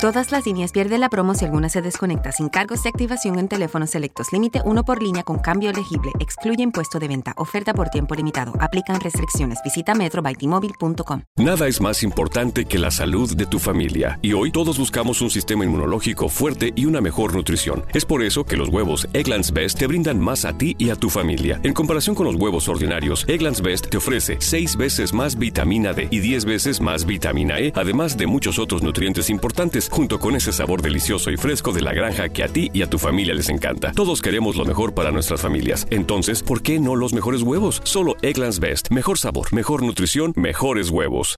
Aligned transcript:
Todas 0.00 0.30
las 0.30 0.46
líneas 0.46 0.70
pierden 0.70 1.00
la 1.00 1.08
promo 1.08 1.34
si 1.34 1.44
alguna 1.44 1.68
se 1.68 1.82
desconecta 1.82 2.30
sin 2.30 2.48
cargos 2.48 2.84
de 2.84 2.88
activación 2.88 3.36
en 3.40 3.48
teléfonos 3.48 3.90
selectos. 3.90 4.28
Límite 4.32 4.60
uno 4.64 4.84
por 4.84 5.02
línea 5.02 5.24
con 5.24 5.40
cambio 5.40 5.70
elegible. 5.70 6.12
Excluye 6.20 6.62
impuesto 6.62 7.00
de 7.00 7.08
venta. 7.08 7.32
Oferta 7.36 7.74
por 7.74 7.88
tiempo 7.88 8.14
limitado. 8.14 8.52
Aplican 8.60 9.00
restricciones. 9.00 9.58
Visita 9.64 9.96
metrobytimóvil.com. 9.96 11.22
Nada 11.38 11.66
es 11.66 11.80
más 11.80 12.04
importante 12.04 12.66
que 12.66 12.78
la 12.78 12.92
salud 12.92 13.34
de 13.34 13.46
tu 13.46 13.58
familia. 13.58 14.20
Y 14.22 14.34
hoy 14.34 14.52
todos 14.52 14.78
buscamos 14.78 15.20
un 15.20 15.30
sistema 15.30 15.64
inmunológico 15.64 16.28
fuerte 16.28 16.72
y 16.76 16.84
una 16.84 17.00
mejor 17.00 17.34
nutrición. 17.34 17.84
Es 17.92 18.04
por 18.04 18.22
eso 18.22 18.44
que 18.44 18.56
los 18.56 18.68
huevos 18.68 19.08
Egglands 19.14 19.52
Best 19.52 19.80
te 19.80 19.88
brindan 19.88 20.20
más 20.20 20.44
a 20.44 20.56
ti 20.56 20.76
y 20.78 20.90
a 20.90 20.94
tu 20.94 21.10
familia. 21.10 21.58
En 21.64 21.74
comparación 21.74 22.14
con 22.14 22.26
los 22.26 22.36
huevos 22.36 22.68
ordinarios, 22.68 23.24
Egglands 23.26 23.62
Best 23.62 23.88
te 23.88 23.96
ofrece 23.96 24.36
6 24.38 24.76
veces 24.76 25.12
más 25.12 25.36
vitamina 25.36 25.92
D 25.92 26.06
y 26.08 26.20
10 26.20 26.44
veces 26.44 26.80
más 26.80 27.04
vitamina 27.04 27.58
E, 27.58 27.72
además 27.74 28.16
de 28.16 28.28
muchos 28.28 28.60
otros 28.60 28.84
nutrientes 28.84 29.28
importantes 29.28 29.87
junto 29.90 30.18
con 30.18 30.36
ese 30.36 30.52
sabor 30.52 30.82
delicioso 30.82 31.30
y 31.30 31.36
fresco 31.36 31.72
de 31.72 31.80
la 31.80 31.92
granja 31.92 32.28
que 32.28 32.44
a 32.44 32.48
ti 32.48 32.70
y 32.72 32.82
a 32.82 32.90
tu 32.90 32.98
familia 32.98 33.34
les 33.34 33.48
encanta. 33.48 33.92
Todos 33.92 34.20
queremos 34.20 34.56
lo 34.56 34.64
mejor 34.64 34.94
para 34.94 35.10
nuestras 35.10 35.40
familias. 35.40 35.86
Entonces, 35.90 36.42
¿por 36.42 36.62
qué 36.62 36.78
no 36.78 36.96
los 36.96 37.12
mejores 37.12 37.42
huevos? 37.42 37.80
Solo 37.84 38.16
Egglands 38.22 38.60
Best. 38.60 38.90
Mejor 38.90 39.18
sabor, 39.18 39.52
mejor 39.54 39.82
nutrición, 39.82 40.32
mejores 40.36 40.90
huevos. 40.90 41.37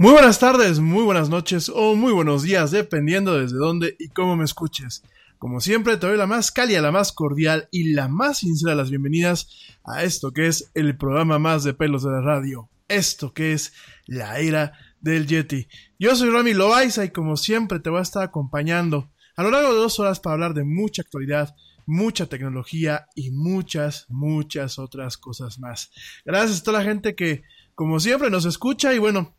Muy 0.00 0.12
buenas 0.12 0.38
tardes, 0.38 0.80
muy 0.80 1.04
buenas 1.04 1.28
noches 1.28 1.68
o 1.68 1.94
muy 1.94 2.10
buenos 2.14 2.42
días, 2.42 2.70
dependiendo 2.70 3.38
desde 3.38 3.58
dónde 3.58 3.96
y 3.98 4.08
cómo 4.08 4.34
me 4.34 4.44
escuches. 4.44 5.02
Como 5.36 5.60
siempre, 5.60 5.98
te 5.98 6.06
doy 6.06 6.16
la 6.16 6.26
más 6.26 6.50
cálida, 6.50 6.80
la 6.80 6.90
más 6.90 7.12
cordial 7.12 7.68
y 7.70 7.92
la 7.92 8.08
más 8.08 8.38
sincera 8.38 8.70
de 8.70 8.78
las 8.78 8.88
bienvenidas 8.88 9.76
a 9.84 10.02
esto 10.02 10.32
que 10.32 10.46
es 10.46 10.70
el 10.72 10.96
programa 10.96 11.38
más 11.38 11.64
de 11.64 11.74
pelos 11.74 12.02
de 12.02 12.12
la 12.12 12.22
radio. 12.22 12.70
Esto 12.88 13.34
que 13.34 13.52
es 13.52 13.74
la 14.06 14.38
era 14.38 14.72
del 15.02 15.26
Yeti. 15.26 15.68
Yo 15.98 16.16
soy 16.16 16.30
Rami 16.30 16.54
Loaiza 16.54 17.04
y 17.04 17.10
como 17.10 17.36
siempre 17.36 17.78
te 17.78 17.90
voy 17.90 17.98
a 17.98 18.02
estar 18.02 18.22
acompañando 18.22 19.12
a 19.36 19.42
lo 19.42 19.50
largo 19.50 19.74
de 19.74 19.80
dos 19.80 20.00
horas 20.00 20.18
para 20.18 20.32
hablar 20.32 20.54
de 20.54 20.64
mucha 20.64 21.02
actualidad, 21.02 21.54
mucha 21.84 22.24
tecnología 22.24 23.06
y 23.14 23.32
muchas, 23.32 24.06
muchas 24.08 24.78
otras 24.78 25.18
cosas 25.18 25.58
más. 25.58 25.90
Gracias 26.24 26.60
a 26.60 26.64
toda 26.64 26.78
la 26.78 26.86
gente 26.86 27.14
que, 27.14 27.42
como 27.74 28.00
siempre, 28.00 28.30
nos 28.30 28.46
escucha 28.46 28.94
y 28.94 28.98
bueno, 28.98 29.36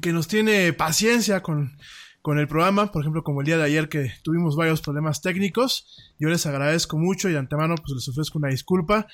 que 0.00 0.12
nos 0.12 0.28
tiene 0.28 0.72
paciencia 0.72 1.42
con, 1.42 1.76
con 2.22 2.38
el 2.38 2.48
programa, 2.48 2.92
por 2.92 3.02
ejemplo, 3.02 3.22
como 3.22 3.40
el 3.40 3.46
día 3.46 3.56
de 3.56 3.64
ayer 3.64 3.88
que 3.88 4.12
tuvimos 4.22 4.56
varios 4.56 4.82
problemas 4.82 5.22
técnicos. 5.22 5.86
Yo 6.18 6.28
les 6.28 6.44
agradezco 6.46 6.98
mucho 6.98 7.28
y 7.28 7.32
de 7.32 7.38
antemano 7.38 7.74
pues 7.76 7.92
les 7.94 8.08
ofrezco 8.08 8.38
una 8.38 8.48
disculpa. 8.48 9.06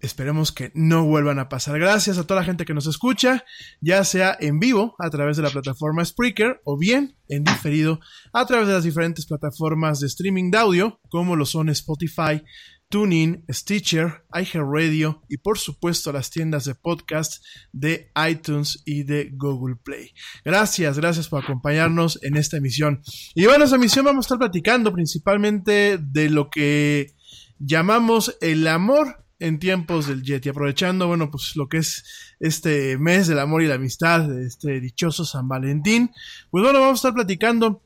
Esperemos 0.00 0.52
que 0.52 0.70
no 0.74 1.04
vuelvan 1.04 1.38
a 1.38 1.48
pasar. 1.48 1.78
Gracias 1.78 2.18
a 2.18 2.24
toda 2.24 2.40
la 2.40 2.46
gente 2.46 2.64
que 2.64 2.74
nos 2.74 2.86
escucha, 2.86 3.44
ya 3.80 4.04
sea 4.04 4.36
en 4.38 4.60
vivo 4.60 4.94
a 4.98 5.10
través 5.10 5.36
de 5.36 5.42
la 5.42 5.50
plataforma 5.50 6.04
Spreaker 6.04 6.60
o 6.64 6.78
bien 6.78 7.16
en 7.28 7.42
diferido 7.42 8.00
a 8.32 8.46
través 8.46 8.68
de 8.68 8.74
las 8.74 8.84
diferentes 8.84 9.26
plataformas 9.26 10.00
de 10.00 10.06
streaming 10.06 10.50
de 10.50 10.58
audio 10.58 11.00
como 11.08 11.34
lo 11.36 11.46
son 11.46 11.68
Spotify, 11.70 12.42
TuneIn, 12.88 13.44
Stitcher, 13.50 14.24
iHeartRadio 14.32 15.22
y 15.28 15.38
por 15.38 15.58
supuesto 15.58 16.12
las 16.12 16.30
tiendas 16.30 16.64
de 16.64 16.74
podcast 16.74 17.44
de 17.72 18.10
iTunes 18.28 18.82
y 18.84 19.02
de 19.02 19.30
Google 19.32 19.76
Play. 19.76 20.12
Gracias, 20.44 20.98
gracias 20.98 21.28
por 21.28 21.42
acompañarnos 21.42 22.18
en 22.22 22.36
esta 22.36 22.58
emisión. 22.58 23.02
Y 23.34 23.42
bueno, 23.42 23.56
en 23.56 23.62
esta 23.62 23.76
emisión 23.76 24.04
vamos 24.04 24.24
a 24.24 24.26
estar 24.26 24.38
platicando 24.38 24.92
principalmente 24.92 25.98
de 25.98 26.30
lo 26.30 26.48
que 26.48 27.14
llamamos 27.58 28.36
el 28.40 28.66
amor 28.68 29.24
en 29.38 29.58
tiempos 29.58 30.06
del 30.06 30.22
Yeti, 30.22 30.48
aprovechando, 30.48 31.08
bueno, 31.08 31.30
pues 31.30 31.56
lo 31.56 31.68
que 31.68 31.78
es 31.78 32.04
este 32.40 32.96
mes 32.98 33.26
del 33.26 33.38
amor 33.38 33.62
y 33.62 33.66
la 33.66 33.74
amistad, 33.74 34.28
de 34.28 34.46
este 34.46 34.80
dichoso 34.80 35.24
San 35.24 35.48
Valentín. 35.48 36.10
Pues 36.50 36.64
bueno, 36.64 36.80
vamos 36.80 36.98
a 37.04 37.08
estar 37.08 37.14
platicando 37.14 37.82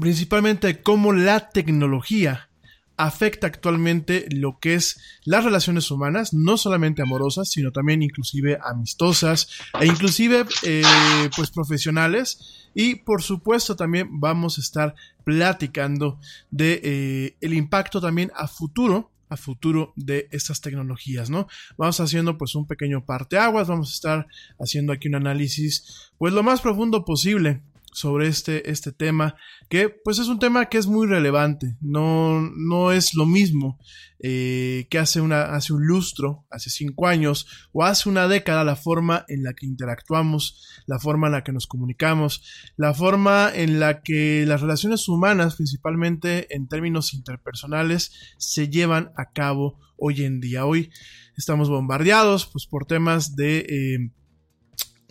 principalmente 0.00 0.68
de 0.68 0.82
cómo 0.82 1.12
la 1.12 1.50
tecnología 1.50 2.48
afecta 2.96 3.46
actualmente 3.46 4.26
lo 4.30 4.58
que 4.58 4.74
es 4.74 5.00
las 5.24 5.44
relaciones 5.44 5.90
humanas, 5.90 6.32
no 6.32 6.56
solamente 6.56 7.02
amorosas, 7.02 7.50
sino 7.50 7.72
también 7.72 8.02
inclusive 8.02 8.58
amistosas 8.62 9.48
e 9.80 9.86
inclusive 9.86 10.44
eh, 10.62 10.82
pues 11.36 11.50
profesionales. 11.50 12.68
Y 12.74 12.96
por 12.96 13.22
supuesto 13.22 13.76
también 13.76 14.20
vamos 14.20 14.58
a 14.58 14.60
estar 14.60 14.94
platicando 15.24 16.18
de 16.50 16.80
eh, 16.82 17.36
el 17.40 17.54
impacto 17.54 18.00
también 18.00 18.30
a 18.34 18.48
futuro 18.48 19.10
a 19.28 19.36
futuro 19.38 19.94
de 19.96 20.28
estas 20.30 20.60
tecnologías, 20.60 21.30
¿no? 21.30 21.48
Vamos 21.78 21.98
haciendo 22.00 22.36
pues 22.36 22.54
un 22.54 22.66
pequeño 22.66 23.06
parteaguas, 23.06 23.66
vamos 23.66 23.88
a 23.90 23.94
estar 23.94 24.26
haciendo 24.60 24.92
aquí 24.92 25.08
un 25.08 25.14
análisis 25.14 26.12
pues 26.18 26.34
lo 26.34 26.42
más 26.42 26.60
profundo 26.60 27.06
posible 27.06 27.62
sobre 27.92 28.28
este, 28.28 28.70
este 28.70 28.92
tema, 28.92 29.36
que 29.68 29.88
pues 29.88 30.18
es 30.18 30.28
un 30.28 30.38
tema 30.38 30.66
que 30.66 30.78
es 30.78 30.86
muy 30.86 31.06
relevante, 31.06 31.76
no, 31.80 32.40
no 32.40 32.90
es 32.90 33.14
lo 33.14 33.26
mismo 33.26 33.78
eh, 34.18 34.86
que 34.88 34.98
hace, 34.98 35.20
una, 35.20 35.54
hace 35.54 35.72
un 35.72 35.86
lustro, 35.86 36.46
hace 36.50 36.70
cinco 36.70 37.06
años 37.06 37.46
o 37.72 37.84
hace 37.84 38.08
una 38.08 38.28
década 38.28 38.64
la 38.64 38.76
forma 38.76 39.24
en 39.28 39.42
la 39.42 39.52
que 39.52 39.66
interactuamos, 39.66 40.82
la 40.86 40.98
forma 40.98 41.26
en 41.26 41.32
la 41.32 41.44
que 41.44 41.52
nos 41.52 41.66
comunicamos, 41.66 42.42
la 42.76 42.94
forma 42.94 43.50
en 43.54 43.78
la 43.78 44.02
que 44.02 44.44
las 44.46 44.60
relaciones 44.60 45.08
humanas, 45.08 45.56
principalmente 45.56 46.54
en 46.54 46.68
términos 46.68 47.14
interpersonales, 47.14 48.12
se 48.38 48.68
llevan 48.68 49.12
a 49.16 49.32
cabo 49.32 49.78
hoy 49.96 50.24
en 50.24 50.40
día. 50.40 50.66
Hoy 50.66 50.90
estamos 51.36 51.68
bombardeados 51.68 52.46
pues, 52.46 52.66
por 52.66 52.86
temas 52.86 53.36
de... 53.36 53.58
Eh, 53.58 54.12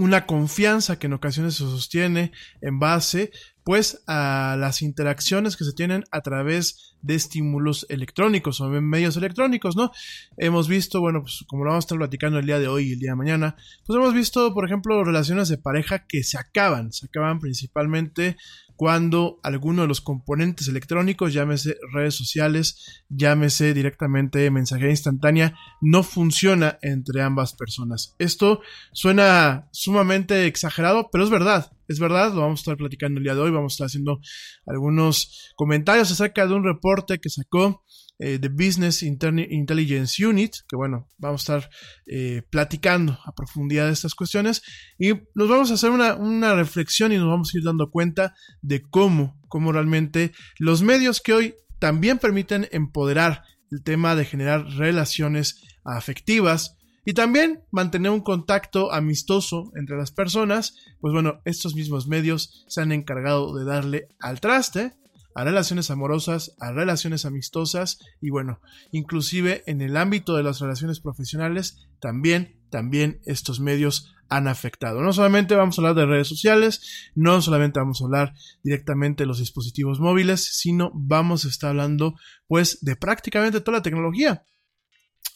una 0.02 0.26
confianza 0.26 0.98
que 0.98 1.06
en 1.06 1.14
ocasiones 1.14 1.54
se 1.54 1.64
sostiene 1.64 2.32
en 2.62 2.80
base 2.80 3.32
pues 3.64 4.02
a 4.08 4.56
las 4.60 4.82
interacciones 4.82 5.58
que 5.58 5.66
se 5.66 5.74
tienen 5.74 6.04
a 6.12 6.22
través 6.22 6.96
de 7.02 7.16
estímulos 7.16 7.86
electrónicos 7.90 8.62
o 8.62 8.70
medios 8.70 9.18
electrónicos, 9.18 9.76
¿no? 9.76 9.92
Hemos 10.38 10.68
visto, 10.68 11.02
bueno, 11.02 11.22
pues 11.22 11.44
como 11.48 11.64
lo 11.64 11.72
vamos 11.72 11.86
a 11.86 11.88
estar 11.88 11.98
platicando 11.98 12.40
el 12.40 12.46
día 12.46 12.60
de 12.60 12.68
hoy 12.68 12.90
y 12.90 12.94
el 12.94 13.00
día 13.00 13.12
de 13.12 13.16
mañana, 13.16 13.56
pues 13.86 13.98
hemos 13.98 14.14
visto, 14.14 14.54
por 14.54 14.66
ejemplo, 14.66 15.04
relaciones 15.04 15.50
de 15.50 15.58
pareja 15.58 16.06
que 16.08 16.24
se 16.24 16.38
acaban, 16.38 16.92
se 16.92 17.08
acaban 17.08 17.40
principalmente 17.40 18.38
cuando 18.82 19.40
alguno 19.44 19.84
de 19.84 19.88
los 19.88 20.02
componentes 20.02 20.68
electrónicos, 20.68 21.34
llámese 21.34 21.78
redes 21.94 22.16
sociales, 22.16 23.04
llámese 23.10 23.76
directamente 23.76 24.50
mensajería 24.50 24.90
instantánea, 24.90 25.56
no 25.82 26.02
funciona 26.02 26.80
entre 26.82 27.22
ambas 27.22 27.54
personas. 27.54 28.16
Esto 28.18 28.62
suena 28.92 29.68
sumamente 29.72 30.48
exagerado, 30.48 31.10
pero 31.12 31.24
es 31.24 31.30
verdad, 31.30 31.72
es 31.88 32.00
verdad, 32.00 32.34
lo 32.34 32.42
vamos 32.42 32.60
a 32.60 32.62
estar 32.62 32.78
platicando 32.78 33.18
el 33.18 33.24
día 33.24 33.36
de 33.36 33.42
hoy, 33.42 33.52
vamos 33.52 33.74
a 33.74 33.76
estar 33.76 33.88
haciendo 33.88 34.20
algunos 34.66 35.52
comentarios 35.56 36.12
acerca 36.12 36.48
de 36.48 36.54
un 36.54 36.64
reporte 36.64 37.20
que 37.20 37.30
sacó 37.30 37.84
eh, 38.24 38.38
The 38.38 38.50
Business 38.50 39.02
Intelligence 39.02 40.24
Unit, 40.24 40.54
que 40.68 40.76
bueno, 40.76 41.10
vamos 41.18 41.50
a 41.50 41.58
estar 41.58 41.72
eh, 42.06 42.44
platicando 42.52 43.18
a 43.26 43.34
profundidad 43.34 43.88
de 43.88 43.94
estas 43.94 44.14
cuestiones. 44.14 44.62
Y 45.00 45.14
nos 45.34 45.50
vamos 45.50 45.72
a 45.72 45.74
hacer 45.74 45.90
una, 45.90 46.14
una, 46.14 46.54
reflexión 46.54 47.12
y 47.12 47.18
nos 47.18 47.28
vamos 47.28 47.52
a 47.52 47.58
ir 47.58 47.64
dando 47.64 47.90
cuenta 47.90 48.36
de 48.62 48.84
cómo, 48.84 49.42
cómo 49.48 49.72
realmente 49.72 50.34
los 50.60 50.84
medios 50.84 51.20
que 51.20 51.34
hoy 51.34 51.56
también 51.80 52.20
permiten 52.20 52.68
empoderar 52.72 53.44
el 53.72 53.82
tema 53.82 54.16
de 54.16 54.26
generar 54.26 54.68
relaciones 54.68 55.60
afectivas, 55.84 56.78
y 57.06 57.14
también 57.14 57.64
mantener 57.72 58.12
un 58.12 58.22
contacto 58.22 58.92
amistoso 58.92 59.72
entre 59.76 59.98
las 59.98 60.12
personas, 60.12 60.76
pues 61.00 61.14
bueno, 61.14 61.42
estos 61.46 61.76
mismos 61.76 62.08
medios 62.08 62.66
se 62.68 62.82
han 62.82 62.92
encargado 62.92 63.56
de 63.56 63.66
darle 63.66 64.08
al 64.20 64.40
traste 64.40 64.94
a 65.34 65.44
relaciones 65.44 65.90
amorosas, 65.90 66.56
a 66.60 66.72
relaciones 66.72 67.26
amistosas 67.26 68.00
y 68.20 68.30
bueno, 68.30 68.60
inclusive 68.92 69.64
en 69.66 69.82
el 69.82 69.98
ámbito 69.98 70.36
de 70.36 70.44
las 70.44 70.60
relaciones 70.60 71.00
profesionales 71.00 71.88
también, 72.00 72.60
también 72.70 73.22
estos 73.26 73.60
medios 73.60 74.14
han 74.30 74.48
afectado. 74.48 75.02
No 75.02 75.12
solamente 75.12 75.56
vamos 75.56 75.78
a 75.78 75.82
hablar 75.82 75.96
de 75.96 76.06
redes 76.06 76.28
sociales, 76.28 77.12
no 77.16 77.42
solamente 77.42 77.80
vamos 77.80 78.02
a 78.02 78.06
hablar 78.06 78.34
directamente 78.64 79.24
de 79.24 79.28
los 79.28 79.40
dispositivos 79.40 80.00
móviles, 80.00 80.58
sino 80.58 80.92
vamos 80.94 81.46
a 81.46 81.50
estar 81.50 81.72
hablando 81.72 82.16
pues 82.48 82.80
de 82.82 82.96
prácticamente 82.96 83.60
toda 83.60 83.80
la 83.80 83.84
tecnología. 83.84 84.46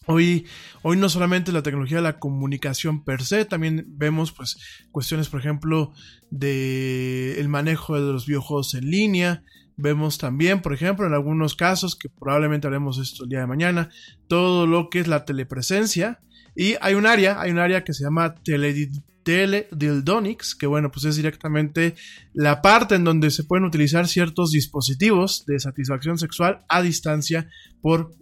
Hoy, 0.08 0.46
hoy 0.84 0.98
no 0.98 1.10
solamente 1.10 1.52
la 1.52 1.64
tecnología 1.64 1.98
de 1.98 2.04
la 2.04 2.20
comunicación 2.20 3.04
per 3.04 3.24
se, 3.24 3.46
también 3.46 3.86
vemos 3.88 4.32
pues 4.32 4.58
cuestiones, 4.92 5.30
por 5.30 5.40
ejemplo, 5.40 5.94
de 6.30 7.40
el 7.40 7.50
manejo 7.50 7.96
de 7.96 8.14
los 8.14 8.26
videojuegos 8.26 8.74
en 8.76 8.90
línea, 8.90 9.44
Vemos 9.78 10.18
también, 10.18 10.62
por 10.62 10.74
ejemplo, 10.74 11.06
en 11.06 11.14
algunos 11.14 11.56
casos, 11.56 11.96
que 11.98 12.08
probablemente 12.10 12.68
haremos 12.68 12.98
esto 12.98 13.24
el 13.24 13.30
día 13.30 13.40
de 13.40 13.48
mañana, 13.48 13.90
todo 14.28 14.68
lo 14.68 14.90
que 14.90 15.00
es 15.02 15.08
la 15.08 15.26
telepresencia. 15.26 16.22
Y 16.56 16.76
hay 16.80 16.94
un 16.96 17.06
área, 17.06 17.42
hay 17.42 17.52
un 17.52 17.60
área 17.60 17.84
que 17.84 17.94
se 17.94 18.06
llama 18.06 18.36
teledildonics, 19.24 20.56
que 20.56 20.68
bueno, 20.68 20.92
pues 20.92 21.04
es 21.06 21.18
directamente 21.18 21.96
la 22.34 22.62
parte 22.62 22.96
en 22.96 23.04
donde 23.04 23.32
se 23.32 23.44
pueden 23.44 23.66
utilizar 23.66 24.08
ciertos 24.08 24.52
dispositivos 24.52 25.46
de 25.46 25.60
satisfacción 25.60 26.18
sexual 26.18 26.64
a 26.70 26.82
distancia 26.82 27.50
por 27.82 28.16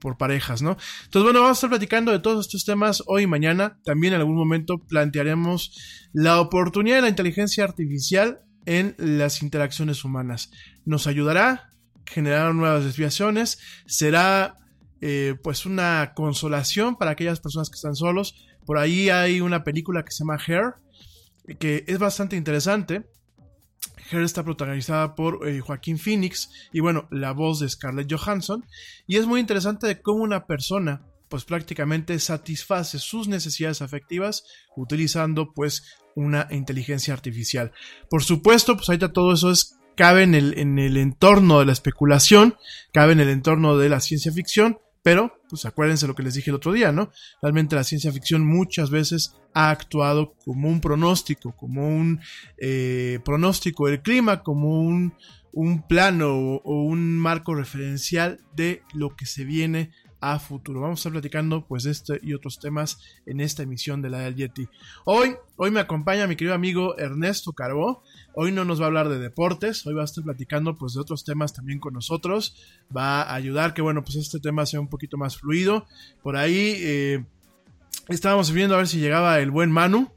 por 0.00 0.16
parejas, 0.16 0.62
¿no? 0.62 0.76
Entonces, 1.04 1.22
bueno, 1.22 1.40
vamos 1.40 1.56
a 1.56 1.58
estar 1.58 1.70
platicando 1.70 2.12
de 2.12 2.18
todos 2.18 2.46
estos 2.46 2.64
temas 2.64 3.02
hoy 3.06 3.22
y 3.22 3.26
mañana. 3.26 3.78
También 3.84 4.14
en 4.14 4.20
algún 4.20 4.36
momento 4.36 4.78
plantearemos 4.78 5.76
la 6.12 6.40
oportunidad 6.40 6.96
de 6.96 7.02
la 7.02 7.08
inteligencia 7.08 7.64
artificial 7.64 8.40
en 8.64 8.94
las 8.98 9.42
interacciones 9.42 10.04
humanas. 10.04 10.50
Nos 10.84 11.06
ayudará 11.06 11.70
generar 12.06 12.54
nuevas 12.54 12.84
desviaciones, 12.84 13.58
será 13.86 14.58
eh, 15.00 15.34
pues 15.42 15.66
una 15.66 16.12
consolación 16.14 16.96
para 16.96 17.10
aquellas 17.10 17.40
personas 17.40 17.68
que 17.68 17.76
están 17.76 17.96
solos. 17.96 18.46
Por 18.64 18.78
ahí 18.78 19.10
hay 19.10 19.40
una 19.40 19.64
película 19.64 20.04
que 20.04 20.12
se 20.12 20.24
llama 20.24 20.38
Hair, 20.44 20.74
que 21.58 21.84
es 21.86 21.98
bastante 21.98 22.36
interesante. 22.36 23.06
Hair 24.10 24.22
está 24.22 24.44
protagonizada 24.44 25.14
por 25.14 25.48
eh, 25.48 25.60
Joaquín 25.60 25.98
Phoenix 25.98 26.50
y 26.72 26.80
bueno, 26.80 27.08
la 27.10 27.32
voz 27.32 27.60
de 27.60 27.68
Scarlett 27.68 28.12
Johansson. 28.12 28.64
Y 29.06 29.16
es 29.16 29.26
muy 29.26 29.40
interesante 29.40 29.86
de 29.86 30.00
cómo 30.00 30.22
una 30.22 30.46
persona 30.46 31.02
pues 31.28 31.44
prácticamente 31.44 32.18
satisface 32.18 32.98
sus 32.98 33.28
necesidades 33.28 33.82
afectivas 33.82 34.44
utilizando 34.76 35.52
pues 35.52 35.96
una 36.14 36.48
inteligencia 36.50 37.14
artificial. 37.14 37.72
Por 38.08 38.22
supuesto, 38.22 38.76
pues 38.76 38.88
ahorita 38.88 39.12
todo 39.12 39.34
eso 39.34 39.50
es 39.50 39.76
cabe 39.96 40.22
en 40.22 40.34
el, 40.34 40.58
en 40.58 40.78
el 40.78 40.96
entorno 40.96 41.58
de 41.58 41.66
la 41.66 41.72
especulación, 41.72 42.56
cabe 42.92 43.12
en 43.12 43.20
el 43.20 43.30
entorno 43.30 43.76
de 43.76 43.88
la 43.88 44.00
ciencia 44.00 44.30
ficción, 44.30 44.78
Pero, 45.06 45.38
pues 45.48 45.64
acuérdense 45.64 46.08
lo 46.08 46.16
que 46.16 46.24
les 46.24 46.34
dije 46.34 46.50
el 46.50 46.56
otro 46.56 46.72
día, 46.72 46.90
¿no? 46.90 47.12
Realmente 47.40 47.76
la 47.76 47.84
ciencia 47.84 48.10
ficción 48.10 48.44
muchas 48.44 48.90
veces 48.90 49.36
ha 49.54 49.70
actuado 49.70 50.34
como 50.44 50.68
un 50.68 50.80
pronóstico, 50.80 51.54
como 51.56 51.86
un 51.86 52.18
eh, 52.58 53.20
pronóstico 53.24 53.86
del 53.86 54.02
clima, 54.02 54.42
como 54.42 54.80
un, 54.80 55.14
un 55.52 55.86
plano 55.86 56.34
o, 56.34 56.82
un 56.82 57.20
marco 57.20 57.54
referencial 57.54 58.40
de 58.56 58.82
lo 58.94 59.14
que 59.14 59.26
se 59.26 59.44
viene 59.44 59.92
a 60.20 60.40
futuro. 60.40 60.80
Vamos 60.80 60.98
a 60.98 61.00
estar 61.02 61.12
platicando 61.12 61.64
pues 61.68 61.84
de 61.84 61.92
este 61.92 62.18
y 62.20 62.34
otros 62.34 62.58
temas 62.58 62.98
en 63.26 63.38
esta 63.38 63.62
emisión 63.62 64.02
de 64.02 64.10
la 64.10 64.18
del 64.18 64.34
Yeti. 64.34 64.66
Hoy, 65.04 65.36
hoy 65.54 65.70
me 65.70 65.78
acompaña 65.78 66.26
mi 66.26 66.34
querido 66.34 66.56
amigo 66.56 66.98
Ernesto 66.98 67.52
Carbó. 67.52 68.02
Hoy 68.38 68.52
no 68.52 68.66
nos 68.66 68.78
va 68.78 68.84
a 68.84 68.88
hablar 68.88 69.08
de 69.08 69.18
deportes, 69.18 69.86
hoy 69.86 69.94
va 69.94 70.02
a 70.02 70.04
estar 70.04 70.22
platicando 70.22 70.76
pues 70.76 70.92
de 70.92 71.00
otros 71.00 71.24
temas 71.24 71.54
también 71.54 71.78
con 71.78 71.94
nosotros. 71.94 72.54
Va 72.94 73.22
a 73.22 73.34
ayudar 73.34 73.72
que 73.72 73.80
bueno 73.80 74.04
pues 74.04 74.16
este 74.16 74.40
tema 74.40 74.66
sea 74.66 74.78
un 74.78 74.88
poquito 74.88 75.16
más 75.16 75.38
fluido. 75.38 75.86
Por 76.22 76.36
ahí 76.36 76.74
eh, 76.76 77.24
estábamos 78.08 78.52
viendo 78.52 78.74
a 78.74 78.78
ver 78.78 78.88
si 78.88 79.00
llegaba 79.00 79.40
el 79.40 79.50
buen 79.50 79.72
Manu 79.72 80.10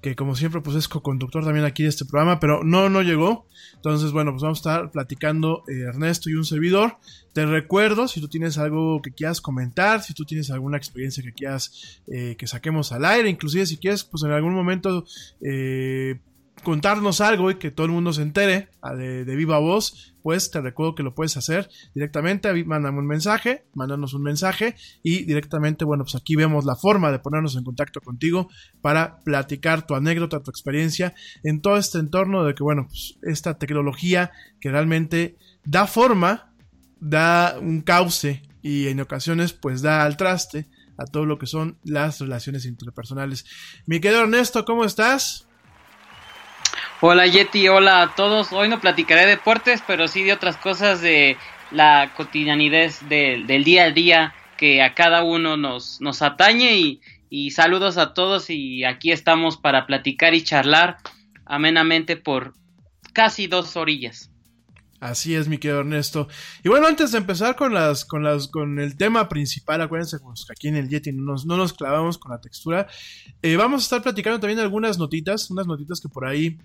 que 0.00 0.14
como 0.14 0.36
siempre 0.36 0.60
pues 0.60 0.76
es 0.76 0.88
co-conductor 0.88 1.44
también 1.44 1.66
aquí 1.66 1.82
de 1.82 1.88
este 1.88 2.04
programa, 2.04 2.40
pero 2.40 2.62
no, 2.64 2.88
no 2.88 3.02
llegó. 3.02 3.46
Entonces, 3.74 4.12
bueno, 4.12 4.30
pues 4.30 4.42
vamos 4.42 4.58
a 4.58 4.60
estar 4.60 4.90
platicando 4.90 5.64
eh, 5.68 5.80
Ernesto 5.88 6.30
y 6.30 6.34
un 6.34 6.44
servidor. 6.44 6.96
Te 7.32 7.44
recuerdo, 7.44 8.08
si 8.08 8.20
tú 8.20 8.28
tienes 8.28 8.56
algo 8.56 9.02
que 9.02 9.12
quieras 9.12 9.40
comentar, 9.40 10.02
si 10.02 10.14
tú 10.14 10.24
tienes 10.24 10.50
alguna 10.50 10.76
experiencia 10.76 11.22
que 11.22 11.32
quieras 11.32 12.00
eh, 12.06 12.36
que 12.38 12.46
saquemos 12.46 12.92
al 12.92 13.04
aire, 13.04 13.28
inclusive 13.28 13.66
si 13.66 13.78
quieres, 13.78 14.04
pues 14.04 14.22
en 14.22 14.30
algún 14.30 14.54
momento 14.54 15.04
contarnos 16.62 17.20
algo 17.20 17.50
y 17.50 17.56
que 17.56 17.70
todo 17.70 17.86
el 17.86 17.92
mundo 17.92 18.12
se 18.12 18.22
entere 18.22 18.68
de, 18.96 19.24
de, 19.24 19.36
viva 19.36 19.58
voz, 19.58 20.14
pues 20.22 20.50
te 20.50 20.60
recuerdo 20.60 20.94
que 20.94 21.02
lo 21.02 21.14
puedes 21.14 21.36
hacer 21.36 21.68
directamente, 21.94 22.52
mándame 22.64 22.98
un 22.98 23.06
mensaje, 23.06 23.66
mándanos 23.74 24.14
un 24.14 24.22
mensaje 24.22 24.74
y 25.02 25.24
directamente, 25.24 25.84
bueno, 25.84 26.04
pues 26.04 26.16
aquí 26.16 26.34
vemos 26.34 26.64
la 26.64 26.74
forma 26.74 27.12
de 27.12 27.18
ponernos 27.18 27.56
en 27.56 27.64
contacto 27.64 28.00
contigo 28.00 28.48
para 28.80 29.20
platicar 29.22 29.86
tu 29.86 29.94
anécdota, 29.94 30.42
tu 30.42 30.50
experiencia 30.50 31.14
en 31.44 31.60
todo 31.60 31.76
este 31.76 31.98
entorno 31.98 32.44
de 32.44 32.54
que, 32.54 32.62
bueno, 32.62 32.86
pues 32.88 33.18
esta 33.22 33.58
tecnología 33.58 34.32
que 34.60 34.70
realmente 34.70 35.36
da 35.64 35.86
forma, 35.86 36.52
da 36.98 37.58
un 37.60 37.82
cauce 37.82 38.42
y 38.62 38.88
en 38.88 39.00
ocasiones 39.00 39.52
pues 39.52 39.82
da 39.82 40.04
al 40.04 40.16
traste 40.16 40.66
a 40.98 41.04
todo 41.04 41.26
lo 41.26 41.38
que 41.38 41.46
son 41.46 41.78
las 41.84 42.20
relaciones 42.20 42.64
interpersonales. 42.64 43.44
Mi 43.86 44.00
querido 44.00 44.22
Ernesto, 44.22 44.64
¿cómo 44.64 44.84
estás? 44.84 45.46
Hola 47.02 47.26
Yeti, 47.26 47.68
hola 47.68 48.00
a 48.00 48.14
todos. 48.14 48.52
Hoy 48.52 48.70
no 48.70 48.80
platicaré 48.80 49.22
de 49.22 49.36
deportes, 49.36 49.82
pero 49.86 50.08
sí 50.08 50.22
de 50.22 50.32
otras 50.32 50.56
cosas 50.56 51.02
de 51.02 51.36
la 51.70 52.14
cotidianidad 52.16 52.90
de, 53.10 53.44
del 53.46 53.64
día 53.64 53.84
a 53.84 53.90
día 53.90 54.34
que 54.56 54.80
a 54.80 54.94
cada 54.94 55.22
uno 55.22 55.58
nos, 55.58 56.00
nos 56.00 56.22
atañe 56.22 56.78
y, 56.78 57.02
y, 57.28 57.50
saludos 57.50 57.98
a 57.98 58.14
todos 58.14 58.48
y 58.48 58.84
aquí 58.84 59.12
estamos 59.12 59.58
para 59.58 59.86
platicar 59.86 60.32
y 60.32 60.42
charlar 60.42 60.96
amenamente 61.44 62.16
por 62.16 62.54
casi 63.12 63.46
dos 63.46 63.76
orillas. 63.76 64.30
Así 64.98 65.34
es, 65.34 65.48
mi 65.48 65.58
querido 65.58 65.80
Ernesto. 65.80 66.28
Y 66.64 66.70
bueno, 66.70 66.86
antes 66.86 67.12
de 67.12 67.18
empezar 67.18 67.56
con 67.56 67.74
las, 67.74 68.06
con 68.06 68.22
las, 68.22 68.48
con 68.48 68.78
el 68.78 68.96
tema 68.96 69.28
principal, 69.28 69.82
acuérdense 69.82 70.18
pues, 70.20 70.46
que 70.46 70.52
aquí 70.52 70.68
en 70.68 70.76
el 70.76 70.88
Yeti 70.88 71.12
no 71.12 71.32
nos, 71.32 71.44
no 71.44 71.58
nos 71.58 71.74
clavamos 71.74 72.16
con 72.16 72.32
la 72.32 72.40
textura. 72.40 72.86
Eh, 73.42 73.56
vamos 73.56 73.82
a 73.82 73.84
estar 73.84 74.02
platicando 74.02 74.40
también 74.40 74.60
algunas 74.60 74.96
notitas, 74.96 75.50
unas 75.50 75.66
notitas 75.66 76.00
que 76.00 76.08
por 76.08 76.26
ahí 76.26 76.56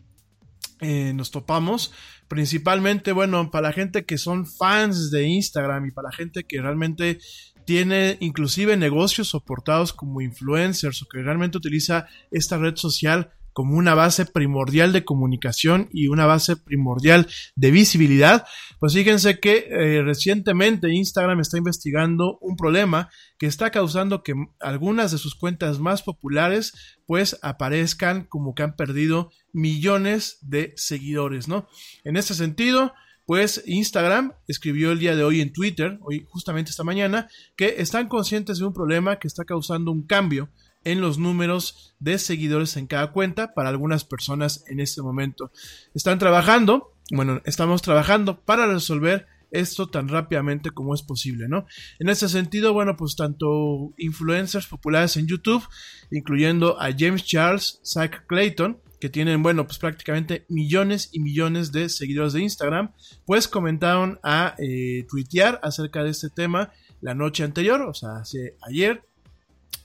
eh, 0.80 1.14
nos 1.14 1.32
topamos. 1.32 1.94
Principalmente, 2.28 3.12
bueno, 3.12 3.52
para 3.52 3.70
la 3.70 3.74
gente 3.74 4.06
que 4.06 4.18
son 4.18 4.46
fans 4.46 5.12
de 5.12 5.28
Instagram 5.28 5.88
y 5.88 5.92
para 5.92 6.10
la 6.10 6.16
gente 6.16 6.44
que 6.44 6.62
realmente 6.62 7.20
tiene 7.66 8.18
inclusive 8.20 8.76
negocios 8.78 9.30
soportados 9.30 9.94
como 9.94 10.22
influencers 10.22 11.02
o 11.02 11.08
que 11.08 11.22
realmente 11.22 11.58
utiliza 11.58 12.08
esta 12.32 12.58
red 12.58 12.76
social 12.76 13.32
como 13.54 13.76
una 13.76 13.96
base 13.96 14.26
primordial 14.26 14.94
de 14.94 15.04
comunicación 15.04 15.90
y 15.92 16.08
una 16.08 16.26
base 16.26 16.56
primordial 16.56 17.28
de 17.56 17.72
visibilidad, 17.72 18.46
pues 18.80 18.94
fíjense 18.94 19.40
que 19.40 19.68
eh, 19.70 20.02
recientemente 20.04 20.92
Instagram 20.92 21.40
está 21.40 21.58
investigando 21.58 22.38
un 22.42 22.56
problema 22.56 23.10
que 23.38 23.48
está 23.48 23.72
causando 23.72 24.24
que 24.24 24.34
algunas 24.60 25.12
de 25.12 25.18
sus 25.18 25.36
cuentas 25.36 25.80
más 25.80 26.04
populares 26.04 26.98
pues 27.06 27.38
aparezcan 27.42 28.26
como 28.26 28.56
que 28.56 28.64
han 28.64 28.76
perdido 28.76 29.32
millones 29.54 30.38
de 30.42 30.74
seguidores, 30.76 31.48
¿no? 31.48 31.68
En 32.04 32.16
este 32.16 32.34
sentido, 32.34 32.94
pues 33.26 33.64
Instagram 33.66 34.34
escribió 34.48 34.92
el 34.92 35.00
día 35.00 35.16
de 35.16 35.24
hoy 35.24 35.42
en 35.42 35.54
Twitter, 35.54 36.00
hoy 36.02 36.26
justamente 36.30 36.72
esta 36.72 36.84
mañana, 36.84 37.30
que 37.56 37.76
están 37.78 38.08
conscientes 38.08 38.60
de 38.60 38.66
un 38.66 38.74
problema 38.74 39.20
que 39.20 39.28
está 39.28 39.46
causando 39.46 39.92
un 39.92 40.06
cambio 40.06 40.50
en 40.84 41.02
los 41.02 41.18
números 41.18 41.96
de 42.00 42.18
seguidores 42.18 42.78
en 42.78 42.88
cada 42.88 43.12
cuenta 43.12 43.54
para 43.54 43.70
algunas 43.70 44.04
personas 44.04 44.64
en 44.68 44.80
este 44.80 45.02
momento. 45.02 45.52
Están 45.94 46.20
trabajando, 46.20 46.94
bueno, 47.12 47.42
estamos 47.46 47.82
trabajando 47.82 48.42
para 48.42 48.66
resolver 48.66 49.28
esto 49.52 49.90
tan 49.90 50.08
rápidamente 50.08 50.72
como 50.72 50.96
es 50.96 51.04
posible, 51.04 51.48
¿no? 51.48 51.66
En 52.00 52.10
ese 52.10 52.30
sentido, 52.30 52.74
bueno, 52.74 52.96
pues 52.96 53.16
tanto 53.16 53.94
influencers 53.98 54.68
populares 54.68 55.18
en 55.18 55.28
YouTube, 55.28 55.64
incluyendo 56.10 56.80
a 56.80 56.90
James 56.98 57.26
Charles, 57.26 57.80
Zach 57.84 58.26
Clayton, 58.28 58.80
que 59.00 59.10
tienen, 59.10 59.44
bueno, 59.44 59.66
pues 59.66 59.80
prácticamente 59.80 60.46
millones 60.48 61.10
y 61.12 61.20
millones 61.20 61.72
de 61.72 61.90
seguidores 61.90 62.34
de 62.34 62.44
Instagram, 62.44 62.94
pues 63.26 63.48
comentaron 63.48 64.20
a 64.24 64.56
eh, 64.60 65.06
tuitear 65.10 65.60
acerca 65.64 66.04
de 66.04 66.12
este 66.12 66.30
tema 66.30 66.72
la 67.02 67.16
noche 67.16 67.44
anterior, 67.44 67.82
o 67.82 67.94
sea, 67.94 68.18
hace 68.18 68.56
ayer, 68.62 69.04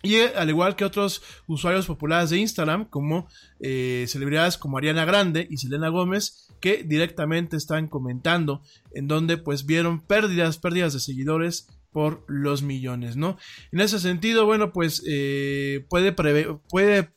y 0.06 0.14
eh, 0.14 0.32
al 0.36 0.48
igual 0.48 0.76
que 0.76 0.84
otros 0.84 1.20
usuarios 1.48 1.86
populares 1.86 2.30
de 2.30 2.38
Instagram, 2.38 2.84
como 2.84 3.26
eh, 3.58 4.04
celebridades 4.08 4.56
como 4.56 4.78
Ariana 4.78 5.04
Grande 5.04 5.46
y 5.50 5.56
Selena 5.56 5.88
Gómez, 5.88 6.48
que 6.60 6.84
directamente 6.84 7.56
están 7.56 7.88
comentando 7.88 8.62
en 8.94 9.08
donde 9.08 9.36
pues 9.36 9.66
vieron 9.66 10.00
pérdidas, 10.00 10.58
pérdidas 10.58 10.92
de 10.92 11.00
seguidores 11.00 11.66
por 11.90 12.24
los 12.28 12.62
millones, 12.62 13.16
¿no? 13.16 13.36
En 13.72 13.80
ese 13.80 13.98
sentido, 13.98 14.46
bueno, 14.46 14.72
pues 14.72 15.02
eh, 15.06 15.84
puede, 15.88 16.12
puede 16.12 17.10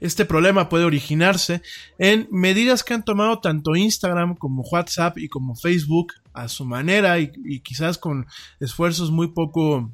este 0.00 0.24
problema 0.24 0.68
puede 0.68 0.84
originarse 0.84 1.62
en 1.98 2.26
medidas 2.30 2.82
que 2.84 2.94
han 2.94 3.04
tomado 3.04 3.40
tanto 3.40 3.76
Instagram 3.76 4.34
como 4.34 4.62
WhatsApp 4.62 5.18
y 5.18 5.28
como 5.28 5.54
Facebook 5.54 6.12
a 6.32 6.48
su 6.48 6.64
manera 6.64 7.18
y 7.18 7.60
quizás 7.60 7.98
con 7.98 8.26
esfuerzos 8.60 9.10
muy 9.10 9.28
poco 9.28 9.90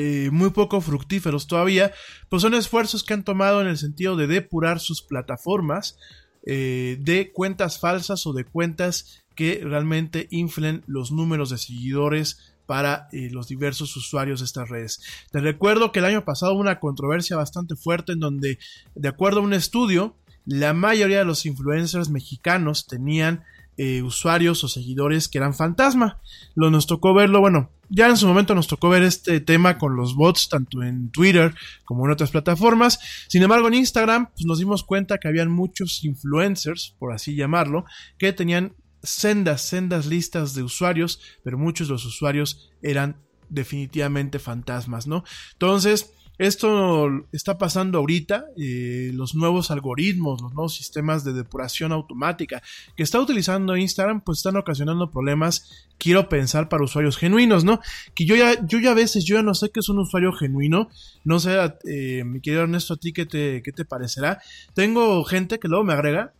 eh, 0.00 0.30
muy 0.30 0.50
poco 0.50 0.80
fructíferos 0.80 1.48
todavía, 1.48 1.92
pues 2.28 2.42
son 2.42 2.54
esfuerzos 2.54 3.02
que 3.02 3.14
han 3.14 3.24
tomado 3.24 3.60
en 3.60 3.66
el 3.66 3.78
sentido 3.78 4.14
de 4.14 4.28
depurar 4.28 4.78
sus 4.78 5.02
plataformas 5.02 5.98
eh, 6.46 6.98
de 7.00 7.32
cuentas 7.32 7.80
falsas 7.80 8.24
o 8.24 8.32
de 8.32 8.44
cuentas 8.44 9.24
que 9.34 9.60
realmente 9.64 10.28
inflen 10.30 10.84
los 10.86 11.10
números 11.10 11.50
de 11.50 11.58
seguidores 11.58 12.54
para 12.64 13.08
eh, 13.10 13.28
los 13.32 13.48
diversos 13.48 13.96
usuarios 13.96 14.38
de 14.38 14.46
estas 14.46 14.68
redes. 14.68 15.00
Te 15.32 15.40
recuerdo 15.40 15.90
que 15.90 15.98
el 15.98 16.04
año 16.04 16.24
pasado 16.24 16.52
hubo 16.52 16.60
una 16.60 16.78
controversia 16.78 17.36
bastante 17.36 17.74
fuerte 17.74 18.12
en 18.12 18.20
donde, 18.20 18.60
de 18.94 19.08
acuerdo 19.08 19.40
a 19.40 19.42
un 19.42 19.52
estudio, 19.52 20.14
la 20.44 20.74
mayoría 20.74 21.18
de 21.18 21.24
los 21.24 21.44
influencers 21.44 22.08
mexicanos 22.08 22.86
tenían 22.86 23.42
eh, 23.78 24.02
usuarios 24.02 24.64
o 24.64 24.68
seguidores 24.68 25.28
que 25.28 25.38
eran 25.38 25.54
fantasma. 25.54 26.20
Lo 26.56 26.68
nos 26.70 26.86
tocó 26.86 27.14
verlo, 27.14 27.40
bueno, 27.40 27.70
ya 27.88 28.08
en 28.08 28.16
su 28.16 28.26
momento 28.26 28.54
nos 28.54 28.66
tocó 28.66 28.88
ver 28.88 29.04
este 29.04 29.40
tema 29.40 29.78
con 29.78 29.96
los 29.96 30.14
bots, 30.14 30.48
tanto 30.48 30.82
en 30.82 31.10
Twitter 31.10 31.54
como 31.84 32.04
en 32.04 32.10
otras 32.10 32.32
plataformas. 32.32 32.98
Sin 33.28 33.42
embargo, 33.42 33.68
en 33.68 33.74
Instagram 33.74 34.30
pues, 34.32 34.44
nos 34.46 34.58
dimos 34.58 34.82
cuenta 34.82 35.18
que 35.18 35.28
habían 35.28 35.50
muchos 35.50 36.04
influencers, 36.04 36.96
por 36.98 37.12
así 37.12 37.36
llamarlo, 37.36 37.84
que 38.18 38.32
tenían 38.32 38.74
sendas, 39.02 39.62
sendas 39.62 40.06
listas 40.06 40.54
de 40.54 40.64
usuarios, 40.64 41.20
pero 41.44 41.56
muchos 41.56 41.86
de 41.86 41.92
los 41.92 42.04
usuarios 42.04 42.72
eran 42.82 43.16
definitivamente 43.48 44.38
fantasmas, 44.38 45.06
¿no? 45.06 45.24
Entonces, 45.52 46.12
esto 46.38 47.08
está 47.32 47.58
pasando 47.58 47.98
ahorita, 47.98 48.46
eh, 48.56 49.10
los 49.12 49.34
nuevos 49.34 49.72
algoritmos, 49.72 50.40
los 50.40 50.54
nuevos 50.54 50.76
sistemas 50.76 51.24
de 51.24 51.32
depuración 51.32 51.90
automática 51.90 52.62
que 52.96 53.02
está 53.02 53.20
utilizando 53.20 53.76
Instagram, 53.76 54.20
pues 54.20 54.38
están 54.38 54.56
ocasionando 54.56 55.10
problemas, 55.10 55.88
quiero 55.98 56.28
pensar, 56.28 56.68
para 56.68 56.84
usuarios 56.84 57.16
genuinos, 57.16 57.64
¿no? 57.64 57.80
Que 58.14 58.24
yo 58.24 58.36
ya, 58.36 58.64
yo 58.66 58.78
ya 58.78 58.92
a 58.92 58.94
veces, 58.94 59.24
yo 59.24 59.34
ya 59.34 59.42
no 59.42 59.54
sé 59.54 59.70
qué 59.70 59.80
es 59.80 59.88
un 59.88 59.98
usuario 59.98 60.32
genuino, 60.32 60.88
no 61.24 61.40
sé, 61.40 61.56
eh, 61.84 62.22
mi 62.24 62.40
querido 62.40 62.62
Ernesto, 62.62 62.94
a 62.94 62.96
ti 62.98 63.12
qué 63.12 63.26
te, 63.26 63.60
qué 63.62 63.72
te 63.72 63.84
parecerá. 63.84 64.40
Tengo 64.74 65.24
gente 65.24 65.58
que 65.58 65.68
luego 65.68 65.84
me 65.84 65.92
agrega, 65.92 66.32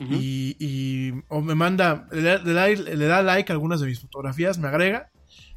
y, 0.00 0.56
y, 0.58 1.12
o 1.28 1.42
me 1.42 1.54
manda, 1.54 2.08
le 2.10 2.22
da, 2.22 2.38
le 2.38 3.06
da, 3.06 3.22
like 3.22 3.52
a 3.52 3.54
algunas 3.54 3.80
de 3.80 3.86
mis 3.86 4.00
fotografías, 4.00 4.58
me 4.58 4.66
agrega 4.66 5.11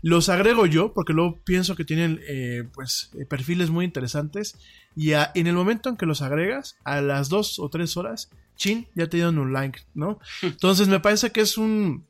los 0.05 0.29
agrego 0.29 0.67
yo 0.67 0.93
porque 0.93 1.13
luego 1.13 1.41
pienso 1.43 1.75
que 1.75 1.83
tienen 1.83 2.21
eh, 2.27 2.69
pues 2.75 3.09
eh, 3.19 3.25
perfiles 3.25 3.71
muy 3.71 3.85
interesantes 3.85 4.55
y 4.95 5.13
en 5.13 5.47
el 5.47 5.55
momento 5.55 5.89
en 5.89 5.97
que 5.97 6.05
los 6.05 6.21
agregas, 6.21 6.77
a 6.83 7.01
las 7.01 7.27
dos 7.27 7.57
o 7.57 7.69
tres 7.69 7.97
horas, 7.97 8.29
chin, 8.55 8.87
ya 8.93 9.07
te 9.07 9.17
dieron 9.17 9.39
un 9.39 9.51
like, 9.51 9.79
¿no? 9.95 10.19
Entonces 10.43 10.87
me 10.87 10.99
parece 10.99 11.31
que 11.31 11.41
es 11.41 11.57
un 11.57 12.05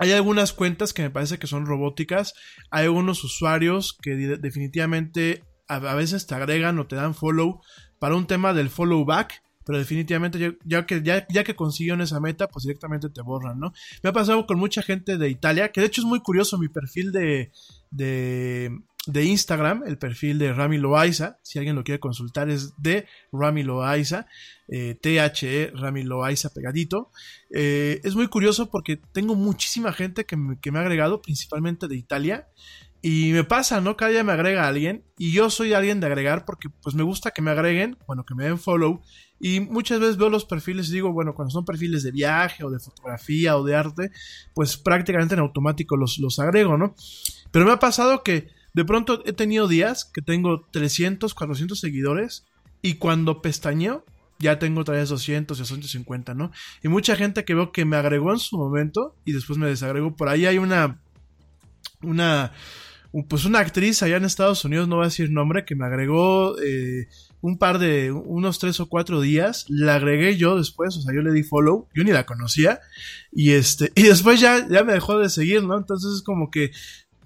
hay 0.00 0.10
algunas 0.10 0.52
cuentas 0.52 0.92
que 0.92 1.02
me 1.02 1.10
parece 1.10 1.38
que 1.38 1.46
son 1.46 1.64
robóticas. 1.64 2.34
Hay 2.72 2.86
algunos 2.86 3.22
usuarios 3.22 3.96
que 4.02 4.16
definitivamente 4.16 5.44
a, 5.68 5.78
veces 5.94 6.26
te 6.26 6.34
agregan 6.34 6.80
o 6.80 6.88
te 6.88 6.96
dan 6.96 7.14
follow 7.14 7.60
para 8.00 8.16
un 8.16 8.26
tema 8.26 8.52
del 8.52 8.68
follow 8.68 9.04
back. 9.04 9.44
Pero 9.64 9.78
definitivamente 9.78 10.58
ya, 10.64 10.86
que, 10.86 11.02
ya, 11.02 11.26
ya 11.28 11.44
que 11.44 11.54
consiguieron 11.54 12.00
esa 12.00 12.20
meta, 12.20 12.48
pues 12.48 12.64
directamente 12.64 13.08
te 13.10 13.22
borran, 13.22 13.58
¿no? 13.58 13.72
Me 14.02 14.10
ha 14.10 14.12
pasado 14.12 14.46
con 14.46 14.58
mucha 14.58 14.82
gente 14.82 15.18
de 15.18 15.28
Italia, 15.28 15.72
que 15.72 15.80
de 15.80 15.86
hecho 15.86 16.00
es 16.00 16.06
muy 16.06 16.20
curioso 16.20 16.58
mi 16.58 16.68
perfil 16.68 17.12
de, 17.12 17.52
de, 17.90 18.70
de 19.06 19.24
Instagram, 19.24 19.82
el 19.86 19.98
perfil 19.98 20.38
de 20.38 20.52
Rami 20.52 20.78
Loaiza, 20.78 21.38
si 21.42 21.58
alguien 21.58 21.76
lo 21.76 21.84
quiere 21.84 21.98
consultar, 21.98 22.48
es 22.48 22.74
de 22.80 23.06
Rami 23.32 23.62
Loaiza, 23.62 24.26
eh, 24.68 24.96
THE 25.00 25.72
Rami 25.74 26.04
Loaiza 26.04 26.50
pegadito. 26.50 27.10
Eh, 27.50 28.00
es 28.04 28.14
muy 28.14 28.28
curioso 28.28 28.70
porque 28.70 29.00
tengo 29.12 29.34
muchísima 29.34 29.92
gente 29.92 30.24
que 30.24 30.36
me, 30.36 30.58
que 30.60 30.70
me, 30.70 30.78
ha 30.78 30.82
agregado, 30.82 31.20
principalmente 31.20 31.88
de 31.88 31.96
Italia. 31.96 32.48
Y 33.04 33.32
me 33.32 33.42
pasa, 33.42 33.80
¿no? 33.80 33.96
Cada 33.96 34.12
día 34.12 34.22
me 34.22 34.30
agrega 34.30 34.68
alguien 34.68 35.04
y 35.18 35.32
yo 35.32 35.50
soy 35.50 35.72
alguien 35.72 35.98
de 35.98 36.06
agregar 36.06 36.44
porque 36.44 36.68
pues 36.68 36.94
me 36.94 37.02
gusta 37.02 37.32
que 37.32 37.42
me 37.42 37.50
agreguen, 37.50 37.98
bueno, 38.06 38.24
que 38.24 38.36
me 38.36 38.44
den 38.44 38.58
follow. 38.58 39.02
Y 39.44 39.58
muchas 39.58 39.98
veces 39.98 40.16
veo 40.16 40.30
los 40.30 40.44
perfiles 40.44 40.88
y 40.88 40.92
digo, 40.92 41.12
bueno, 41.12 41.34
cuando 41.34 41.50
son 41.50 41.64
perfiles 41.64 42.04
de 42.04 42.12
viaje 42.12 42.62
o 42.62 42.70
de 42.70 42.78
fotografía 42.78 43.56
o 43.56 43.64
de 43.64 43.74
arte, 43.74 44.12
pues 44.54 44.76
prácticamente 44.76 45.34
en 45.34 45.40
automático 45.40 45.96
los, 45.96 46.18
los 46.18 46.38
agrego, 46.38 46.78
¿no? 46.78 46.94
Pero 47.50 47.64
me 47.64 47.72
ha 47.72 47.80
pasado 47.80 48.22
que 48.22 48.46
de 48.72 48.84
pronto 48.84 49.20
he 49.26 49.32
tenido 49.32 49.66
días 49.66 50.04
que 50.04 50.22
tengo 50.22 50.64
300, 50.70 51.34
400 51.34 51.76
seguidores 51.76 52.44
y 52.82 52.94
cuando 52.94 53.42
pestañeo 53.42 54.04
ya 54.38 54.60
tengo 54.60 54.82
otra 54.82 54.94
vez 54.94 55.08
200, 55.08 55.58
250, 55.58 56.34
¿no? 56.34 56.52
Y 56.80 56.86
mucha 56.86 57.16
gente 57.16 57.44
que 57.44 57.56
veo 57.56 57.72
que 57.72 57.84
me 57.84 57.96
agregó 57.96 58.30
en 58.30 58.38
su 58.38 58.56
momento 58.56 59.16
y 59.24 59.32
después 59.32 59.58
me 59.58 59.66
desagregó. 59.66 60.14
Por 60.14 60.28
ahí 60.28 60.46
hay 60.46 60.58
una, 60.58 61.00
una, 62.00 62.52
pues 63.28 63.44
una 63.44 63.58
actriz 63.58 64.04
allá 64.04 64.18
en 64.18 64.24
Estados 64.24 64.64
Unidos, 64.64 64.86
no 64.86 64.96
voy 64.96 65.06
a 65.06 65.08
decir 65.08 65.32
nombre, 65.32 65.64
que 65.64 65.74
me 65.74 65.84
agregó 65.84 66.56
eh, 66.60 67.08
un 67.42 67.58
par 67.58 67.78
de, 67.78 68.12
unos 68.12 68.58
tres 68.58 68.80
o 68.80 68.86
cuatro 68.86 69.20
días, 69.20 69.66
la 69.68 69.96
agregué 69.96 70.36
yo 70.36 70.56
después, 70.56 70.96
o 70.96 71.02
sea, 71.02 71.12
yo 71.12 71.22
le 71.22 71.32
di 71.32 71.42
follow, 71.42 71.88
yo 71.92 72.04
ni 72.04 72.12
la 72.12 72.24
conocía, 72.24 72.80
y 73.32 73.50
este, 73.50 73.92
y 73.96 74.04
después 74.04 74.40
ya, 74.40 74.66
ya 74.68 74.84
me 74.84 74.94
dejó 74.94 75.18
de 75.18 75.28
seguir, 75.28 75.64
¿no? 75.64 75.76
Entonces 75.76 76.12
es 76.12 76.22
como 76.22 76.50
que, 76.50 76.70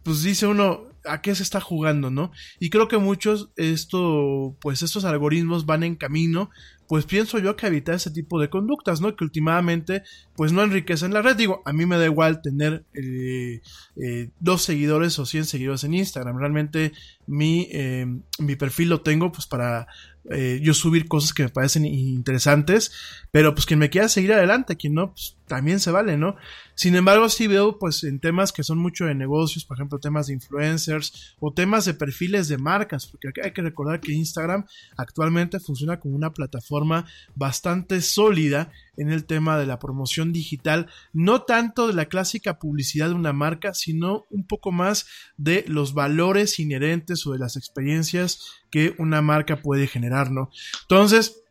pues 0.03 0.23
dice 0.23 0.47
uno, 0.47 0.89
a 1.05 1.21
qué 1.21 1.35
se 1.35 1.43
está 1.43 1.61
jugando, 1.61 2.11
¿no? 2.11 2.33
Y 2.59 2.71
creo 2.71 2.89
que 2.89 2.99
muchos, 2.99 3.51
esto, 3.57 4.57
pues 4.61 4.83
estos 4.83 5.05
algoritmos 5.05 5.67
van 5.67 5.83
en 5.83 5.97
camino, 5.97 6.51
pues 6.88 7.05
pienso 7.05 7.38
yo 7.38 7.57
que 7.57 7.66
evitar 7.66 7.94
ese 7.94 8.11
tipo 8.11 8.40
de 8.40 8.51
conductas, 8.51 9.01
¿no? 9.01 9.14
Que 9.16 9.25
últimamente, 9.25 10.03
pues 10.35 10.53
no 10.53 10.62
enriquecen 10.62 11.12
la 11.12 11.22
red. 11.22 11.37
Digo, 11.37 11.62
a 11.64 11.72
mí 11.72 11.87
me 11.87 11.99
da 11.99 12.05
igual 12.05 12.42
tener 12.42 12.85
eh, 12.94 13.61
eh, 13.96 14.31
dos 14.40 14.62
seguidores 14.62 15.18
o 15.18 15.27
100 15.27 15.46
seguidores 15.46 15.85
en 15.85 15.94
Instagram. 15.94 16.38
Realmente 16.38 16.92
mi, 17.27 17.68
eh, 17.72 18.07
mi 18.38 18.57
perfil 18.57 18.90
lo 18.90 19.01
tengo 19.01 19.33
pues 19.33 19.46
para 19.46 19.88
eh, 20.31 20.59
yo 20.62 20.75
subir 20.75 21.07
cosas 21.07 21.33
que 21.33 21.44
me 21.44 21.49
parecen 21.49 21.85
interesantes, 21.85 22.92
pero 23.31 23.55
pues 23.55 23.66
quien 23.66 23.79
me 23.79 23.90
quiera 23.90 24.09
seguir 24.09 24.33
adelante, 24.33 24.77
quien 24.77 24.94
no, 24.94 25.12
pues 25.12 25.37
también 25.47 25.81
se 25.81 25.91
vale, 25.91 26.17
¿no? 26.17 26.37
Sin 26.75 26.95
embargo, 26.95 27.29
sí 27.29 27.47
veo 27.47 27.79
pues 27.79 28.05
en 28.05 28.21
temas 28.21 28.53
que 28.53 28.63
son 28.63 28.79
mucho 28.79 29.07
de 29.07 29.15
negocios, 29.15 29.65
por 29.65 29.77
ejemplo, 29.77 29.99
temas 29.99 30.27
de 30.27 30.35
influencers 30.35 31.37
o 31.41 31.53
temas 31.53 31.85
de 31.85 31.95
perfiles 31.95 32.49
de 32.49 32.59
marcas, 32.59 33.07
porque 33.07 33.29
hay 33.43 33.53
que 33.53 33.63
recordar 33.63 34.01
que 34.01 34.13
Instagram 34.13 34.67
actualmente 34.97 35.61
funciona 35.61 35.99
como 36.01 36.17
una 36.17 36.33
plataforma 36.33 37.07
bastante 37.35 38.01
sólida 38.01 38.71
en 38.97 39.11
el 39.11 39.25
tema 39.25 39.59
de 39.59 39.67
la 39.67 39.79
promoción 39.79 40.33
digital, 40.33 40.89
no 41.13 41.43
tanto 41.43 41.87
de 41.87 41.95
la 41.95 42.07
clásica 42.07 42.59
publicidad 42.59 43.09
de 43.09 43.15
una 43.15 43.33
marca, 43.33 43.75
sino 43.75 44.27
un 44.31 44.47
poco 44.47 44.73
más 44.73 45.07
de 45.37 45.65
los 45.69 45.95
valores 45.95 46.59
inherentes 46.59 47.27
o 47.27 47.33
de 47.33 47.39
las 47.39 47.57
experiencias 47.57 48.41
que 48.71 48.95
una 48.99 49.23
marca 49.23 49.63
puede 49.63 49.87
generar, 49.87 50.31
¿no? 50.31 50.51
Entonces, 50.83 51.43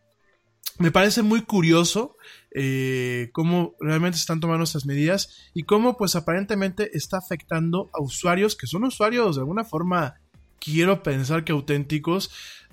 me 0.78 0.92
parece 0.92 1.22
muy 1.22 1.42
curioso 1.42 2.18
eh, 2.52 3.30
cómo 3.32 3.76
realmente 3.80 4.18
están 4.18 4.40
tomando 4.40 4.64
estas 4.64 4.86
medidas 4.86 5.50
y 5.54 5.64
cómo 5.64 5.98
pues 5.98 6.16
aparentemente 6.16 6.96
está 6.98 7.18
afectando 7.18 7.90
a 7.94 8.02
usuarios 8.02 8.56
que 8.56 8.68
son 8.68 8.84
usuarios 8.84 9.36
de 9.36 9.42
alguna 9.42 9.64
forma 9.64 10.16
quiero 10.60 11.04
pensar 11.04 11.44
que 11.44 11.52
auténticos. 11.52 12.32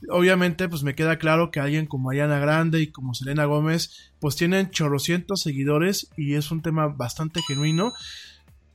Obviamente 0.09 0.69
pues 0.69 0.83
me 0.83 0.95
queda 0.95 1.19
claro 1.19 1.51
que 1.51 1.61
alguien 1.61 1.87
como 1.87 2.11
Ariana 2.11 2.41
Grande 2.41 2.81
y 2.81 2.89
como 2.89 3.15
Selena 3.15 3.45
Gómez 3.45 4.13
pues 4.19 4.35
tienen 4.35 4.71
chorrocientos 4.71 5.43
seguidores 5.43 6.09
y 6.17 6.35
es 6.35 6.51
un 6.51 6.63
tema 6.63 6.89
bastante 6.89 7.41
genuino 7.47 7.93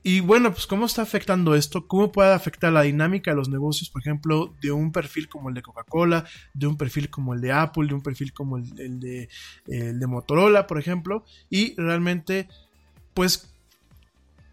y 0.02 0.20
bueno, 0.20 0.52
pues 0.52 0.66
cómo 0.66 0.86
está 0.86 1.02
afectando 1.02 1.54
esto, 1.54 1.86
cómo 1.86 2.12
puede 2.12 2.32
afectar 2.32 2.72
la 2.72 2.82
dinámica 2.82 3.30
de 3.30 3.36
los 3.36 3.48
negocios, 3.48 3.90
por 3.90 4.00
ejemplo, 4.00 4.54
de 4.62 4.70
un 4.70 4.92
perfil 4.92 5.28
como 5.28 5.48
el 5.48 5.54
de 5.56 5.62
Coca-Cola, 5.62 6.24
de 6.54 6.66
un 6.66 6.76
perfil 6.76 7.10
como 7.10 7.34
el 7.34 7.40
de 7.40 7.52
Apple, 7.52 7.88
de 7.88 7.94
un 7.94 8.02
perfil 8.02 8.32
como 8.32 8.58
el, 8.58 9.00
de, 9.00 9.28
de 9.66 10.06
Motorola, 10.06 10.66
por 10.66 10.78
ejemplo, 10.78 11.24
y 11.50 11.74
realmente, 11.76 12.48
pues, 13.12 13.52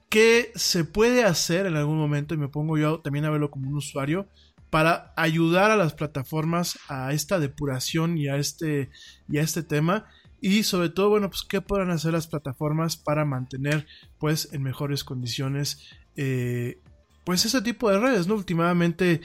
¿qué 0.09 0.51
se 0.55 0.83
puede 0.83 1.23
hacer 1.23 1.67
en 1.67 1.75
algún 1.75 1.97
momento? 1.97 2.33
Y 2.33 2.37
me 2.37 2.49
pongo 2.49 2.77
yo 2.77 2.99
también 2.99 3.25
a 3.25 3.29
verlo 3.29 3.51
como 3.51 3.69
un 3.69 3.75
usuario 3.75 4.27
para 4.69 5.13
ayudar 5.15 5.71
a 5.71 5.77
las 5.77 5.93
plataformas 5.93 6.79
a 6.89 7.13
esta 7.13 7.39
depuración 7.39 8.17
y 8.17 8.27
a 8.27 8.35
este, 8.37 8.89
y 9.29 9.37
a 9.37 9.41
este 9.41 9.63
tema 9.63 10.05
y 10.45 10.61
sobre 10.61 10.89
todo, 10.89 11.09
bueno, 11.09 11.27
pues 11.27 11.41
qué 11.41 11.59
podrán 11.59 11.89
hacer 11.89 12.13
las 12.13 12.27
plataformas 12.27 12.97
para 12.97 13.25
mantener 13.25 13.87
pues 14.19 14.49
en 14.51 14.61
mejores 14.61 15.03
condiciones 15.03 15.79
eh, 16.15 16.77
pues 17.23 17.45
ese 17.45 17.63
tipo 17.63 17.89
de 17.89 17.97
redes. 17.97 18.27
Últimamente 18.27 19.21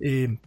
eh, 0.00 0.38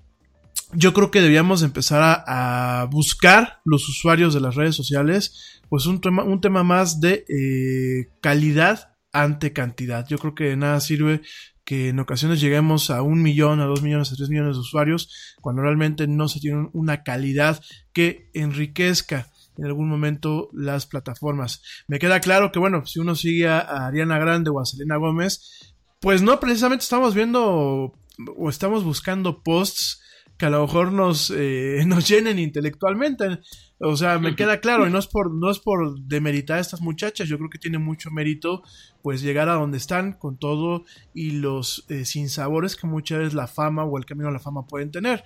yo 0.74 0.96
creo 0.96 1.12
que 1.12 1.22
debíamos 1.22 1.62
empezar 1.62 2.24
a, 2.26 2.88
buscar 2.90 3.62
los 3.66 3.88
usuarios 3.88 4.34
de 4.34 4.42
las 4.42 4.56
redes 4.56 4.76
sociales 4.76 5.62
pues 5.70 5.86
un 5.86 6.02
tema, 6.02 6.24
un 6.24 6.42
tema 6.42 6.64
más 6.64 7.00
de 7.00 7.24
eh, 7.30 8.10
calidad 8.20 8.96
ante 9.12 9.54
cantidad. 9.54 10.08
Yo 10.08 10.18
creo 10.18 10.34
que 10.34 10.46
de 10.46 10.58
nada 10.58 10.80
sirve 10.80 11.22
que 11.66 11.90
en 11.90 12.00
ocasiones 12.00 12.42
lleguemos 12.42 12.90
a 12.90 13.04
un 13.04 13.22
millón, 13.22 13.60
a 13.60 13.66
dos 13.66 13.84
millones, 13.84 14.12
a 14.12 14.16
tres 14.16 14.30
millones 14.30 14.56
de 14.56 14.62
usuarios, 14.62 15.36
cuando 15.40 15.62
realmente 15.62 16.08
no 16.08 16.28
se 16.30 16.40
tiene 16.40 16.68
una 16.74 17.04
calidad 17.04 17.62
que 17.94 18.32
enriquezca 18.34 19.32
en 19.58 19.66
algún 19.66 19.90
momento 19.90 20.50
las 20.54 20.86
plataformas. 20.86 21.62
Me 21.88 22.00
queda 22.00 22.20
claro 22.20 22.52
que, 22.52 22.60
bueno, 22.60 22.86
si 22.86 23.00
uno 23.00 23.16
sigue 23.16 23.48
a 23.48 23.60
Ariana 23.88 24.20
Grande 24.20 24.50
o 24.50 24.60
a 24.60 24.66
Selena 24.66 24.98
Gómez, 24.98 25.74
pues 26.00 26.22
no 26.22 26.40
precisamente 26.40 26.84
estamos 26.84 27.16
viendo 27.16 27.94
o 28.38 28.50
estamos 28.50 28.84
buscando 28.84 29.42
posts 29.44 30.02
que 30.38 30.46
a 30.46 30.50
lo 30.50 30.62
mejor 30.62 30.92
nos, 30.92 31.32
eh, 31.36 31.84
nos 31.88 32.08
llenen 32.08 32.40
intelectualmente. 32.40 33.40
O 33.80 33.98
sea, 33.98 34.20
me 34.20 34.36
queda 34.36 34.62
claro, 34.62 34.88
y 34.88 34.90
no 34.90 34.98
es 34.98 35.08
por, 35.08 35.34
no 35.34 35.52
es 35.52 35.60
por 35.60 36.00
demeritar 36.00 36.58
a 36.58 36.62
estas 36.62 36.82
muchachas, 36.82 37.28
yo 37.28 37.38
creo 37.38 37.50
que 37.50 37.60
tiene 37.60 37.78
mucho 37.78 38.10
mérito 38.10 38.64
pues 39.02 39.22
llegar 39.22 39.50
a 39.50 39.56
donde 39.56 39.78
están 39.78 40.14
con 40.14 40.38
todo 40.38 40.86
y 41.14 41.32
los 41.32 41.86
eh, 41.90 42.06
sinsabores 42.06 42.76
que 42.78 42.88
muchas 42.88 43.20
veces 43.20 43.34
la 43.34 43.48
fama 43.48 43.84
o 43.84 43.98
el 43.98 44.06
camino 44.06 44.30
a 44.30 44.32
la 44.32 44.40
fama 44.40 44.66
pueden 44.66 44.92
tener. 44.92 45.24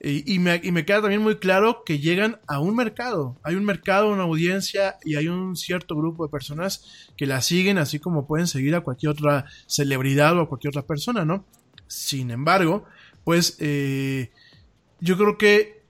Y, 0.00 0.38
me, 0.38 0.60
y, 0.62 0.70
me, 0.70 0.84
queda 0.84 1.00
también 1.00 1.22
muy 1.22 1.38
claro 1.38 1.82
que 1.84 1.98
llegan 1.98 2.38
a 2.46 2.60
un 2.60 2.76
mercado. 2.76 3.36
Hay 3.42 3.56
un 3.56 3.64
mercado, 3.64 4.12
una 4.12 4.22
audiencia 4.22 4.96
y 5.04 5.16
hay 5.16 5.26
un 5.26 5.56
cierto 5.56 5.96
grupo 5.96 6.24
de 6.24 6.30
personas 6.30 7.08
que 7.16 7.26
la 7.26 7.40
siguen, 7.40 7.78
así 7.78 7.98
como 7.98 8.24
pueden 8.24 8.46
seguir 8.46 8.76
a 8.76 8.82
cualquier 8.82 9.10
otra 9.10 9.46
celebridad 9.66 10.38
o 10.38 10.42
a 10.42 10.48
cualquier 10.48 10.70
otra 10.70 10.86
persona, 10.86 11.24
¿no? 11.24 11.44
Sin 11.88 12.30
embargo, 12.30 12.84
pues 13.24 13.56
eh, 13.58 14.30
yo 15.00 15.18
creo 15.18 15.36
que 15.36 15.82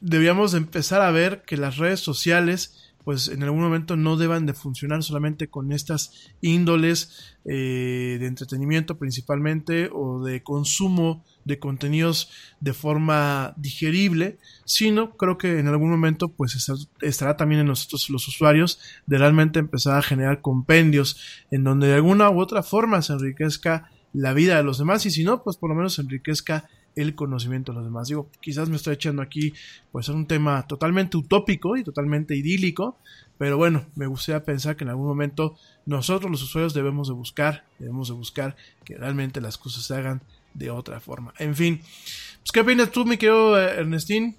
debíamos 0.00 0.54
empezar 0.54 1.00
a 1.00 1.10
ver 1.10 1.42
que 1.42 1.56
las 1.56 1.76
redes 1.76 1.98
sociales 1.98 2.92
pues 3.04 3.28
en 3.28 3.42
algún 3.42 3.60
momento 3.60 3.96
no 3.96 4.16
deban 4.16 4.46
de 4.46 4.54
funcionar 4.54 5.02
solamente 5.02 5.48
con 5.48 5.72
estas 5.72 6.32
índoles 6.40 7.36
eh, 7.44 8.16
de 8.18 8.26
entretenimiento 8.26 8.96
principalmente 8.96 9.90
o 9.92 10.24
de 10.24 10.42
consumo 10.42 11.22
de 11.44 11.58
contenidos 11.58 12.30
de 12.60 12.72
forma 12.72 13.54
digerible, 13.56 14.38
sino 14.64 15.16
creo 15.16 15.38
que 15.38 15.58
en 15.58 15.68
algún 15.68 15.90
momento 15.90 16.28
pues 16.28 16.56
estará 17.00 17.36
también 17.36 17.60
en 17.62 17.66
nosotros 17.66 18.10
los 18.10 18.26
usuarios 18.28 18.80
de 19.06 19.18
realmente 19.18 19.58
empezar 19.58 19.98
a 19.98 20.02
generar 20.02 20.40
compendios 20.40 21.44
en 21.50 21.64
donde 21.64 21.88
de 21.88 21.94
alguna 21.94 22.30
u 22.30 22.40
otra 22.40 22.62
forma 22.62 23.02
se 23.02 23.12
enriquezca 23.12 23.90
la 24.12 24.32
vida 24.32 24.56
de 24.56 24.62
los 24.62 24.78
demás 24.78 25.04
y 25.06 25.10
si 25.10 25.24
no 25.24 25.42
pues 25.42 25.56
por 25.56 25.70
lo 25.70 25.76
menos 25.76 25.94
se 25.94 26.02
enriquezca 26.02 26.68
el 26.96 27.14
conocimiento 27.14 27.72
de 27.72 27.76
los 27.76 27.84
demás. 27.84 28.08
Digo, 28.08 28.30
quizás 28.40 28.68
me 28.68 28.76
estoy 28.76 28.94
echando 28.94 29.22
aquí 29.22 29.52
pues 29.92 30.08
un 30.08 30.26
tema 30.26 30.66
totalmente 30.66 31.16
utópico 31.16 31.76
y 31.76 31.84
totalmente 31.84 32.36
idílico, 32.36 32.98
pero 33.38 33.56
bueno, 33.56 33.86
me 33.96 34.06
gustaría 34.06 34.44
pensar 34.44 34.76
que 34.76 34.84
en 34.84 34.90
algún 34.90 35.06
momento 35.06 35.56
nosotros 35.86 36.30
los 36.30 36.42
usuarios 36.42 36.74
debemos 36.74 37.08
de 37.08 37.14
buscar, 37.14 37.64
debemos 37.78 38.08
de 38.08 38.14
buscar 38.14 38.56
que 38.84 38.96
realmente 38.96 39.40
las 39.40 39.58
cosas 39.58 39.84
se 39.84 39.94
hagan 39.94 40.22
de 40.54 40.70
otra 40.70 41.00
forma. 41.00 41.34
En 41.38 41.54
fin, 41.54 41.80
pues, 42.38 42.52
¿qué 42.52 42.60
opinas 42.60 42.90
tú, 42.90 43.04
mi 43.04 43.16
querido 43.16 43.60
eh, 43.60 43.80
Ernestín? 43.80 44.36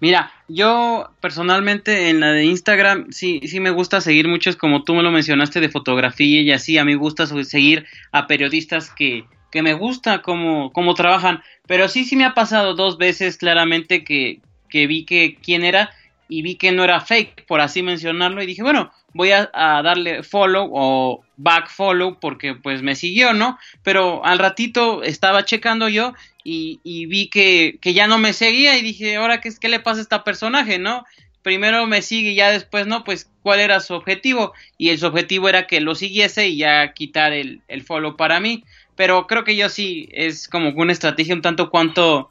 Mira, 0.00 0.32
yo 0.48 1.10
personalmente 1.20 2.08
en 2.08 2.20
la 2.20 2.32
de 2.32 2.44
Instagram 2.44 3.08
sí, 3.10 3.42
sí 3.44 3.60
me 3.60 3.70
gusta 3.70 4.00
seguir 4.00 4.28
muchos, 4.28 4.56
como 4.56 4.82
tú 4.82 4.94
me 4.94 5.02
lo 5.02 5.10
mencionaste, 5.10 5.60
de 5.60 5.68
fotografía 5.68 6.40
y 6.40 6.52
así. 6.52 6.78
A 6.78 6.84
mí 6.86 6.92
me 6.92 6.98
gusta 6.98 7.26
seguir 7.26 7.84
a 8.10 8.26
periodistas 8.26 8.90
que, 8.90 9.26
que 9.50 9.62
me 9.62 9.74
gusta 9.74 10.22
cómo, 10.22 10.72
cómo 10.72 10.94
trabajan. 10.94 11.42
Pero 11.66 11.86
sí, 11.88 12.04
sí 12.04 12.16
me 12.16 12.24
ha 12.24 12.34
pasado 12.34 12.74
dos 12.74 12.96
veces 12.96 13.36
claramente 13.36 14.02
que, 14.02 14.40
que 14.70 14.86
vi 14.86 15.04
que 15.04 15.36
quién 15.42 15.64
era 15.64 15.90
y 16.30 16.42
vi 16.42 16.54
que 16.54 16.72
no 16.72 16.84
era 16.84 17.00
fake, 17.00 17.44
por 17.44 17.60
así 17.60 17.82
mencionarlo. 17.82 18.42
Y 18.42 18.46
dije, 18.46 18.62
bueno, 18.62 18.92
voy 19.12 19.32
a, 19.32 19.50
darle 19.52 20.22
follow 20.22 20.70
o 20.72 21.24
back 21.36 21.68
follow 21.68 22.18
porque 22.20 22.54
pues 22.54 22.82
me 22.82 22.94
siguió, 22.94 23.34
¿no? 23.34 23.58
Pero 23.82 24.24
al 24.24 24.38
ratito 24.38 25.02
estaba 25.02 25.44
checando 25.44 25.88
yo 25.88 26.14
y, 26.44 26.78
vi 27.06 27.28
que, 27.28 27.78
ya 27.82 28.06
no 28.06 28.18
me 28.18 28.32
seguía 28.32 28.78
y 28.78 28.82
dije, 28.82 29.16
ahora 29.16 29.40
qué, 29.40 29.50
qué 29.60 29.68
le 29.68 29.80
pasa 29.80 29.98
a 29.98 30.02
esta 30.02 30.24
personaje, 30.24 30.78
¿no? 30.78 31.04
Primero 31.42 31.86
me 31.86 32.00
sigue 32.00 32.30
y 32.30 32.34
ya 32.36 32.52
después 32.52 32.86
no, 32.86 33.02
pues 33.02 33.28
cuál 33.42 33.60
era 33.60 33.80
su 33.80 33.94
objetivo 33.94 34.52
y 34.78 34.90
el 34.90 35.04
objetivo 35.04 35.48
era 35.48 35.66
que 35.66 35.80
lo 35.80 35.94
siguiese 35.94 36.48
y 36.48 36.58
ya 36.58 36.92
quitar 36.92 37.32
el, 37.32 37.62
el 37.66 37.82
follow 37.82 38.16
para 38.16 38.38
mí. 38.38 38.62
Pero 38.94 39.26
creo 39.26 39.44
que 39.44 39.56
yo 39.56 39.68
sí 39.68 40.08
es 40.12 40.46
como 40.46 40.70
una 40.70 40.92
estrategia 40.92 41.34
un 41.34 41.42
tanto 41.42 41.70
cuanto 41.70 42.30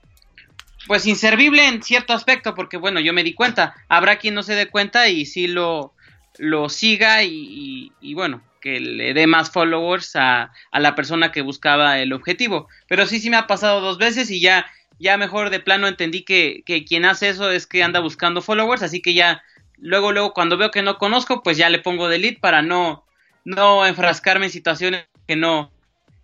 pues 0.90 1.06
inservible 1.06 1.68
en 1.68 1.84
cierto 1.84 2.14
aspecto, 2.14 2.56
porque 2.56 2.76
bueno, 2.76 3.00
yo 3.00 3.14
me 3.14 3.24
di 3.24 3.36
cuenta, 3.36 3.76
habrá 3.90 4.18
quien 4.18 4.34
no 4.34 4.42
se 4.42 4.56
dé 4.56 4.66
cuenta 4.66 5.08
y 5.08 5.28
sí 5.28 5.46
lo, 5.46 5.94
lo 6.40 6.68
siga 6.68 7.22
y, 7.22 7.92
bueno, 8.16 8.42
que 8.60 8.80
le 8.80 9.14
dé 9.14 9.28
más 9.28 9.52
followers 9.52 10.16
a, 10.16 10.52
a, 10.72 10.80
la 10.80 10.96
persona 10.96 11.32
que 11.32 11.44
buscaba 11.44 12.00
el 12.00 12.12
objetivo. 12.12 12.70
Pero 12.88 13.06
sí, 13.06 13.20
sí 13.20 13.30
me 13.30 13.38
ha 13.38 13.46
pasado 13.46 13.82
dos 13.82 14.00
veces 14.00 14.32
y 14.32 14.42
ya, 14.42 14.66
ya 14.98 15.16
mejor 15.16 15.52
de 15.52 15.60
plano 15.60 15.88
entendí 15.88 16.24
que, 16.24 16.64
que 16.66 16.84
quien 16.86 17.06
hace 17.06 17.30
eso 17.30 17.52
es 17.52 17.68
que 17.68 17.84
anda 17.84 18.00
buscando 18.00 18.42
followers, 18.42 18.82
así 18.82 19.00
que 19.00 19.14
ya 19.14 19.44
luego, 19.78 20.12
luego 20.12 20.34
cuando 20.34 20.58
veo 20.58 20.72
que 20.72 20.82
no 20.82 20.98
conozco, 20.98 21.44
pues 21.44 21.56
ya 21.56 21.70
le 21.70 21.78
pongo 21.78 22.10
delete 22.10 22.40
para 22.40 22.64
no, 22.64 23.06
no 23.46 23.86
enfrascarme 23.86 24.48
en 24.48 24.52
situaciones 24.52 25.06
que 25.28 25.36
no, 25.36 25.72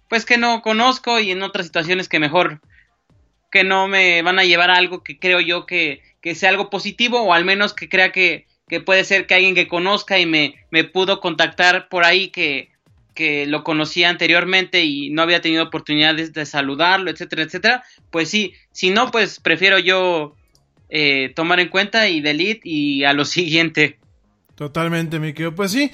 pues 0.10 0.26
que 0.26 0.40
no 0.40 0.64
conozco 0.64 1.20
y 1.20 1.30
en 1.30 1.44
otras 1.44 1.68
situaciones 1.68 2.10
que 2.10 2.18
mejor 2.18 2.62
que 3.56 3.64
no 3.64 3.88
me 3.88 4.22
van 4.22 4.38
a 4.38 4.44
llevar 4.44 4.70
a 4.70 4.76
algo 4.76 5.02
que 5.02 5.18
creo 5.18 5.40
yo 5.40 5.66
que, 5.66 6.02
que 6.20 6.36
sea 6.36 6.50
algo 6.50 6.70
positivo 6.70 7.22
o 7.22 7.32
al 7.32 7.46
menos 7.46 7.74
que 7.74 7.88
crea 7.88 8.12
que, 8.12 8.48
que 8.68 8.82
puede 8.82 9.06
ser 9.06 9.28
que 9.28 9.34
alguien 9.34 9.56
que 9.56 9.70
conozca 9.70 10.20
y 10.20 10.26
me, 10.26 10.56
me 10.72 10.84
pudo 10.84 11.22
contactar 11.22 11.88
por 11.88 12.04
ahí 12.04 12.32
que, 12.32 12.70
que 13.14 13.46
lo 13.46 13.64
conocía 13.64 14.10
anteriormente 14.10 14.84
y 14.84 15.10
no 15.10 15.22
había 15.22 15.40
tenido 15.40 15.64
oportunidades 15.64 16.34
de 16.34 16.46
saludarlo, 16.46 17.10
etcétera, 17.10 17.44
etcétera, 17.44 17.84
pues 18.12 18.30
sí, 18.30 18.52
si 18.74 18.90
no, 18.90 19.10
pues 19.10 19.40
prefiero 19.40 19.80
yo 19.80 20.36
eh, 20.90 21.32
tomar 21.34 21.62
en 21.62 21.70
cuenta 21.70 22.10
y 22.10 22.20
delete 22.20 22.60
y 22.66 23.06
a 23.06 23.14
lo 23.14 23.24
siguiente. 23.38 24.00
Totalmente, 24.56 25.18
mi 25.18 25.32
querido. 25.32 25.56
Pues 25.56 25.72
sí, 25.72 25.90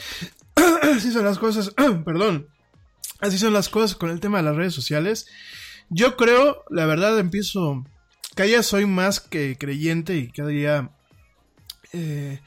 así 0.96 1.12
son 1.12 1.26
las 1.26 1.38
cosas, 1.38 1.76
perdón, 2.06 2.48
así 3.20 3.38
son 3.38 3.54
las 3.54 3.70
cosas 3.70 3.96
con 3.96 4.10
el 4.10 4.20
tema 4.20 4.40
de 4.40 4.46
las 4.46 4.56
redes 4.56 4.74
sociales. 4.74 5.28
Yo 5.94 6.16
creo, 6.16 6.64
la 6.70 6.86
verdad, 6.86 7.20
empiezo, 7.20 7.84
cada 8.34 8.48
día 8.48 8.64
soy 8.64 8.86
más 8.86 9.20
que 9.20 9.58
creyente 9.58 10.16
y 10.16 10.30
cada 10.30 10.48
día 10.48 10.92
eh, 11.92 12.40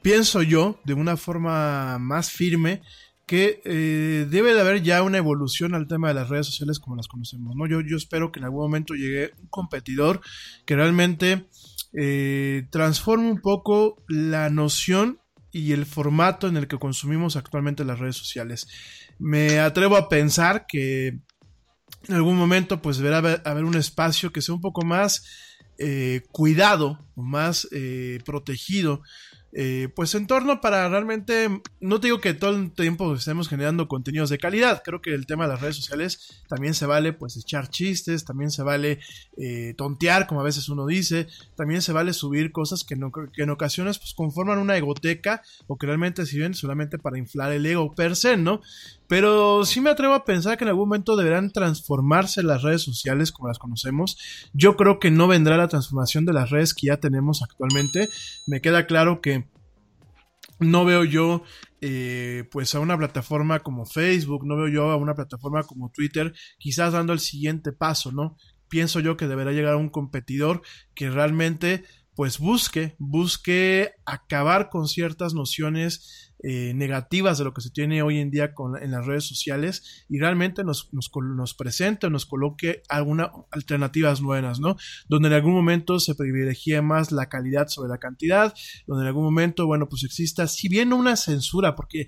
pienso 0.00 0.42
yo, 0.42 0.80
de 0.84 0.94
una 0.94 1.18
forma 1.18 1.98
más 1.98 2.30
firme, 2.30 2.80
que 3.26 3.60
eh, 3.66 4.26
debe 4.30 4.54
de 4.54 4.60
haber 4.62 4.82
ya 4.82 5.02
una 5.02 5.18
evolución 5.18 5.74
al 5.74 5.88
tema 5.88 6.08
de 6.08 6.14
las 6.14 6.30
redes 6.30 6.46
sociales 6.46 6.78
como 6.78 6.96
las 6.96 7.06
conocemos, 7.06 7.54
¿no? 7.54 7.66
Yo, 7.66 7.96
espero 7.98 8.32
que 8.32 8.38
en 8.38 8.46
algún 8.46 8.62
momento 8.62 8.94
llegue 8.94 9.32
un 9.42 9.48
competidor 9.48 10.22
que 10.64 10.76
realmente 10.76 11.48
eh, 11.92 12.66
transforme 12.70 13.30
un 13.30 13.42
poco 13.42 14.02
la 14.08 14.48
noción 14.48 15.20
y 15.52 15.72
el 15.72 15.84
formato 15.84 16.48
en 16.48 16.56
el 16.56 16.66
que 16.66 16.78
consumimos 16.78 17.36
actualmente 17.36 17.84
las 17.84 17.98
redes 17.98 18.16
sociales. 18.16 18.68
Me 19.18 19.58
atrevo 19.58 19.98
a 19.98 20.08
pensar 20.08 20.64
que 20.66 21.20
en 22.08 22.14
algún 22.14 22.36
momento 22.36 22.82
pues 22.82 22.98
deberá 22.98 23.18
haber 23.18 23.64
un 23.64 23.76
espacio 23.76 24.32
que 24.32 24.42
sea 24.42 24.54
un 24.54 24.60
poco 24.60 24.84
más 24.84 25.24
eh, 25.78 26.22
cuidado 26.32 27.04
más 27.14 27.68
eh, 27.72 28.20
protegido 28.24 29.02
eh, 29.58 29.88
pues 29.96 30.14
en 30.14 30.26
torno 30.26 30.60
para 30.60 30.86
realmente, 30.86 31.48
no 31.80 31.98
digo 31.98 32.20
que 32.20 32.34
todo 32.34 32.54
el 32.54 32.72
tiempo 32.72 33.14
estemos 33.14 33.48
generando 33.48 33.88
contenidos 33.88 34.28
de 34.28 34.36
calidad, 34.36 34.82
creo 34.84 35.00
que 35.00 35.14
el 35.14 35.24
tema 35.24 35.44
de 35.44 35.54
las 35.54 35.62
redes 35.62 35.76
sociales 35.76 36.44
también 36.46 36.74
se 36.74 36.84
vale 36.84 37.14
pues 37.14 37.38
echar 37.38 37.70
chistes, 37.70 38.26
también 38.26 38.50
se 38.50 38.62
vale 38.62 38.98
eh, 39.38 39.72
tontear, 39.78 40.26
como 40.26 40.42
a 40.42 40.44
veces 40.44 40.68
uno 40.68 40.84
dice, 40.84 41.26
también 41.54 41.80
se 41.80 41.94
vale 41.94 42.12
subir 42.12 42.52
cosas 42.52 42.84
que, 42.84 42.96
no, 42.96 43.10
que 43.10 43.42
en 43.44 43.48
ocasiones 43.48 43.98
pues 43.98 44.12
conforman 44.12 44.58
una 44.58 44.76
egoteca 44.76 45.40
o 45.68 45.78
que 45.78 45.86
realmente 45.86 46.26
sirven 46.26 46.52
solamente 46.52 46.98
para 46.98 47.16
inflar 47.16 47.50
el 47.52 47.64
ego 47.64 47.94
per 47.94 48.14
se, 48.14 48.36
¿no? 48.36 48.60
Pero 49.08 49.64
sí 49.64 49.80
me 49.80 49.90
atrevo 49.90 50.14
a 50.14 50.24
pensar 50.24 50.56
que 50.56 50.64
en 50.64 50.68
algún 50.68 50.88
momento 50.88 51.16
deberán 51.16 51.52
transformarse 51.52 52.42
las 52.42 52.62
redes 52.62 52.82
sociales 52.82 53.32
como 53.32 53.48
las 53.48 53.58
conocemos. 53.58 54.18
Yo 54.52 54.76
creo 54.76 54.98
que 54.98 55.10
no 55.10 55.28
vendrá 55.28 55.56
la 55.56 55.68
transformación 55.68 56.24
de 56.24 56.32
las 56.32 56.50
redes 56.50 56.74
que 56.74 56.88
ya 56.88 56.98
tenemos 56.98 57.42
actualmente. 57.42 58.08
Me 58.46 58.60
queda 58.60 58.86
claro 58.86 59.20
que 59.20 59.48
no 60.58 60.84
veo 60.84 61.04
yo 61.04 61.42
eh, 61.80 62.44
pues 62.50 62.74
a 62.74 62.80
una 62.80 62.96
plataforma 62.96 63.60
como 63.60 63.84
Facebook, 63.84 64.46
no 64.46 64.56
veo 64.56 64.68
yo 64.68 64.90
a 64.90 64.96
una 64.96 65.14
plataforma 65.14 65.62
como 65.62 65.90
Twitter, 65.90 66.34
quizás 66.58 66.92
dando 66.92 67.12
el 67.12 67.20
siguiente 67.20 67.72
paso, 67.72 68.12
¿no? 68.12 68.36
Pienso 68.68 69.00
yo 69.00 69.16
que 69.16 69.28
deberá 69.28 69.52
llegar 69.52 69.74
a 69.74 69.78
un 69.78 69.90
competidor 69.90 70.62
que 70.94 71.10
realmente 71.10 71.84
pues 72.16 72.38
busque, 72.38 72.96
busque 72.98 73.92
acabar 74.06 74.70
con 74.70 74.88
ciertas 74.88 75.34
nociones 75.34 76.25
eh, 76.42 76.74
negativas 76.74 77.38
de 77.38 77.44
lo 77.44 77.54
que 77.54 77.62
se 77.62 77.70
tiene 77.70 78.02
hoy 78.02 78.18
en 78.18 78.30
día 78.30 78.52
con, 78.52 78.80
en 78.82 78.90
las 78.90 79.06
redes 79.06 79.24
sociales 79.24 80.04
y 80.08 80.18
realmente 80.18 80.64
nos, 80.64 80.92
nos, 80.92 81.10
nos 81.34 81.54
presente, 81.54 82.10
nos 82.10 82.26
coloque 82.26 82.82
algunas 82.88 83.30
alternativas 83.50 84.20
nuevas, 84.20 84.60
¿no? 84.60 84.76
Donde 85.08 85.28
en 85.28 85.34
algún 85.34 85.54
momento 85.54 85.98
se 85.98 86.14
privilegie 86.14 86.82
más 86.82 87.10
la 87.10 87.28
calidad 87.28 87.68
sobre 87.68 87.88
la 87.88 87.98
cantidad, 87.98 88.54
donde 88.86 89.04
en 89.04 89.08
algún 89.08 89.24
momento, 89.24 89.66
bueno, 89.66 89.88
pues 89.88 90.04
exista, 90.04 90.46
si 90.46 90.68
bien 90.68 90.92
una 90.92 91.16
censura, 91.16 91.74
porque 91.74 92.06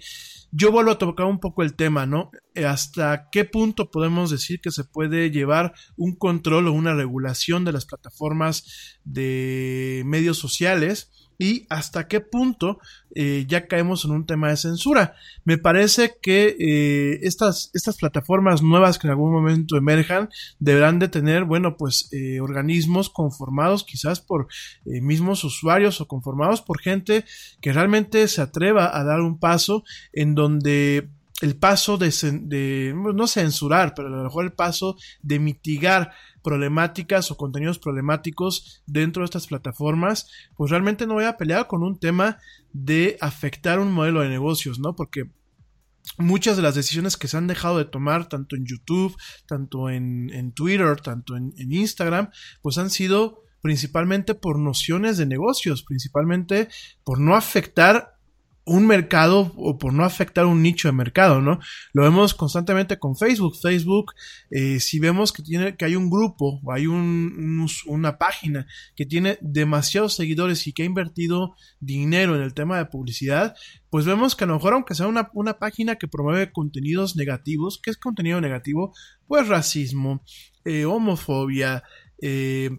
yo 0.50 0.72
vuelvo 0.72 0.92
a 0.92 0.98
tocar 0.98 1.26
un 1.26 1.40
poco 1.40 1.62
el 1.62 1.74
tema, 1.74 2.06
¿no? 2.06 2.30
¿Hasta 2.54 3.28
qué 3.30 3.44
punto 3.44 3.90
podemos 3.90 4.30
decir 4.30 4.60
que 4.60 4.70
se 4.70 4.84
puede 4.84 5.30
llevar 5.30 5.74
un 5.96 6.16
control 6.16 6.68
o 6.68 6.72
una 6.72 6.94
regulación 6.94 7.64
de 7.64 7.72
las 7.72 7.86
plataformas 7.86 8.98
de 9.04 10.02
medios 10.06 10.38
sociales? 10.38 11.27
Y 11.38 11.66
hasta 11.68 12.08
qué 12.08 12.20
punto 12.20 12.80
eh, 13.14 13.44
ya 13.48 13.66
caemos 13.66 14.04
en 14.04 14.10
un 14.10 14.26
tema 14.26 14.50
de 14.50 14.56
censura. 14.56 15.14
Me 15.44 15.56
parece 15.56 16.16
que 16.20 16.56
eh, 16.58 17.20
estas, 17.22 17.70
estas 17.74 17.96
plataformas 17.96 18.60
nuevas 18.60 18.98
que 18.98 19.06
en 19.06 19.12
algún 19.12 19.32
momento 19.32 19.76
emerjan 19.76 20.28
deberán 20.58 20.98
de 20.98 21.08
tener, 21.08 21.44
bueno, 21.44 21.76
pues 21.76 22.08
eh, 22.12 22.40
organismos 22.40 23.08
conformados 23.08 23.84
quizás 23.84 24.20
por 24.20 24.48
mismos 24.84 25.44
usuarios 25.44 26.00
o 26.00 26.08
conformados 26.08 26.60
por 26.60 26.80
gente 26.80 27.24
que 27.60 27.72
realmente 27.72 28.26
se 28.26 28.42
atreva 28.42 28.96
a 28.98 29.04
dar 29.04 29.20
un 29.20 29.38
paso 29.38 29.84
en 30.12 30.34
donde 30.34 31.08
el 31.40 31.56
paso 31.56 31.98
de, 31.98 32.12
de, 32.42 32.92
no 32.94 33.26
censurar, 33.26 33.94
pero 33.94 34.08
a 34.08 34.10
lo 34.10 34.24
mejor 34.24 34.44
el 34.44 34.52
paso 34.52 34.96
de 35.22 35.38
mitigar 35.38 36.12
problemáticas 36.48 37.30
o 37.30 37.36
contenidos 37.36 37.78
problemáticos 37.78 38.82
dentro 38.86 39.20
de 39.20 39.26
estas 39.26 39.48
plataformas, 39.48 40.30
pues 40.56 40.70
realmente 40.70 41.06
no 41.06 41.12
voy 41.12 41.26
a 41.26 41.36
pelear 41.36 41.66
con 41.66 41.82
un 41.82 41.98
tema 41.98 42.38
de 42.72 43.18
afectar 43.20 43.78
un 43.78 43.92
modelo 43.92 44.22
de 44.22 44.30
negocios, 44.30 44.78
¿no? 44.78 44.96
Porque 44.96 45.30
muchas 46.16 46.56
de 46.56 46.62
las 46.62 46.74
decisiones 46.74 47.18
que 47.18 47.28
se 47.28 47.36
han 47.36 47.48
dejado 47.48 47.76
de 47.76 47.84
tomar, 47.84 48.30
tanto 48.30 48.56
en 48.56 48.64
YouTube, 48.64 49.14
tanto 49.46 49.90
en, 49.90 50.52
Twitter, 50.52 50.98
tanto 51.02 51.36
en, 51.36 51.52
en 51.58 51.70
Instagram, 51.70 52.30
pues 52.62 52.78
han 52.78 52.88
sido 52.88 53.42
principalmente 53.60 54.34
por 54.34 54.58
nociones 54.58 55.18
de 55.18 55.26
negocios, 55.26 55.82
principalmente 55.82 56.68
por 57.04 57.20
no 57.20 57.36
afectar 57.36 58.17
un 58.68 58.86
mercado 58.86 59.52
o 59.56 59.78
por 59.78 59.92
no 59.92 60.04
afectar 60.04 60.46
un 60.46 60.62
nicho 60.62 60.88
de 60.88 60.92
mercado, 60.92 61.40
¿no? 61.40 61.58
Lo 61.92 62.02
vemos 62.02 62.34
constantemente 62.34 62.98
con 62.98 63.16
Facebook. 63.16 63.56
Facebook, 63.60 64.12
eh, 64.50 64.78
si 64.80 64.98
vemos 64.98 65.32
que 65.32 65.42
tiene, 65.42 65.76
que 65.76 65.84
hay 65.84 65.96
un 65.96 66.10
grupo 66.10 66.60
o 66.62 66.72
hay 66.72 66.86
un, 66.86 67.66
una 67.86 68.18
página 68.18 68.66
que 68.94 69.06
tiene 69.06 69.38
demasiados 69.40 70.14
seguidores 70.14 70.66
y 70.66 70.72
que 70.72 70.82
ha 70.82 70.86
invertido 70.86 71.54
dinero 71.80 72.36
en 72.36 72.42
el 72.42 72.54
tema 72.54 72.78
de 72.78 72.86
publicidad, 72.86 73.54
pues 73.90 74.04
vemos 74.04 74.36
que 74.36 74.44
a 74.44 74.46
lo 74.46 74.54
mejor 74.54 74.74
aunque 74.74 74.94
sea 74.94 75.06
una, 75.06 75.30
una 75.34 75.58
página 75.58 75.96
que 75.96 76.08
promueve 76.08 76.52
contenidos 76.52 77.16
negativos, 77.16 77.80
¿qué 77.82 77.90
es 77.90 77.96
contenido 77.96 78.40
negativo? 78.40 78.94
Pues 79.26 79.48
racismo, 79.48 80.22
eh, 80.64 80.84
homofobia, 80.84 81.82
eh, 82.20 82.70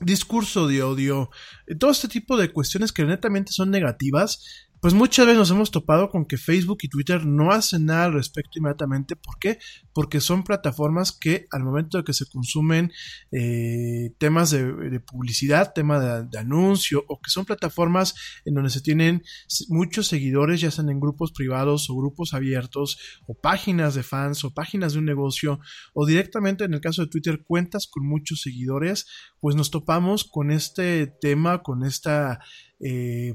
discurso 0.00 0.66
de 0.66 0.82
odio, 0.82 1.30
todo 1.78 1.90
este 1.90 2.08
tipo 2.08 2.36
de 2.36 2.52
cuestiones 2.52 2.92
que 2.92 3.04
netamente 3.04 3.52
son 3.52 3.70
negativas, 3.70 4.68
pues 4.82 4.94
muchas 4.94 5.26
veces 5.26 5.38
nos 5.38 5.50
hemos 5.52 5.70
topado 5.70 6.10
con 6.10 6.26
que 6.26 6.36
Facebook 6.36 6.78
y 6.82 6.88
Twitter 6.88 7.24
no 7.24 7.52
hacen 7.52 7.86
nada 7.86 8.06
al 8.06 8.14
respecto 8.14 8.58
inmediatamente. 8.58 9.14
¿Por 9.14 9.38
qué? 9.38 9.60
Porque 9.94 10.20
son 10.20 10.42
plataformas 10.42 11.12
que 11.12 11.46
al 11.52 11.62
momento 11.62 11.98
de 11.98 12.04
que 12.04 12.12
se 12.12 12.26
consumen 12.26 12.90
eh, 13.30 14.12
temas 14.18 14.50
de, 14.50 14.98
publicidad, 14.98 15.72
tema 15.72 16.24
de, 16.24 16.36
anuncio, 16.36 17.04
o 17.06 17.20
que 17.20 17.30
son 17.30 17.44
plataformas 17.44 18.16
en 18.44 18.54
donde 18.54 18.70
se 18.70 18.80
tienen 18.80 19.22
muchos 19.68 20.08
seguidores, 20.08 20.60
ya 20.60 20.72
sean 20.72 20.90
en 20.90 20.98
grupos 20.98 21.30
privados 21.30 21.88
o 21.88 21.94
grupos 21.94 22.34
abiertos, 22.34 22.98
o 23.28 23.34
páginas 23.34 23.94
de 23.94 24.02
fans, 24.02 24.42
o 24.42 24.52
páginas 24.52 24.94
de 24.94 24.98
un 24.98 25.04
negocio, 25.04 25.60
o 25.94 26.06
directamente 26.06 26.64
en 26.64 26.74
el 26.74 26.80
caso 26.80 27.02
de 27.02 27.08
Twitter, 27.08 27.44
cuentas 27.46 27.86
con 27.86 28.04
muchos 28.04 28.40
seguidores, 28.40 29.06
pues 29.38 29.54
nos 29.54 29.70
topamos 29.70 30.24
con 30.24 30.50
este 30.50 31.06
tema, 31.06 31.62
con 31.62 31.84
esta... 31.84 32.40
Eh, 32.80 33.32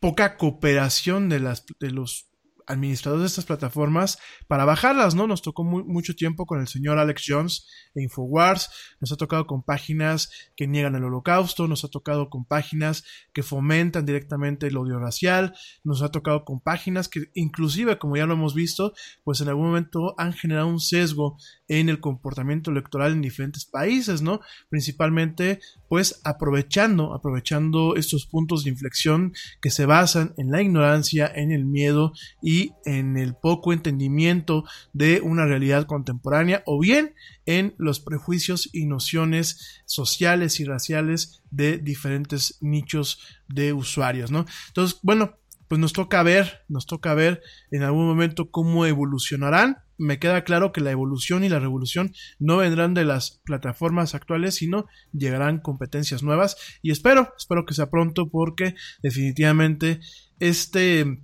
poca 0.00 0.36
cooperación 0.36 1.28
de, 1.28 1.40
las, 1.40 1.64
de 1.80 1.90
los 1.90 2.28
administradores 2.68 3.22
de 3.22 3.26
estas 3.28 3.46
plataformas 3.46 4.18
para 4.46 4.64
bajarlas, 4.64 5.14
¿no? 5.14 5.26
Nos 5.26 5.42
tocó 5.42 5.64
mucho 5.64 6.14
tiempo 6.14 6.46
con 6.46 6.60
el 6.60 6.68
señor 6.68 6.98
Alex 6.98 7.24
Jones 7.26 7.66
e 7.94 8.02
Infowars, 8.02 8.70
nos 9.00 9.10
ha 9.10 9.16
tocado 9.16 9.46
con 9.46 9.62
páginas 9.62 10.30
que 10.54 10.66
niegan 10.66 10.94
el 10.94 11.04
holocausto, 11.04 11.66
nos 11.66 11.84
ha 11.84 11.88
tocado 11.88 12.28
con 12.28 12.44
páginas 12.44 13.04
que 13.32 13.42
fomentan 13.42 14.04
directamente 14.04 14.66
el 14.66 14.76
odio 14.76 14.98
racial, 14.98 15.54
nos 15.82 16.02
ha 16.02 16.10
tocado 16.10 16.44
con 16.44 16.60
páginas 16.60 17.08
que 17.08 17.30
inclusive, 17.34 17.98
como 17.98 18.16
ya 18.16 18.26
lo 18.26 18.34
hemos 18.34 18.54
visto, 18.54 18.92
pues 19.24 19.40
en 19.40 19.48
algún 19.48 19.66
momento 19.66 20.14
han 20.18 20.34
generado 20.34 20.68
un 20.68 20.80
sesgo 20.80 21.38
en 21.68 21.88
el 21.88 22.00
comportamiento 22.00 22.70
electoral 22.70 23.12
en 23.12 23.22
diferentes 23.22 23.64
países, 23.64 24.20
¿no? 24.20 24.40
Principalmente, 24.68 25.60
pues 25.88 26.20
aprovechando, 26.24 27.14
aprovechando 27.14 27.96
estos 27.96 28.26
puntos 28.26 28.64
de 28.64 28.70
inflexión 28.70 29.32
que 29.60 29.70
se 29.70 29.86
basan 29.86 30.34
en 30.36 30.50
la 30.50 30.62
ignorancia, 30.62 31.30
en 31.34 31.50
el 31.50 31.64
miedo 31.64 32.12
y 32.42 32.72
en 32.84 33.16
el 33.16 33.34
poco 33.34 33.72
entendimiento 33.72 34.64
de 34.92 35.20
una 35.20 35.46
realidad 35.46 35.86
contemporánea 35.86 36.62
o 36.66 36.78
bien 36.78 37.14
en 37.46 37.74
los 37.78 38.00
prejuicios 38.00 38.68
y 38.72 38.86
nociones 38.86 39.82
sociales 39.86 40.60
y 40.60 40.64
raciales 40.64 41.42
de 41.50 41.78
diferentes 41.78 42.58
nichos 42.60 43.20
de 43.48 43.72
usuarios, 43.72 44.30
¿no? 44.30 44.44
Entonces, 44.68 44.98
bueno, 45.02 45.38
pues 45.68 45.78
nos 45.78 45.92
toca 45.92 46.22
ver, 46.22 46.64
nos 46.68 46.86
toca 46.86 47.14
ver 47.14 47.42
en 47.70 47.82
algún 47.82 48.06
momento 48.06 48.50
cómo 48.50 48.86
evolucionarán. 48.86 49.78
Me 49.98 50.18
queda 50.18 50.44
claro 50.44 50.72
que 50.72 50.80
la 50.80 50.90
evolución 50.90 51.44
y 51.44 51.48
la 51.48 51.58
revolución 51.58 52.12
no 52.38 52.58
vendrán 52.58 52.94
de 52.94 53.04
las 53.04 53.40
plataformas 53.44 54.14
actuales, 54.14 54.54
sino 54.54 54.86
llegarán 55.12 55.58
competencias 55.58 56.22
nuevas 56.22 56.56
y 56.82 56.90
espero, 56.90 57.34
espero 57.36 57.66
que 57.66 57.74
sea 57.74 57.90
pronto 57.90 58.30
porque 58.30 58.74
definitivamente 59.02 60.00
este 60.40 61.22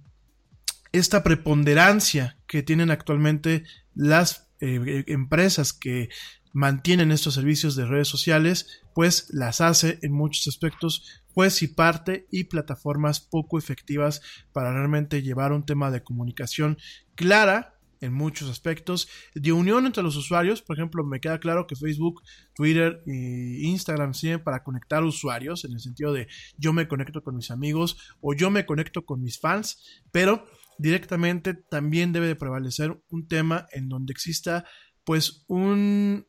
esta 0.92 1.24
preponderancia 1.24 2.38
que 2.46 2.62
tienen 2.62 2.92
actualmente 2.92 3.64
las 3.96 4.48
eh, 4.60 5.04
empresas 5.08 5.72
que 5.72 6.08
mantienen 6.52 7.10
estos 7.10 7.34
servicios 7.34 7.74
de 7.74 7.84
redes 7.84 8.06
sociales, 8.06 8.83
pues 8.94 9.28
las 9.30 9.60
hace 9.60 9.98
en 10.02 10.12
muchos 10.12 10.46
aspectos 10.46 11.22
pues 11.34 11.62
y 11.62 11.68
parte 11.68 12.26
y 12.30 12.44
plataformas 12.44 13.20
poco 13.20 13.58
efectivas 13.58 14.22
para 14.52 14.72
realmente 14.72 15.22
llevar 15.22 15.52
un 15.52 15.66
tema 15.66 15.90
de 15.90 16.02
comunicación 16.02 16.78
clara 17.16 17.74
en 18.00 18.12
muchos 18.12 18.50
aspectos 18.50 19.08
de 19.34 19.52
unión 19.52 19.86
entre 19.86 20.02
los 20.02 20.16
usuarios. 20.16 20.62
Por 20.62 20.76
ejemplo, 20.76 21.04
me 21.04 21.20
queda 21.20 21.40
claro 21.40 21.66
que 21.66 21.74
Facebook, 21.74 22.22
Twitter 22.54 23.02
e 23.06 23.60
Instagram 23.62 24.14
sirven 24.14 24.44
para 24.44 24.62
conectar 24.62 25.02
usuarios 25.02 25.64
en 25.64 25.72
el 25.72 25.80
sentido 25.80 26.12
de 26.12 26.28
yo 26.56 26.72
me 26.72 26.86
conecto 26.86 27.22
con 27.22 27.36
mis 27.36 27.50
amigos 27.50 27.96
o 28.20 28.34
yo 28.34 28.50
me 28.50 28.66
conecto 28.66 29.04
con 29.04 29.22
mis 29.22 29.40
fans, 29.40 30.02
pero 30.12 30.46
directamente 30.78 31.54
también 31.54 32.12
debe 32.12 32.26
de 32.26 32.36
prevalecer 32.36 33.00
un 33.08 33.26
tema 33.26 33.66
en 33.72 33.88
donde 33.88 34.12
exista 34.12 34.64
pues 35.04 35.44
un, 35.48 36.26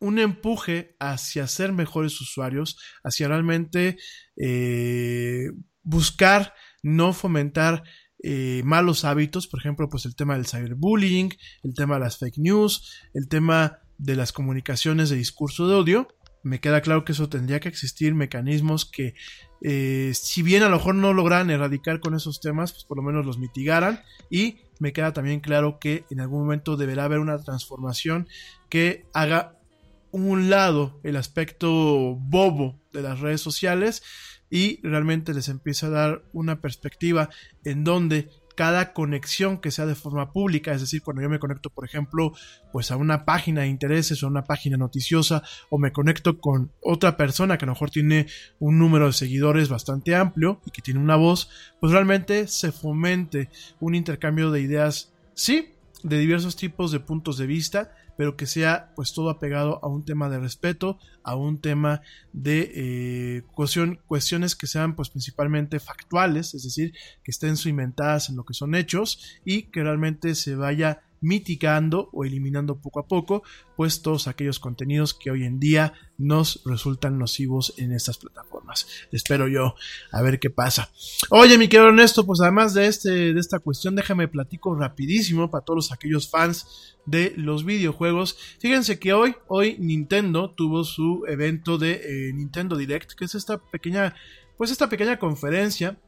un 0.00 0.18
empuje 0.18 0.96
hacia 0.98 1.46
ser 1.46 1.72
mejores 1.72 2.20
usuarios, 2.20 2.78
hacia 3.04 3.28
realmente 3.28 3.98
eh, 4.36 5.50
buscar 5.82 6.54
no 6.82 7.12
fomentar 7.12 7.84
eh, 8.22 8.62
malos 8.64 9.04
hábitos, 9.04 9.46
por 9.46 9.60
ejemplo, 9.60 9.88
pues 9.88 10.04
el 10.06 10.16
tema 10.16 10.34
del 10.34 10.46
cyberbullying, 10.46 11.30
el 11.62 11.74
tema 11.74 11.94
de 11.94 12.00
las 12.00 12.18
fake 12.18 12.38
news, 12.38 12.90
el 13.14 13.28
tema 13.28 13.78
de 13.98 14.16
las 14.16 14.32
comunicaciones 14.32 15.10
de 15.10 15.16
discurso 15.16 15.68
de 15.68 15.74
odio, 15.74 16.08
me 16.42 16.60
queda 16.60 16.80
claro 16.80 17.04
que 17.04 17.12
eso 17.12 17.28
tendría 17.28 17.60
que 17.60 17.68
existir 17.68 18.14
mecanismos 18.14 18.90
que, 18.90 19.14
eh, 19.62 20.12
si 20.14 20.42
bien 20.42 20.62
a 20.62 20.68
lo 20.68 20.76
mejor 20.76 20.94
no 20.94 21.12
logran 21.12 21.50
erradicar 21.50 22.00
con 22.00 22.14
esos 22.14 22.40
temas, 22.40 22.72
pues 22.72 22.84
por 22.84 22.96
lo 22.96 23.02
menos 23.02 23.26
los 23.26 23.38
mitigaran. 23.38 24.02
Y 24.30 24.60
me 24.78 24.92
queda 24.92 25.12
también 25.12 25.40
claro 25.40 25.78
que 25.78 26.04
en 26.10 26.20
algún 26.20 26.40
momento 26.40 26.76
deberá 26.76 27.04
haber 27.04 27.18
una 27.18 27.38
transformación 27.38 28.26
que 28.70 29.06
haga 29.12 29.59
un 30.12 30.50
lado 30.50 31.00
el 31.02 31.16
aspecto 31.16 32.16
bobo 32.16 32.80
de 32.92 33.02
las 33.02 33.20
redes 33.20 33.40
sociales 33.40 34.02
y 34.50 34.80
realmente 34.82 35.32
les 35.32 35.48
empieza 35.48 35.86
a 35.86 35.90
dar 35.90 36.24
una 36.32 36.60
perspectiva 36.60 37.30
en 37.64 37.84
donde 37.84 38.28
cada 38.60 38.92
conexión 38.92 39.58
que 39.58 39.70
sea 39.70 39.86
de 39.86 39.94
forma 39.94 40.32
pública, 40.32 40.72
es 40.72 40.82
decir, 40.82 41.00
cuando 41.02 41.22
yo 41.22 41.30
me 41.30 41.38
conecto, 41.38 41.70
por 41.70 41.86
ejemplo, 41.86 42.34
pues 42.72 42.90
a 42.90 42.96
una 42.96 43.24
página 43.24 43.62
de 43.62 43.68
intereses 43.68 44.22
o 44.22 44.26
a 44.26 44.28
una 44.28 44.44
página 44.44 44.76
noticiosa 44.76 45.42
o 45.70 45.78
me 45.78 45.92
conecto 45.92 46.40
con 46.40 46.70
otra 46.82 47.16
persona 47.16 47.56
que 47.56 47.64
a 47.64 47.68
lo 47.68 47.72
mejor 47.72 47.90
tiene 47.90 48.26
un 48.58 48.78
número 48.78 49.06
de 49.06 49.14
seguidores 49.14 49.70
bastante 49.70 50.14
amplio 50.14 50.60
y 50.66 50.72
que 50.72 50.82
tiene 50.82 51.00
una 51.00 51.16
voz, 51.16 51.48
pues 51.80 51.92
realmente 51.92 52.48
se 52.48 52.70
fomente 52.70 53.48
un 53.78 53.94
intercambio 53.94 54.50
de 54.50 54.60
ideas, 54.60 55.14
sí, 55.32 55.72
de 56.02 56.18
diversos 56.18 56.54
tipos 56.54 56.92
de 56.92 57.00
puntos 57.00 57.38
de 57.38 57.46
vista, 57.46 57.94
pero 58.16 58.36
que 58.36 58.46
sea 58.46 58.92
pues 58.96 59.12
todo 59.12 59.30
apegado 59.30 59.80
a 59.82 59.88
un 59.88 60.04
tema 60.04 60.28
de 60.28 60.38
respeto, 60.38 60.98
a 61.22 61.36
un 61.36 61.60
tema 61.60 62.02
de 62.32 62.72
eh, 62.74 63.42
cuestiones 64.06 64.56
que 64.56 64.66
sean 64.66 64.96
pues 64.96 65.10
principalmente 65.10 65.80
factuales, 65.80 66.54
es 66.54 66.64
decir, 66.64 66.92
que 67.22 67.30
estén 67.30 67.56
cimentadas 67.56 68.28
en 68.28 68.36
lo 68.36 68.44
que 68.44 68.54
son 68.54 68.74
hechos 68.74 69.40
y 69.44 69.64
que 69.64 69.82
realmente 69.82 70.34
se 70.34 70.54
vaya 70.54 71.02
mitigando 71.20 72.08
o 72.12 72.24
eliminando 72.24 72.80
poco 72.80 73.00
a 73.00 73.06
poco, 73.06 73.42
pues 73.76 74.02
todos 74.02 74.28
aquellos 74.28 74.58
contenidos 74.58 75.14
que 75.14 75.30
hoy 75.30 75.44
en 75.44 75.58
día 75.58 75.92
nos 76.18 76.62
resultan 76.64 77.18
nocivos 77.18 77.74
en 77.76 77.92
estas 77.92 78.18
plataformas. 78.18 78.86
Espero 79.12 79.48
yo 79.48 79.74
a 80.12 80.22
ver 80.22 80.38
qué 80.38 80.50
pasa. 80.50 80.90
Oye, 81.30 81.58
mi 81.58 81.68
querido 81.68 81.88
Ernesto, 81.88 82.26
pues 82.26 82.40
además 82.40 82.74
de 82.74 82.86
este 82.86 83.32
de 83.34 83.40
esta 83.40 83.58
cuestión, 83.58 83.96
déjame 83.96 84.28
platico 84.28 84.74
rapidísimo 84.74 85.50
para 85.50 85.64
todos 85.64 85.92
aquellos 85.92 86.30
fans 86.30 86.96
de 87.06 87.32
los 87.36 87.64
videojuegos. 87.64 88.36
Fíjense 88.58 88.98
que 88.98 89.12
hoy 89.12 89.34
hoy 89.48 89.76
Nintendo 89.78 90.50
tuvo 90.50 90.84
su 90.84 91.24
evento 91.26 91.78
de 91.78 91.92
eh, 91.92 92.32
Nintendo 92.32 92.76
Direct, 92.76 93.12
que 93.12 93.24
es 93.24 93.34
esta 93.34 93.58
pequeña 93.58 94.14
pues 94.56 94.70
esta 94.70 94.88
pequeña 94.90 95.18
conferencia 95.18 95.98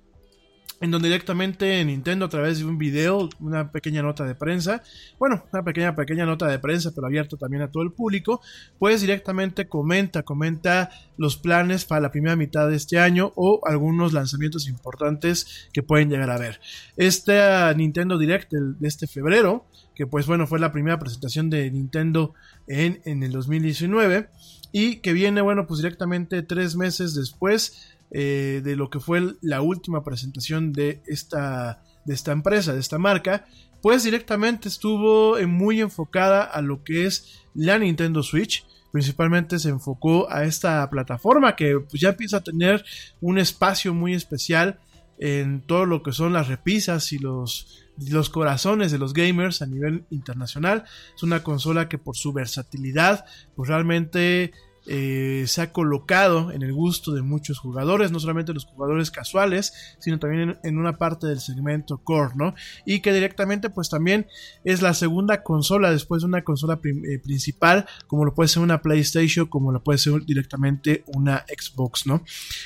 en 0.83 0.91
donde 0.91 1.09
directamente 1.09 1.83
Nintendo 1.85 2.27
a 2.27 2.29
través 2.29 2.59
de 2.59 2.65
un 2.65 2.77
video, 2.77 3.29
una 3.39 3.71
pequeña 3.71 4.03
nota 4.03 4.25
de 4.25 4.35
prensa, 4.35 4.83
bueno, 5.17 5.45
una 5.53 5.63
pequeña 5.63 5.95
pequeña 5.95 6.27
nota 6.27 6.49
de 6.49 6.59
prensa, 6.59 6.91
pero 6.93 7.07
abierto 7.07 7.37
también 7.37 7.63
a 7.63 7.71
todo 7.71 7.85
el 7.85 7.93
público, 7.93 8.41
pues 8.81 9.01
directamente 9.01 9.69
comenta, 9.69 10.25
comenta 10.25 10.91
los 11.17 11.37
planes 11.37 11.85
para 11.85 12.01
la 12.01 12.11
primera 12.11 12.35
mitad 12.35 12.69
de 12.69 12.75
este 12.75 12.99
año 12.99 13.33
o 13.37 13.61
algunos 13.65 14.13
lanzamientos 14.13 14.69
importantes 14.69 15.69
que 15.73 15.85
pueden 15.85 16.11
llegar 16.11 16.31
a 16.31 16.39
ver. 16.39 16.61
Este 16.97 17.33
Nintendo 17.77 18.19
Direct 18.19 18.53
de 18.53 18.89
este 18.89 19.07
febrero, 19.07 19.67
que 19.95 20.09
pues 20.09 20.27
bueno, 20.27 20.49
fue 20.49 20.59
la 20.59 20.73
primera 20.73 20.99
presentación 20.99 21.49
de 21.49 21.71
Nintendo 21.71 22.35
en, 22.67 23.01
en 23.05 23.23
el 23.23 23.31
2019 23.31 24.31
y 24.73 24.97
que 24.97 25.13
viene, 25.13 25.43
bueno, 25.43 25.67
pues 25.67 25.79
directamente 25.79 26.43
tres 26.43 26.75
meses 26.75 27.15
después 27.15 27.92
eh, 28.15 28.61
de 28.63 28.77
lo 28.77 28.91
que 28.91 29.01
fue 29.01 29.35
la 29.41 29.63
última 29.63 30.05
presentación 30.05 30.73
de 30.73 31.03
esta, 31.07 31.83
de 32.05 32.13
esta 32.13 32.33
empresa, 32.33 32.75
de 32.75 32.81
esta 32.81 32.99
marca, 32.99 33.47
pues 33.81 34.05
directamente 34.05 34.69
estuvo 34.69 35.37
muy 35.47 35.81
enfocada 35.81 36.45
a 36.45 36.61
lo 36.61 36.85
que 36.85 37.07
es 37.07 37.41
la 37.55 37.79
Nintendo 37.79 38.23
Switch. 38.23 38.65
Principalmente 38.93 39.59
se 39.59 39.71
enfocó 39.71 40.31
a 40.31 40.45
esta 40.45 40.89
plataforma 40.91 41.57
que 41.57 41.81
pues, 41.81 42.01
ya 42.01 42.11
empieza 42.11 42.39
a 42.39 42.45
tener 42.45 42.85
un 43.21 43.39
espacio 43.39 43.95
muy 43.95 44.15
especial 44.15 44.79
en 45.19 45.63
todo 45.63 45.87
lo 45.87 46.03
que 46.03 46.13
son 46.13 46.33
las 46.33 46.49
repisas 46.49 47.13
y 47.13 47.19
los, 47.19 47.87
los 48.11 48.29
corazones 48.29 48.93
de 48.93 48.99
los 48.99 49.15
gamers 49.15 49.63
a 49.63 49.67
nivel 49.67 50.05
internacional. 50.11 50.85
Es 51.17 51.23
una 51.23 51.43
consola 51.43 51.89
que 51.89 51.97
por 51.97 52.17
su 52.17 52.33
versatilidad, 52.33 53.25
pues 53.57 53.69
realmente 53.69 54.53
eh, 54.87 55.45
se 55.47 55.63
ha 55.63 55.73
colocado 55.73 56.51
en 56.51 56.63
el 56.63 56.73
gusto 56.73 57.13
de 57.13 57.23
muchos 57.23 57.59
jugadores, 57.59 58.11
no 58.11 58.19
solamente 58.19 58.53
los 58.53 58.65
jugadores 58.65 59.11
casuales, 59.11 59.73
sino 60.01 60.19
también 60.19 60.59
en, 60.63 60.79
una 60.79 60.99
parte 60.99 61.27
del 61.27 61.41
segmento 61.41 61.99
core, 61.99 62.33
¿no? 62.35 62.55
Y 62.85 63.01
que 63.01 63.13
directamente 63.13 63.71
pues 63.71 63.89
también 63.89 64.27
es 64.65 64.83
la 64.83 64.95
segunda 64.95 65.43
consola 65.43 65.91
después 65.91 66.23
de 66.23 66.29
una 66.29 66.43
consola 66.43 66.81
eh, 66.83 67.19
principal, 67.21 67.87
como 68.07 68.25
lo 68.25 68.35
puede 68.35 68.49
ser 68.49 68.63
una 68.63 68.83
PlayStation, 68.83 69.47
como 69.47 69.71
lo 69.71 69.83
puede 69.85 69.99
ser 69.99 70.25
directamente 70.25 71.05
una 71.15 71.45
Xbox, 71.47 72.07
¿no? 72.07 72.25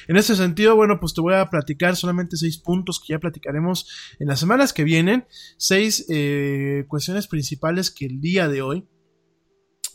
En 0.09 0.17
ese 0.17 0.37
sentido, 0.37 0.75
bueno, 0.77 0.99
pues 1.01 1.13
te 1.13 1.21
voy 1.21 1.35
a 1.35 1.51
platicar 1.51 1.97
solamente 1.97 2.37
seis 2.37 2.57
puntos 2.57 2.99
que 3.01 3.13
ya 3.13 3.19
platicaremos 3.19 3.89
en 4.19 4.29
las 4.29 4.41
semanas 4.41 4.73
que 4.73 4.85
vienen, 4.85 5.27
seis 5.59 6.07
eh, 6.09 6.85
cuestiones 6.89 7.27
principales 7.27 7.91
que 7.91 8.07
el 8.07 8.21
día 8.21 8.49
de 8.49 8.63
hoy 8.63 8.87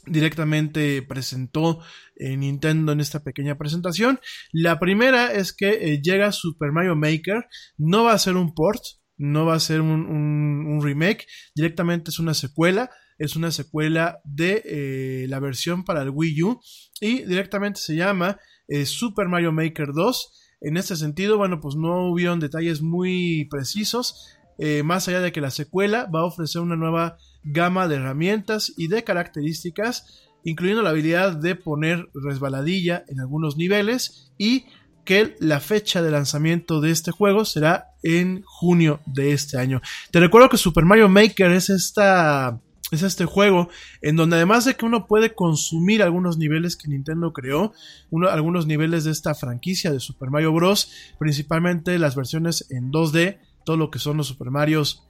directamente 0.05 1.01
presentó 1.01 1.79
eh, 2.15 2.35
Nintendo 2.37 2.91
en 2.91 2.99
esta 2.99 3.23
pequeña 3.23 3.57
presentación. 3.57 4.19
La 4.51 4.79
primera 4.79 5.33
es 5.33 5.53
que 5.53 5.93
eh, 5.93 6.01
llega 6.01 6.31
Super 6.31 6.71
Mario 6.71 6.95
Maker, 6.95 7.45
no 7.77 8.03
va 8.03 8.13
a 8.13 8.19
ser 8.19 8.35
un 8.35 8.53
port, 8.53 8.81
no 9.17 9.45
va 9.45 9.55
a 9.55 9.59
ser 9.59 9.81
un, 9.81 10.79
remake, 10.81 11.27
directamente 11.55 12.09
es 12.09 12.19
una 12.19 12.33
secuela, 12.33 12.89
es 13.19 13.35
una 13.35 13.51
secuela 13.51 14.19
de 14.23 14.63
eh, 14.65 15.25
la 15.27 15.39
versión 15.39 15.83
para 15.83 16.01
el 16.01 16.09
Wii 16.09 16.43
U. 16.43 16.59
Y 16.99 17.23
directamente 17.23 17.79
se 17.79 17.95
llama 17.95 18.39
Super 18.85 19.27
Mario 19.27 19.51
Maker 19.51 19.89
2. 19.93 20.57
En 20.61 20.77
este 20.77 20.95
sentido, 20.95 21.37
bueno, 21.37 21.59
pues 21.59 21.75
no 21.75 22.09
hubieron 22.11 22.39
detalles 22.39 22.81
muy 22.81 23.47
precisos, 23.49 24.37
más 24.83 25.07
allá 25.07 25.21
de 25.21 25.31
que 25.31 25.41
la 25.41 25.51
secuela 25.51 26.07
va 26.13 26.21
a 26.21 26.25
ofrecer 26.25 26.61
una 26.61 26.75
nueva 26.75 27.17
gama 27.43 27.87
de 27.87 27.95
herramientas 27.95 28.73
y 28.77 28.87
de 28.87 29.03
características, 29.03 30.27
incluyendo 30.43 30.81
la 30.81 30.91
habilidad 30.91 31.35
de 31.35 31.55
poner 31.55 32.09
resbaladilla 32.13 33.03
en 33.07 33.19
algunos 33.19 33.57
niveles 33.57 34.31
y 34.37 34.65
que 35.05 35.35
la 35.39 35.59
fecha 35.59 36.01
de 36.01 36.11
lanzamiento 36.11 36.79
de 36.79 36.91
este 36.91 37.11
juego 37.11 37.45
será 37.45 37.87
en 38.03 38.43
junio 38.45 39.01
de 39.05 39.33
este 39.33 39.57
año. 39.57 39.81
Te 40.11 40.19
recuerdo 40.19 40.49
que 40.49 40.57
Super 40.57 40.85
Mario 40.85 41.09
Maker 41.09 41.51
es 41.51 41.69
esta 41.69 42.59
es 42.91 43.03
este 43.03 43.23
juego 43.23 43.69
en 44.01 44.17
donde 44.17 44.35
además 44.35 44.65
de 44.65 44.75
que 44.75 44.85
uno 44.85 45.07
puede 45.07 45.33
consumir 45.33 46.03
algunos 46.03 46.37
niveles 46.37 46.75
que 46.75 46.89
Nintendo 46.89 47.31
creó, 47.31 47.71
uno, 48.09 48.29
algunos 48.29 48.67
niveles 48.67 49.05
de 49.05 49.11
esta 49.11 49.33
franquicia 49.33 49.93
de 49.93 50.01
Super 50.01 50.29
Mario 50.29 50.51
Bros, 50.51 50.91
principalmente 51.17 51.97
las 51.99 52.15
versiones 52.15 52.67
en 52.69 52.91
2D, 52.91 53.39
todo 53.63 53.77
lo 53.77 53.91
que 53.91 53.99
son 53.99 54.17
los 54.17 54.27
Super 54.27 54.51
Marios 54.51 55.07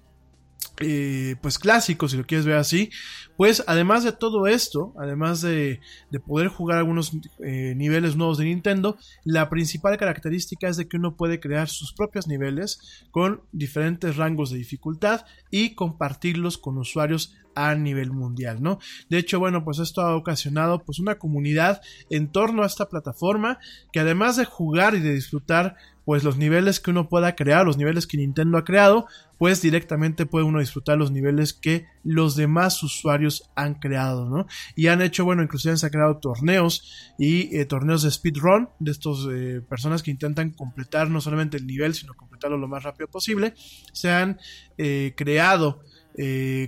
eh, 0.79 1.35
pues 1.41 1.59
clásico, 1.59 2.07
si 2.07 2.17
lo 2.17 2.25
quieres 2.25 2.45
ver 2.45 2.55
así, 2.55 2.89
pues 3.37 3.63
además 3.67 4.03
de 4.03 4.13
todo 4.13 4.47
esto, 4.47 4.93
además 4.97 5.41
de, 5.41 5.79
poder 6.25 6.47
jugar 6.47 6.77
algunos 6.77 7.11
eh, 7.43 7.73
niveles 7.75 8.15
nuevos 8.15 8.37
de 8.37 8.45
Nintendo, 8.45 8.97
la 9.23 9.49
principal 9.49 9.97
característica 9.97 10.67
es 10.67 10.77
de 10.77 10.87
que 10.87 10.97
uno 10.97 11.15
puede 11.15 11.39
crear 11.39 11.67
sus 11.67 11.93
propios 11.93 12.27
niveles 12.27 13.05
con 13.11 13.41
diferentes 13.51 14.17
rangos 14.17 14.49
de 14.49 14.57
dificultad 14.57 15.25
y 15.51 15.75
compartirlos 15.75 16.57
con 16.57 16.77
usuarios 16.77 17.35
a 17.55 17.75
nivel 17.75 18.11
mundial, 18.11 18.61
¿no? 18.61 18.79
De 19.09 19.17
hecho, 19.17 19.39
bueno, 19.39 19.63
pues 19.63 19.79
esto 19.79 20.01
ha 20.01 20.15
ocasionado 20.15 20.83
pues 20.83 20.99
una 20.99 21.17
comunidad 21.17 21.81
en 22.09 22.31
torno 22.31 22.63
a 22.63 22.67
esta 22.67 22.89
plataforma 22.89 23.59
que 23.91 23.99
además 23.99 24.37
de 24.37 24.45
jugar 24.45 24.95
y 24.95 24.99
de 24.99 25.13
disfrutar 25.13 25.75
pues 26.05 26.23
los 26.23 26.37
niveles 26.37 26.79
que 26.79 26.91
uno 26.91 27.09
pueda 27.09 27.35
crear, 27.35 27.65
los 27.65 27.77
niveles 27.77 28.07
que 28.07 28.17
Nintendo 28.17 28.57
ha 28.57 28.63
creado, 28.63 29.05
pues 29.37 29.61
directamente 29.61 30.25
puede 30.25 30.45
uno 30.45 30.59
disfrutar 30.59 30.97
los 30.97 31.11
niveles 31.11 31.53
que 31.53 31.85
los 32.03 32.35
demás 32.35 32.81
usuarios 32.83 33.49
han 33.55 33.75
creado, 33.75 34.29
¿no? 34.29 34.45
Y 34.75 34.87
han 34.87 35.01
hecho, 35.01 35.25
bueno, 35.25 35.43
inclusive 35.43 35.77
se 35.77 35.85
han 35.85 35.91
creado 35.91 36.17
torneos 36.17 37.13
y 37.17 37.55
eh, 37.57 37.65
torneos 37.65 38.03
de 38.03 38.11
speedrun 38.11 38.69
de 38.79 38.91
estas 38.91 39.27
eh, 39.31 39.61
personas 39.67 40.03
que 40.03 40.11
intentan 40.11 40.51
completar 40.51 41.09
no 41.09 41.21
solamente 41.21 41.57
el 41.57 41.67
nivel, 41.67 41.93
sino 41.93 42.13
completarlo 42.13 42.57
lo 42.57 42.67
más 42.67 42.83
rápido 42.83 43.07
posible. 43.09 43.53
Se 43.93 44.11
han 44.11 44.39
eh, 44.77 45.13
creado 45.15 45.83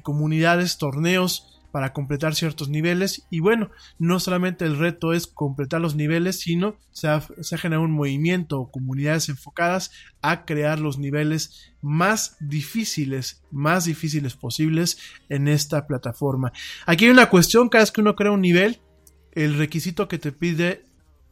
comunidades, 0.04 0.78
torneos 0.78 1.53
para 1.74 1.92
completar 1.92 2.36
ciertos 2.36 2.70
niveles 2.70 3.26
y 3.32 3.40
bueno, 3.40 3.72
no 3.98 4.20
solamente 4.20 4.64
el 4.64 4.78
reto 4.78 5.12
es 5.12 5.26
completar 5.26 5.82
los 5.82 5.96
niveles, 5.96 6.40
sino 6.40 6.78
se 6.92 7.08
ha, 7.08 7.20
generado 7.58 7.82
un 7.82 7.94
movimiento 7.94 8.60
o 8.60 8.70
comunidades 8.70 9.28
enfocadas 9.28 9.90
a 10.22 10.46
crear 10.46 10.80
los 10.80 11.00
niveles 11.00 11.74
más 11.82 12.38
difíciles, 12.40 13.42
más 13.50 13.86
difíciles 13.86 14.36
posibles 14.36 15.00
en 15.30 15.48
esta 15.48 15.88
plataforma. 15.88 16.54
Aquí 16.86 17.06
hay 17.06 17.12
una 17.12 17.32
cuestión, 17.32 17.70
cada 17.70 17.82
vez 17.82 17.92
que 17.92 18.02
uno 18.02 18.16
crea 18.16 18.30
un 18.30 18.42
nivel, 18.42 18.80
el 19.32 19.58
requisito 19.58 20.08
que 20.08 20.20
te 20.20 20.32
pide 20.32 20.86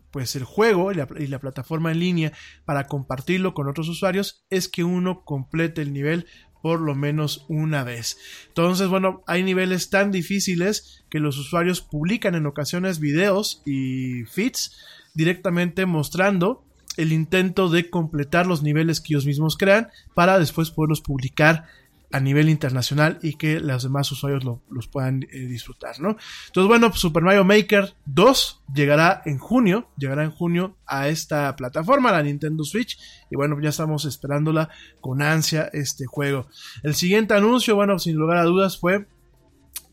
pues 0.09 0.35
el 0.35 0.43
juego 0.43 0.91
y 0.91 0.95
la, 0.95 1.07
y 1.19 1.27
la, 1.27 1.37
plataforma 1.37 1.91
en 1.91 1.99
línea 1.99 2.33
para 2.65 2.87
compartirlo 2.87 3.53
con 3.53 3.69
otros 3.69 3.87
usuarios 3.89 4.43
es 4.49 4.67
que 4.67 4.83
uno 4.83 5.23
complete 5.23 5.83
el 5.83 5.93
nivel 5.93 6.25
por 6.61 6.79
lo 6.79 6.95
menos 6.95 7.45
una 7.47 7.83
vez. 7.83 8.17
Entonces, 8.47 8.87
bueno, 8.87 9.23
hay 9.27 9.43
niveles 9.43 9.89
tan 9.89 10.11
difíciles 10.11 11.03
que 11.09 11.19
los 11.19 11.37
usuarios 11.37 11.81
publican 11.81 12.35
en 12.35 12.45
ocasiones 12.45 12.99
videos 12.99 13.61
y 13.65 14.23
feeds 14.25 14.75
directamente 15.13 15.85
mostrando 15.85 16.63
el 16.97 17.13
intento 17.13 17.69
de 17.69 17.89
completar 17.89 18.47
los 18.47 18.63
niveles 18.63 18.99
que 18.99 19.13
ellos 19.13 19.25
mismos 19.25 19.57
crean 19.57 19.89
para 20.13 20.39
después 20.39 20.71
poderlos 20.71 21.01
publicar 21.01 21.65
a 22.11 22.19
nivel 22.19 22.49
internacional 22.49 23.19
y 23.21 23.33
que 23.33 23.59
los 23.59 23.83
demás 23.83 24.11
usuarios 24.11 24.43
los 24.69 24.87
puedan 24.87 25.23
eh, 25.23 25.39
disfrutar, 25.47 25.99
¿no? 25.99 26.17
Entonces, 26.47 26.67
bueno, 26.67 26.91
Super 26.93 27.23
Mario 27.23 27.43
Maker 27.43 27.93
2 28.05 28.63
llegará 28.73 29.21
en 29.25 29.37
junio, 29.37 29.89
llegará 29.97 30.23
en 30.23 30.31
junio 30.31 30.77
a 30.85 31.07
esta 31.07 31.55
plataforma, 31.55 32.11
la 32.11 32.23
Nintendo 32.23 32.63
Switch, 32.63 32.97
y 33.29 33.35
bueno, 33.35 33.57
ya 33.61 33.69
estamos 33.69 34.05
esperándola 34.05 34.69
con 34.99 35.21
ansia 35.21 35.69
este 35.73 36.05
juego. 36.05 36.47
El 36.83 36.95
siguiente 36.95 37.33
anuncio, 37.33 37.75
bueno, 37.75 37.99
sin 37.99 38.15
lugar 38.15 38.37
a 38.37 38.43
dudas, 38.43 38.77
fue 38.77 39.07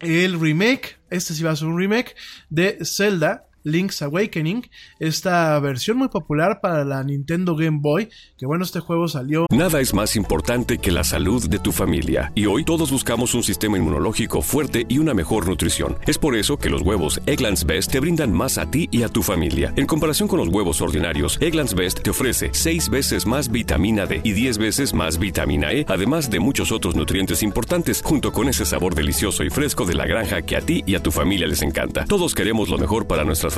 el 0.00 0.38
remake, 0.38 0.98
este 1.10 1.34
sí 1.34 1.42
va 1.42 1.52
a 1.52 1.56
ser 1.56 1.68
un 1.68 1.78
remake 1.78 2.14
de 2.50 2.78
Zelda 2.84 3.47
Link's 3.68 4.02
Awakening, 4.02 4.68
esta 4.98 5.58
versión 5.60 5.98
muy 5.98 6.08
popular 6.08 6.60
para 6.60 6.84
la 6.84 7.04
Nintendo 7.04 7.54
Game 7.54 7.78
Boy, 7.80 8.08
que 8.36 8.46
bueno, 8.46 8.64
este 8.64 8.80
juego 8.80 9.08
salió. 9.08 9.46
Nada 9.50 9.80
es 9.80 9.94
más 9.94 10.16
importante 10.16 10.78
que 10.78 10.90
la 10.90 11.04
salud 11.04 11.48
de 11.48 11.58
tu 11.58 11.72
familia, 11.72 12.32
y 12.34 12.46
hoy 12.46 12.64
todos 12.64 12.90
buscamos 12.90 13.34
un 13.34 13.42
sistema 13.42 13.76
inmunológico 13.78 14.42
fuerte 14.42 14.86
y 14.88 14.98
una 14.98 15.14
mejor 15.14 15.46
nutrición. 15.48 15.96
Es 16.06 16.18
por 16.18 16.34
eso 16.34 16.56
que 16.56 16.70
los 16.70 16.82
huevos 16.82 17.20
Egglands 17.26 17.64
Best 17.64 17.92
te 17.92 18.00
brindan 18.00 18.32
más 18.32 18.58
a 18.58 18.70
ti 18.70 18.88
y 18.90 19.02
a 19.02 19.08
tu 19.08 19.22
familia. 19.22 19.72
En 19.76 19.86
comparación 19.86 20.28
con 20.28 20.38
los 20.38 20.48
huevos 20.48 20.80
ordinarios, 20.80 21.38
Egglands 21.40 21.74
Best 21.74 22.02
te 22.02 22.10
ofrece 22.10 22.50
6 22.52 22.88
veces 22.88 23.26
más 23.26 23.50
vitamina 23.50 24.06
D 24.06 24.20
y 24.24 24.32
10 24.32 24.58
veces 24.58 24.94
más 24.94 25.18
vitamina 25.18 25.72
E, 25.72 25.84
además 25.88 26.30
de 26.30 26.40
muchos 26.40 26.72
otros 26.72 26.96
nutrientes 26.96 27.42
importantes, 27.42 28.02
junto 28.02 28.32
con 28.32 28.48
ese 28.48 28.64
sabor 28.64 28.94
delicioso 28.94 29.44
y 29.44 29.50
fresco 29.50 29.84
de 29.84 29.94
la 29.94 30.06
granja 30.06 30.42
que 30.42 30.56
a 30.56 30.60
ti 30.60 30.82
y 30.86 30.94
a 30.94 31.02
tu 31.02 31.10
familia 31.10 31.46
les 31.46 31.62
encanta. 31.62 32.04
Todos 32.06 32.34
queremos 32.34 32.68
lo 32.68 32.78
mejor 32.78 33.06
para 33.06 33.24
nuestras 33.24 33.57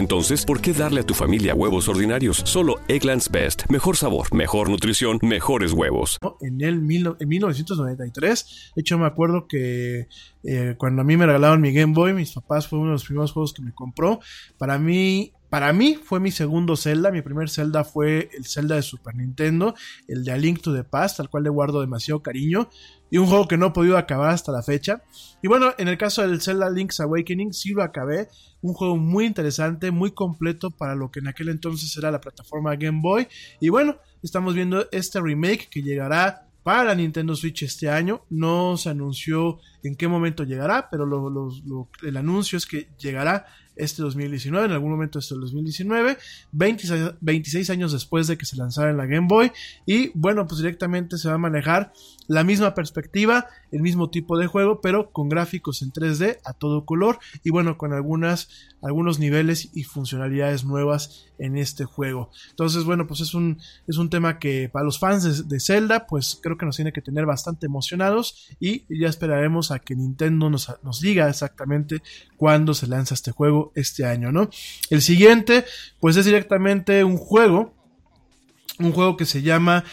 Entonces, 0.01 0.45
¿por 0.45 0.61
qué 0.61 0.73
darle 0.73 1.01
a 1.01 1.05
tu 1.05 1.13
familia 1.13 1.53
huevos 1.53 1.87
ordinarios? 1.87 2.41
Solo 2.43 2.77
Egglands 2.87 3.29
Best. 3.29 3.69
Mejor 3.69 3.95
sabor, 3.95 4.33
mejor 4.33 4.67
nutrición, 4.67 5.19
mejores 5.21 5.73
huevos. 5.73 6.17
En, 6.41 6.59
el 6.61 6.77
en 6.77 7.29
1993, 7.29 8.71
de 8.75 8.81
hecho 8.81 8.97
me 8.97 9.05
acuerdo 9.05 9.47
que 9.47 10.07
eh, 10.43 10.75
cuando 10.79 11.03
a 11.03 11.05
mí 11.05 11.17
me 11.17 11.27
regalaron 11.27 11.61
mi 11.61 11.71
Game 11.71 11.93
Boy, 11.93 12.13
mis 12.13 12.31
papás 12.31 12.67
fue 12.67 12.79
uno 12.79 12.87
de 12.87 12.93
los 12.93 13.05
primeros 13.05 13.31
juegos 13.31 13.53
que 13.53 13.61
me 13.61 13.73
compró. 13.73 14.19
Para 14.57 14.79
mí 14.79 15.33
para 15.51 15.71
mí 15.73 15.99
fue 16.01 16.19
mi 16.21 16.31
segundo 16.31 16.77
Zelda, 16.77 17.11
mi 17.11 17.21
primer 17.21 17.49
Zelda 17.49 17.83
fue 17.83 18.29
el 18.35 18.45
Zelda 18.45 18.77
de 18.77 18.81
Super 18.81 19.13
Nintendo, 19.15 19.75
el 20.07 20.23
de 20.23 20.31
A 20.31 20.37
Link 20.37 20.61
to 20.61 20.73
the 20.73 20.85
Past, 20.85 21.19
al 21.19 21.29
cual 21.29 21.43
le 21.43 21.49
guardo 21.49 21.81
demasiado 21.81 22.23
cariño, 22.23 22.69
y 23.11 23.17
un 23.17 23.27
juego 23.27 23.47
que 23.47 23.57
no 23.57 23.67
he 23.67 23.71
podido 23.71 23.97
acabar 23.97 24.31
hasta 24.31 24.51
la 24.51 24.63
fecha. 24.63 25.03
Y 25.43 25.47
bueno, 25.47 25.73
en 25.77 25.87
el 25.87 25.97
caso 25.97 26.25
del 26.25 26.41
Zelda 26.41 26.69
Link's 26.71 26.99
Awakening 27.01 27.53
sí 27.53 27.73
lo 27.73 27.83
acabé, 27.83 28.29
un 28.61 28.73
juego 28.73 28.97
muy 28.97 29.25
interesante, 29.25 29.91
muy 29.91 30.11
completo 30.11 30.71
para 30.71 30.95
lo 30.95 31.11
que 31.11 31.19
en 31.19 31.27
aquel 31.27 31.49
entonces 31.49 31.95
era 31.97 32.09
la 32.09 32.21
plataforma 32.21 32.75
Game 32.75 33.01
Boy. 33.03 33.27
Y 33.59 33.69
bueno, 33.69 33.97
estamos 34.23 34.55
viendo 34.55 34.87
este 34.91 35.19
remake 35.19 35.67
que 35.69 35.83
llegará 35.83 36.47
para 36.63 36.93
Nintendo 36.95 37.35
Switch 37.35 37.63
este 37.63 37.89
año. 37.89 38.23
No 38.29 38.77
se 38.77 38.89
anunció 38.89 39.59
en 39.83 39.95
qué 39.95 40.07
momento 40.07 40.43
llegará, 40.43 40.89
pero 40.89 41.05
el 42.03 42.17
anuncio 42.17 42.57
es 42.57 42.65
que 42.65 42.87
llegará 42.97 43.45
este 43.75 44.03
2019, 44.03 44.65
en 44.65 44.71
algún 44.73 44.91
momento 44.91 45.17
este 45.17 45.33
2019, 45.33 46.17
26, 46.51 47.13
26 47.19 47.69
años 47.71 47.93
después 47.93 48.27
de 48.27 48.37
que 48.37 48.45
se 48.45 48.57
lanzara 48.57 48.91
en 48.91 48.97
la 48.97 49.07
Game 49.07 49.27
Boy. 49.27 49.51
Y 49.87 50.11
bueno, 50.13 50.45
pues 50.45 50.59
directamente 50.59 51.17
se 51.17 51.29
va 51.29 51.35
a 51.35 51.39
manejar 51.39 51.91
la 52.31 52.45
misma 52.45 52.73
perspectiva, 52.73 53.47
el 53.73 53.81
mismo 53.81 54.09
tipo 54.09 54.37
de 54.37 54.47
juego, 54.47 54.79
pero 54.79 55.11
con 55.11 55.27
gráficos 55.27 55.81
en 55.81 55.91
3D 55.91 56.37
a 56.45 56.53
todo 56.53 56.85
color 56.85 57.19
y 57.43 57.49
bueno, 57.49 57.77
con 57.77 57.91
algunas, 57.91 58.47
algunos 58.81 59.19
niveles 59.19 59.69
y 59.73 59.83
funcionalidades 59.83 60.63
nuevas 60.63 61.25
en 61.39 61.57
este 61.57 61.83
juego. 61.83 62.29
Entonces, 62.51 62.85
bueno, 62.85 63.05
pues 63.05 63.19
es 63.19 63.33
un, 63.33 63.59
es 63.85 63.97
un 63.97 64.09
tema 64.09 64.39
que 64.39 64.69
para 64.69 64.85
los 64.85 64.97
fans 64.97 65.49
de, 65.49 65.59
Zelda, 65.59 66.07
pues 66.07 66.39
creo 66.41 66.57
que 66.57 66.65
nos 66.65 66.77
tiene 66.77 66.93
que 66.93 67.01
tener 67.01 67.25
bastante 67.25 67.65
emocionados 67.65 68.47
y 68.61 68.85
ya 68.97 69.09
esperaremos 69.09 69.71
a 69.71 69.79
que 69.79 69.97
Nintendo 69.97 70.49
nos, 70.49 70.73
nos 70.83 71.01
diga 71.01 71.27
exactamente 71.27 72.01
cuándo 72.37 72.73
se 72.73 72.87
lanza 72.87 73.13
este 73.13 73.31
juego 73.31 73.73
este 73.75 74.05
año, 74.05 74.31
¿no? 74.31 74.49
El 74.89 75.01
siguiente, 75.01 75.65
pues 75.99 76.15
es 76.15 76.23
directamente 76.23 77.03
un 77.03 77.17
juego, 77.17 77.73
un 78.79 78.93
juego 78.93 79.17
que 79.17 79.25
se 79.25 79.41
llama 79.41 79.83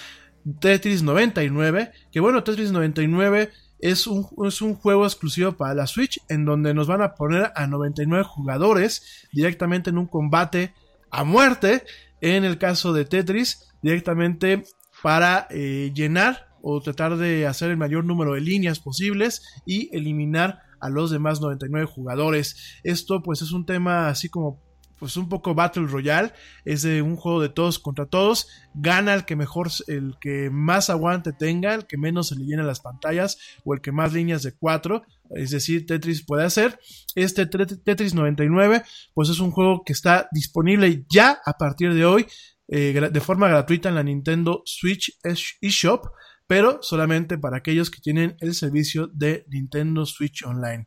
Tetris 0.60 1.02
99, 1.02 1.92
que 2.10 2.20
bueno, 2.20 2.42
Tetris 2.44 2.72
99 2.72 3.50
es 3.80 4.06
un, 4.06 4.26
es 4.46 4.60
un, 4.60 4.74
juego 4.74 5.04
exclusivo 5.04 5.52
para 5.52 5.74
la 5.74 5.86
Switch 5.86 6.20
en 6.28 6.44
donde 6.44 6.74
nos 6.74 6.86
van 6.86 7.02
a 7.02 7.14
poner 7.14 7.52
a 7.54 7.66
99 7.66 8.24
jugadores 8.24 9.26
directamente 9.32 9.90
en 9.90 9.98
un 9.98 10.06
combate 10.06 10.74
a 11.10 11.24
muerte, 11.24 11.84
en 12.20 12.44
el 12.44 12.58
caso 12.58 12.92
de 12.92 13.04
Tetris, 13.04 13.72
directamente 13.82 14.64
para 15.02 15.46
eh, 15.50 15.92
llenar 15.94 16.48
o 16.60 16.80
tratar 16.80 17.16
de 17.16 17.46
hacer 17.46 17.70
el 17.70 17.76
mayor 17.76 18.04
número 18.04 18.34
de 18.34 18.40
líneas 18.40 18.80
posibles 18.80 19.42
y 19.64 19.94
eliminar 19.96 20.60
a 20.80 20.88
los 20.88 21.10
demás 21.10 21.40
99 21.40 21.86
jugadores. 21.86 22.80
Esto 22.82 23.22
pues 23.22 23.42
es 23.42 23.52
un 23.52 23.64
tema 23.64 24.08
así 24.08 24.28
como 24.28 24.60
pues 24.98 25.16
un 25.16 25.28
poco 25.28 25.54
Battle 25.54 25.86
Royale, 25.86 26.32
es 26.64 26.82
de 26.82 27.02
un 27.02 27.16
juego 27.16 27.40
de 27.40 27.48
todos 27.48 27.78
contra 27.78 28.06
todos, 28.06 28.48
gana 28.74 29.14
el 29.14 29.24
que 29.24 29.36
mejor, 29.36 29.68
el 29.86 30.14
que 30.20 30.50
más 30.50 30.90
aguante 30.90 31.32
tenga, 31.32 31.74
el 31.74 31.86
que 31.86 31.98
menos 31.98 32.28
se 32.28 32.36
le 32.36 32.44
llena 32.44 32.62
las 32.62 32.80
pantallas 32.80 33.38
o 33.64 33.74
el 33.74 33.80
que 33.80 33.92
más 33.92 34.12
líneas 34.12 34.42
de 34.42 34.52
4, 34.52 35.02
es 35.30 35.50
decir, 35.50 35.86
Tetris 35.86 36.24
puede 36.24 36.44
hacer. 36.44 36.78
Este 37.14 37.46
Tetris 37.46 38.14
99, 38.14 38.82
pues 39.14 39.28
es 39.28 39.40
un 39.40 39.50
juego 39.50 39.82
que 39.84 39.92
está 39.92 40.28
disponible 40.32 41.04
ya 41.08 41.40
a 41.44 41.52
partir 41.54 41.94
de 41.94 42.04
hoy 42.04 42.26
eh, 42.68 43.08
de 43.10 43.20
forma 43.20 43.48
gratuita 43.48 43.88
en 43.88 43.94
la 43.94 44.02
Nintendo 44.02 44.62
Switch 44.64 45.18
eShop 45.60 46.06
pero 46.48 46.78
solamente 46.82 47.38
para 47.38 47.58
aquellos 47.58 47.90
que 47.90 48.00
tienen 48.00 48.36
el 48.40 48.54
servicio 48.54 49.08
de 49.12 49.44
Nintendo 49.48 50.06
Switch 50.06 50.44
Online. 50.44 50.86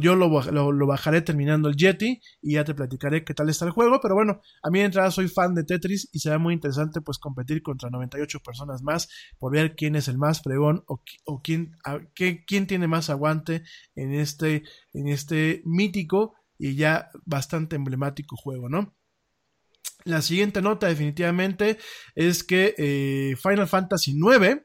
Yo 0.00 0.14
lo, 0.14 0.86
bajaré 0.86 1.22
terminando 1.22 1.68
el 1.68 1.76
Yeti 1.76 2.20
y 2.40 2.54
ya 2.54 2.64
te 2.64 2.74
platicaré 2.74 3.24
qué 3.24 3.34
tal 3.34 3.48
está 3.48 3.64
el 3.64 3.72
juego, 3.72 3.98
pero 4.00 4.14
bueno, 4.14 4.40
a 4.62 4.70
mí 4.70 4.78
de 4.78 4.84
entrada 4.84 5.10
soy 5.10 5.26
fan 5.26 5.54
de 5.54 5.64
Tetris 5.64 6.08
y 6.12 6.20
será 6.20 6.38
muy 6.38 6.54
interesante 6.54 7.00
pues 7.00 7.18
competir 7.18 7.62
contra 7.62 7.90
98 7.90 8.40
personas 8.40 8.82
más 8.82 9.08
por 9.38 9.52
ver 9.52 9.74
quién 9.74 9.96
es 9.96 10.06
el 10.06 10.18
más 10.18 10.40
fregón 10.40 10.84
o, 10.86 11.02
quién, 11.42 11.76
quién 12.14 12.66
tiene 12.66 12.86
más 12.86 13.10
aguante 13.10 13.64
en 13.96 14.14
este, 14.14 14.62
en 14.92 15.08
este 15.08 15.62
mítico 15.64 16.34
y 16.58 16.76
ya 16.76 17.10
bastante 17.24 17.74
emblemático 17.74 18.36
juego, 18.36 18.68
¿no? 18.68 18.94
La 20.04 20.22
siguiente 20.22 20.62
nota 20.62 20.86
definitivamente 20.86 21.78
es 22.14 22.44
que 22.44 22.74
eh, 22.78 23.36
Final 23.36 23.68
Fantasy 23.68 24.12
IX 24.12 24.62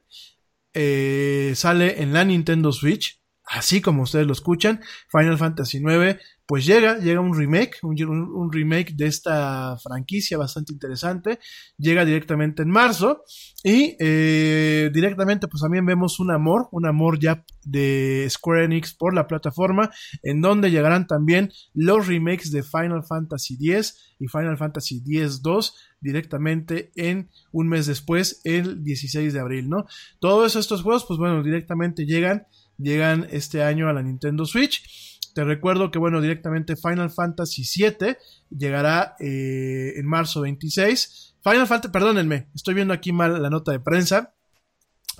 eh, 0.74 1.52
sale 1.54 2.02
en 2.02 2.12
la 2.12 2.24
Nintendo 2.24 2.72
Switch, 2.72 3.20
así 3.48 3.80
como 3.80 4.02
ustedes 4.02 4.26
lo 4.26 4.32
escuchan. 4.32 4.80
Final 5.10 5.38
Fantasy 5.38 5.78
IX 5.78 6.18
pues 6.48 6.64
llega, 6.64 6.98
llega 6.98 7.20
un 7.20 7.38
remake, 7.38 7.76
un, 7.82 8.50
remake 8.50 8.94
de 8.94 9.06
esta 9.06 9.76
franquicia 9.82 10.38
bastante 10.38 10.72
interesante, 10.72 11.40
llega 11.76 12.06
directamente 12.06 12.62
en 12.62 12.70
marzo 12.70 13.22
y 13.62 13.96
eh, 14.00 14.88
directamente 14.90 15.46
pues 15.46 15.60
también 15.60 15.84
vemos 15.84 16.18
un 16.20 16.30
amor, 16.30 16.68
un 16.72 16.86
amor 16.86 17.18
ya 17.18 17.44
de 17.64 18.26
Square 18.30 18.64
Enix 18.64 18.94
por 18.94 19.14
la 19.14 19.26
plataforma, 19.26 19.90
en 20.22 20.40
donde 20.40 20.70
llegarán 20.70 21.06
también 21.06 21.52
los 21.74 22.06
remakes 22.06 22.50
de 22.50 22.62
Final 22.62 23.04
Fantasy 23.04 23.58
X 23.60 24.16
y 24.18 24.26
Final 24.28 24.56
Fantasy 24.56 25.02
X-2 25.06 25.74
directamente 26.00 26.92
en 26.96 27.28
un 27.52 27.68
mes 27.68 27.86
después, 27.86 28.40
el 28.44 28.82
16 28.82 29.34
de 29.34 29.40
abril, 29.40 29.68
¿no? 29.68 29.84
Todos 30.18 30.56
estos 30.56 30.80
juegos 30.80 31.04
pues 31.04 31.18
bueno, 31.18 31.42
directamente 31.42 32.06
llegan, 32.06 32.46
llegan 32.78 33.26
este 33.30 33.62
año 33.62 33.88
a 33.88 33.92
la 33.92 34.02
Nintendo 34.02 34.46
Switch. 34.46 35.18
Te 35.34 35.44
recuerdo 35.44 35.90
que, 35.90 35.98
bueno, 35.98 36.20
directamente 36.20 36.76
Final 36.76 37.10
Fantasy 37.10 37.62
VII 37.62 38.16
llegará 38.50 39.14
eh, 39.20 39.92
en 39.96 40.06
marzo 40.06 40.40
26. 40.40 41.36
Final 41.42 41.66
Fantasy, 41.66 41.92
perdónenme, 41.92 42.48
estoy 42.54 42.74
viendo 42.74 42.94
aquí 42.94 43.12
mal 43.12 43.40
la 43.40 43.50
nota 43.50 43.72
de 43.72 43.80
prensa. 43.80 44.34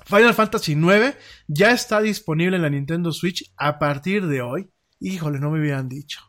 Final 0.05 0.33
Fantasy 0.33 0.73
IX 0.73 1.15
ya 1.47 1.71
está 1.71 2.01
disponible 2.01 2.55
en 2.55 2.63
la 2.63 2.69
Nintendo 2.69 3.11
Switch 3.11 3.51
a 3.57 3.79
partir 3.79 4.27
de 4.27 4.41
hoy. 4.41 4.69
Híjole, 4.99 5.39
no 5.39 5.51
me 5.51 5.59
hubieran 5.59 5.87
dicho. 5.87 6.28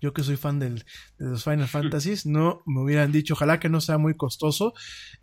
Yo 0.00 0.12
que 0.12 0.22
soy 0.22 0.36
fan 0.36 0.58
de 0.58 0.82
los 1.18 1.44
Final 1.44 1.68
Fantasies, 1.68 2.26
no 2.26 2.62
me 2.66 2.80
hubieran 2.80 3.12
dicho, 3.12 3.34
ojalá 3.34 3.60
que 3.60 3.68
no 3.68 3.80
sea 3.80 3.98
muy 3.98 4.16
costoso. 4.16 4.72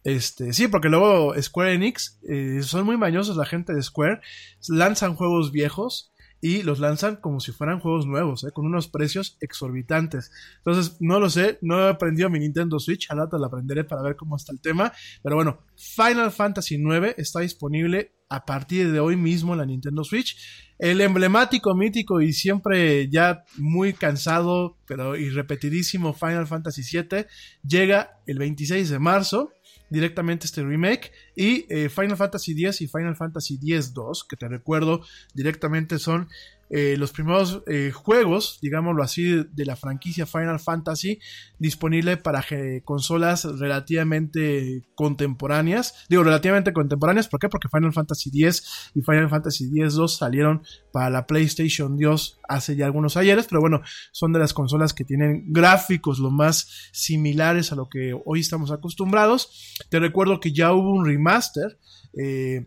Este, 0.04 0.54
sí, 0.54 0.68
porque 0.68 0.90
luego 0.90 1.34
Square 1.42 1.74
Enix, 1.74 2.20
eh, 2.30 2.62
son 2.62 2.86
muy 2.86 2.98
mañosos 2.98 3.38
la 3.38 3.46
gente 3.46 3.74
de 3.74 3.82
Square, 3.82 4.22
lanzan 4.68 5.16
juegos 5.16 5.52
viejos 5.52 6.12
y 6.42 6.64
los 6.64 6.80
lanzan 6.80 7.16
como 7.18 7.40
si 7.40 7.52
fueran 7.52 7.80
juegos 7.80 8.06
nuevos, 8.06 8.44
¿eh? 8.44 8.52
con 8.52 8.66
unos 8.66 8.88
precios 8.88 9.38
exorbitantes. 9.42 10.32
Entonces, 10.58 10.98
no 11.00 11.20
lo 11.20 11.30
sé, 11.30 11.58
no 11.62 11.80
he 11.80 11.90
aprendido 11.90 12.30
mi 12.30 12.40
Nintendo 12.40 12.80
Switch, 12.80 13.10
al 13.10 13.18
rato 13.18 13.38
la 13.38 13.48
aprenderé 13.48 13.84
para 13.84 14.02
ver 14.02 14.16
cómo 14.16 14.36
está 14.36 14.52
el 14.52 14.60
tema. 14.60 14.92
Pero 15.24 15.36
bueno, 15.36 15.60
Final 15.76 16.32
Fantasy 16.32 16.76
IX 16.76 17.16
está 17.18 17.40
disponible 17.40 18.14
a 18.30 18.46
partir 18.46 18.92
de 18.92 19.00
hoy 19.00 19.16
mismo 19.16 19.54
en 19.54 19.60
la 19.60 19.66
Nintendo 19.66 20.04
Switch. 20.04 20.38
El 20.78 21.02
emblemático, 21.02 21.74
mítico 21.74 22.22
y 22.22 22.34
siempre 22.34 23.10
ya 23.10 23.44
muy 23.58 23.94
cansado, 23.94 24.78
pero 24.86 25.16
irrepetidísimo 25.16 26.14
Final 26.14 26.46
Fantasy 26.46 26.84
VII 26.84 27.26
llega 27.68 28.20
el 28.28 28.38
26 28.38 28.90
de 28.90 29.00
marzo 29.00 29.52
directamente 29.90 30.46
este 30.46 30.64
remake. 30.64 31.12
Y 31.38 31.68
eh, 31.70 31.88
Final 31.88 32.18
Fantasy 32.18 32.54
X 32.54 32.82
y 32.82 32.88
Final 32.88 33.16
Fantasy 33.16 33.60
X-2, 33.62 34.26
que 34.28 34.36
te 34.36 34.48
recuerdo 34.48 35.02
directamente 35.36 36.00
son 36.00 36.28
eh, 36.70 36.96
los 36.98 37.14
primeros 37.14 37.64
eh, 37.68 37.92
juegos, 37.94 38.60
digámoslo 38.62 39.02
así, 39.02 39.46
de 39.54 39.66
la 39.66 39.78
franquicia 39.78 40.26
Final 40.26 40.60
Fantasy 40.60 41.20
disponible 41.60 42.18
para 42.18 42.44
consolas 42.84 43.46
relativamente 43.46 44.84
contemporáneas. 44.96 46.06
Digo, 46.10 46.24
relativamente 46.24 46.74
contemporáneas, 46.74 47.28
¿por 47.28 47.40
qué? 47.40 47.50
Porque 47.50 47.70
Final 47.70 47.94
Fantasy 47.94 48.30
X 48.30 48.92
y 48.96 49.02
Final 49.02 49.30
Fantasy 49.30 49.66
X-2 49.66 50.08
salieron 50.10 50.64
para 50.92 51.10
la 51.10 51.26
PlayStation 51.26 51.98
2 51.98 52.40
hace 52.50 52.76
ya 52.76 52.86
algunos 52.86 53.18
ayeres, 53.18 53.48
pero 53.48 53.62
bueno, 53.62 53.82
son 54.12 54.34
de 54.34 54.40
las 54.40 54.54
consolas 54.54 54.94
que 54.94 55.04
tienen 55.04 55.46
gráficos 55.54 56.20
lo 56.20 56.32
más 56.32 56.90
similares 56.92 57.72
a 57.72 57.76
lo 57.76 57.88
que 57.90 58.20
hoy 58.26 58.40
estamos 58.42 58.72
acostumbrados. 58.72 59.76
Te 59.90 60.00
recuerdo 60.00 60.40
que 60.40 60.52
ya 60.52 60.74
hubo 60.74 60.94
un 60.94 61.06
remaster. 61.28 61.78
Eh, 62.18 62.66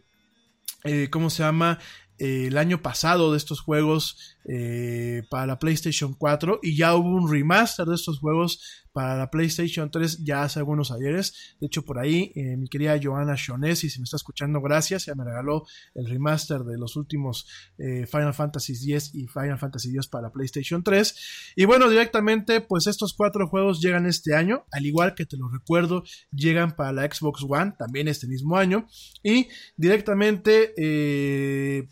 ¿Cómo 1.10 1.30
se 1.30 1.42
llama? 1.42 1.78
el 2.18 2.58
año 2.58 2.82
pasado 2.82 3.32
de 3.32 3.38
estos 3.38 3.62
juegos 3.62 4.36
eh, 4.44 5.22
para 5.30 5.46
la 5.46 5.58
PlayStation 5.58 6.14
4 6.14 6.60
y 6.62 6.76
ya 6.76 6.94
hubo 6.94 7.08
un 7.08 7.30
remaster 7.30 7.86
de 7.86 7.94
estos 7.94 8.18
juegos 8.18 8.60
para 8.92 9.16
la 9.16 9.30
PlayStation 9.30 9.90
3 9.90 10.24
ya 10.24 10.42
hace 10.42 10.58
algunos 10.58 10.90
ayeres. 10.90 11.56
De 11.60 11.66
hecho, 11.66 11.84
por 11.84 11.98
ahí 11.98 12.32
eh, 12.34 12.56
mi 12.56 12.68
querida 12.68 12.98
Joana 13.00 13.34
Shonesi, 13.36 13.88
si 13.88 14.00
me 14.00 14.04
está 14.04 14.16
escuchando, 14.16 14.60
gracias, 14.60 15.06
ya 15.06 15.14
me 15.14 15.24
regaló 15.24 15.64
el 15.94 16.08
remaster 16.08 16.60
de 16.60 16.76
los 16.76 16.96
últimos 16.96 17.46
eh, 17.78 18.06
Final 18.06 18.34
Fantasy 18.34 18.92
X 18.92 19.14
y 19.14 19.26
Final 19.28 19.58
Fantasy 19.58 19.90
X 19.90 20.08
para 20.08 20.28
la 20.28 20.32
PlayStation 20.32 20.82
3. 20.82 21.54
Y 21.56 21.64
bueno, 21.64 21.88
directamente, 21.88 22.60
pues 22.60 22.86
estos 22.86 23.14
cuatro 23.14 23.48
juegos 23.48 23.80
llegan 23.80 24.06
este 24.06 24.34
año, 24.34 24.64
al 24.72 24.86
igual 24.86 25.14
que 25.14 25.26
te 25.26 25.36
lo 25.36 25.48
recuerdo, 25.48 26.02
llegan 26.32 26.74
para 26.74 26.92
la 26.92 27.10
Xbox 27.10 27.44
One 27.48 27.74
también 27.78 28.08
este 28.08 28.26
mismo 28.26 28.56
año. 28.56 28.86
Y 29.22 29.48
directamente, 29.76 30.74
eh, 30.76 31.88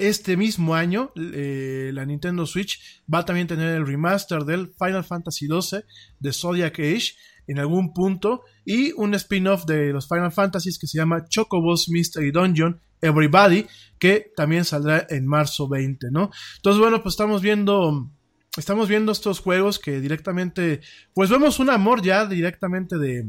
este 0.00 0.36
mismo 0.36 0.74
año, 0.74 1.12
eh, 1.16 1.90
la 1.92 2.04
Nintendo 2.04 2.46
Switch 2.46 3.02
va 3.12 3.20
a 3.20 3.24
también 3.24 3.46
tener 3.46 3.74
el 3.76 3.86
remaster 3.86 4.44
del 4.44 4.72
Final 4.78 5.04
Fantasy 5.04 5.46
XII 5.46 5.80
de 6.18 6.32
Zodiac 6.32 6.78
Age 6.78 7.14
en 7.46 7.58
algún 7.58 7.92
punto 7.92 8.42
y 8.64 8.92
un 8.92 9.14
spin-off 9.14 9.64
de 9.66 9.92
los 9.92 10.08
Final 10.08 10.32
Fantasies 10.32 10.78
que 10.78 10.86
se 10.86 10.98
llama 10.98 11.26
Chocobos 11.28 11.88
Mystery 11.88 12.30
Dungeon 12.30 12.80
Everybody 13.00 13.66
que 13.98 14.32
también 14.36 14.64
saldrá 14.64 15.06
en 15.10 15.26
marzo 15.26 15.68
20, 15.68 16.08
¿no? 16.10 16.30
Entonces, 16.56 16.80
bueno, 16.80 17.02
pues 17.02 17.14
estamos 17.14 17.42
viendo 17.42 18.10
estamos 18.56 18.88
viendo 18.88 19.12
estos 19.12 19.40
juegos 19.40 19.78
que 19.78 20.00
directamente 20.00 20.80
pues 21.14 21.30
vemos 21.30 21.60
un 21.60 21.70
amor 21.70 22.02
ya 22.02 22.26
directamente 22.26 22.98
de 22.98 23.28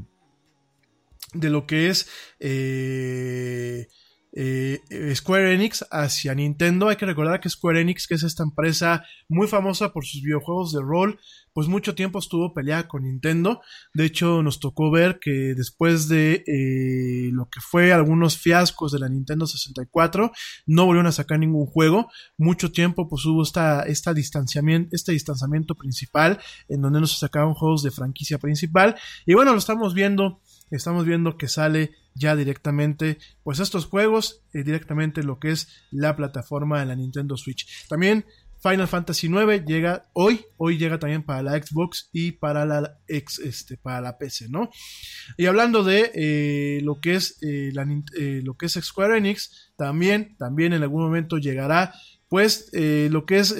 de 1.33 1.49
lo 1.49 1.65
que 1.65 1.89
es 1.89 2.09
eh, 2.39 3.87
eh, 4.33 4.79
Square 5.15 5.53
Enix 5.53 5.85
hacia 5.91 6.33
Nintendo. 6.33 6.89
Hay 6.89 6.95
que 6.95 7.05
recordar 7.05 7.39
que 7.39 7.49
Square 7.49 7.81
Enix, 7.81 8.07
que 8.07 8.15
es 8.15 8.23
esta 8.23 8.43
empresa 8.43 9.03
muy 9.27 9.47
famosa 9.47 9.91
por 9.91 10.05
sus 10.05 10.21
videojuegos 10.21 10.71
de 10.71 10.81
rol, 10.81 11.19
pues 11.53 11.67
mucho 11.67 11.95
tiempo 11.95 12.19
estuvo 12.19 12.53
peleada 12.53 12.87
con 12.87 13.03
Nintendo. 13.03 13.61
De 13.93 14.05
hecho, 14.05 14.41
nos 14.41 14.59
tocó 14.59 14.89
ver 14.89 15.19
que 15.19 15.53
después 15.55 16.07
de 16.07 16.43
eh, 16.47 17.29
lo 17.33 17.49
que 17.49 17.59
fue 17.59 17.91
algunos 17.91 18.37
fiascos 18.37 18.91
de 18.91 18.99
la 18.99 19.09
Nintendo 19.09 19.45
64, 19.45 20.31
no 20.65 20.85
volvieron 20.85 21.07
a 21.07 21.11
sacar 21.11 21.39
ningún 21.39 21.65
juego. 21.65 22.09
Mucho 22.37 22.71
tiempo 22.71 23.09
pues 23.09 23.25
hubo 23.25 23.43
esta, 23.43 23.83
esta 23.83 24.13
distanciamiento, 24.13 24.89
este 24.95 25.11
distanciamiento 25.11 25.75
principal 25.75 26.39
en 26.69 26.81
donde 26.81 27.01
no 27.01 27.07
se 27.07 27.19
sacaban 27.19 27.53
juegos 27.53 27.83
de 27.83 27.91
franquicia 27.91 28.37
principal. 28.37 28.95
Y 29.25 29.33
bueno, 29.33 29.51
lo 29.51 29.57
estamos 29.57 29.93
viendo 29.93 30.39
estamos 30.71 31.05
viendo 31.05 31.37
que 31.37 31.47
sale 31.47 31.91
ya 32.13 32.35
directamente 32.35 33.17
pues 33.43 33.59
estos 33.59 33.85
juegos 33.85 34.41
eh, 34.53 34.63
directamente 34.63 35.23
lo 35.23 35.39
que 35.39 35.51
es 35.51 35.67
la 35.91 36.15
plataforma 36.15 36.79
de 36.79 36.85
la 36.85 36.95
Nintendo 36.95 37.37
Switch. 37.37 37.87
También 37.87 38.25
Final 38.61 38.87
Fantasy 38.87 39.27
IX 39.27 39.65
llega 39.65 40.09
hoy 40.13 40.45
hoy 40.57 40.77
llega 40.77 40.99
también 40.99 41.23
para 41.23 41.41
la 41.41 41.61
Xbox 41.61 42.09
y 42.13 42.33
para 42.33 42.65
la 42.65 42.99
ex, 43.07 43.39
este 43.39 43.77
para 43.77 44.01
la 44.01 44.17
PC 44.17 44.49
no 44.49 44.69
y 45.35 45.47
hablando 45.47 45.83
de 45.83 46.11
eh, 46.13 46.79
lo 46.83 46.99
que 46.99 47.15
es 47.15 47.37
eh, 47.41 47.71
lo 47.73 48.55
que 48.55 48.67
es 48.67 48.73
Square 48.73 49.17
Enix 49.17 49.71
también 49.77 50.35
también 50.37 50.73
en 50.73 50.83
algún 50.83 51.01
momento 51.01 51.39
llegará 51.39 51.93
pues 52.29 52.69
lo 52.73 53.25
que 53.25 53.39
es 53.39 53.55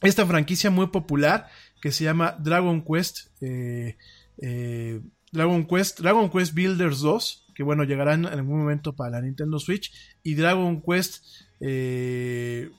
esta 0.00 0.26
franquicia 0.26 0.70
muy 0.70 0.86
popular 0.86 1.48
que 1.82 1.92
se 1.92 2.04
llama 2.04 2.36
Dragon 2.40 2.82
Quest 2.82 3.28
Dragon 5.32 5.66
Quest, 5.66 6.00
Dragon 6.00 6.30
Quest 6.30 6.54
Builders 6.54 7.00
2, 7.00 7.46
que 7.54 7.62
bueno, 7.62 7.84
llegarán 7.84 8.24
en 8.24 8.32
algún 8.32 8.58
momento 8.58 8.94
para 8.94 9.10
la 9.10 9.22
Nintendo 9.22 9.58
Switch, 9.58 9.92
y 10.22 10.34
Dragon 10.34 10.82
Quest, 10.82 11.24
eh, 11.60 12.70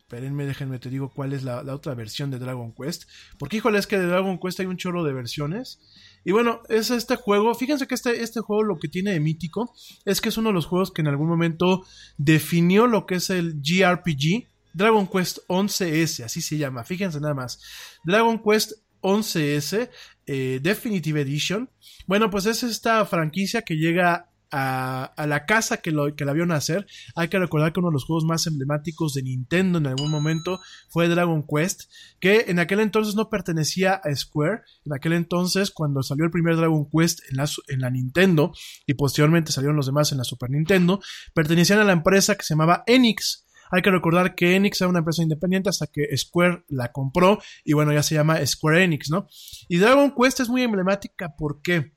espérenme, 0.00 0.46
déjenme 0.46 0.78
te 0.78 0.90
digo 0.90 1.10
cuál 1.10 1.32
es 1.32 1.42
la, 1.42 1.62
otra 1.74 1.94
versión 1.94 2.30
de 2.30 2.38
Dragon 2.38 2.72
Quest, 2.72 3.04
porque 3.38 3.56
híjole, 3.56 3.78
es 3.78 3.86
que 3.86 3.98
de 3.98 4.06
Dragon 4.06 4.38
Quest 4.38 4.60
hay 4.60 4.66
un 4.66 4.76
chorro 4.76 5.04
de 5.04 5.12
versiones, 5.12 5.80
y 6.24 6.32
bueno, 6.32 6.62
es 6.68 6.90
este 6.90 7.16
juego, 7.16 7.54
fíjense 7.54 7.86
que 7.86 7.94
este, 7.94 8.22
este 8.22 8.40
juego 8.40 8.62
lo 8.62 8.78
que 8.78 8.88
tiene 8.88 9.12
de 9.12 9.20
mítico 9.20 9.72
es 10.04 10.20
que 10.20 10.28
es 10.28 10.36
uno 10.36 10.50
de 10.50 10.54
los 10.54 10.66
juegos 10.66 10.92
que 10.92 11.00
en 11.00 11.08
algún 11.08 11.28
momento 11.28 11.84
definió 12.16 12.86
lo 12.86 13.06
que 13.06 13.16
es 13.16 13.30
el 13.30 13.60
GRPG, 13.62 14.46
Dragon 14.74 15.06
Quest 15.08 15.38
11S, 15.48 16.24
así 16.24 16.40
se 16.42 16.58
llama, 16.58 16.84
fíjense 16.84 17.20
nada 17.20 17.34
más. 17.34 17.60
Dragon 18.04 18.40
Quest 18.42 18.72
11S 19.00 19.90
eh, 20.26 20.60
Definitive 20.62 21.20
Edition. 21.22 21.70
Bueno, 22.06 22.30
pues 22.30 22.46
es 22.46 22.62
esta 22.62 23.04
franquicia 23.06 23.62
que 23.62 23.76
llega 23.76 24.28
a, 24.50 25.26
la 25.26 25.46
casa 25.46 25.78
que, 25.78 25.90
lo, 25.90 26.14
que 26.14 26.24
la 26.24 26.32
vio 26.32 26.46
nacer. 26.46 26.86
Hay 27.14 27.28
que 27.28 27.38
recordar 27.38 27.72
que 27.72 27.80
uno 27.80 27.90
de 27.90 27.94
los 27.94 28.04
juegos 28.04 28.24
más 28.24 28.46
emblemáticos 28.46 29.14
de 29.14 29.22
Nintendo 29.22 29.78
en 29.78 29.86
algún 29.86 30.10
momento 30.10 30.60
fue 30.88 31.08
Dragon 31.08 31.44
Quest, 31.46 31.82
que 32.20 32.46
en 32.48 32.58
aquel 32.58 32.80
entonces 32.80 33.14
no 33.14 33.28
pertenecía 33.28 33.94
a 33.94 34.14
Square. 34.14 34.62
En 34.84 34.94
aquel 34.94 35.12
entonces, 35.12 35.70
cuando 35.70 36.02
salió 36.02 36.24
el 36.24 36.30
primer 36.30 36.56
Dragon 36.56 36.88
Quest 36.90 37.20
en 37.30 37.36
la, 37.36 37.48
en 37.68 37.80
la 37.80 37.90
Nintendo 37.90 38.52
y 38.86 38.94
posteriormente 38.94 39.52
salieron 39.52 39.76
los 39.76 39.86
demás 39.86 40.12
en 40.12 40.18
la 40.18 40.24
Super 40.24 40.50
Nintendo, 40.50 41.00
pertenecían 41.34 41.80
a 41.80 41.84
la 41.84 41.92
empresa 41.92 42.36
que 42.36 42.44
se 42.44 42.54
llamaba 42.54 42.84
Enix. 42.86 43.47
Hay 43.70 43.82
que 43.82 43.90
recordar 43.90 44.34
que 44.34 44.56
Enix 44.56 44.80
era 44.80 44.88
una 44.88 45.00
empresa 45.00 45.22
independiente 45.22 45.68
hasta 45.68 45.86
que 45.86 46.16
Square 46.16 46.64
la 46.68 46.92
compró 46.92 47.38
y 47.64 47.72
bueno, 47.72 47.92
ya 47.92 48.02
se 48.02 48.14
llama 48.14 48.44
Square 48.44 48.84
Enix, 48.84 49.10
¿no? 49.10 49.26
Y 49.68 49.78
Dragon 49.78 50.14
Quest 50.14 50.40
es 50.40 50.48
muy 50.48 50.62
emblemática 50.62 51.34
porque, 51.36 51.92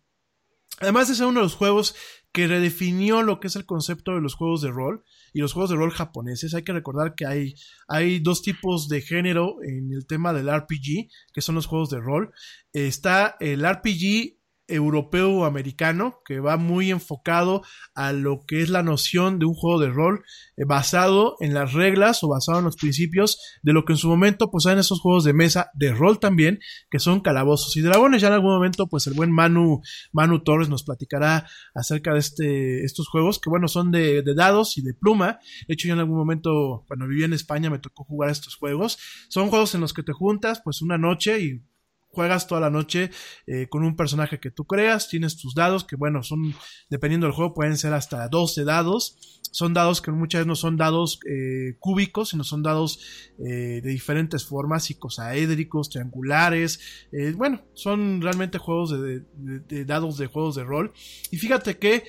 además 0.79 1.07
de 1.07 1.15
ser 1.15 1.27
uno 1.27 1.39
de 1.39 1.45
los 1.45 1.55
juegos 1.55 1.95
que 2.31 2.47
redefinió 2.47 3.23
lo 3.23 3.39
que 3.39 3.47
es 3.47 3.55
el 3.55 3.65
concepto 3.65 4.13
de 4.13 4.21
los 4.21 4.35
juegos 4.35 4.61
de 4.61 4.71
rol 4.71 5.03
y 5.33 5.41
los 5.41 5.53
juegos 5.53 5.69
de 5.69 5.75
rol 5.75 5.91
japoneses. 5.91 6.53
Hay 6.53 6.63
que 6.63 6.73
recordar 6.73 7.13
que 7.15 7.25
hay, 7.25 7.55
hay 7.87 8.19
dos 8.19 8.41
tipos 8.41 8.87
de 8.87 9.01
género 9.01 9.57
en 9.63 9.91
el 9.91 10.07
tema 10.07 10.31
del 10.31 10.49
RPG, 10.49 11.09
que 11.33 11.41
son 11.41 11.55
los 11.55 11.65
juegos 11.65 11.89
de 11.89 11.99
rol. 11.99 12.31
Está 12.71 13.35
el 13.39 13.67
RPG 13.67 14.40
europeo 14.71 15.31
o 15.31 15.45
americano 15.45 16.19
que 16.25 16.39
va 16.39 16.57
muy 16.57 16.91
enfocado 16.91 17.61
a 17.95 18.11
lo 18.13 18.43
que 18.47 18.61
es 18.61 18.69
la 18.69 18.83
noción 18.83 19.39
de 19.39 19.45
un 19.45 19.53
juego 19.53 19.79
de 19.79 19.89
rol 19.89 20.23
eh, 20.57 20.63
basado 20.65 21.35
en 21.39 21.53
las 21.53 21.73
reglas 21.73 22.23
o 22.23 22.29
basado 22.29 22.59
en 22.59 22.65
los 22.65 22.75
principios 22.75 23.39
de 23.63 23.73
lo 23.73 23.85
que 23.85 23.93
en 23.93 23.97
su 23.97 24.07
momento 24.07 24.49
pues 24.51 24.65
eran 24.65 24.79
esos 24.79 24.99
juegos 24.99 25.23
de 25.23 25.33
mesa 25.33 25.71
de 25.73 25.93
rol 25.93 26.19
también 26.19 26.59
que 26.89 26.99
son 26.99 27.21
calabozos 27.21 27.75
y 27.77 27.81
dragones. 27.81 28.21
Ya 28.21 28.27
en 28.27 28.33
algún 28.33 28.53
momento 28.53 28.87
pues 28.87 29.07
el 29.07 29.13
buen 29.13 29.31
Manu 29.31 29.81
Manu 30.11 30.43
Torres 30.43 30.69
nos 30.69 30.83
platicará 30.83 31.47
acerca 31.73 32.13
de 32.13 32.19
este 32.19 32.85
estos 32.85 33.07
juegos 33.07 33.39
que 33.39 33.49
bueno 33.49 33.67
son 33.67 33.91
de, 33.91 34.21
de 34.21 34.35
dados 34.35 34.77
y 34.77 34.81
de 34.81 34.93
pluma. 34.93 35.39
De 35.67 35.73
hecho 35.73 35.87
yo 35.87 35.93
en 35.93 35.99
algún 35.99 36.17
momento 36.17 36.83
cuando 36.87 37.07
vivía 37.07 37.25
en 37.25 37.33
España 37.33 37.69
me 37.69 37.79
tocó 37.79 38.03
jugar 38.03 38.29
estos 38.29 38.55
juegos. 38.55 38.97
Son 39.29 39.49
juegos 39.49 39.75
en 39.75 39.81
los 39.81 39.93
que 39.93 40.03
te 40.03 40.13
juntas 40.13 40.61
pues 40.63 40.81
una 40.81 40.97
noche 40.97 41.39
y 41.39 41.70
juegas 42.11 42.47
toda 42.47 42.61
la 42.61 42.69
noche 42.69 43.09
eh, 43.47 43.67
con 43.69 43.83
un 43.83 43.95
personaje 43.95 44.39
que 44.39 44.51
tú 44.51 44.65
creas, 44.65 45.07
tienes 45.07 45.37
tus 45.37 45.55
dados, 45.55 45.83
que 45.83 45.95
bueno, 45.95 46.23
son, 46.23 46.53
dependiendo 46.89 47.27
del 47.27 47.35
juego, 47.35 47.53
pueden 47.53 47.77
ser 47.77 47.93
hasta 47.93 48.27
12 48.27 48.63
dados. 48.65 49.39
Son 49.53 49.73
dados 49.73 50.01
que 50.01 50.11
muchas 50.11 50.39
veces 50.39 50.47
no 50.47 50.55
son 50.55 50.77
dados 50.77 51.19
eh, 51.29 51.75
cúbicos, 51.79 52.29
sino 52.29 52.43
son 52.45 52.63
dados 52.63 52.99
eh, 53.39 53.81
de 53.83 53.89
diferentes 53.89 54.45
formas, 54.45 54.89
icosaédricos, 54.89 55.89
triangulares. 55.89 56.79
bueno, 57.35 57.61
son 57.73 58.21
realmente 58.21 58.57
juegos 58.59 58.91
de, 58.91 59.23
de, 59.67 59.85
dados 59.85 60.17
de 60.17 60.27
juegos 60.27 60.55
de 60.55 60.63
rol. 60.63 60.93
Y 61.31 61.37
fíjate 61.37 61.77
que 61.77 62.05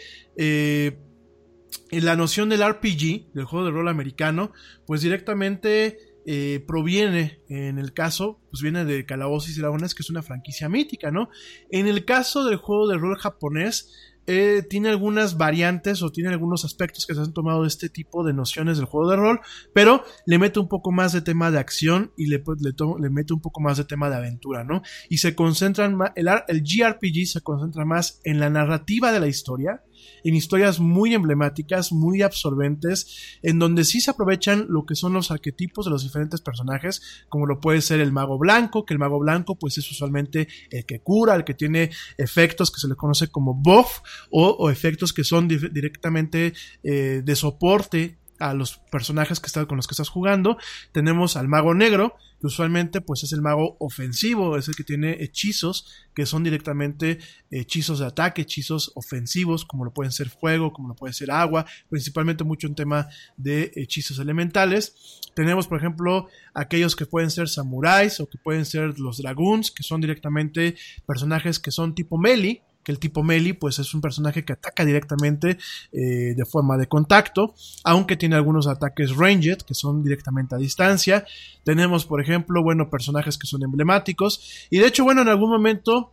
la 1.90 2.16
noción 2.16 2.48
del 2.48 2.64
RPG, 2.64 3.32
del 3.32 3.44
juego 3.44 3.64
de 3.64 3.72
rol 3.72 3.88
americano, 3.88 4.53
pues 4.86 5.03
directamente 5.03 6.11
eh, 6.26 6.62
proviene, 6.66 7.40
en 7.48 7.78
el 7.78 7.92
caso, 7.92 8.40
pues 8.50 8.62
viene 8.62 8.84
de 8.84 9.04
Calabozos 9.06 9.56
y 9.56 9.60
Dragones, 9.60 9.94
que 9.94 10.02
es 10.02 10.10
una 10.10 10.22
franquicia 10.22 10.68
mítica, 10.68 11.10
¿no? 11.10 11.30
En 11.70 11.86
el 11.86 12.04
caso 12.04 12.44
del 12.44 12.56
juego 12.56 12.88
de 12.88 12.98
rol 12.98 13.16
japonés, 13.18 13.92
eh, 14.28 14.62
tiene 14.68 14.88
algunas 14.88 15.36
variantes 15.36 16.00
o 16.00 16.12
tiene 16.12 16.30
algunos 16.30 16.64
aspectos 16.64 17.06
que 17.06 17.14
se 17.14 17.20
han 17.20 17.32
tomado 17.32 17.62
de 17.62 17.68
este 17.68 17.88
tipo 17.88 18.22
de 18.22 18.32
nociones 18.32 18.76
del 18.76 18.86
juego 18.86 19.10
de 19.10 19.16
rol, 19.16 19.40
pero 19.74 20.04
le 20.26 20.38
mete 20.38 20.60
un 20.60 20.68
poco 20.68 20.92
más 20.92 21.12
de 21.12 21.22
tema 21.22 21.50
de 21.50 21.58
acción 21.58 22.12
y 22.16 22.26
le, 22.26 22.40
le, 22.60 22.72
le 23.00 23.10
mete 23.10 23.34
un 23.34 23.40
poco 23.40 23.60
más 23.60 23.78
de 23.78 23.84
tema 23.84 24.08
de 24.10 24.16
aventura, 24.16 24.62
¿no? 24.62 24.82
Y 25.08 25.18
se 25.18 25.34
concentran 25.34 25.96
más, 25.96 26.12
el, 26.14 26.28
el 26.46 26.62
GRPG 26.62 27.26
se 27.26 27.40
concentra 27.40 27.84
más 27.84 28.20
en 28.22 28.38
la 28.38 28.48
narrativa 28.48 29.10
de 29.10 29.18
la 29.18 29.26
historia, 29.26 29.82
en 30.24 30.34
historias 30.34 30.80
muy 30.80 31.14
emblemáticas, 31.14 31.92
muy 31.92 32.22
absorbentes, 32.22 33.38
en 33.42 33.59
donde 33.59 33.84
sí 33.84 34.00
se 34.00 34.11
aprovechan 34.11 34.66
lo 34.68 34.84
que 34.86 34.94
son 34.94 35.12
los 35.12 35.30
arquetipos 35.30 35.84
de 35.84 35.90
los 35.90 36.03
diferentes 36.03 36.40
personajes, 36.40 37.03
como 37.28 37.46
lo 37.46 37.61
puede 37.61 37.80
ser 37.80 38.00
el 38.00 38.12
mago 38.12 38.38
blanco, 38.38 38.84
que 38.84 38.94
el 38.94 38.98
mago 38.98 39.18
blanco 39.18 39.59
pues 39.59 39.78
es 39.78 39.90
usualmente 39.90 40.48
el 40.70 40.84
que 40.86 41.00
cura, 41.00 41.34
el 41.34 41.44
que 41.44 41.55
tiene 41.55 41.90
efectos 42.18 42.70
que 42.70 42.80
se 42.80 42.88
le 42.88 42.94
conoce 42.94 43.28
como 43.28 43.55
buff 43.55 44.00
o, 44.30 44.70
efectos 44.70 45.12
que 45.12 45.24
son 45.24 45.48
directamente 45.48 46.55
eh, 46.82 47.22
de 47.24 47.36
soporte 47.36 48.21
a 48.43 48.55
los 48.55 48.78
personajes 48.90 49.40
que 49.40 49.47
están 49.47 49.66
con 49.66 49.76
los 49.76 49.86
que 49.86 49.93
estás 49.93 50.09
jugando. 50.09 50.59
Tenemos 50.93 51.36
al 51.36 51.49
mago 51.49 51.74
negro, 51.74 52.16
que 52.40 52.49
usualmente 52.49 53.01
pues 53.01 53.22
es 53.22 53.32
el 53.32 53.40
mago 53.40 53.76
ofensivo, 53.78 54.57
es 54.57 54.68
el 54.68 54.74
que 54.74 54.84
tiene 54.84 55.16
hechizos 55.20 55.86
que 56.14 56.26
son 56.26 56.43
directamente 56.43 57.18
hechizos 57.51 58.01
de 58.01 58.07
ataque, 58.07 58.43
hechizos 58.43 58.93
ofensivos, 58.97 59.64
como 59.64 59.84
lo 59.84 59.93
pueden 59.93 60.12
ser 60.12 60.28
fuego, 60.28 60.72
como 60.72 60.88
lo 60.88 60.95
puede 60.95 61.14
ser 61.14 61.30
agua, 61.30 61.64
principalmente 61.88 62.45
mucho 62.45 62.66
en 62.66 62.74
tema 62.74 63.09
de 63.36 63.72
hechizos 63.76 64.18
elementales. 64.18 65.20
Tenemos, 65.34 65.68
por 65.68 65.78
ejemplo, 65.78 66.28
aquellos 66.53 66.97
que 66.97 67.07
pueden 67.07 67.30
ser 67.30 67.49
samuráis 67.49 68.20
o 68.20 68.28
que 68.28 68.38
pueden 68.38 68.66
ser 68.66 68.99
los 68.99 69.18
dragoons, 69.18 69.70
que 69.70 69.82
son 69.82 70.01
directamente 70.01 70.76
personajes 71.07 71.59
que 71.59 71.70
son 71.70 71.95
tipo 71.95 72.18
melee, 72.18 72.62
que 72.83 72.93
el 72.93 72.99
tipo 72.99 73.22
Meli 73.22 73.53
pues 73.53 73.78
es 73.78 73.95
un 73.95 74.01
personaje 74.01 74.45
que 74.45 74.53
ataca 74.53 74.85
directamente 74.85 75.59
eh, 75.93 76.35
de 76.35 76.45
forma 76.45 76.76
de 76.76 76.87
contacto, 76.87 77.55
aunque 77.85 78.16
tiene 78.16 78.37
algunos 78.37 78.66
ataques 78.66 79.16
ranged 79.16 79.59
que 79.59 79.74
son 79.74 80.03
directamente 80.03 80.55
a 80.55 80.59
distancia. 80.59 81.24
Tenemos 81.64 82.07
por 82.07 82.20
ejemplo, 82.20 82.62
bueno, 82.62 82.91
personajes 82.91 83.39
que 83.39 83.47
son 83.47 83.62
emblemáticos 83.62 84.66
y 84.70 84.78
de 84.78 84.87
hecho, 84.87 85.05
bueno, 85.05 85.22
en 85.22 85.28
algún 85.28 85.51
momento 85.51 86.12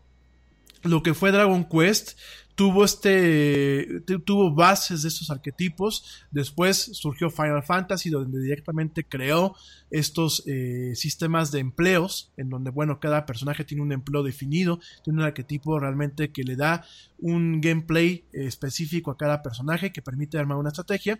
lo 0.83 1.03
que 1.03 1.13
fue 1.13 1.31
Dragon 1.31 1.65
Quest 1.65 2.17
tuvo 2.59 2.83
este 2.83 4.01
tuvo 4.25 4.53
bases 4.53 5.03
de 5.03 5.07
estos 5.07 5.29
arquetipos. 5.29 6.25
Después 6.29 6.89
surgió 6.91 7.29
Final 7.29 7.63
Fantasy 7.63 8.09
donde 8.09 8.41
directamente 8.41 9.05
creó 9.05 9.55
estos 9.89 10.43
eh, 10.45 10.91
sistemas 10.93 11.53
de 11.53 11.59
empleos 11.59 12.33
en 12.35 12.49
donde 12.49 12.69
bueno 12.69 12.99
cada 12.99 13.25
personaje 13.25 13.63
tiene 13.63 13.81
un 13.81 13.93
empleo 13.93 14.23
definido 14.23 14.79
tiene 15.05 15.19
un 15.19 15.25
arquetipo 15.25 15.79
realmente 15.79 16.31
que 16.31 16.43
le 16.43 16.57
da 16.57 16.85
un 17.17 17.61
gameplay 17.61 18.25
específico 18.33 19.09
a 19.09 19.17
cada 19.17 19.41
personaje 19.41 19.91
que 19.91 20.01
permite 20.01 20.37
armar 20.37 20.57
una 20.57 20.69
estrategia 20.69 21.19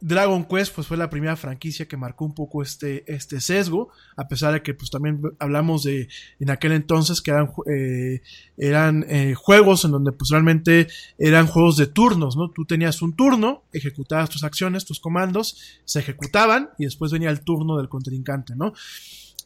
Dragon 0.00 0.44
Quest 0.44 0.74
pues 0.74 0.86
fue 0.86 0.96
la 0.96 1.10
primera 1.10 1.36
franquicia 1.36 1.86
que 1.86 1.96
marcó 1.96 2.24
un 2.24 2.34
poco 2.34 2.62
este, 2.62 3.04
este 3.12 3.40
sesgo, 3.40 3.90
a 4.16 4.28
pesar 4.28 4.52
de 4.54 4.62
que 4.62 4.72
pues 4.72 4.90
también 4.90 5.20
hablamos 5.38 5.82
de 5.82 6.08
en 6.38 6.50
aquel 6.50 6.72
entonces 6.72 7.20
que 7.20 7.30
eran, 7.30 7.52
eh, 7.70 8.22
eran 8.56 9.04
eh, 9.08 9.34
juegos 9.34 9.84
en 9.84 9.90
donde 9.90 10.12
pues 10.12 10.30
realmente 10.30 10.88
eran 11.18 11.46
juegos 11.46 11.76
de 11.76 11.86
turnos, 11.86 12.36
¿no? 12.36 12.50
Tú 12.50 12.64
tenías 12.64 13.02
un 13.02 13.14
turno, 13.14 13.64
ejecutabas 13.72 14.30
tus 14.30 14.44
acciones, 14.44 14.86
tus 14.86 15.00
comandos, 15.00 15.80
se 15.84 16.00
ejecutaban 16.00 16.70
y 16.78 16.84
después 16.84 17.12
venía 17.12 17.30
el 17.30 17.40
turno 17.40 17.76
del 17.76 17.88
contrincante, 17.88 18.56
¿no? 18.56 18.72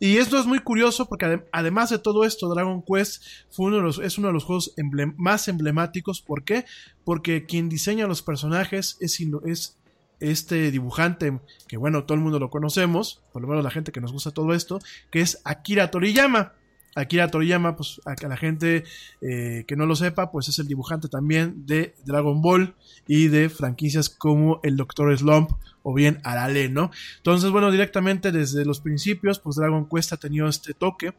Y 0.00 0.16
esto 0.16 0.38
es 0.38 0.46
muy 0.46 0.58
curioso 0.58 1.08
porque 1.08 1.44
además 1.52 1.90
de 1.90 1.98
todo 1.98 2.24
esto, 2.24 2.48
Dragon 2.48 2.82
Quest 2.82 3.22
fue 3.50 3.66
uno 3.66 3.76
de 3.76 3.82
los, 3.82 3.98
es 3.98 4.18
uno 4.18 4.28
de 4.28 4.34
los 4.34 4.44
juegos 4.44 4.74
más 5.16 5.46
emblemáticos. 5.48 6.20
¿Por 6.20 6.44
qué? 6.44 6.64
Porque 7.04 7.46
quien 7.46 7.68
diseña 7.68 8.06
los 8.06 8.22
personajes 8.22 8.96
es, 9.00 9.20
es 9.46 9.76
este 10.20 10.70
dibujante, 10.70 11.40
que 11.68 11.76
bueno, 11.76 12.04
todo 12.04 12.16
el 12.16 12.22
mundo 12.22 12.38
lo 12.38 12.50
conocemos, 12.50 13.22
por 13.32 13.42
lo 13.42 13.48
menos 13.48 13.64
la 13.64 13.70
gente 13.70 13.92
que 13.92 14.00
nos 14.00 14.12
gusta 14.12 14.30
todo 14.30 14.54
esto, 14.54 14.80
que 15.10 15.20
es 15.20 15.40
Akira 15.44 15.90
Toriyama. 15.90 16.52
Akira 16.94 17.28
Toriyama, 17.28 17.76
pues 17.76 18.00
a 18.04 18.14
la 18.28 18.36
gente 18.36 18.84
eh, 19.20 19.64
que 19.66 19.76
no 19.76 19.86
lo 19.86 19.96
sepa, 19.96 20.30
pues 20.30 20.48
es 20.48 20.58
el 20.60 20.68
dibujante 20.68 21.08
también 21.08 21.66
de 21.66 21.94
Dragon 22.04 22.40
Ball 22.40 22.74
y 23.08 23.28
de 23.28 23.48
franquicias 23.48 24.08
como 24.08 24.60
el 24.62 24.76
Doctor 24.76 25.16
Slump 25.16 25.50
o 25.82 25.92
bien 25.92 26.20
Arale, 26.22 26.68
¿no? 26.68 26.90
Entonces, 27.16 27.50
bueno, 27.50 27.72
directamente 27.72 28.30
desde 28.30 28.64
los 28.64 28.80
principios, 28.80 29.40
pues 29.40 29.56
Dragon 29.56 29.88
Quest 29.88 30.12
ha 30.12 30.16
tenido 30.18 30.48
este 30.48 30.72
toque, 30.72 31.14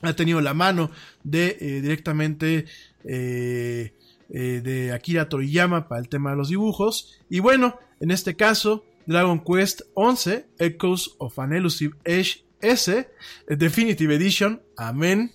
ha 0.00 0.14
tenido 0.14 0.40
la 0.40 0.54
mano 0.54 0.90
de 1.22 1.58
eh, 1.60 1.80
directamente 1.82 2.64
eh, 3.04 3.92
de 4.30 4.92
Akira 4.92 5.28
Toriyama 5.28 5.88
para 5.88 6.00
el 6.00 6.08
tema 6.08 6.30
de 6.30 6.36
los 6.36 6.48
dibujos. 6.48 7.20
Y 7.28 7.40
bueno, 7.40 7.78
en 8.00 8.10
este 8.10 8.36
caso, 8.36 8.84
Dragon 9.06 9.42
Quest 9.42 9.82
11, 9.94 10.46
Echoes 10.58 11.14
of 11.18 11.38
an 11.38 11.52
Elusive 11.52 11.96
Edge 12.04 12.44
S, 12.60 13.08
Definitive 13.48 14.14
Edition, 14.14 14.62
amén. 14.76 15.32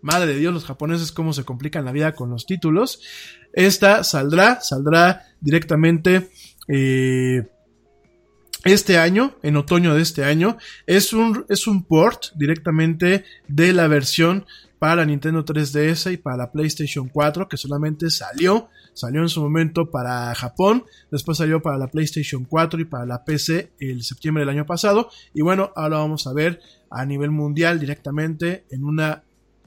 Madre 0.00 0.32
de 0.32 0.40
Dios, 0.40 0.52
los 0.52 0.64
japoneses 0.64 1.12
cómo 1.12 1.32
se 1.32 1.44
complican 1.44 1.84
la 1.84 1.92
vida 1.92 2.12
con 2.14 2.30
los 2.30 2.46
títulos. 2.46 3.00
Esta 3.52 4.02
saldrá, 4.02 4.60
saldrá 4.60 5.26
directamente 5.40 6.30
eh, 6.66 7.46
este 8.64 8.98
año, 8.98 9.36
en 9.42 9.56
otoño 9.56 9.94
de 9.94 10.02
este 10.02 10.24
año. 10.24 10.56
Es 10.86 11.12
un, 11.12 11.44
es 11.48 11.66
un 11.66 11.84
port 11.84 12.26
directamente 12.34 13.24
de 13.46 13.72
la 13.72 13.86
versión 13.86 14.46
para 14.78 15.04
Nintendo 15.04 15.44
3DS 15.44 16.12
y 16.12 16.16
para 16.16 16.36
la 16.36 16.50
PlayStation 16.50 17.08
4 17.08 17.48
que 17.48 17.56
solamente 17.56 18.10
salió 18.10 18.68
Salió 18.94 19.22
en 19.22 19.28
su 19.28 19.40
momento 19.40 19.90
para 19.90 20.34
Japón, 20.34 20.84
después 21.10 21.38
salió 21.38 21.62
para 21.62 21.78
la 21.78 21.88
PlayStation 21.88 22.44
4 22.44 22.80
y 22.80 22.84
para 22.84 23.06
la 23.06 23.24
PC 23.24 23.72
el 23.80 24.02
septiembre 24.02 24.42
del 24.42 24.50
año 24.50 24.66
pasado. 24.66 25.10
Y 25.34 25.42
bueno, 25.42 25.72
ahora 25.76 25.98
vamos 25.98 26.26
a 26.26 26.32
ver 26.32 26.60
a 26.90 27.04
nivel 27.06 27.30
mundial 27.30 27.80
directamente 27.80 28.64
en 28.70 28.84
una 28.84 29.24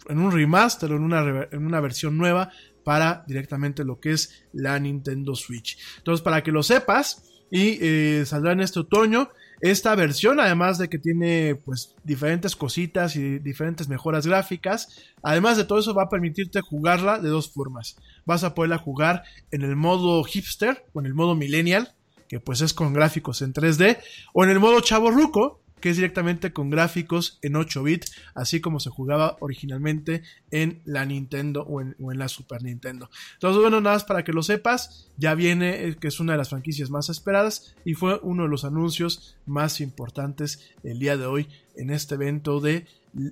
en 0.07 0.19
un 0.19 0.31
remaster 0.31 0.91
o 0.91 0.97
en 0.97 1.03
una, 1.03 1.47
en 1.51 1.65
una 1.65 1.79
versión 1.79 2.15
nueva 2.15 2.51
para 2.83 3.23
directamente 3.27 3.83
lo 3.83 3.99
que 3.99 4.11
es 4.11 4.45
la 4.53 4.77
Nintendo 4.79 5.33
Switch. 5.33 5.79
Entonces, 5.97 6.21
para 6.21 6.43
que 6.43 6.51
lo 6.51 6.61
sepas, 6.61 7.23
y 7.51 7.77
eh, 7.81 8.23
saldrá 8.25 8.51
en 8.53 8.61
este 8.61 8.79
otoño. 8.79 9.29
Esta 9.65 9.95
versión, 9.95 10.39
además 10.39 10.77
de 10.77 10.89
que 10.89 10.99
tiene 10.99 11.55
pues 11.55 11.95
diferentes 12.03 12.55
cositas 12.55 13.15
y 13.15 13.39
diferentes 13.39 13.89
mejoras 13.89 14.27
gráficas, 14.27 14.89
además 15.23 15.57
de 15.57 15.63
todo 15.63 15.79
eso 15.79 15.95
va 15.95 16.03
a 16.03 16.09
permitirte 16.09 16.61
jugarla 16.61 17.17
de 17.17 17.29
dos 17.29 17.51
formas. 17.51 17.97
Vas 18.25 18.43
a 18.43 18.53
poderla 18.53 18.77
jugar 18.77 19.23
en 19.49 19.63
el 19.63 19.75
modo 19.75 20.23
hipster 20.23 20.85
o 20.93 20.99
en 20.99 21.07
el 21.07 21.15
modo 21.15 21.33
millennial, 21.33 21.95
que 22.29 22.39
pues 22.39 22.61
es 22.61 22.75
con 22.75 22.93
gráficos 22.93 23.41
en 23.41 23.53
3D, 23.53 23.97
o 24.33 24.43
en 24.43 24.51
el 24.51 24.59
modo 24.59 24.81
chavo 24.81 25.09
ruco, 25.09 25.63
que 25.79 25.89
es 25.89 25.97
directamente 25.97 26.53
con 26.53 26.69
gráficos 26.69 27.39
en 27.41 27.55
8 27.55 27.83
bits, 27.83 28.11
así 28.33 28.61
como 28.61 28.79
se 28.79 28.89
jugaba 28.89 29.37
originalmente 29.39 30.23
en 30.51 30.81
la 30.85 31.05
Nintendo 31.05 31.63
o 31.63 31.81
en, 31.81 31.95
la 31.99 32.27
Super 32.27 32.63
Nintendo. 32.63 33.09
Entonces, 33.33 33.61
bueno, 33.61 33.81
nada 33.81 33.95
más 33.95 34.03
para 34.03 34.23
que 34.23 34.33
lo 34.33 34.43
sepas, 34.43 35.09
ya 35.17 35.35
viene, 35.35 35.85
eh, 35.85 35.95
que 35.95 36.07
es 36.07 36.19
una 36.19 36.33
de 36.33 36.37
las 36.37 36.49
franquicias 36.49 36.89
más 36.89 37.09
esperadas 37.09 37.75
y 37.83 37.93
fue 37.93 38.19
uno 38.23 38.43
de 38.43 38.49
los 38.49 38.65
anuncios 38.65 39.37
más 39.45 39.81
importantes 39.81 40.73
el 40.83 40.99
día 40.99 41.17
de 41.17 41.25
hoy 41.25 41.47
en 41.75 41.89
este 41.89 42.15
evento 42.15 42.61
de 42.61 42.87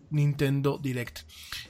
Nintendo 0.10 0.80
Direct. 0.82 1.20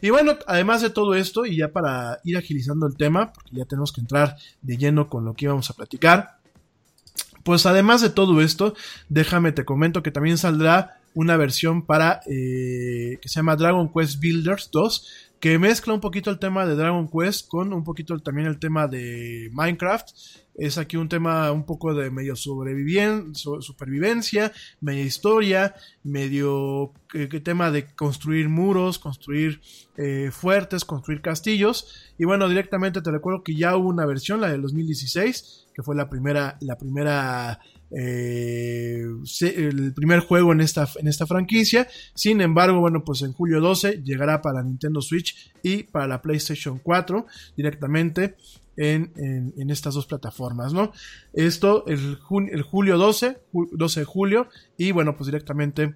Y 0.02 0.10
bueno, 0.10 0.38
además 0.48 0.82
de 0.82 0.90
todo 0.90 1.16
esto, 1.16 1.46
y 1.46 1.58
ya 1.58 1.70
para 1.70 2.20
ir 2.24 2.38
agilizando 2.38 2.88
el 2.88 2.96
tema, 2.96 3.34
porque 3.34 3.52
ya 3.54 3.66
tenemos 3.66 3.92
que 3.92 4.02
entrar 4.02 4.36
de 4.62 4.78
lleno 4.78 5.10
con 5.10 5.26
lo 5.26 5.34
que 5.34 5.46
íbamos 5.46 5.70
a 5.70 5.74
platicar, 5.74 6.43
pues 7.44 7.66
además 7.66 8.02
de 8.02 8.10
todo 8.10 8.42
esto, 8.42 8.76
déjame 9.10 9.52
te 9.52 9.66
comento 9.66 10.04
que 10.04 10.12
también 10.12 10.38
saldrá 10.38 11.00
una 11.14 11.38
versión 11.38 11.86
para 11.86 12.22
eh, 12.26 13.20
que 13.22 13.30
se 13.30 13.36
llama 13.36 13.56
Dragon 13.56 13.92
Quest 13.92 14.20
Builders 14.20 14.70
2 14.72 15.08
que 15.44 15.60
mezcla 15.60 15.94
un 15.94 16.00
poquito 16.00 16.30
el 16.30 16.40
tema 16.40 16.66
de 16.66 16.74
Dragon 16.74 17.10
Quest 17.10 17.50
con 17.50 17.74
un 17.74 17.84
poquito 17.84 18.18
también 18.20 18.48
el 18.48 18.60
tema 18.60 18.88
de 18.88 19.50
Minecraft. 19.52 20.08
Es 20.56 20.78
aquí 20.78 20.96
un 20.96 21.10
tema 21.10 21.52
un 21.52 21.66
poco 21.66 21.94
de 21.94 22.10
medio 22.10 22.38
supervivencia, 22.38 24.54
medio 24.80 25.04
historia, 25.04 25.76
medio 26.02 26.94
eh, 27.14 27.28
tema 27.42 27.72
de 27.72 27.88
construir 27.88 28.48
muros, 28.48 29.00
construir 29.00 29.60
eh, 29.98 30.30
fuertes, 30.32 30.86
construir 30.86 31.20
castillos. 31.20 32.14
Y 32.18 32.24
bueno, 32.24 32.48
directamente 32.48 33.02
te 33.02 33.12
recuerdo 33.12 33.44
que 33.44 33.58
ya 33.58 33.76
hubo 33.76 33.90
una 33.90 34.06
versión, 34.06 34.40
la 34.40 34.50
del 34.50 34.62
2016, 34.62 35.68
que 35.74 35.84
fue 35.84 35.94
la 35.94 36.10
primera, 36.10 36.58
la 36.62 36.78
primera 36.78 37.60
eh, 37.96 39.06
el 39.42 39.94
primer 39.94 40.20
juego 40.22 40.52
en 40.52 40.62
esta, 40.62 40.88
en 41.00 41.08
esta 41.08 41.28
franquicia. 41.28 41.88
Sin 42.16 42.42
embargo, 42.42 42.80
bueno, 42.80 43.04
pues 43.04 43.22
en 43.22 43.34
julio 43.34 43.62
12 43.62 44.02
llegará 44.04 44.42
para 44.42 44.64
Nintendo 44.64 45.02
Switch 45.02 45.52
y 45.62 45.84
para 45.84 46.08
la 46.08 46.22
PlayStation 46.22 46.80
4 46.80 47.26
directamente 47.56 48.36
en, 48.76 49.70
estas 49.70 49.94
dos 49.94 50.08
plataformas, 50.08 50.74
¿no? 50.74 50.92
Esto 51.34 51.86
el, 51.88 52.18
el 52.52 52.62
julio 52.64 52.98
12, 52.98 53.38
12 53.52 54.00
de 54.00 54.06
julio 54.06 54.50
y 54.78 54.92
bueno, 54.92 55.16
pues 55.16 55.28
directamente 55.28 55.94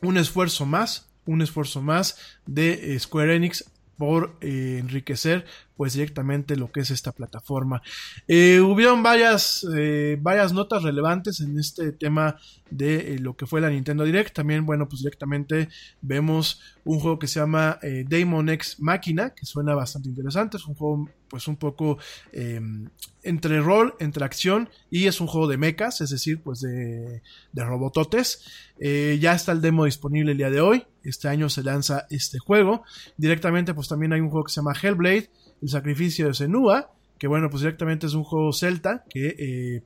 un 0.00 0.16
esfuerzo 0.16 0.66
más, 0.66 1.10
un 1.26 1.42
esfuerzo 1.42 1.82
más 1.82 2.38
de 2.46 2.98
Square 2.98 3.36
Enix 3.36 3.64
por 3.96 4.36
eh, 4.40 4.78
enriquecer 4.80 5.44
pues 5.76 5.94
directamente 5.94 6.56
lo 6.56 6.70
que 6.70 6.80
es 6.80 6.90
esta 6.90 7.12
plataforma. 7.12 7.82
Eh, 8.28 8.60
hubieron 8.60 9.02
varias, 9.02 9.66
eh, 9.76 10.18
varias 10.20 10.52
notas 10.52 10.82
relevantes 10.82 11.40
en 11.40 11.58
este 11.58 11.92
tema 11.92 12.36
de 12.70 13.18
lo 13.18 13.36
que 13.36 13.46
fue 13.46 13.60
la 13.60 13.70
Nintendo 13.70 14.04
Direct. 14.04 14.34
También, 14.34 14.66
bueno, 14.66 14.88
pues 14.88 15.02
directamente 15.02 15.68
vemos 16.00 16.60
un 16.84 17.00
juego 17.00 17.18
que 17.18 17.26
se 17.26 17.40
llama 17.40 17.78
Daemon 18.08 18.48
X 18.50 18.76
Máquina, 18.80 19.30
que 19.30 19.46
suena 19.46 19.74
bastante 19.74 20.08
interesante. 20.08 20.56
Es 20.56 20.66
un 20.66 20.74
juego 20.74 21.08
pues 21.28 21.48
un 21.48 21.56
poco 21.56 21.98
em, 22.32 22.88
entre 23.22 23.60
rol, 23.60 23.94
entre 23.98 24.24
acción 24.24 24.68
y 24.90 25.06
es 25.06 25.20
un 25.20 25.26
juego 25.26 25.48
de 25.48 25.56
mechas, 25.56 26.00
es 26.00 26.10
decir, 26.10 26.40
pues 26.42 26.60
de, 26.60 27.22
de 27.52 27.64
robototes. 27.64 28.44
ya 28.78 29.34
está 29.34 29.52
el 29.52 29.60
demo 29.60 29.84
disponible 29.84 30.32
el 30.32 30.38
día 30.38 30.50
de 30.50 30.60
hoy. 30.60 30.84
Este 31.02 31.28
año 31.28 31.48
se 31.48 31.62
lanza 31.62 32.06
este 32.10 32.38
juego. 32.38 32.82
Directamente 33.16 33.74
pues 33.74 33.88
también 33.88 34.12
hay 34.12 34.20
un 34.20 34.30
juego 34.30 34.44
que 34.44 34.52
se 34.52 34.60
llama 34.60 34.74
Hellblade, 34.80 35.30
el 35.64 35.70
sacrificio 35.70 36.28
de 36.28 36.34
Senua, 36.34 36.92
que 37.18 37.26
bueno 37.26 37.50
pues 37.50 37.62
directamente 37.62 38.06
es 38.06 38.14
un 38.14 38.22
juego 38.22 38.52
celta 38.52 39.04
que 39.08 39.34
eh, 39.38 39.82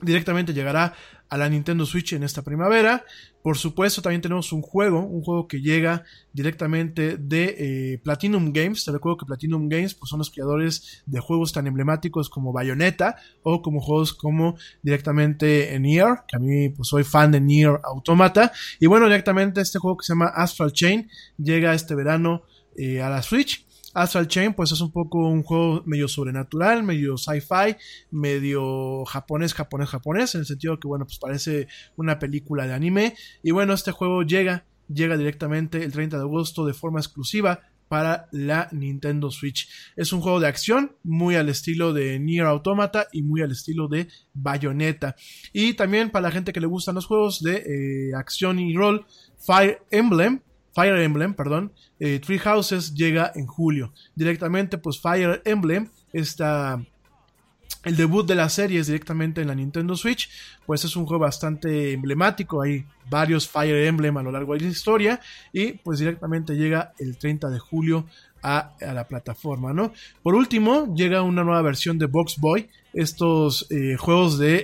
directamente 0.00 0.54
llegará 0.54 0.94
a 1.28 1.36
la 1.36 1.48
Nintendo 1.48 1.86
Switch 1.86 2.12
en 2.12 2.22
esta 2.22 2.42
primavera. 2.42 3.04
Por 3.42 3.56
supuesto, 3.56 4.02
también 4.02 4.20
tenemos 4.20 4.52
un 4.52 4.62
juego, 4.62 5.00
un 5.00 5.22
juego 5.22 5.48
que 5.48 5.60
llega 5.60 6.04
directamente 6.32 7.16
de 7.16 7.56
eh, 7.94 7.98
Platinum 8.02 8.52
Games. 8.52 8.84
Te 8.84 8.92
recuerdo 8.92 9.18
que 9.18 9.26
Platinum 9.26 9.68
Games 9.68 9.94
pues, 9.94 10.10
son 10.10 10.18
los 10.18 10.30
creadores 10.30 11.02
de 11.06 11.20
juegos 11.20 11.52
tan 11.52 11.66
emblemáticos 11.66 12.28
como 12.28 12.52
Bayonetta 12.52 13.16
o 13.42 13.62
como 13.62 13.80
juegos 13.80 14.12
como 14.12 14.56
directamente 14.82 15.78
Nier, 15.78 16.18
que 16.28 16.36
a 16.36 16.38
mí 16.40 16.68
pues, 16.70 16.88
soy 16.88 17.04
fan 17.04 17.30
de 17.30 17.40
Nier 17.40 17.80
Automata. 17.84 18.52
Y 18.78 18.86
bueno, 18.86 19.06
directamente 19.06 19.60
este 19.60 19.78
juego 19.78 19.96
que 19.96 20.04
se 20.04 20.12
llama 20.12 20.26
Astral 20.26 20.72
Chain 20.72 21.08
llega 21.38 21.74
este 21.74 21.94
verano 21.94 22.42
eh, 22.76 23.00
a 23.00 23.08
la 23.08 23.22
Switch. 23.22 23.69
Astral 23.94 24.28
Chain, 24.28 24.54
pues 24.54 24.72
es 24.72 24.80
un 24.80 24.92
poco 24.92 25.18
un 25.28 25.42
juego 25.42 25.82
medio 25.84 26.08
sobrenatural, 26.08 26.82
medio 26.82 27.16
sci-fi, 27.16 27.76
medio 28.10 29.04
japonés, 29.04 29.54
japonés, 29.54 29.88
japonés, 29.88 30.34
en 30.34 30.42
el 30.42 30.46
sentido 30.46 30.78
que, 30.78 30.88
bueno, 30.88 31.06
pues 31.06 31.18
parece 31.18 31.68
una 31.96 32.18
película 32.18 32.66
de 32.66 32.74
anime. 32.74 33.14
Y 33.42 33.50
bueno, 33.50 33.72
este 33.72 33.92
juego 33.92 34.22
llega, 34.22 34.64
llega 34.88 35.16
directamente 35.16 35.82
el 35.82 35.92
30 35.92 36.16
de 36.18 36.22
agosto 36.22 36.64
de 36.64 36.74
forma 36.74 37.00
exclusiva 37.00 37.60
para 37.90 38.28
la 38.30 38.68
Nintendo 38.70 39.32
Switch. 39.32 39.68
Es 39.96 40.12
un 40.12 40.20
juego 40.20 40.38
de 40.38 40.46
acción 40.46 40.92
muy 41.02 41.34
al 41.34 41.48
estilo 41.48 41.92
de 41.92 42.20
Nier 42.20 42.46
Automata 42.46 43.08
y 43.10 43.22
muy 43.22 43.42
al 43.42 43.50
estilo 43.50 43.88
de 43.88 44.06
Bayonetta. 44.32 45.16
Y 45.52 45.74
también 45.74 46.10
para 46.10 46.28
la 46.28 46.30
gente 46.30 46.52
que 46.52 46.60
le 46.60 46.68
gustan 46.68 46.94
los 46.94 47.06
juegos 47.06 47.42
de 47.42 47.64
eh, 47.66 48.14
acción 48.14 48.60
y 48.60 48.76
rol, 48.76 49.06
Fire 49.44 49.82
Emblem 49.90 50.40
Fire 50.80 50.98
Emblem, 51.02 51.34
perdón, 51.34 51.72
eh, 51.98 52.20
Three 52.20 52.38
Houses 52.38 52.94
llega 52.94 53.32
en 53.34 53.46
julio. 53.46 53.92
Directamente, 54.14 54.78
pues 54.78 54.98
Fire 54.98 55.42
Emblem, 55.44 55.90
esta, 56.10 56.82
el 57.84 57.96
debut 57.96 58.26
de 58.26 58.34
la 58.34 58.48
serie 58.48 58.80
es 58.80 58.86
directamente 58.86 59.42
en 59.42 59.48
la 59.48 59.54
Nintendo 59.54 59.94
Switch, 59.94 60.30
pues 60.64 60.86
es 60.86 60.96
un 60.96 61.04
juego 61.04 61.20
bastante 61.20 61.92
emblemático, 61.92 62.62
hay 62.62 62.86
varios 63.10 63.46
Fire 63.46 63.86
Emblem 63.86 64.16
a 64.16 64.22
lo 64.22 64.32
largo 64.32 64.54
de 64.54 64.60
la 64.60 64.68
historia 64.68 65.20
y 65.52 65.72
pues 65.72 65.98
directamente 65.98 66.56
llega 66.56 66.94
el 66.98 67.18
30 67.18 67.50
de 67.50 67.58
julio 67.58 68.06
a, 68.42 68.74
la 68.80 69.06
plataforma, 69.06 69.72
¿no? 69.72 69.92
Por 70.22 70.34
último, 70.34 70.94
llega 70.94 71.22
una 71.22 71.44
nueva 71.44 71.62
versión 71.62 71.98
de 71.98 72.06
Box 72.06 72.38
Boy, 72.38 72.68
estos 72.92 73.66
eh, 73.70 73.96
juegos 73.96 74.38
de 74.38 74.56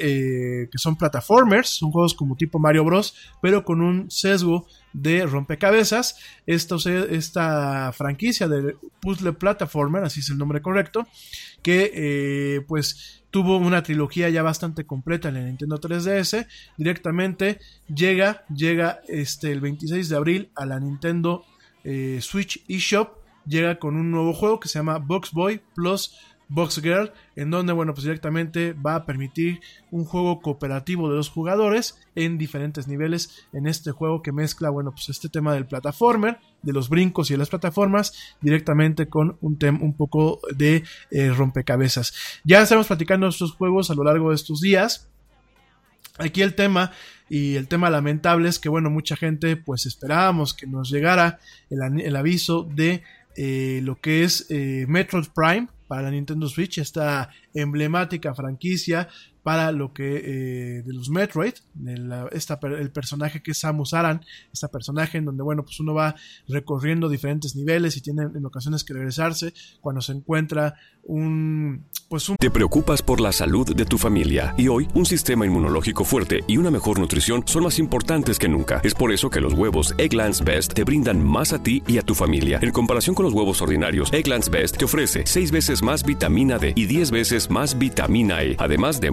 eh, 0.62 0.68
que 0.70 0.78
son 0.78 0.96
plataformers, 0.96 1.68
son 1.68 1.92
juegos 1.92 2.14
como 2.14 2.36
tipo 2.36 2.58
Mario 2.58 2.84
Bros, 2.84 3.14
pero 3.40 3.64
con 3.64 3.80
un 3.80 4.10
sesgo 4.10 4.66
de 4.92 5.26
rompecabezas. 5.26 6.18
Esto, 6.46 6.76
esta 6.88 7.92
franquicia 7.92 8.48
de 8.48 8.76
puzzle 9.00 9.32
platformer, 9.34 10.02
así 10.04 10.20
es 10.20 10.30
el 10.30 10.38
nombre 10.38 10.60
correcto, 10.60 11.06
que 11.62 11.92
eh, 11.94 12.60
pues 12.66 13.22
tuvo 13.30 13.58
una 13.58 13.82
trilogía 13.82 14.28
ya 14.30 14.42
bastante 14.42 14.86
completa 14.86 15.28
en 15.28 15.34
la 15.34 15.40
Nintendo 15.42 15.78
3DS. 15.78 16.46
Directamente 16.76 17.60
llega, 17.94 18.44
llega 18.48 19.00
este, 19.08 19.52
el 19.52 19.60
26 19.60 20.08
de 20.08 20.16
abril 20.16 20.50
a 20.56 20.66
la 20.66 20.80
Nintendo 20.80 21.44
Switch 22.18 22.64
eShop 22.66 23.25
llega 23.46 23.78
con 23.78 23.96
un 23.96 24.10
nuevo 24.10 24.32
juego 24.32 24.60
que 24.60 24.68
se 24.68 24.78
llama 24.78 24.98
Box 24.98 25.32
Boy 25.32 25.60
Plus 25.74 26.16
Box 26.48 26.80
Girl, 26.80 27.12
en 27.34 27.50
donde, 27.50 27.72
bueno, 27.72 27.92
pues 27.92 28.04
directamente 28.04 28.72
va 28.72 28.94
a 28.94 29.06
permitir 29.06 29.60
un 29.90 30.04
juego 30.04 30.40
cooperativo 30.40 31.08
de 31.08 31.16
dos 31.16 31.28
jugadores 31.28 31.98
en 32.14 32.38
diferentes 32.38 32.86
niveles 32.86 33.46
en 33.52 33.66
este 33.66 33.90
juego 33.90 34.22
que 34.22 34.32
mezcla, 34.32 34.70
bueno, 34.70 34.92
pues 34.92 35.08
este 35.08 35.28
tema 35.28 35.54
del 35.54 35.66
plataformer, 35.66 36.38
de 36.62 36.72
los 36.72 36.88
brincos 36.88 37.30
y 37.30 37.34
de 37.34 37.38
las 37.38 37.48
plataformas, 37.48 38.36
directamente 38.40 39.08
con 39.08 39.38
un 39.40 39.58
tema 39.58 39.80
un 39.82 39.96
poco 39.96 40.40
de 40.54 40.84
eh, 41.10 41.30
rompecabezas. 41.30 42.14
Ya 42.44 42.62
estamos 42.62 42.86
platicando 42.86 43.26
estos 43.26 43.52
juegos 43.52 43.90
a 43.90 43.94
lo 43.94 44.04
largo 44.04 44.30
de 44.30 44.36
estos 44.36 44.60
días. 44.60 45.08
Aquí 46.18 46.42
el 46.42 46.54
tema 46.54 46.92
y 47.28 47.56
el 47.56 47.66
tema 47.66 47.90
lamentable 47.90 48.48
es 48.48 48.58
que, 48.60 48.68
bueno, 48.68 48.88
mucha 48.88 49.16
gente 49.16 49.56
pues 49.56 49.84
esperábamos 49.84 50.54
que 50.54 50.66
nos 50.66 50.90
llegara 50.90 51.40
el 51.68 52.16
aviso 52.16 52.62
de 52.62 53.02
eh, 53.36 53.80
lo 53.82 54.00
que 54.00 54.24
es 54.24 54.46
eh, 54.50 54.86
Metroid 54.88 55.26
Prime 55.34 55.68
para 55.88 56.02
la 56.02 56.10
Nintendo 56.10 56.48
Switch, 56.48 56.78
esta 56.78 57.30
emblemática 57.54 58.34
franquicia 58.34 59.08
para 59.46 59.70
lo 59.70 59.92
que 59.92 60.16
eh, 60.16 60.82
de 60.82 60.92
los 60.92 61.08
Metroid, 61.08 61.54
el 61.86 62.90
personaje 62.90 63.44
que 63.44 63.52
es 63.52 63.58
Samus 63.58 63.94
Aran, 63.94 64.24
esta 64.52 64.66
personaje 64.66 65.18
en 65.18 65.24
donde 65.24 65.44
bueno 65.44 65.62
pues 65.62 65.78
uno 65.78 65.94
va 65.94 66.16
recorriendo 66.48 67.08
diferentes 67.08 67.54
niveles 67.54 67.96
y 67.96 68.00
tiene 68.00 68.24
en 68.24 68.44
ocasiones 68.44 68.82
que 68.82 68.94
regresarse 68.94 69.54
cuando 69.80 70.00
se 70.00 70.14
encuentra 70.14 70.74
un 71.04 71.86
pues 72.08 72.28
un... 72.28 72.36
Te 72.36 72.50
preocupas 72.50 73.02
por 73.02 73.20
la 73.20 73.30
salud 73.30 73.72
de 73.72 73.84
tu 73.84 73.98
familia 73.98 74.52
y 74.56 74.66
hoy 74.66 74.88
un 74.94 75.06
sistema 75.06 75.46
inmunológico 75.46 76.04
fuerte 76.04 76.40
y 76.48 76.56
una 76.56 76.72
mejor 76.72 76.98
nutrición 76.98 77.44
son 77.46 77.62
más 77.62 77.78
importantes 77.78 78.40
que 78.40 78.48
nunca. 78.48 78.80
Es 78.82 78.94
por 78.94 79.12
eso 79.12 79.30
que 79.30 79.40
los 79.40 79.54
huevos 79.54 79.94
Egglands 79.96 80.42
Best 80.42 80.74
te 80.74 80.82
brindan 80.82 81.24
más 81.24 81.52
a 81.52 81.62
ti 81.62 81.84
y 81.86 81.98
a 81.98 82.02
tu 82.02 82.16
familia. 82.16 82.58
En 82.62 82.72
comparación 82.72 83.14
con 83.14 83.24
los 83.24 83.32
huevos 83.32 83.62
ordinarios, 83.62 84.12
Egglands 84.12 84.50
Best 84.50 84.76
te 84.76 84.84
ofrece 84.84 85.22
6 85.24 85.52
veces 85.52 85.82
más 85.82 86.04
vitamina 86.04 86.58
D 86.58 86.72
y 86.74 86.86
10 86.86 87.12
veces 87.12 87.48
más 87.48 87.78
vitamina 87.78 88.42
E, 88.42 88.56
además 88.58 89.00
de 89.00 89.12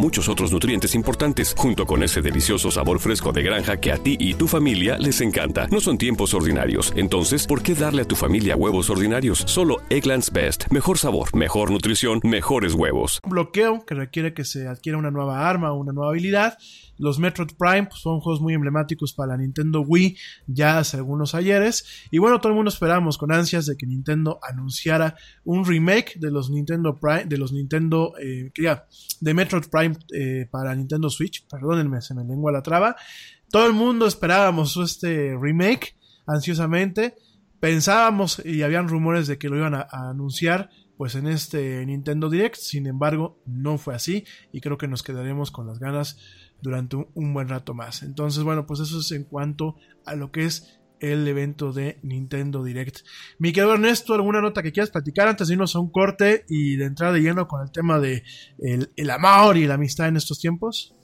muchos 0.01 0.27
otros 0.27 0.51
nutrientes 0.51 0.95
importantes, 0.95 1.53
junto 1.55 1.85
con 1.85 2.01
ese 2.01 2.21
delicioso 2.21 2.71
sabor 2.71 2.99
fresco 2.99 3.31
de 3.31 3.43
granja 3.43 3.77
que 3.77 3.91
a 3.91 3.97
ti 3.97 4.17
y 4.19 4.33
tu 4.33 4.47
familia 4.47 4.97
les 4.97 5.21
encanta. 5.21 5.67
No 5.67 5.79
son 5.79 5.97
tiempos 5.99 6.33
ordinarios, 6.33 6.91
entonces, 6.95 7.45
¿por 7.45 7.61
qué 7.61 7.75
darle 7.75 8.01
a 8.01 8.07
tu 8.07 8.15
familia 8.15 8.55
huevos 8.55 8.89
ordinarios? 8.89 9.43
Solo 9.45 9.77
Egglands 9.89 10.31
Best. 10.31 10.65
Mejor 10.71 10.97
sabor, 10.97 11.33
mejor 11.35 11.69
nutrición, 11.69 12.19
mejores 12.23 12.73
huevos. 12.73 13.21
bloqueo 13.25 13.85
que 13.85 13.93
requiere 13.93 14.33
que 14.33 14.43
se 14.43 14.67
adquiera 14.67 14.97
una 14.97 15.11
nueva 15.11 15.47
arma 15.47 15.71
o 15.71 15.75
una 15.75 15.93
nueva 15.93 16.09
habilidad. 16.09 16.57
Los 17.01 17.17
Metroid 17.17 17.49
Prime 17.57 17.87
pues, 17.87 17.99
son 17.99 18.19
juegos 18.19 18.41
muy 18.41 18.53
emblemáticos 18.53 19.13
para 19.13 19.33
la 19.33 19.37
Nintendo 19.37 19.81
Wii 19.81 20.15
ya 20.45 20.77
hace 20.77 20.97
algunos 20.97 21.33
ayeres. 21.33 22.07
Y 22.11 22.19
bueno, 22.19 22.39
todo 22.39 22.49
el 22.49 22.55
mundo 22.55 22.69
esperamos 22.69 23.17
con 23.17 23.31
ansias 23.31 23.65
de 23.65 23.75
que 23.75 23.87
Nintendo 23.87 24.39
anunciara 24.47 25.15
un 25.43 25.65
remake 25.65 26.19
de 26.19 26.29
los 26.29 26.51
Nintendo 26.51 26.99
Prime, 26.99 27.25
de 27.25 27.37
los 27.39 27.51
Nintendo, 27.51 28.13
eh, 28.21 28.51
de 29.19 29.33
Metroid 29.33 29.65
Prime 29.71 29.95
eh, 30.13 30.47
para 30.51 30.75
Nintendo 30.75 31.09
Switch. 31.09 31.47
Perdónenme, 31.47 32.01
se 32.01 32.13
me 32.13 32.23
lengua 32.23 32.51
la 32.51 32.61
traba. 32.61 32.95
Todo 33.49 33.65
el 33.65 33.73
mundo 33.73 34.05
esperábamos 34.05 34.77
este 34.77 35.35
remake 35.41 35.95
ansiosamente. 36.27 37.15
Pensábamos 37.59 38.43
y 38.45 38.61
habían 38.61 38.87
rumores 38.87 39.25
de 39.25 39.39
que 39.39 39.49
lo 39.49 39.57
iban 39.57 39.73
a 39.73 39.87
anunciar 39.91 40.69
pues 41.01 41.15
en 41.15 41.25
este 41.25 41.83
Nintendo 41.83 42.29
Direct. 42.29 42.57
Sin 42.57 42.85
embargo, 42.85 43.41
no 43.47 43.79
fue 43.79 43.95
así 43.95 44.23
y 44.51 44.61
creo 44.61 44.77
que 44.77 44.87
nos 44.87 45.01
quedaremos 45.01 45.49
con 45.49 45.65
las 45.65 45.79
ganas 45.79 46.19
durante 46.61 46.95
un, 46.95 47.33
buen 47.33 47.49
rato 47.49 47.73
más. 47.73 48.03
Entonces, 48.03 48.43
bueno, 48.43 48.65
pues 48.65 48.79
eso 48.79 48.99
es 48.99 49.11
en 49.11 49.23
cuanto 49.23 49.75
a 50.05 50.15
lo 50.15 50.31
que 50.31 50.45
es 50.45 50.79
el 50.99 51.27
evento 51.27 51.73
de 51.73 51.97
Nintendo 52.03 52.63
Direct. 52.63 52.99
Mi 53.39 53.51
querido 53.51 53.73
Ernesto, 53.73 54.13
¿alguna 54.13 54.39
nota 54.39 54.61
que 54.61 54.71
quieras 54.71 54.91
platicar 54.91 55.27
antes 55.27 55.47
de 55.47 55.55
irnos 55.55 55.75
a 55.75 55.79
un 55.79 55.91
corte 55.91 56.45
y 56.47 56.75
de 56.75 56.85
entrar 56.85 57.11
de 57.11 57.21
lleno 57.21 57.47
con 57.47 57.61
el 57.61 57.71
tema 57.71 57.99
de 57.99 58.23
el, 58.59 59.09
amor 59.09 59.57
y 59.57 59.65
la 59.65 59.73
amistad 59.75 60.07
en 60.07 60.17
estos 60.17 60.39
tiempos? 60.39 60.95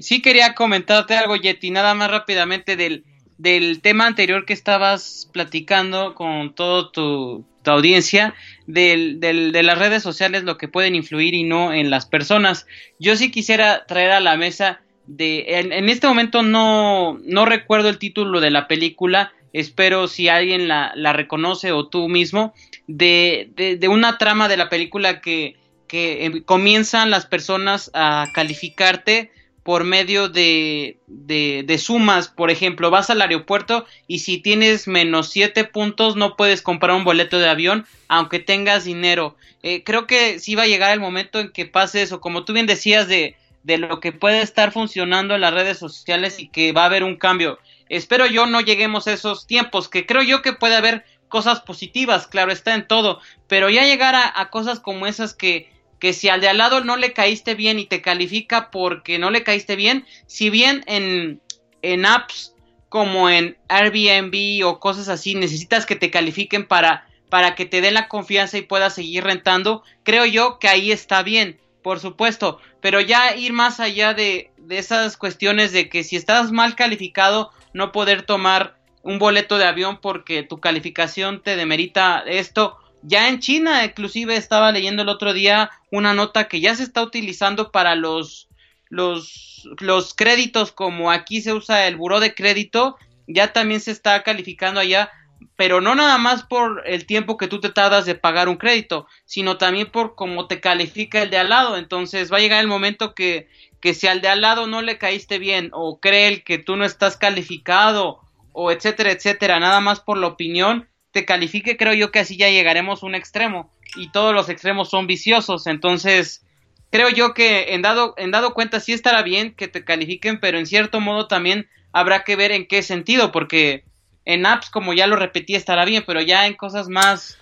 Sí 0.00 0.22
quería 0.22 0.54
comentarte 0.54 1.14
algo, 1.14 1.36
Yeti, 1.36 1.70
nada 1.70 1.94
más 1.94 2.10
rápidamente 2.10 2.76
del, 2.76 3.04
del 3.36 3.82
tema 3.82 4.06
anterior 4.06 4.46
que 4.46 4.54
estabas 4.54 5.28
platicando 5.32 6.14
con 6.14 6.54
todo 6.54 6.90
tu, 6.90 7.46
audiencia 7.64 8.34
del, 8.66 9.20
de 9.20 9.62
las 9.62 9.78
redes 9.78 10.02
sociales, 10.02 10.44
lo 10.44 10.58
que 10.58 10.68
pueden 10.68 10.94
influir 10.94 11.34
y 11.34 11.42
no 11.42 11.72
en 11.72 11.90
las 11.90 12.06
personas. 12.06 12.66
Yo 12.98 13.16
sí 13.16 13.30
quisiera 13.30 13.86
traer 13.86 14.12
a 14.12 14.20
la 14.20 14.36
mesa 14.36 14.80
de, 15.06 15.44
en, 15.58 15.88
este 15.88 16.06
momento 16.06 16.42
no, 16.42 17.18
no 17.24 17.44
recuerdo 17.44 17.88
el 17.88 17.98
título 17.98 18.40
de 18.40 18.50
la 18.50 18.68
película, 18.68 19.32
espero 19.52 20.08
si 20.08 20.28
alguien 20.28 20.68
la, 20.68 20.92
la 20.94 21.12
reconoce 21.12 21.72
o 21.72 21.88
tú 21.88 22.08
mismo, 22.08 22.54
de, 22.86 23.50
de, 23.56 23.76
de, 23.76 23.88
una 23.88 24.18
trama 24.18 24.48
de 24.48 24.56
la 24.56 24.68
película 24.68 25.20
que, 25.20 25.56
que 25.88 26.24
em, 26.24 26.42
comienzan 26.42 27.10
las 27.10 27.26
personas 27.26 27.90
a 27.94 28.26
calificarte 28.32 29.30
por 29.62 29.84
medio 29.84 30.28
de, 30.28 30.98
de, 31.06 31.78
sumas. 31.78 32.28
Por 32.28 32.50
ejemplo, 32.50 32.90
vas 32.90 33.10
al 33.10 33.22
aeropuerto 33.22 33.86
y 34.06 34.20
si 34.20 34.38
tienes 34.38 34.88
menos 34.88 35.30
7 35.30 35.64
puntos 35.64 36.16
no 36.16 36.36
puedes 36.36 36.62
comprar 36.62 36.96
un 36.96 37.04
boleto 37.04 37.38
de 37.38 37.48
avión 37.48 37.86
aunque 38.08 38.40
tengas 38.40 38.84
dinero. 38.84 39.36
Eh, 39.62 39.84
creo 39.84 40.06
que 40.06 40.38
sí 40.38 40.54
va 40.54 40.64
a 40.64 40.66
llegar 40.66 40.92
el 40.92 41.00
momento 41.00 41.38
en 41.38 41.50
que 41.50 41.66
pase 41.66 42.02
eso. 42.02 42.20
Como 42.20 42.44
tú 42.44 42.52
bien 42.52 42.66
decías 42.66 43.08
de, 43.08 43.36
de 43.62 43.78
lo 43.78 44.00
que 44.00 44.12
puede 44.12 44.42
estar 44.42 44.72
funcionando 44.72 45.34
en 45.34 45.40
las 45.40 45.54
redes 45.54 45.78
sociales 45.78 46.40
y 46.40 46.48
que 46.48 46.72
va 46.72 46.82
a 46.82 46.86
haber 46.86 47.04
un 47.04 47.16
cambio. 47.16 47.58
Espero 47.88 48.26
yo 48.26 48.46
no 48.46 48.60
lleguemos 48.60 49.06
a 49.06 49.12
esos 49.12 49.46
tiempos, 49.46 49.88
que 49.88 50.06
creo 50.06 50.22
yo 50.22 50.42
que 50.42 50.52
puede 50.54 50.76
haber 50.76 51.04
cosas 51.28 51.60
positivas, 51.60 52.26
claro, 52.26 52.52
está 52.52 52.74
en 52.74 52.86
todo, 52.86 53.20
pero 53.48 53.70
ya 53.70 53.84
llegar 53.84 54.14
a 54.14 54.50
cosas 54.50 54.80
como 54.80 55.06
esas 55.06 55.32
que 55.32 55.70
que 56.02 56.12
si 56.12 56.28
al 56.28 56.40
de 56.40 56.48
al 56.48 56.58
lado 56.58 56.82
no 56.82 56.96
le 56.96 57.12
caíste 57.12 57.54
bien 57.54 57.78
y 57.78 57.86
te 57.86 58.02
califica 58.02 58.72
porque 58.72 59.20
no 59.20 59.30
le 59.30 59.44
caíste 59.44 59.76
bien, 59.76 60.04
si 60.26 60.50
bien 60.50 60.82
en, 60.88 61.40
en 61.80 62.06
apps 62.06 62.56
como 62.88 63.30
en 63.30 63.56
Airbnb 63.68 64.66
o 64.66 64.80
cosas 64.80 65.08
así 65.08 65.36
necesitas 65.36 65.86
que 65.86 65.94
te 65.94 66.10
califiquen 66.10 66.66
para, 66.66 67.06
para 67.30 67.54
que 67.54 67.66
te 67.66 67.80
den 67.80 67.94
la 67.94 68.08
confianza 68.08 68.58
y 68.58 68.62
puedas 68.62 68.96
seguir 68.96 69.22
rentando, 69.22 69.84
creo 70.02 70.26
yo 70.26 70.58
que 70.58 70.66
ahí 70.66 70.90
está 70.90 71.22
bien, 71.22 71.60
por 71.84 72.00
supuesto, 72.00 72.58
pero 72.80 73.00
ya 73.00 73.36
ir 73.36 73.52
más 73.52 73.78
allá 73.78 74.12
de, 74.12 74.50
de 74.56 74.78
esas 74.78 75.16
cuestiones 75.16 75.70
de 75.70 75.88
que 75.88 76.02
si 76.02 76.16
estás 76.16 76.50
mal 76.50 76.74
calificado 76.74 77.52
no 77.74 77.92
poder 77.92 78.22
tomar 78.22 78.76
un 79.02 79.20
boleto 79.20 79.56
de 79.56 79.66
avión 79.66 80.00
porque 80.00 80.42
tu 80.42 80.58
calificación 80.58 81.44
te 81.44 81.54
demerita 81.54 82.24
esto 82.26 82.81
ya 83.02 83.28
en 83.28 83.40
China, 83.40 83.84
inclusive 83.84 84.36
estaba 84.36 84.72
leyendo 84.72 85.02
el 85.02 85.08
otro 85.08 85.32
día 85.32 85.70
una 85.90 86.14
nota 86.14 86.48
que 86.48 86.60
ya 86.60 86.74
se 86.74 86.82
está 86.82 87.02
utilizando 87.02 87.70
para 87.70 87.94
los, 87.94 88.48
los, 88.88 89.68
los 89.80 90.14
créditos, 90.14 90.72
como 90.72 91.10
aquí 91.10 91.40
se 91.40 91.52
usa 91.52 91.86
el 91.86 91.96
buró 91.96 92.20
de 92.20 92.34
crédito, 92.34 92.96
ya 93.26 93.52
también 93.52 93.80
se 93.80 93.90
está 93.90 94.22
calificando 94.22 94.80
allá 94.80 95.10
pero 95.56 95.80
no 95.80 95.94
nada 95.94 96.18
más 96.18 96.42
por 96.42 96.82
el 96.86 97.06
tiempo 97.06 97.36
que 97.36 97.48
tú 97.48 97.60
te 97.60 97.70
tardas 97.70 98.06
de 98.06 98.14
pagar 98.14 98.48
un 98.48 98.56
crédito, 98.56 99.06
sino 99.24 99.58
también 99.58 99.90
por 99.90 100.14
cómo 100.14 100.46
te 100.46 100.60
califica 100.60 101.22
el 101.22 101.30
de 101.30 101.38
al 101.38 101.50
lado. 101.50 101.76
Entonces 101.76 102.32
va 102.32 102.38
a 102.38 102.40
llegar 102.40 102.60
el 102.60 102.68
momento 102.68 103.14
que, 103.14 103.48
que 103.80 103.94
si 103.94 104.06
al 104.06 104.20
de 104.20 104.28
al 104.28 104.40
lado 104.40 104.66
no 104.66 104.82
le 104.82 104.98
caíste 104.98 105.38
bien 105.38 105.70
o 105.72 106.00
cree 106.00 106.42
que 106.42 106.58
tú 106.58 106.76
no 106.76 106.84
estás 106.84 107.16
calificado 107.16 108.20
o 108.52 108.70
etcétera, 108.70 109.12
etcétera, 109.12 109.60
nada 109.60 109.80
más 109.80 110.00
por 110.00 110.18
la 110.18 110.26
opinión, 110.26 110.88
te 111.12 111.24
califique, 111.24 111.76
creo 111.76 111.92
yo 111.92 112.10
que 112.10 112.20
así 112.20 112.36
ya 112.36 112.48
llegaremos 112.48 113.02
a 113.02 113.06
un 113.06 113.14
extremo 113.14 113.70
y 113.94 114.10
todos 114.10 114.34
los 114.34 114.48
extremos 114.48 114.88
son 114.90 115.06
viciosos. 115.06 115.66
Entonces, 115.66 116.44
creo 116.90 117.10
yo 117.10 117.34
que 117.34 117.74
en 117.74 117.82
dado, 117.82 118.14
en 118.16 118.30
dado 118.30 118.54
cuenta 118.54 118.80
sí 118.80 118.92
estará 118.92 119.22
bien 119.22 119.54
que 119.54 119.68
te 119.68 119.84
califiquen, 119.84 120.40
pero 120.40 120.58
en 120.58 120.66
cierto 120.66 121.00
modo 121.00 121.28
también 121.28 121.68
habrá 121.92 122.24
que 122.24 122.36
ver 122.36 122.50
en 122.50 122.66
qué 122.66 122.82
sentido, 122.82 123.30
porque 123.30 123.84
en 124.24 124.46
apps, 124.46 124.70
como 124.70 124.94
ya 124.94 125.06
lo 125.06 125.16
repetí, 125.16 125.54
estará 125.54 125.84
bien, 125.84 126.04
pero 126.06 126.22
ya 126.22 126.46
en 126.46 126.54
cosas 126.54 126.88
más, 126.88 127.38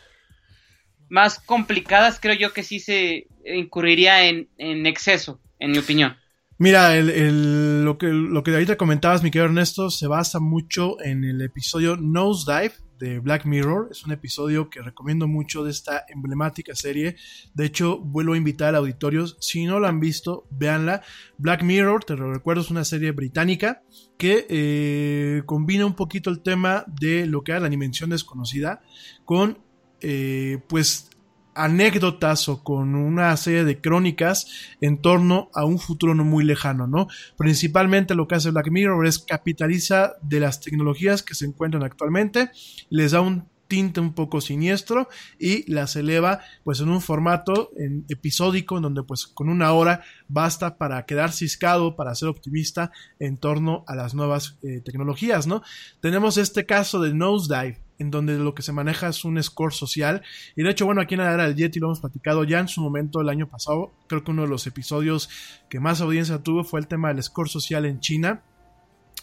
más 1.08 1.38
complicadas, 1.38 2.18
creo 2.20 2.34
yo 2.34 2.52
que 2.52 2.64
sí 2.64 2.80
se 2.80 3.28
incurriría 3.44 4.24
en, 4.24 4.48
en 4.58 4.86
exceso, 4.86 5.40
en 5.60 5.70
mi 5.70 5.78
opinión. 5.78 6.16
Mira, 6.58 6.96
el, 6.96 7.08
el, 7.08 7.84
lo, 7.84 7.96
que, 7.96 8.06
lo 8.06 8.42
que 8.42 8.50
ahorita 8.50 8.76
comentabas, 8.76 9.22
mi 9.22 9.30
querido 9.30 9.46
Ernesto, 9.46 9.90
se 9.90 10.08
basa 10.08 10.40
mucho 10.40 11.00
en 11.00 11.24
el 11.24 11.40
episodio 11.40 11.96
Nosedive 11.96 12.74
de 13.00 13.18
Black 13.18 13.46
Mirror. 13.46 13.88
Es 13.90 14.04
un 14.04 14.12
episodio 14.12 14.70
que 14.70 14.82
recomiendo 14.82 15.26
mucho 15.26 15.64
de 15.64 15.70
esta 15.70 16.04
emblemática 16.08 16.74
serie. 16.76 17.16
De 17.54 17.64
hecho, 17.64 17.98
vuelvo 17.98 18.34
a 18.34 18.36
invitar 18.36 18.74
a 18.74 18.78
auditorios. 18.78 19.36
Si 19.40 19.64
no 19.64 19.80
la 19.80 19.88
han 19.88 19.98
visto, 19.98 20.46
véanla. 20.50 21.02
Black 21.38 21.64
Mirror, 21.64 22.04
te 22.04 22.14
lo 22.14 22.32
recuerdo, 22.32 22.62
es 22.62 22.70
una 22.70 22.84
serie 22.84 23.10
británica 23.10 23.82
que 24.18 24.46
eh, 24.48 25.42
combina 25.46 25.86
un 25.86 25.96
poquito 25.96 26.30
el 26.30 26.42
tema 26.42 26.84
de 26.86 27.26
lo 27.26 27.42
que 27.42 27.52
era 27.52 27.60
la 27.60 27.68
dimensión 27.68 28.10
desconocida 28.10 28.82
con, 29.24 29.58
eh, 30.00 30.58
pues, 30.68 31.09
anécdotas 31.54 32.48
o 32.48 32.62
con 32.62 32.94
una 32.94 33.36
serie 33.36 33.64
de 33.64 33.80
crónicas 33.80 34.46
en 34.80 35.00
torno 35.00 35.50
a 35.54 35.64
un 35.64 35.78
futuro 35.78 36.14
no 36.14 36.24
muy 36.24 36.44
lejano, 36.44 36.86
¿no? 36.86 37.08
Principalmente 37.36 38.14
lo 38.14 38.28
que 38.28 38.36
hace 38.36 38.50
Black 38.50 38.70
Mirror 38.70 39.06
es 39.06 39.18
capitaliza 39.18 40.14
de 40.22 40.40
las 40.40 40.60
tecnologías 40.60 41.22
que 41.22 41.34
se 41.34 41.46
encuentran 41.46 41.82
actualmente, 41.82 42.50
les 42.88 43.12
da 43.12 43.20
un 43.20 43.48
tinte 43.70 44.00
un 44.00 44.12
poco 44.12 44.40
siniestro 44.40 45.08
y 45.38 45.70
las 45.72 45.94
eleva 45.94 46.40
pues 46.64 46.80
en 46.80 46.90
un 46.90 47.00
formato 47.00 47.70
episódico 48.08 48.76
en 48.76 48.82
donde 48.82 49.04
pues 49.04 49.28
con 49.28 49.48
una 49.48 49.72
hora 49.72 50.02
basta 50.26 50.76
para 50.76 51.06
quedar 51.06 51.32
ciscado, 51.32 51.94
para 51.94 52.14
ser 52.16 52.28
optimista 52.28 52.90
en 53.20 53.38
torno 53.38 53.84
a 53.86 53.94
las 53.94 54.12
nuevas 54.12 54.58
eh, 54.62 54.80
tecnologías, 54.84 55.46
¿no? 55.46 55.62
Tenemos 56.00 56.36
este 56.36 56.66
caso 56.66 57.00
de 57.00 57.14
Nosedive, 57.14 57.78
en 58.00 58.10
donde 58.10 58.36
lo 58.38 58.54
que 58.54 58.62
se 58.62 58.72
maneja 58.72 59.08
es 59.08 59.24
un 59.24 59.40
score 59.42 59.74
social. 59.74 60.22
Y 60.56 60.62
de 60.62 60.70
hecho, 60.70 60.86
bueno, 60.86 61.02
aquí 61.02 61.14
en 61.14 61.20
la 61.20 61.32
era 61.32 61.44
del 61.46 61.54
Yeti 61.54 61.78
lo 61.78 61.88
hemos 61.88 62.00
platicado 62.00 62.44
ya 62.44 62.58
en 62.58 62.66
su 62.66 62.80
momento 62.80 63.20
el 63.20 63.28
año 63.28 63.46
pasado. 63.46 63.92
Creo 64.08 64.24
que 64.24 64.30
uno 64.30 64.42
de 64.42 64.48
los 64.48 64.66
episodios 64.66 65.28
que 65.68 65.80
más 65.80 66.00
audiencia 66.00 66.42
tuvo 66.42 66.64
fue 66.64 66.80
el 66.80 66.88
tema 66.88 67.08
del 67.08 67.22
score 67.22 67.50
social 67.50 67.84
en 67.84 68.00
China. 68.00 68.42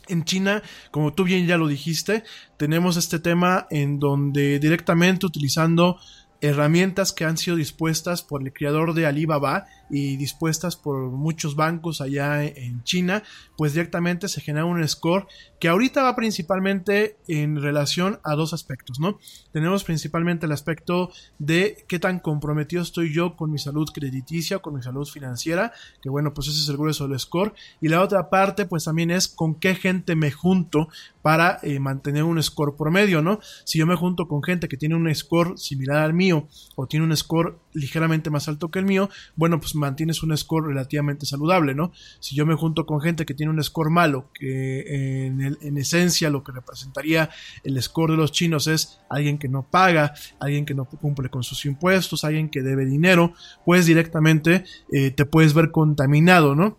En 0.07 0.23
China, 0.23 0.61
como 0.91 1.11
tú 1.11 1.23
bien 1.23 1.47
ya 1.47 1.57
lo 1.57 1.67
dijiste, 1.67 2.23
tenemos 2.57 2.97
este 2.97 3.17
tema 3.19 3.65
en 3.71 3.99
donde 3.99 4.59
directamente 4.59 5.25
utilizando 5.25 5.97
herramientas 6.39 7.13
que 7.13 7.25
han 7.25 7.37
sido 7.37 7.57
dispuestas 7.57 8.21
por 8.21 8.43
el 8.43 8.53
creador 8.53 8.93
de 8.93 9.07
Alibaba 9.07 9.65
y 9.89 10.17
dispuestas 10.17 10.75
por 10.75 11.11
muchos 11.11 11.55
bancos 11.55 12.01
allá 12.01 12.43
en 12.43 12.83
China, 12.83 13.23
pues 13.55 13.73
directamente 13.73 14.27
se 14.27 14.41
genera 14.41 14.65
un 14.65 14.85
score 14.87 15.27
que 15.59 15.67
ahorita 15.67 16.03
va 16.03 16.15
principalmente 16.15 17.17
en 17.27 17.61
relación 17.61 18.19
a 18.23 18.35
dos 18.35 18.53
aspectos, 18.53 18.99
¿no? 18.99 19.17
Tenemos 19.51 19.83
principalmente 19.83 20.45
el 20.45 20.51
aspecto 20.51 21.11
de 21.39 21.85
qué 21.87 21.99
tan 21.99 22.19
comprometido 22.19 22.81
estoy 22.81 23.13
yo 23.13 23.35
con 23.35 23.51
mi 23.51 23.57
salud 23.57 23.89
crediticia, 23.93 24.59
con 24.59 24.75
mi 24.75 24.83
salud 24.83 25.07
financiera, 25.07 25.71
que 26.01 26.09
bueno, 26.09 26.33
pues 26.33 26.47
ese 26.47 26.59
es 26.59 26.69
el 26.69 26.77
grueso 26.77 27.07
del 27.07 27.19
score, 27.19 27.53
y 27.81 27.87
la 27.87 28.01
otra 28.01 28.29
parte 28.29 28.65
pues 28.65 28.85
también 28.85 29.11
es 29.11 29.27
con 29.27 29.55
qué 29.55 29.75
gente 29.75 30.15
me 30.15 30.31
junto 30.31 30.89
para 31.21 31.59
eh, 31.61 31.79
mantener 31.79 32.23
un 32.23 32.41
score 32.41 32.75
promedio, 32.77 33.21
¿no? 33.21 33.39
Si 33.65 33.79
yo 33.79 33.85
me 33.85 33.95
junto 33.95 34.27
con 34.27 34.43
gente 34.43 34.67
que 34.67 34.77
tiene 34.77 34.95
un 34.95 35.13
score 35.13 35.57
similar 35.57 35.97
al 35.97 36.13
mío 36.13 36.47
o 36.75 36.87
tiene 36.87 37.05
un 37.05 37.15
score 37.17 37.57
ligeramente 37.77 38.29
más 38.29 38.47
alto 38.47 38.69
que 38.69 38.79
el 38.79 38.85
mío, 38.85 39.09
bueno, 39.35 39.59
pues 39.59 39.75
mantienes 39.75 40.23
un 40.23 40.35
score 40.37 40.67
relativamente 40.67 41.25
saludable, 41.25 41.75
¿no? 41.75 41.91
Si 42.19 42.35
yo 42.35 42.45
me 42.45 42.55
junto 42.55 42.85
con 42.85 43.01
gente 43.01 43.25
que 43.25 43.33
tiene 43.33 43.51
un 43.51 43.63
score 43.63 43.89
malo, 43.89 44.29
que 44.33 45.25
en, 45.25 45.57
en 45.61 45.77
esencia 45.77 46.29
lo 46.29 46.43
que 46.43 46.51
representaría 46.51 47.29
el 47.63 47.81
score 47.81 48.11
de 48.11 48.17
los 48.17 48.31
chinos 48.31 48.67
es 48.67 48.99
alguien 49.09 49.37
que 49.37 49.47
no 49.47 49.69
paga, 49.69 50.13
alguien 50.39 50.65
que 50.65 50.73
no 50.73 50.85
cumple 50.85 51.29
con 51.29 51.43
sus 51.43 51.65
impuestos, 51.65 52.23
alguien 52.23 52.49
que 52.49 52.61
debe 52.61 52.85
dinero, 52.85 53.33
pues 53.65 53.85
directamente 53.85 54.65
eh, 54.91 55.11
te 55.11 55.25
puedes 55.25 55.53
ver 55.53 55.71
contaminado, 55.71 56.55
¿no? 56.55 56.77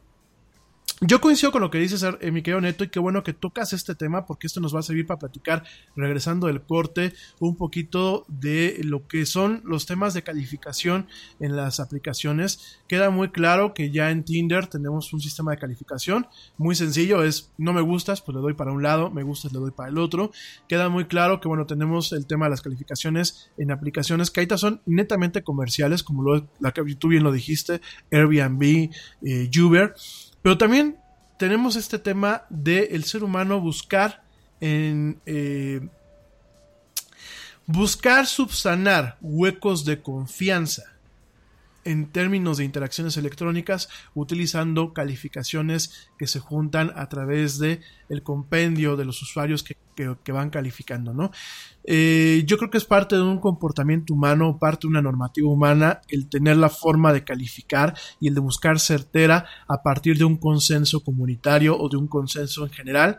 Yo 1.01 1.21
coincido 1.21 1.53
con 1.53 1.63
lo 1.63 1.71
que 1.71 1.79
dices, 1.79 2.03
eh, 2.03 2.33
mi 2.33 2.43
querido 2.43 2.61
Neto, 2.61 2.83
y 2.83 2.89
qué 2.89 2.99
bueno 2.99 3.23
que 3.23 3.33
tocas 3.33 3.73
este 3.73 3.95
tema, 3.95 4.27
porque 4.27 4.49
esto 4.49 4.59
nos 4.59 4.75
va 4.75 4.81
a 4.81 4.83
servir 4.83 5.07
para 5.07 5.21
platicar, 5.21 5.63
regresando 5.95 6.49
del 6.49 6.63
corte, 6.63 7.15
un 7.39 7.57
poquito 7.57 8.25
de 8.27 8.81
lo 8.83 9.07
que 9.07 9.25
son 9.25 9.63
los 9.65 9.87
temas 9.87 10.13
de 10.13 10.25
calificación 10.25 11.07
en 11.39 11.55
las 11.55 11.79
aplicaciones. 11.79 12.81
Queda 12.89 13.11
muy 13.11 13.29
claro 13.29 13.75
que 13.75 13.93
ya 13.93 14.11
en 14.11 14.25
Tinder 14.25 14.67
tenemos 14.67 15.13
un 15.13 15.21
sistema 15.21 15.53
de 15.53 15.59
calificación 15.59 16.27
muy 16.57 16.75
sencillo, 16.75 17.23
es 17.23 17.53
no 17.59 17.73
me 17.73 17.81
gustas, 17.81 18.21
pues 18.21 18.35
le 18.35 18.43
doy 18.43 18.55
para 18.55 18.73
un 18.73 18.83
lado, 18.83 19.09
me 19.09 19.23
gustas, 19.23 19.53
le 19.53 19.61
doy 19.61 19.71
para 19.71 19.91
el 19.91 19.99
otro. 19.99 20.33
Queda 20.69 20.89
muy 20.89 21.05
claro 21.05 21.41
que, 21.41 21.47
bueno, 21.47 21.65
tenemos 21.65 22.13
el 22.13 22.27
tema 22.27 22.47
de 22.47 22.51
las 22.51 22.61
calificaciones 22.61 23.53
en 23.57 23.71
aplicaciones 23.71 24.33
que 24.33 24.41
ahorita 24.41 24.59
son 24.59 24.83
netamente 24.85 25.45
comerciales, 25.45 26.03
como 26.03 26.25
lo, 26.25 26.49
la 26.59 26.73
que 26.73 26.83
tú 26.97 27.07
bien 27.07 27.23
lo 27.23 27.31
dijiste, 27.31 27.81
Airbnb, 28.11 28.91
eh, 29.23 29.51
Uber 29.63 29.95
pero 30.43 30.59
también 30.59 30.99
tenemos 31.39 31.77
este 31.77 31.99
tema 31.99 32.45
del 32.49 32.89
el 32.91 33.05
ser 33.05 33.25
humano 33.25 33.61
buscar 33.61 34.23
en 34.61 35.21
eh, 35.27 35.89
buscar 37.67 38.27
subsanar 38.27 39.19
huecos 39.21 39.85
de 39.85 40.01
confianza 40.01 40.85
en 41.85 42.11
términos 42.11 42.59
de 42.59 42.65
interacciones 42.65 43.17
electrónicas 43.17 43.89
utilizando 44.15 44.93
calificaciones 44.93 46.09
que 46.19 46.27
se 46.27 46.41
juntan 46.41 46.93
a 46.97 47.09
través 47.09 47.59
de 47.59 47.81
el 48.09 48.23
compendio 48.23 48.97
de 48.97 49.05
los 49.05 49.23
usuarios 49.23 49.63
que, 49.63 49.77
van 50.07 50.51
calificando, 50.51 51.13
¿no? 51.13 51.31
Eh, 51.85 52.45
yo 52.47 52.59
creo 52.59 52.71
que 52.71 52.79
es 52.79 52.85
parte 52.85 53.17
de 53.17 53.23
un 53.23 53.39
comportamiento 53.39 54.15
humano, 54.15 54.59
parte 54.59 54.83
de 54.83 54.89
una 54.89 55.03
normativa 55.03 55.49
humana, 55.49 56.01
el 56.09 56.29
tener 56.29 56.57
la 56.57 56.69
forma 56.69 57.13
de 57.13 57.25
calificar 57.25 57.95
y 58.21 58.29
el 58.29 58.35
de 58.35 58.41
buscar 58.41 58.79
certera 58.79 59.47
a 59.67 59.83
partir 59.83 60.19
de 60.19 60.25
un 60.25 60.37
consenso 60.37 61.03
comunitario 61.03 61.79
o 61.79 61.89
de 61.89 61.97
un 61.97 62.09
consenso 62.09 62.65
en 62.65 62.71
general. 62.71 63.19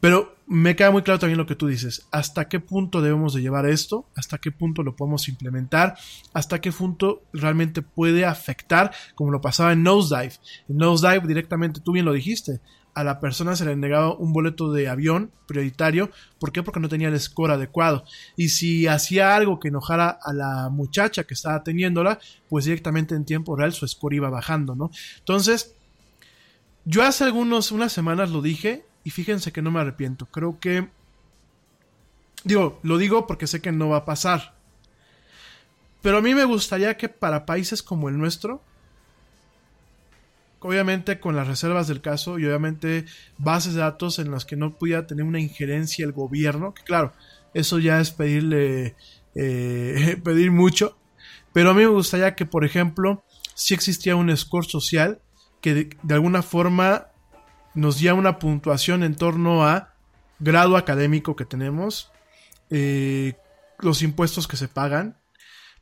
Pero 0.00 0.34
me 0.46 0.74
queda 0.74 0.90
muy 0.90 1.02
claro 1.02 1.20
también 1.20 1.38
lo 1.38 1.46
que 1.46 1.54
tú 1.54 1.66
dices. 1.66 2.08
¿Hasta 2.10 2.48
qué 2.48 2.58
punto 2.58 3.02
debemos 3.02 3.34
de 3.34 3.42
llevar 3.42 3.66
esto? 3.66 4.06
¿Hasta 4.16 4.38
qué 4.38 4.50
punto 4.50 4.82
lo 4.82 4.96
podemos 4.96 5.28
implementar? 5.28 5.94
¿Hasta 6.32 6.60
qué 6.60 6.72
punto 6.72 7.22
realmente 7.34 7.82
puede 7.82 8.24
afectar 8.24 8.92
como 9.14 9.30
lo 9.30 9.42
pasaba 9.42 9.72
en 9.72 9.82
Nosedive? 9.82 10.34
En 10.68 10.78
Nosedive 10.78 11.28
directamente, 11.28 11.80
tú 11.80 11.92
bien 11.92 12.06
lo 12.06 12.14
dijiste, 12.14 12.60
a 12.94 13.04
la 13.04 13.20
persona 13.20 13.56
se 13.56 13.64
le 13.64 13.76
negaba 13.76 14.14
un 14.14 14.32
boleto 14.32 14.72
de 14.72 14.88
avión 14.88 15.30
prioritario. 15.46 16.10
¿Por 16.38 16.52
qué? 16.52 16.62
Porque 16.62 16.80
no 16.80 16.88
tenía 16.88 17.08
el 17.08 17.20
score 17.20 17.52
adecuado. 17.52 18.04
Y 18.36 18.48
si 18.48 18.86
hacía 18.86 19.34
algo 19.36 19.60
que 19.60 19.68
enojara 19.68 20.18
a 20.22 20.32
la 20.32 20.68
muchacha 20.70 21.24
que 21.24 21.34
estaba 21.34 21.62
teniéndola, 21.62 22.18
pues 22.48 22.64
directamente 22.64 23.14
en 23.14 23.24
tiempo 23.24 23.56
real 23.56 23.72
su 23.72 23.86
score 23.86 24.14
iba 24.14 24.30
bajando, 24.30 24.74
¿no? 24.74 24.90
Entonces, 25.18 25.74
yo 26.84 27.02
hace 27.02 27.24
algunos, 27.24 27.72
unas 27.72 27.92
semanas 27.92 28.30
lo 28.30 28.42
dije 28.42 28.84
y 29.04 29.10
fíjense 29.10 29.52
que 29.52 29.62
no 29.62 29.70
me 29.70 29.80
arrepiento. 29.80 30.26
Creo 30.26 30.58
que... 30.58 30.88
Digo, 32.42 32.80
lo 32.82 32.96
digo 32.98 33.26
porque 33.26 33.46
sé 33.46 33.60
que 33.60 33.70
no 33.70 33.90
va 33.90 33.98
a 33.98 34.04
pasar. 34.04 34.54
Pero 36.02 36.18
a 36.18 36.22
mí 36.22 36.34
me 36.34 36.44
gustaría 36.44 36.96
que 36.96 37.08
para 37.08 37.44
países 37.44 37.82
como 37.82 38.08
el 38.08 38.16
nuestro, 38.16 38.62
obviamente 40.60 41.20
con 41.20 41.36
las 41.36 41.48
reservas 41.48 41.88
del 41.88 42.00
caso 42.00 42.38
y 42.38 42.46
obviamente 42.46 43.06
bases 43.38 43.74
de 43.74 43.80
datos 43.80 44.18
en 44.18 44.30
las 44.30 44.44
que 44.44 44.56
no 44.56 44.76
pudiera 44.76 45.06
tener 45.06 45.24
una 45.24 45.40
injerencia 45.40 46.04
el 46.04 46.12
gobierno, 46.12 46.74
que 46.74 46.82
claro, 46.82 47.12
eso 47.54 47.78
ya 47.78 48.00
es 48.00 48.10
pedirle, 48.10 48.94
eh, 49.34 50.20
pedir 50.24 50.50
mucho, 50.50 50.98
pero 51.52 51.70
a 51.70 51.74
mí 51.74 51.80
me 51.80 51.86
gustaría 51.86 52.34
que, 52.34 52.46
por 52.46 52.64
ejemplo, 52.64 53.24
si 53.54 53.74
existía 53.74 54.16
un 54.16 54.34
score 54.36 54.66
social 54.66 55.20
que 55.60 55.90
de 56.02 56.14
alguna 56.14 56.42
forma 56.42 57.08
nos 57.74 57.98
diera 57.98 58.14
una 58.14 58.38
puntuación 58.38 59.02
en 59.02 59.14
torno 59.14 59.64
a 59.66 59.94
grado 60.38 60.76
académico 60.76 61.36
que 61.36 61.44
tenemos, 61.44 62.10
eh, 62.70 63.34
los 63.78 64.02
impuestos 64.02 64.48
que 64.48 64.56
se 64.56 64.68
pagan, 64.68 65.18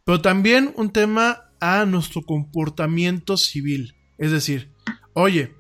pero 0.05 0.21
también 0.21 0.73
un 0.77 0.91
tema 0.91 1.51
a 1.61 1.85
nuestro 1.85 2.23
comportamiento 2.23 3.37
civil. 3.37 3.95
Es 4.19 4.31
decir, 4.31 4.73
oye, 5.15 5.55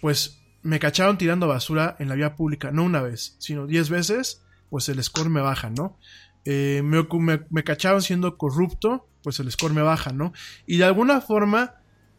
pues 0.00 0.42
me 0.62 0.78
cacharon 0.78 1.18
tirando 1.18 1.48
basura 1.48 1.96
en 1.98 2.08
la 2.08 2.14
vía 2.14 2.36
pública, 2.36 2.70
no 2.70 2.84
una 2.84 3.02
vez, 3.02 3.36
sino 3.38 3.66
diez 3.66 3.88
veces, 3.88 4.42
pues 4.70 4.88
el 4.88 5.02
score 5.02 5.30
me 5.30 5.40
baja, 5.40 5.70
¿no? 5.70 5.98
Eh, 6.44 6.82
me, 6.84 7.02
me, 7.02 7.40
me 7.50 7.64
cacharon 7.64 8.02
siendo 8.02 8.36
corrupto, 8.36 9.08
pues 9.22 9.40
el 9.40 9.50
score 9.50 9.72
me 9.72 9.82
baja, 9.82 10.12
¿no? 10.12 10.32
Y 10.66 10.76
de 10.78 10.84
alguna 10.84 11.20
forma, 11.20 11.76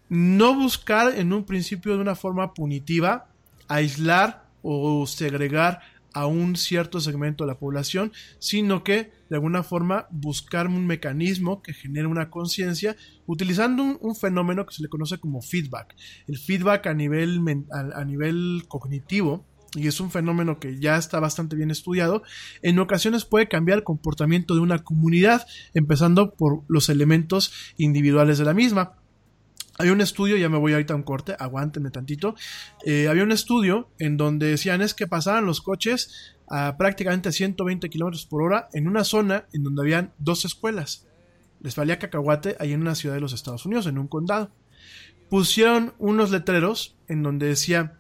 no 0.10 0.56
buscar 0.56 1.16
en 1.16 1.34
un 1.34 1.46
principio 1.46 1.94
de 1.94 2.02
una 2.02 2.16
forma 2.16 2.54
punitiva, 2.54 3.30
aislar 3.68 4.48
o 4.62 5.06
segregar 5.08 5.82
a 6.18 6.26
un 6.26 6.56
cierto 6.56 7.00
segmento 7.00 7.44
de 7.44 7.50
la 7.50 7.60
población, 7.60 8.12
sino 8.40 8.84
que 8.84 9.12
de 9.30 9.36
alguna 9.36 9.62
forma 9.62 10.08
buscar 10.10 10.66
un 10.66 10.88
mecanismo 10.88 11.62
que 11.62 11.74
genere 11.74 12.08
una 12.08 12.32
conciencia 12.32 12.96
utilizando 13.28 13.84
un, 13.84 14.16
fenómeno 14.16 14.66
que 14.66 14.74
se 14.74 14.82
le 14.82 14.90
conoce 14.90 15.20
como 15.20 15.42
feedback. 15.44 15.96
El 16.28 16.40
feedback 16.40 16.88
a 16.88 16.96
nivel, 16.96 17.40
a 17.72 18.04
nivel 18.04 18.64
cognitivo, 18.68 19.46
y 19.76 19.86
es 19.86 20.00
un 20.00 20.10
fenómeno 20.10 20.60
que 20.60 20.80
ya 20.80 20.98
está 20.98 21.20
bastante 21.20 21.56
bien 21.56 21.70
estudiado, 21.70 22.24
en 22.64 22.80
ocasiones 22.80 23.26
puede 23.26 23.48
cambiar 23.48 23.78
el 23.78 23.84
comportamiento 23.84 24.56
de 24.56 24.62
una 24.62 24.84
comunidad, 24.84 25.46
empezando 25.76 26.34
por 26.34 26.64
los 26.68 26.90
elementos 26.90 27.54
individuales 27.78 28.40
de 28.40 28.46
la 28.46 28.56
misma. 28.56 28.96
Hay 29.80 29.90
un 29.90 30.02
estudio, 30.02 30.38
ya 30.38 30.50
me 30.50 30.58
voy 30.58 30.74
ahorita 30.74 30.94
a 30.94 30.98
un 30.98 31.04
corte, 31.04 31.36
aguántenme 31.38 31.92
tantito. 31.92 32.34
Eh, 32.84 33.08
había 33.08 33.24
un 33.24 33.32
estudio 33.32 33.92
en 34.00 34.18
donde 34.18 34.48
decían 34.48 34.82
es 34.82 34.96
que 34.96 35.06
pasaban 35.06 35.46
los 35.46 35.62
coches 35.62 36.36
a 36.50 36.78
prácticamente 36.78 37.32
120 37.32 37.88
kilómetros 37.88 38.26
por 38.26 38.42
hora 38.42 38.70
en 38.74 38.88
una 38.88 39.04
zona 39.04 39.46
en 39.54 39.64
donde 39.64 39.84
habían 39.84 40.14
dos 40.18 40.46
escuelas. 40.46 41.06
Les 41.62 41.76
valía 41.76 42.00
cacahuate 42.00 42.56
ahí 42.60 42.74
en 42.74 42.82
una 42.82 42.96
ciudad 42.96 43.14
de 43.14 43.22
los 43.22 43.34
Estados 43.34 43.68
Unidos, 43.68 43.86
en 43.86 44.00
un 44.00 44.08
condado. 44.08 44.52
Pusieron 45.30 45.94
unos 46.00 46.32
letreros 46.32 46.98
en 47.08 47.22
donde 47.22 47.46
decía, 47.46 48.00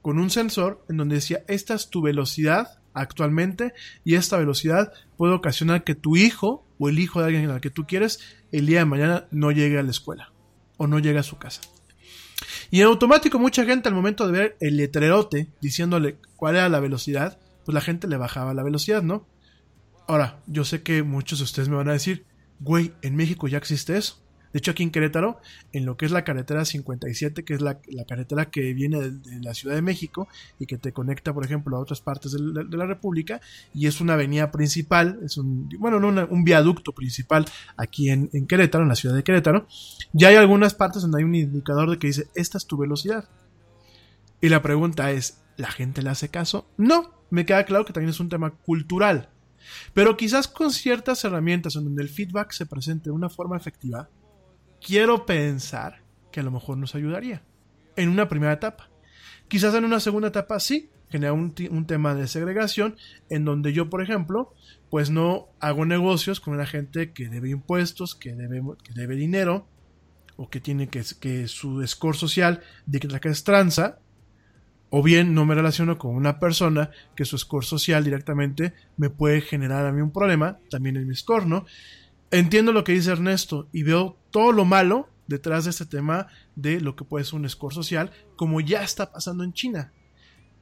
con 0.00 0.18
un 0.18 0.30
sensor, 0.30 0.82
en 0.88 0.96
donde 0.96 1.16
decía, 1.16 1.44
esta 1.46 1.74
es 1.74 1.90
tu 1.90 2.00
velocidad 2.00 2.78
actualmente 2.94 3.74
y 4.02 4.14
esta 4.14 4.38
velocidad 4.38 4.92
puede 5.18 5.34
ocasionar 5.34 5.84
que 5.84 5.94
tu 5.94 6.16
hijo 6.16 6.64
o 6.78 6.88
el 6.88 6.98
hijo 6.98 7.20
de 7.20 7.26
alguien 7.26 7.50
al 7.50 7.60
que 7.60 7.70
tú 7.70 7.86
quieres 7.86 8.20
el 8.50 8.64
día 8.64 8.78
de 8.78 8.84
mañana 8.86 9.26
no 9.30 9.50
llegue 9.52 9.78
a 9.78 9.82
la 9.82 9.90
escuela 9.90 10.32
o 10.78 10.86
no 10.86 10.98
llega 10.98 11.20
a 11.20 11.24
su 11.24 11.36
casa. 11.36 11.60
Y 12.70 12.80
en 12.80 12.86
automático 12.86 13.38
mucha 13.38 13.64
gente 13.66 13.88
al 13.88 13.94
momento 13.94 14.26
de 14.26 14.32
ver 14.32 14.56
el 14.60 14.78
letrerote 14.78 15.48
diciéndole 15.60 16.16
cuál 16.36 16.56
era 16.56 16.68
la 16.70 16.80
velocidad, 16.80 17.38
pues 17.64 17.74
la 17.74 17.82
gente 17.82 18.08
le 18.08 18.16
bajaba 18.16 18.54
la 18.54 18.62
velocidad, 18.62 19.02
¿no? 19.02 19.26
Ahora, 20.06 20.40
yo 20.46 20.64
sé 20.64 20.82
que 20.82 21.02
muchos 21.02 21.40
de 21.40 21.44
ustedes 21.44 21.68
me 21.68 21.76
van 21.76 21.90
a 21.90 21.92
decir, 21.92 22.24
güey, 22.60 22.94
en 23.02 23.14
México 23.14 23.46
ya 23.48 23.58
existe 23.58 23.98
eso. 23.98 24.22
De 24.58 24.60
hecho, 24.60 24.72
aquí 24.72 24.82
en 24.82 24.90
Querétaro, 24.90 25.38
en 25.72 25.86
lo 25.86 25.96
que 25.96 26.04
es 26.04 26.10
la 26.10 26.24
carretera 26.24 26.64
57, 26.64 27.44
que 27.44 27.54
es 27.54 27.60
la, 27.60 27.78
carretera 28.08 28.50
que 28.50 28.72
viene 28.74 28.98
de, 29.08 29.40
la 29.40 29.54
Ciudad 29.54 29.76
de 29.76 29.82
México 29.82 30.26
y 30.58 30.66
que 30.66 30.76
te 30.78 30.92
conecta, 30.92 31.32
por 31.32 31.44
ejemplo, 31.44 31.76
a 31.76 31.78
otras 31.78 32.00
partes 32.00 32.32
de 32.32 32.40
la, 32.40 32.64
de 32.64 32.76
la 32.76 32.84
República, 32.84 33.40
y 33.72 33.86
es 33.86 34.00
una 34.00 34.14
avenida 34.14 34.50
principal, 34.50 35.20
es 35.24 35.36
un, 35.36 35.68
bueno, 35.78 36.00
no 36.00 36.08
una, 36.08 36.24
un 36.24 36.42
viaducto 36.42 36.90
principal 36.90 37.44
aquí 37.76 38.10
en, 38.10 38.30
en 38.32 38.48
Querétaro, 38.48 38.82
en 38.82 38.88
la 38.88 38.96
ciudad 38.96 39.14
de 39.14 39.22
Querétaro, 39.22 39.68
ya 40.12 40.26
hay 40.26 40.34
algunas 40.34 40.74
partes 40.74 41.02
donde 41.02 41.18
hay 41.18 41.24
un 41.24 41.36
indicador 41.36 41.88
de 41.88 42.00
que 42.00 42.08
dice, 42.08 42.26
esta 42.34 42.58
es 42.58 42.66
tu 42.66 42.76
velocidad. 42.76 43.28
Y 44.40 44.48
la 44.48 44.60
pregunta 44.60 45.12
es, 45.12 45.40
¿la 45.56 45.70
gente 45.70 46.02
le 46.02 46.10
hace 46.10 46.30
caso? 46.30 46.66
No, 46.76 47.12
me 47.30 47.46
queda 47.46 47.64
claro 47.64 47.84
que 47.84 47.92
también 47.92 48.10
es 48.10 48.18
un 48.18 48.28
tema 48.28 48.50
cultural. 48.50 49.28
Pero 49.94 50.16
quizás 50.16 50.48
con 50.48 50.72
ciertas 50.72 51.24
herramientas 51.24 51.76
en 51.76 51.84
donde 51.84 52.02
el 52.02 52.08
feedback 52.08 52.50
se 52.50 52.66
presente 52.66 53.04
de 53.04 53.12
una 53.12 53.28
forma 53.28 53.56
efectiva, 53.56 54.08
quiero 54.80 55.26
pensar 55.26 56.02
que 56.30 56.40
a 56.40 56.42
lo 56.42 56.50
mejor 56.50 56.76
nos 56.76 56.94
ayudaría 56.94 57.42
en 57.96 58.08
una 58.08 58.28
primera 58.28 58.52
etapa. 58.52 58.88
Quizás 59.48 59.74
en 59.74 59.84
una 59.84 60.00
segunda 60.00 60.28
etapa 60.28 60.60
sí, 60.60 60.90
genera 61.10 61.32
un, 61.32 61.54
tema 61.86 62.14
de 62.14 62.28
segregación 62.28 62.96
en 63.30 63.44
donde 63.44 63.72
yo, 63.72 63.88
por 63.88 64.02
ejemplo, 64.02 64.52
pues 64.90 65.10
no 65.10 65.48
hago 65.60 65.86
negocios 65.86 66.40
con 66.40 66.54
una 66.54 66.66
gente 66.66 67.12
que 67.12 67.28
debe 67.28 67.50
impuestos, 67.50 68.14
que 68.14 68.34
debe, 68.34 68.62
que 68.84 69.06
dinero 69.14 69.66
o 70.36 70.50
que 70.50 70.60
tiene 70.60 70.88
que, 70.88 71.02
que 71.18 71.48
su 71.48 71.84
score 71.86 72.16
social 72.16 72.60
de 72.86 73.00
que 73.00 73.28
es 73.28 73.44
tranza, 73.44 73.98
o 74.90 75.02
bien 75.02 75.34
no 75.34 75.44
me 75.44 75.54
relaciono 75.54 75.98
con 75.98 76.14
una 76.14 76.38
persona 76.38 76.90
que 77.14 77.24
su 77.24 77.36
score 77.36 77.64
social 77.64 78.04
directamente 78.04 78.74
me 78.96 79.10
puede 79.10 79.40
generar 79.40 79.86
a 79.86 79.92
mí 79.92 80.00
un 80.00 80.12
problema, 80.12 80.58
también 80.70 80.96
en 80.96 81.08
mi 81.08 81.14
score, 81.14 81.46
¿no? 81.46 81.66
Entiendo 82.30 82.72
lo 82.72 82.84
que 82.84 82.92
dice 82.92 83.12
Ernesto 83.12 83.68
y 83.72 83.82
veo 83.82 84.18
todo 84.30 84.52
lo 84.52 84.64
malo 84.64 85.08
detrás 85.26 85.64
de 85.64 85.70
este 85.70 85.86
tema 85.86 86.28
de 86.56 86.80
lo 86.80 86.96
que 86.96 87.04
puede 87.04 87.24
ser 87.24 87.34
un 87.34 87.48
score 87.48 87.74
social, 87.74 88.10
como 88.36 88.60
ya 88.60 88.82
está 88.82 89.12
pasando 89.12 89.44
en 89.44 89.52
China. 89.52 89.92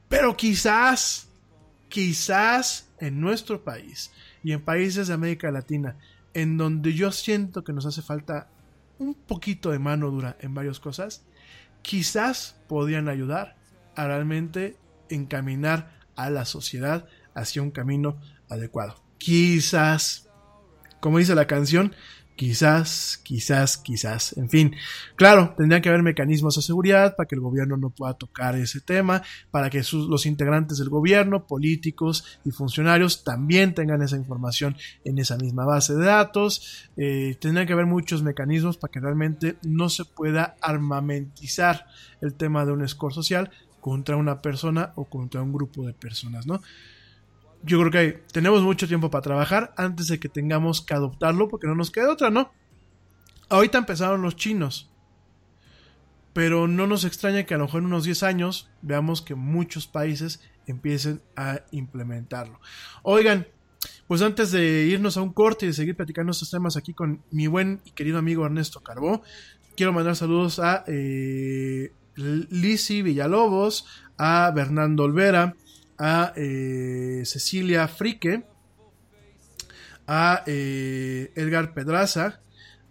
Pero 0.09 0.35
quizás, 0.37 1.29
quizás 1.89 2.89
en 2.99 3.19
nuestro 3.19 3.63
país 3.63 4.11
y 4.43 4.51
en 4.51 4.61
países 4.61 5.07
de 5.07 5.13
América 5.13 5.51
Latina, 5.51 5.97
en 6.33 6.57
donde 6.57 6.93
yo 6.93 7.11
siento 7.11 7.63
que 7.63 7.73
nos 7.73 7.85
hace 7.85 8.01
falta 8.01 8.49
un 8.99 9.13
poquito 9.13 9.71
de 9.71 9.79
mano 9.79 10.11
dura 10.11 10.37
en 10.39 10.53
varias 10.53 10.79
cosas, 10.79 11.25
quizás 11.81 12.59
podrían 12.67 13.09
ayudar 13.09 13.55
a 13.95 14.07
realmente 14.07 14.77
encaminar 15.09 15.97
a 16.15 16.29
la 16.29 16.45
sociedad 16.45 17.07
hacia 17.33 17.61
un 17.61 17.71
camino 17.71 18.19
adecuado. 18.49 19.01
Quizás, 19.17 20.26
como 20.99 21.19
dice 21.19 21.35
la 21.35 21.47
canción, 21.47 21.93
quizás, 22.37 23.19
quizás, 23.23 23.77
quizás, 23.77 24.37
en 24.37 24.49
fin. 24.49 24.75
Claro, 25.15 25.55
tendrían 25.57 25.81
que 25.81 25.89
haber 25.89 26.03
mecanismos 26.03 26.55
de 26.55 26.61
seguridad 26.61 27.15
para 27.17 27.27
que 27.27 27.35
el 27.35 27.41
gobierno 27.41 27.75
no 27.75 27.89
pueda 27.89 28.13
tocar 28.13 28.55
ese 28.55 28.79
tema, 28.79 29.23
para 29.51 29.69
que 29.69 29.81
los 29.91 30.25
integrantes 30.25 30.77
del 30.77 30.89
gobierno, 30.89 31.47
políticos 31.47 32.39
y 32.45 32.51
funcionarios 32.51 33.23
también 33.23 33.73
tengan 33.73 34.01
esa 34.03 34.15
información 34.15 34.77
en 35.03 35.17
esa 35.17 35.35
misma 35.37 35.65
base 35.65 35.95
de 35.95 36.05
datos. 36.05 36.89
Eh, 36.95 37.35
tendrían 37.41 37.67
que 37.67 37.73
haber 37.73 37.87
muchos 37.87 38.23
mecanismos 38.23 38.77
para 38.77 38.91
que 38.91 38.99
realmente 38.99 39.57
no 39.63 39.89
se 39.89 40.05
pueda 40.05 40.55
armamentizar 40.61 41.87
el 42.21 42.35
tema 42.35 42.65
de 42.65 42.71
un 42.71 42.87
score 42.87 43.13
social 43.13 43.49
contra 43.81 44.15
una 44.15 44.41
persona 44.41 44.93
o 44.95 45.05
contra 45.05 45.41
un 45.41 45.51
grupo 45.51 45.85
de 45.85 45.93
personas, 45.93 46.45
¿no? 46.45 46.61
Yo 47.63 47.79
creo 47.79 47.91
que 47.91 48.23
tenemos 48.31 48.61
mucho 48.61 48.87
tiempo 48.87 49.09
para 49.09 49.21
trabajar 49.21 49.73
antes 49.77 50.07
de 50.07 50.19
que 50.19 50.29
tengamos 50.29 50.81
que 50.81 50.93
adoptarlo 50.93 51.47
porque 51.47 51.67
no 51.67 51.75
nos 51.75 51.91
queda 51.91 52.11
otra, 52.11 52.29
¿no? 52.29 52.51
Ahorita 53.49 53.77
empezaron 53.77 54.21
los 54.21 54.35
chinos. 54.35 54.89
Pero 56.33 56.67
no 56.67 56.85
nos 56.85 57.03
extraña 57.03 57.43
que 57.43 57.55
a 57.55 57.57
lo 57.57 57.65
mejor 57.65 57.81
en 57.81 57.87
unos 57.87 58.03
10 58.03 58.23
años 58.23 58.69
veamos 58.81 59.21
que 59.21 59.35
muchos 59.35 59.87
países 59.87 60.41
empiecen 60.67 61.21
a 61.35 61.61
implementarlo. 61.71 62.59
Oigan, 63.01 63.47
pues 64.07 64.21
antes 64.21 64.51
de 64.51 64.85
irnos 64.85 65.17
a 65.17 65.21
un 65.21 65.33
corte 65.33 65.65
y 65.65 65.69
de 65.69 65.73
seguir 65.73 65.95
platicando 65.95 66.31
estos 66.31 66.51
temas 66.51 66.77
aquí 66.77 66.93
con 66.93 67.23
mi 67.31 67.47
buen 67.47 67.81
y 67.85 67.91
querido 67.91 68.19
amigo 68.19 68.45
Ernesto 68.45 68.81
Carbó, 68.81 69.23
quiero 69.75 69.93
mandar 69.93 70.15
saludos 70.15 70.59
a 70.59 70.83
eh, 70.87 71.91
Lisi 72.15 73.01
Villalobos, 73.01 73.85
a 74.17 74.51
Bernardo 74.53 75.03
Olvera, 75.03 75.55
a 75.97 76.33
eh, 76.35 77.23
Cecilia 77.25 77.87
Frique, 77.87 78.45
a 80.05 80.43
eh, 80.45 81.31
Edgar 81.35 81.73
Pedraza, 81.73 82.41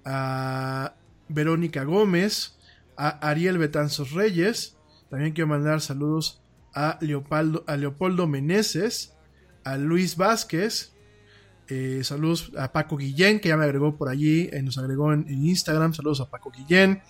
a 0.04 0.94
Verónica 1.28 1.84
Gómez, 1.84 2.56
a 2.96 3.08
Ariel 3.28 3.58
Betanzos 3.58 4.12
Reyes. 4.12 4.76
También 5.08 5.32
quiero 5.32 5.48
mandar 5.48 5.80
saludos 5.80 6.42
a, 6.74 6.98
Leopoldo, 7.00 7.64
a 7.66 7.76
Leopoldo 7.76 8.26
Meneses, 8.26 9.14
a 9.64 9.76
Luis 9.76 10.16
Vázquez. 10.16 10.92
Eh, 11.68 12.02
saludos 12.04 12.52
a 12.56 12.70
Paco 12.72 12.96
Guillén, 12.96 13.40
que 13.40 13.48
ya 13.48 13.56
me 13.56 13.64
agregó 13.64 13.96
por 13.96 14.08
allí, 14.08 14.50
nos 14.62 14.78
agregó 14.78 15.12
en, 15.12 15.26
Instagram. 15.28 15.94
Saludos 15.94 16.20
a 16.20 16.30
Paco 16.30 16.50
Guillén. 16.50 17.02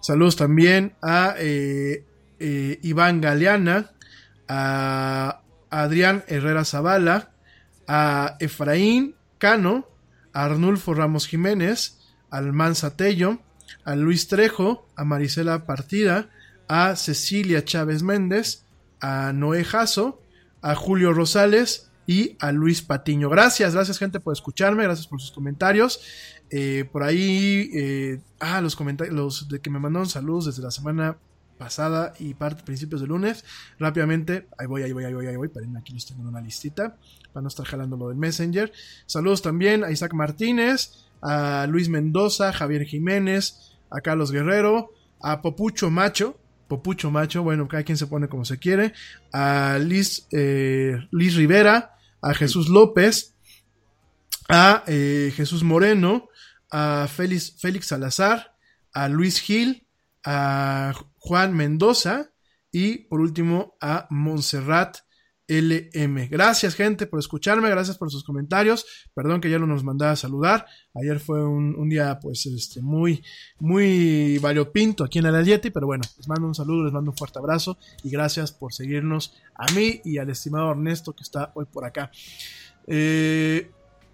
Saludos 0.00 0.36
también 0.36 0.94
a 1.02 1.36
Iván 2.38 3.20
Galeana, 3.20 3.92
a 4.52 5.42
Adrián 5.70 6.24
Herrera 6.26 6.64
Zavala, 6.64 7.30
a 7.86 8.36
Efraín 8.40 9.14
Cano, 9.38 9.88
a 10.32 10.44
Arnulfo 10.44 10.92
Ramos 10.92 11.28
Jiménez, 11.28 12.00
al 12.30 12.52
Manza 12.52 12.96
Tello, 12.96 13.38
a 13.84 13.94
Luis 13.94 14.26
Trejo, 14.26 14.88
a 14.96 15.04
Marisela 15.04 15.66
Partida, 15.66 16.30
a 16.66 16.96
Cecilia 16.96 17.64
Chávez 17.64 18.02
Méndez, 18.02 18.64
a 19.00 19.32
Noé 19.32 19.62
Jasso, 19.62 20.20
a 20.62 20.74
Julio 20.74 21.12
Rosales 21.12 21.92
y 22.04 22.36
a 22.40 22.50
Luis 22.50 22.82
Patiño. 22.82 23.30
Gracias, 23.30 23.74
gracias 23.74 23.98
gente 23.98 24.18
por 24.18 24.32
escucharme, 24.32 24.82
gracias 24.82 25.06
por 25.06 25.20
sus 25.20 25.30
comentarios. 25.30 26.00
Eh, 26.50 26.88
por 26.90 27.04
ahí, 27.04 27.70
eh, 27.72 28.20
ah, 28.40 28.60
los 28.60 28.74
comentarios, 28.74 29.14
los 29.14 29.48
de 29.48 29.60
que 29.60 29.70
me 29.70 29.78
mandaron 29.78 30.08
saludos 30.08 30.46
desde 30.46 30.62
la 30.62 30.72
semana 30.72 31.18
pasada 31.60 32.14
y 32.18 32.32
parte 32.32 32.62
principios 32.62 33.02
de 33.02 33.06
lunes. 33.06 33.44
Rápidamente, 33.78 34.48
ahí 34.58 34.66
voy, 34.66 34.82
ahí 34.82 34.92
voy, 34.92 35.04
ahí 35.04 35.12
voy, 35.12 35.26
ahí 35.26 35.36
voy. 35.36 35.48
Paren, 35.48 35.76
aquí 35.76 35.92
los 35.92 36.06
tengo 36.06 36.22
en 36.22 36.28
una 36.28 36.40
listita 36.40 36.96
para 37.34 37.42
no 37.42 37.48
estar 37.48 37.66
jalando 37.66 37.98
lo 37.98 38.08
del 38.08 38.16
Messenger. 38.16 38.72
Saludos 39.04 39.42
también 39.42 39.84
a 39.84 39.90
Isaac 39.90 40.14
Martínez, 40.14 41.04
a 41.20 41.66
Luis 41.68 41.90
Mendoza, 41.90 42.54
Javier 42.54 42.86
Jiménez, 42.86 43.76
a 43.90 44.00
Carlos 44.00 44.32
Guerrero, 44.32 44.94
a 45.20 45.42
Popucho 45.42 45.90
Macho, 45.90 46.40
Popucho 46.66 47.10
Macho, 47.10 47.42
bueno, 47.42 47.68
cada 47.68 47.82
quien 47.82 47.98
se 47.98 48.06
pone 48.06 48.28
como 48.28 48.46
se 48.46 48.58
quiere, 48.58 48.94
a 49.30 49.78
Liz, 49.78 50.26
eh, 50.32 50.96
Liz 51.10 51.34
Rivera, 51.34 51.94
a 52.22 52.32
Jesús 52.32 52.70
López, 52.70 53.34
a 54.48 54.82
eh, 54.86 55.30
Jesús 55.36 55.62
Moreno, 55.62 56.30
a 56.70 57.06
Félix, 57.06 57.54
Félix 57.60 57.88
Salazar, 57.88 58.56
a 58.94 59.10
Luis 59.10 59.40
Gil, 59.40 59.86
a 60.24 60.94
Juan 61.18 61.56
Mendoza 61.56 62.32
y 62.72 62.98
por 63.08 63.20
último 63.20 63.76
a 63.80 64.06
Montserrat 64.10 64.98
LM. 65.50 66.28
Gracias, 66.30 66.76
gente, 66.76 67.08
por 67.08 67.18
escucharme, 67.18 67.68
gracias 67.68 67.98
por 67.98 68.10
sus 68.10 68.22
comentarios. 68.22 68.86
Perdón 69.14 69.40
que 69.40 69.50
ya 69.50 69.58
no 69.58 69.66
nos 69.66 69.82
mandaba 69.82 70.12
a 70.12 70.16
saludar. 70.16 70.66
Ayer 70.94 71.18
fue 71.18 71.44
un, 71.44 71.88
día, 71.88 72.20
pues, 72.20 72.46
este, 72.46 72.80
muy, 72.80 73.24
muy 73.58 74.38
variopinto 74.38 75.02
aquí 75.02 75.18
en 75.18 75.26
el 75.26 75.60
pero 75.72 75.86
bueno, 75.86 76.04
les 76.16 76.28
mando 76.28 76.46
un 76.46 76.54
saludo, 76.54 76.84
les 76.84 76.92
mando 76.92 77.10
un 77.10 77.16
fuerte 77.16 77.40
abrazo 77.40 77.78
y 78.04 78.10
gracias 78.10 78.52
por 78.52 78.72
seguirnos 78.72 79.34
a 79.56 79.66
mí 79.72 80.00
y 80.04 80.18
al 80.18 80.30
estimado 80.30 80.70
Ernesto 80.70 81.14
que 81.14 81.24
está 81.24 81.50
hoy 81.54 81.64
por 81.64 81.84
acá. 81.84 82.12
Eh, 82.86 83.70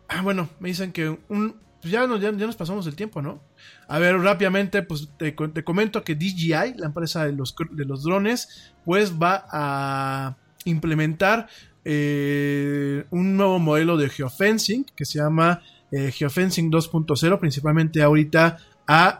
ah, 0.08 0.22
bueno, 0.22 0.48
me 0.58 0.70
dicen 0.70 0.92
que 0.92 1.18
un, 1.28 1.56
pues 1.80 1.92
ya, 1.92 2.06
nos, 2.06 2.20
ya, 2.20 2.32
nos 2.32 2.56
pasamos 2.56 2.86
el 2.86 2.96
tiempo, 2.96 3.22
¿no? 3.22 3.40
A 3.88 3.98
ver, 3.98 4.18
rápidamente, 4.18 4.82
pues 4.82 5.08
te, 5.16 5.32
te 5.32 5.64
comento 5.64 6.02
que 6.02 6.14
DJI, 6.14 6.74
la 6.76 6.86
empresa 6.86 7.24
de 7.24 7.32
los, 7.32 7.54
de 7.70 7.84
los 7.84 8.02
drones, 8.02 8.72
pues 8.84 9.14
va 9.14 9.46
a 9.50 10.36
implementar 10.64 11.48
eh, 11.84 13.04
un 13.10 13.36
nuevo 13.36 13.60
modelo 13.60 13.96
de 13.96 14.08
geofencing 14.08 14.84
que 14.96 15.04
se 15.04 15.20
llama 15.20 15.62
eh, 15.92 16.10
Geofencing 16.10 16.70
2.0, 16.70 17.38
principalmente 17.38 18.02
ahorita 18.02 18.58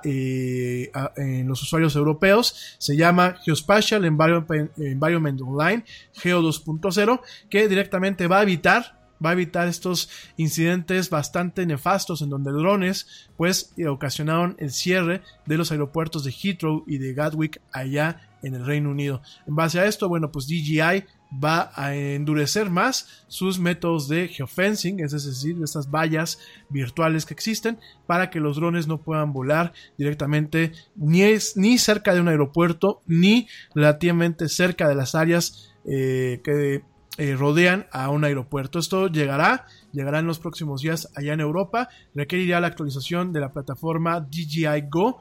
eh, 0.05 0.91
a, 0.93 1.13
en 1.17 1.47
los 1.47 1.63
usuarios 1.63 1.95
europeos. 1.95 2.77
Se 2.79 2.97
llama 2.97 3.37
Geospatial 3.45 4.05
Environment 4.05 5.41
Online, 5.43 5.85
Geo 6.15 6.43
2.0, 6.43 7.21
que 7.49 7.69
directamente 7.69 8.27
va 8.27 8.41
a 8.41 8.43
evitar 8.43 8.96
va 9.25 9.31
a 9.31 9.33
evitar 9.33 9.69
estos 9.69 10.09
incidentes 10.37 11.11
bastante 11.11 11.67
nefastos 11.67 12.23
en 12.23 12.31
donde 12.31 12.53
drones 12.53 13.29
pues 13.37 13.75
ocasionaron 13.89 14.57
el 14.59 14.71
cierre 14.71 15.23
de 15.47 15.57
los 15.57 15.73
aeropuertos 15.73 16.25
de 16.25 16.33
Heathrow 16.33 16.85
y 16.87 16.99
de 16.99 17.15
Gatwick 17.15 17.61
allá 17.73 18.21
en 18.43 18.55
el 18.55 18.65
Reino 18.65 18.91
Unido. 18.91 19.23
En 19.47 19.57
base 19.57 19.81
a 19.81 19.87
esto, 19.87 20.09
bueno, 20.09 20.31
pues 20.31 20.47
DJI 20.47 21.05
va 21.33 21.73
a 21.75 21.95
endurecer 21.95 22.71
más 22.71 23.25
sus 23.27 23.59
métodos 23.59 24.09
de 24.09 24.29
geofencing, 24.29 25.01
es 25.01 25.13
decir, 25.13 25.57
estas 25.63 25.91
vallas 25.91 26.39
virtuales 26.71 27.27
que 27.27 27.35
existen, 27.35 27.79
para 28.07 28.31
que 28.31 28.41
los 28.41 28.57
drones 28.57 28.87
no 28.87 29.03
puedan 29.03 29.33
volar 29.33 29.73
directamente 29.99 30.73
ni, 30.95 31.23
ni 31.57 31.79
cerca 31.79 32.15
de 32.15 32.21
un 32.21 32.29
aeropuerto, 32.29 33.03
ni 33.07 33.49
relativamente 33.75 34.49
cerca 34.49 34.89
de 34.89 34.95
las 34.95 35.15
áreas 35.15 35.75
eh, 35.85 36.41
que 36.45 36.83
eh, 37.19 37.35
rodean 37.37 37.87
a 37.93 38.11
un 38.11 38.25
aeropuerto. 38.25 38.79
Esto 38.79 39.09
llegará, 39.09 39.67
llegará 39.93 40.19
en 40.19 40.27
los 40.27 40.39
próximos 40.39 40.83
días 40.83 41.11
allá 41.15 41.33
en 41.33 41.41
Europa, 41.41 41.89
requerirá 42.15 42.61
la 42.61 42.67
actualización 42.67 43.33
de 43.33 43.41
la 43.41 43.53
plataforma 43.53 44.21
DJI 44.21 44.89
Go 44.91 45.21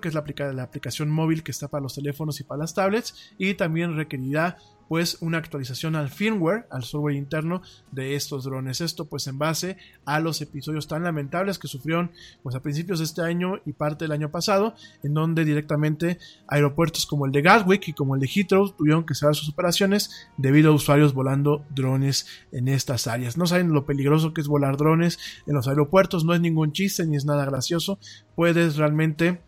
que 0.00 0.08
es 0.08 0.14
la 0.14 0.62
aplicación 0.64 1.10
móvil 1.10 1.44
que 1.44 1.52
está 1.52 1.68
para 1.68 1.82
los 1.82 1.94
teléfonos 1.94 2.40
y 2.40 2.44
para 2.44 2.58
las 2.58 2.74
tablets, 2.74 3.32
y 3.38 3.54
también 3.54 3.96
requerirá 3.96 4.58
pues 4.90 5.18
una 5.20 5.38
actualización 5.38 5.94
al 5.94 6.10
firmware, 6.10 6.66
al 6.68 6.82
software 6.82 7.14
interno 7.14 7.62
de 7.92 8.16
estos 8.16 8.42
drones. 8.42 8.80
Esto 8.80 9.04
pues 9.04 9.28
en 9.28 9.38
base 9.38 9.76
a 10.04 10.18
los 10.18 10.40
episodios 10.40 10.88
tan 10.88 11.04
lamentables 11.04 11.60
que 11.60 11.68
sufrieron 11.68 12.10
pues 12.42 12.56
a 12.56 12.60
principios 12.60 12.98
de 12.98 13.04
este 13.04 13.22
año 13.22 13.60
y 13.64 13.72
parte 13.72 14.06
del 14.06 14.10
año 14.10 14.32
pasado, 14.32 14.74
en 15.04 15.14
donde 15.14 15.44
directamente 15.44 16.18
aeropuertos 16.48 17.06
como 17.06 17.24
el 17.24 17.30
de 17.30 17.40
Gatwick 17.40 17.86
y 17.86 17.92
como 17.92 18.16
el 18.16 18.20
de 18.20 18.26
Heathrow 18.26 18.72
tuvieron 18.72 19.06
que 19.06 19.14
cerrar 19.14 19.36
sus 19.36 19.50
operaciones 19.50 20.28
debido 20.36 20.72
a 20.72 20.74
usuarios 20.74 21.14
volando 21.14 21.64
drones 21.70 22.26
en 22.50 22.66
estas 22.66 23.06
áreas. 23.06 23.36
No 23.36 23.46
saben 23.46 23.72
lo 23.72 23.86
peligroso 23.86 24.34
que 24.34 24.40
es 24.40 24.48
volar 24.48 24.76
drones 24.76 25.20
en 25.46 25.54
los 25.54 25.68
aeropuertos, 25.68 26.24
no 26.24 26.34
es 26.34 26.40
ningún 26.40 26.72
chiste 26.72 27.06
ni 27.06 27.14
es 27.14 27.24
nada 27.24 27.44
gracioso, 27.44 28.00
puedes 28.34 28.74
realmente 28.74 29.40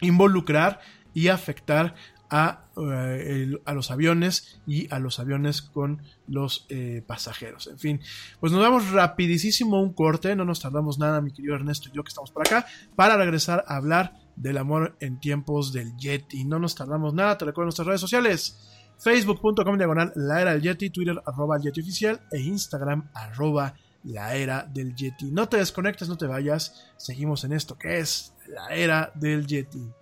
involucrar 0.00 0.78
y 1.14 1.28
afectar 1.28 1.96
a, 2.32 2.64
eh, 2.78 3.52
a, 3.66 3.74
los 3.74 3.90
aviones 3.90 4.62
y 4.66 4.92
a 4.92 4.98
los 4.98 5.20
aviones 5.20 5.60
con 5.60 6.02
los 6.26 6.64
eh, 6.70 7.04
pasajeros. 7.06 7.66
En 7.66 7.78
fin, 7.78 8.00
pues 8.40 8.52
nos 8.52 8.62
damos 8.62 8.90
rapidísimo 8.90 9.82
un 9.82 9.92
corte, 9.92 10.34
no 10.34 10.46
nos 10.46 10.60
tardamos 10.60 10.98
nada, 10.98 11.20
mi 11.20 11.30
querido 11.30 11.54
Ernesto 11.54 11.90
y 11.90 11.92
yo 11.96 12.02
que 12.02 12.08
estamos 12.08 12.30
por 12.30 12.46
acá, 12.46 12.64
para 12.96 13.18
regresar 13.18 13.64
a 13.68 13.76
hablar 13.76 14.14
del 14.34 14.56
amor 14.56 14.96
en 15.00 15.20
tiempos 15.20 15.74
del 15.74 15.94
Yeti. 15.98 16.44
No 16.44 16.58
nos 16.58 16.74
tardamos 16.74 17.12
nada, 17.12 17.36
te 17.36 17.44
recuerdo 17.44 17.66
nuestras 17.66 17.86
redes 17.86 18.00
sociales. 18.00 18.58
Facebook.com 18.98 19.76
diagonal 19.76 20.12
la 20.16 20.40
era 20.40 20.52
del 20.52 20.62
Yeti, 20.62 20.88
Twitter 20.88 21.20
arroba 21.26 21.56
el 21.58 21.64
Yeti 21.64 21.82
oficial 21.82 22.20
e 22.30 22.40
Instagram 22.40 23.10
arroba 23.12 23.74
la 24.04 24.34
era 24.34 24.66
del 24.72 24.94
Yeti. 24.94 25.30
No 25.30 25.50
te 25.50 25.58
desconectes, 25.58 26.08
no 26.08 26.16
te 26.16 26.26
vayas, 26.26 26.92
seguimos 26.96 27.44
en 27.44 27.52
esto 27.52 27.76
que 27.76 27.98
es 27.98 28.32
la 28.48 28.74
era 28.74 29.12
del 29.16 29.46
Yeti. 29.46 30.01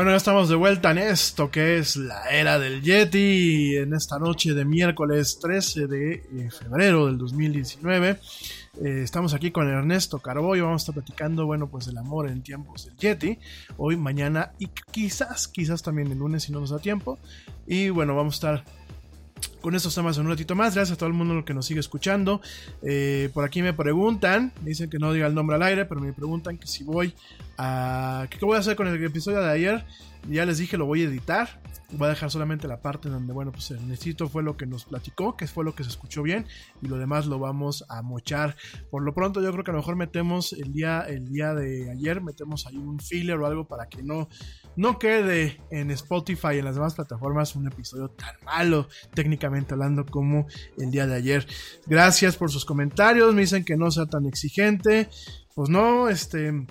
Bueno, 0.00 0.12
ya 0.12 0.16
estamos 0.16 0.48
de 0.48 0.54
vuelta 0.54 0.92
en 0.92 0.96
esto 0.96 1.50
que 1.50 1.76
es 1.76 1.94
la 1.96 2.30
era 2.30 2.58
del 2.58 2.80
Yeti, 2.80 3.76
en 3.76 3.92
esta 3.92 4.18
noche 4.18 4.54
de 4.54 4.64
miércoles 4.64 5.38
13 5.42 5.88
de 5.88 6.12
eh, 6.14 6.48
febrero 6.50 7.04
del 7.04 7.18
2019. 7.18 8.18
Eh, 8.82 9.00
estamos 9.04 9.34
aquí 9.34 9.50
con 9.50 9.68
Ernesto 9.68 10.18
Carbollo, 10.18 10.64
vamos 10.64 10.80
a 10.80 10.84
estar 10.84 10.94
platicando, 10.94 11.44
bueno, 11.44 11.66
pues 11.66 11.86
el 11.88 11.98
amor 11.98 12.30
en 12.30 12.40
tiempos 12.40 12.86
del 12.86 12.96
Yeti, 12.96 13.38
hoy, 13.76 13.98
mañana 13.98 14.52
y 14.58 14.68
quizás, 14.90 15.48
quizás 15.48 15.82
también 15.82 16.10
el 16.10 16.16
lunes 16.16 16.44
si 16.44 16.52
no 16.52 16.60
nos 16.60 16.70
da 16.70 16.78
tiempo. 16.78 17.18
Y 17.66 17.90
bueno, 17.90 18.16
vamos 18.16 18.36
a 18.36 18.36
estar 18.36 18.64
con 19.60 19.74
estos 19.74 19.94
temas 19.94 20.16
en 20.16 20.24
un 20.24 20.30
ratito 20.30 20.54
más. 20.54 20.74
Gracias 20.74 20.96
a 20.96 20.98
todo 20.98 21.08
el 21.08 21.14
mundo 21.14 21.44
que 21.44 21.54
nos 21.54 21.66
sigue 21.66 21.80
escuchando. 21.80 22.40
Eh, 22.82 23.30
por 23.32 23.44
aquí 23.44 23.62
me 23.62 23.72
preguntan, 23.72 24.52
me 24.62 24.70
dicen 24.70 24.90
que 24.90 24.98
no 24.98 25.12
diga 25.12 25.26
el 25.26 25.34
nombre 25.34 25.56
al 25.56 25.62
aire, 25.62 25.84
pero 25.84 26.00
me 26.00 26.12
preguntan 26.12 26.58
que 26.58 26.66
si 26.66 26.84
voy 26.84 27.14
a... 27.58 28.26
¿Qué 28.30 28.44
voy 28.44 28.56
a 28.56 28.60
hacer 28.60 28.76
con 28.76 28.86
el 28.86 29.04
episodio 29.04 29.40
de 29.40 29.50
ayer? 29.50 29.84
Ya 30.28 30.44
les 30.44 30.58
dije, 30.58 30.76
lo 30.76 30.86
voy 30.86 31.02
a 31.02 31.04
editar. 31.04 31.60
Voy 31.92 32.06
a 32.06 32.10
dejar 32.10 32.30
solamente 32.30 32.68
la 32.68 32.80
parte 32.80 33.08
donde, 33.08 33.32
bueno, 33.32 33.50
pues 33.50 33.72
el 33.72 33.88
necesito 33.88 34.28
fue 34.28 34.44
lo 34.44 34.56
que 34.56 34.64
nos 34.64 34.84
platicó, 34.84 35.36
que 35.36 35.48
fue 35.48 35.64
lo 35.64 35.74
que 35.74 35.82
se 35.82 35.90
escuchó 35.90 36.22
bien, 36.22 36.46
y 36.80 36.86
lo 36.86 36.98
demás 36.98 37.26
lo 37.26 37.40
vamos 37.40 37.84
a 37.88 38.00
mochar. 38.00 38.54
Por 38.92 39.02
lo 39.02 39.12
pronto, 39.12 39.42
yo 39.42 39.50
creo 39.50 39.64
que 39.64 39.72
a 39.72 39.74
lo 39.74 39.80
mejor 39.80 39.96
metemos 39.96 40.52
el 40.52 40.72
día, 40.72 41.00
el 41.00 41.28
día 41.28 41.52
de 41.52 41.90
ayer, 41.90 42.20
metemos 42.20 42.68
ahí 42.68 42.76
un 42.76 43.00
filler 43.00 43.38
o 43.38 43.46
algo 43.46 43.64
para 43.64 43.88
que 43.88 44.04
no, 44.04 44.28
no 44.76 44.98
quede 44.98 45.60
en 45.70 45.90
Spotify 45.90 46.54
y 46.54 46.58
en 46.58 46.64
las 46.64 46.74
demás 46.74 46.94
plataformas 46.94 47.56
un 47.56 47.66
episodio 47.66 48.08
tan 48.10 48.34
malo, 48.44 48.88
técnicamente 49.14 49.74
hablando, 49.74 50.06
como 50.06 50.46
el 50.78 50.90
día 50.90 51.06
de 51.06 51.16
ayer. 51.16 51.46
Gracias 51.86 52.36
por 52.36 52.50
sus 52.50 52.64
comentarios, 52.64 53.34
me 53.34 53.42
dicen 53.42 53.64
que 53.64 53.76
no 53.76 53.90
sea 53.90 54.06
tan 54.06 54.26
exigente. 54.26 55.08
Pues 55.54 55.68
no, 55.68 56.08
este. 56.08 56.66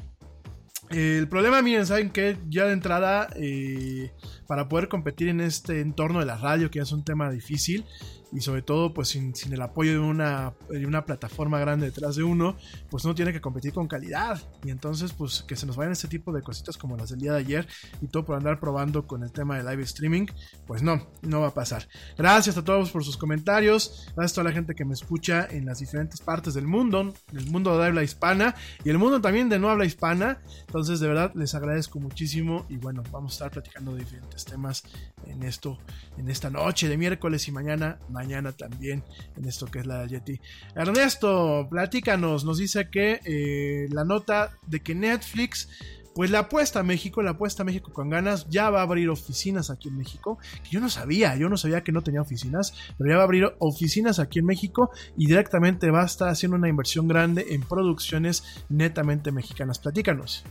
El 0.90 1.28
problema, 1.28 1.62
miren, 1.62 1.86
saben 1.86 2.10
que 2.10 2.38
ya 2.50 2.66
de 2.66 2.74
entrada, 2.74 3.28
eh, 3.36 4.12
para 4.48 4.68
poder 4.68 4.88
competir 4.88 5.28
en 5.28 5.40
este 5.40 5.82
entorno 5.82 6.20
de 6.20 6.26
la 6.26 6.38
radio, 6.38 6.72
que 6.72 6.80
ya 6.80 6.84
es 6.84 6.92
un 6.92 7.04
tema 7.04 7.30
difícil, 7.30 7.86
y 8.32 8.42
sobre 8.42 8.62
todo, 8.62 8.94
pues 8.94 9.10
sin, 9.10 9.34
sin 9.36 9.54
el 9.54 9.62
apoyo 9.62 9.92
de 9.92 10.00
una, 10.00 10.54
de 10.70 10.86
una 10.86 11.06
plataforma 11.06 11.60
grande 11.60 11.88
detrás 11.88 12.16
de 12.16 12.24
uno, 12.24 12.56
pues 12.90 13.04
uno 13.06 13.16
tiene 13.16 13.34
que 13.34 13.42
competir 13.42 13.74
con 13.74 13.88
calidad. 13.88 14.42
Y 14.64 14.70
entonces, 14.70 15.14
pues 15.14 15.44
que 15.48 15.56
se 15.56 15.66
nos 15.66 15.76
vayan 15.76 15.94
este 15.94 16.08
tipo 16.08 16.32
de 16.32 16.42
cositas 16.42 16.78
como 16.78 16.96
las 16.96 17.10
del 17.10 17.20
día 17.20 17.34
de 17.34 17.40
ayer 17.40 17.68
y 18.02 18.08
todo 18.08 18.26
por 18.26 18.36
andar 18.36 18.60
probando 18.60 19.08
con 19.08 19.24
el 19.24 19.32
tema 19.32 19.58
de 19.58 19.70
live 19.70 19.84
streaming, 19.84 20.28
pues 20.68 20.84
no, 20.84 21.08
no 21.22 21.42
va 21.42 21.48
a 21.48 21.54
pasar. 21.54 21.88
Gracias 22.18 22.58
a 22.58 22.64
todos 22.64 22.92
por 22.92 23.04
sus 23.04 23.18
comentarios, 23.18 24.12
gracias 24.16 24.34
a 24.34 24.36
toda 24.36 24.50
la 24.50 24.52
gente 24.52 24.76
que 24.76 24.86
me 24.86 24.94
escucha 24.94 25.48
en 25.50 25.66
las 25.66 25.80
diferentes 25.80 26.22
partes 26.22 26.54
del 26.54 26.68
mundo, 26.68 27.14
el 27.34 27.46
mundo 27.50 27.78
de 27.78 27.88
habla 27.88 28.04
hispana 28.04 28.56
y 28.84 28.90
el 28.90 28.98
mundo 28.98 29.22
también 29.22 29.50
de 29.50 29.60
no 29.60 29.70
habla 29.70 29.86
hispana. 29.86 30.42
Entonces, 30.62 31.00
de 31.00 31.08
verdad, 31.08 31.32
les 31.34 31.56
agradezco 31.56 32.00
muchísimo 32.00 32.66
y 32.70 32.78
bueno, 32.78 33.04
vamos 33.12 33.34
a 33.34 33.36
estar 33.36 33.52
platicando 33.52 33.94
de 33.94 34.00
diferentes 34.00 34.46
temas 34.46 34.84
en 35.26 35.44
esto, 35.44 35.80
en 36.18 36.30
esta 36.30 36.50
noche 36.50 36.88
de 36.88 36.98
miércoles 36.98 37.48
y 37.48 37.52
mañana 37.52 37.98
mañana 38.20 38.52
también 38.52 39.02
en 39.38 39.46
esto 39.46 39.66
que 39.68 39.80
es 39.80 39.86
la 39.86 40.06
Yeti. 40.06 40.41
Ernesto, 40.76 41.68
platícanos, 41.70 42.44
nos 42.44 42.58
dice 42.58 42.90
que 42.90 43.22
eh, 43.24 43.88
la 43.91 44.04
nota 44.04 44.52
de 44.68 44.82
que 44.82 44.94
Netflix, 44.94 45.70
pues 46.14 46.30
la 46.30 46.40
apuesta 46.40 46.82
a 46.82 46.84
México, 46.84 47.22
la 47.22 47.32
apuesta 47.32 47.64
a 47.64 47.66
México 47.66 47.94
con 47.94 48.10
ganas, 48.10 48.46
ya 48.50 48.70
va 48.70 48.80
a 48.82 48.84
abrir 48.84 49.08
oficinas 49.10 49.70
aquí 49.70 49.88
en 49.88 49.98
México, 49.98 50.38
que 50.64 50.70
yo 50.70 50.82
no 50.82 50.90
sabía, 50.90 51.38
yo 51.38 51.48
no 51.48 51.56
sabía 51.56 51.82
que 51.82 51.94
no 51.94 52.02
tenía 52.02 52.22
oficinas, 52.22 52.74
pero 52.98 53.10
ya 53.10 53.16
va 53.16 53.22
a 53.22 53.26
abrir 53.26 53.46
oficinas 53.60 54.20
aquí 54.20 54.40
en 54.40 54.46
México 54.46 54.91
y 55.16 55.28
directamente 55.28 55.90
va 55.91 56.02
a 56.02 56.06
estar 56.06 56.28
haciendo 56.28 56.58
una 56.58 56.68
inversión 56.68 57.08
grande 57.08 57.46
en 57.52 57.62
producciones 57.62 58.66
netamente 58.68 59.32
mexicanas. 59.32 59.80
Platícanos. 59.80 60.44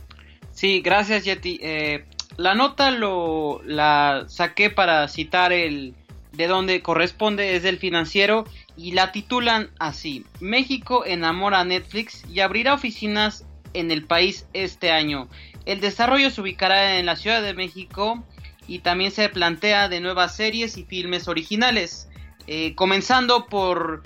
Sí, 0.53 0.81
gracias 0.81 1.23
Yeti. 1.23 1.59
Eh, 1.61 2.05
la 2.37 2.55
nota 2.55 2.89
lo 2.89 3.61
la 3.63 4.25
saqué 4.27 4.71
para 4.71 5.07
citar 5.07 5.51
el 5.51 5.93
de 6.31 6.47
donde 6.47 6.81
corresponde 6.81 7.55
es 7.55 7.63
del 7.63 7.79
financiero 7.79 8.45
y 8.77 8.91
la 8.91 9.11
titulan 9.11 9.69
así 9.79 10.25
México 10.39 11.05
enamora 11.05 11.61
a 11.61 11.65
Netflix 11.65 12.23
y 12.29 12.39
abrirá 12.41 12.73
oficinas 12.73 13.45
en 13.73 13.91
el 13.91 14.05
país 14.05 14.45
este 14.53 14.91
año 14.91 15.27
el 15.65 15.81
desarrollo 15.81 16.29
se 16.29 16.41
ubicará 16.41 16.99
en 16.99 17.05
la 17.05 17.15
Ciudad 17.15 17.41
de 17.41 17.53
México 17.53 18.23
y 18.67 18.79
también 18.79 19.11
se 19.11 19.27
plantea 19.29 19.89
de 19.89 19.99
nuevas 19.99 20.35
series 20.35 20.77
y 20.77 20.83
filmes 20.83 21.27
originales 21.27 22.07
eh, 22.47 22.75
comenzando 22.75 23.47
por 23.47 24.03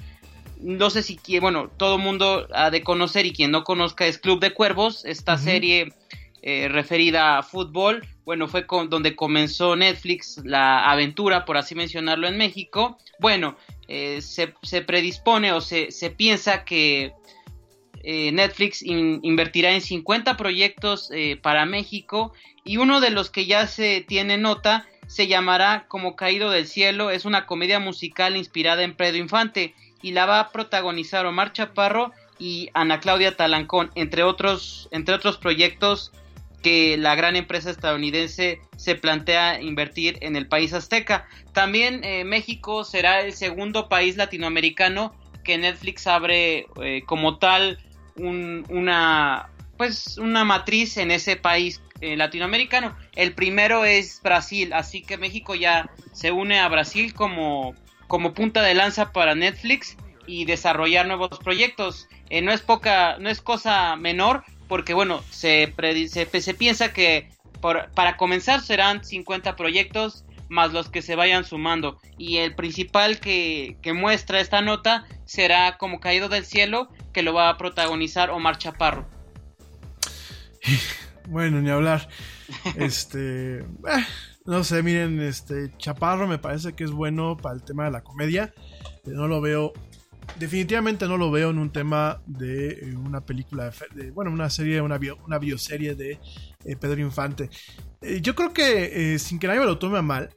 no 0.59 0.89
sé 0.89 1.03
si 1.03 1.19
bueno 1.39 1.69
todo 1.75 1.97
mundo 1.97 2.47
ha 2.53 2.71
de 2.71 2.83
conocer 2.83 3.25
y 3.25 3.33
quien 3.33 3.51
no 3.51 3.65
conozca 3.65 4.05
es 4.05 4.17
Club 4.17 4.39
de 4.39 4.53
Cuervos 4.53 5.03
esta 5.03 5.33
uh 5.33 5.37
-huh. 5.37 5.43
serie 5.43 5.93
eh, 6.41 6.69
referida 6.69 7.37
a 7.37 7.43
fútbol 7.43 8.07
bueno, 8.25 8.47
fue 8.47 8.65
con, 8.65 8.89
donde 8.89 9.15
comenzó 9.15 9.75
Netflix 9.75 10.41
la 10.43 10.89
aventura, 10.89 11.45
por 11.45 11.57
así 11.57 11.75
mencionarlo, 11.75 12.27
en 12.27 12.37
México. 12.37 12.97
Bueno, 13.19 13.57
eh, 13.87 14.21
se, 14.21 14.53
se, 14.61 14.81
predispone 14.81 15.51
o 15.51 15.61
se, 15.61 15.91
se 15.91 16.09
piensa 16.09 16.63
que 16.63 17.13
eh, 18.03 18.31
Netflix 18.31 18.81
in, 18.81 19.19
invertirá 19.23 19.71
en 19.71 19.81
50 19.81 20.37
proyectos 20.37 21.09
eh, 21.11 21.37
para 21.41 21.65
México 21.65 22.33
y 22.63 22.77
uno 22.77 23.01
de 23.01 23.09
los 23.09 23.29
que 23.29 23.45
ya 23.45 23.67
se 23.67 24.01
tiene 24.01 24.37
nota 24.37 24.85
se 25.07 25.27
llamará 25.27 25.85
Como 25.87 26.15
Caído 26.15 26.49
del 26.49 26.67
Cielo. 26.67 27.11
Es 27.11 27.25
una 27.25 27.45
comedia 27.45 27.79
musical 27.79 28.37
inspirada 28.37 28.83
en 28.83 28.95
Pedro 28.95 29.17
Infante 29.17 29.73
y 30.01 30.11
la 30.11 30.25
va 30.25 30.39
a 30.39 30.51
protagonizar 30.51 31.25
Omar 31.25 31.53
Chaparro 31.53 32.11
y 32.39 32.69
Ana 32.73 32.99
Claudia 32.99 33.37
Talancón, 33.37 33.91
entre 33.95 34.23
otros, 34.23 34.89
entre 34.91 35.15
otros 35.15 35.37
proyectos 35.37 36.11
que 36.63 36.97
la 36.97 37.13
gran 37.13 37.35
empresa 37.35 37.69
estadounidense 37.69 38.61
se 38.77 38.95
plantea 38.95 39.61
invertir 39.61 40.17
en 40.21 40.35
el 40.35 40.47
país 40.47 40.73
azteca. 40.73 41.27
También 41.51 42.03
eh, 42.03 42.23
México 42.23 42.85
será 42.85 43.21
el 43.21 43.33
segundo 43.33 43.89
país 43.89 44.15
latinoamericano 44.15 45.13
que 45.43 45.57
Netflix 45.57 46.07
abre 46.07 46.67
eh, 46.81 47.03
como 47.05 47.37
tal 47.37 47.77
un, 48.15 48.65
una 48.69 49.49
pues 49.77 50.17
una 50.17 50.45
matriz 50.45 50.97
en 50.97 51.11
ese 51.11 51.35
país 51.35 51.81
eh, 51.99 52.15
latinoamericano. 52.15 52.95
El 53.15 53.33
primero 53.33 53.83
es 53.83 54.21
Brasil, 54.23 54.71
así 54.71 55.01
que 55.01 55.17
México 55.17 55.55
ya 55.55 55.89
se 56.13 56.31
une 56.31 56.59
a 56.59 56.69
Brasil 56.69 57.13
como, 57.13 57.75
como 58.07 58.33
punta 58.33 58.61
de 58.61 58.73
lanza 58.73 59.11
para 59.11 59.35
Netflix 59.35 59.97
y 60.25 60.45
desarrollar 60.45 61.07
nuevos 61.07 61.39
proyectos. 61.39 62.07
no 62.41 62.53
es 62.53 62.61
poca, 62.61 63.17
no 63.19 63.29
es 63.29 63.41
cosa 63.41 63.97
menor 63.97 64.45
porque 64.73 64.95
bueno, 64.95 65.21
se, 65.29 65.71
piensa 66.57 66.93
que 66.93 67.29
por, 67.61 67.91
para 67.91 68.17
comenzar 68.17 68.59
serán 68.59 69.05
50 69.05 69.55
proyectos 69.55 70.25
más 70.49 70.73
los 70.73 70.89
que 70.89 71.03
se 71.03 71.15
vayan 71.15 71.45
sumando 71.45 71.99
y 72.17 72.37
el 72.37 72.55
principal 72.55 73.19
que, 73.19 73.77
que, 73.83 73.93
muestra 73.93 74.39
esta 74.39 74.63
nota 74.63 75.05
será 75.25 75.77
como 75.77 75.99
caído 75.99 76.27
del 76.27 76.43
cielo 76.43 76.89
que 77.13 77.21
lo 77.21 77.35
va 77.35 77.49
a 77.49 77.57
protagonizar 77.59 78.31
Omar 78.31 78.57
Chaparro. 78.57 79.07
Bueno, 81.29 81.61
ni 81.61 81.69
hablar. 81.69 82.09
Este, 82.75 83.59
eh, 83.59 83.65
no 84.45 84.63
sé, 84.63 84.81
miren, 84.81 85.21
este 85.21 85.71
Chaparro 85.77 86.27
me 86.27 86.39
parece 86.39 86.73
que 86.73 86.83
es 86.83 86.91
bueno 86.91 87.37
para 87.37 87.53
el 87.53 87.63
tema 87.63 87.85
de 87.85 87.91
la 87.91 88.01
comedia. 88.01 88.55
No 89.05 89.27
lo 89.27 89.39
veo 89.39 89.71
definitivamente 90.37 91.07
no 91.07 91.17
lo 91.17 91.31
veo 91.31 91.49
en 91.49 91.57
un 91.57 91.71
tema 91.71 92.21
de 92.25 92.69
eh, 92.69 92.95
una 92.95 93.21
película, 93.21 93.71
de, 93.93 94.11
bueno, 94.11 94.31
una 94.31 94.49
serie, 94.49 94.81
una, 94.81 94.97
bio, 94.97 95.17
una 95.25 95.37
bioserie 95.37 95.95
de 95.95 96.19
eh, 96.65 96.75
Pedro 96.75 97.01
Infante. 97.01 97.49
Eh, 98.01 98.19
yo 98.21 98.35
creo 98.35 98.53
que, 98.53 99.17
sin 99.19 99.39
que 99.39 99.47
nadie 99.47 99.59
me 99.59 99.65
lo 99.65 99.77
tome 99.77 100.01
mal, 100.01 100.29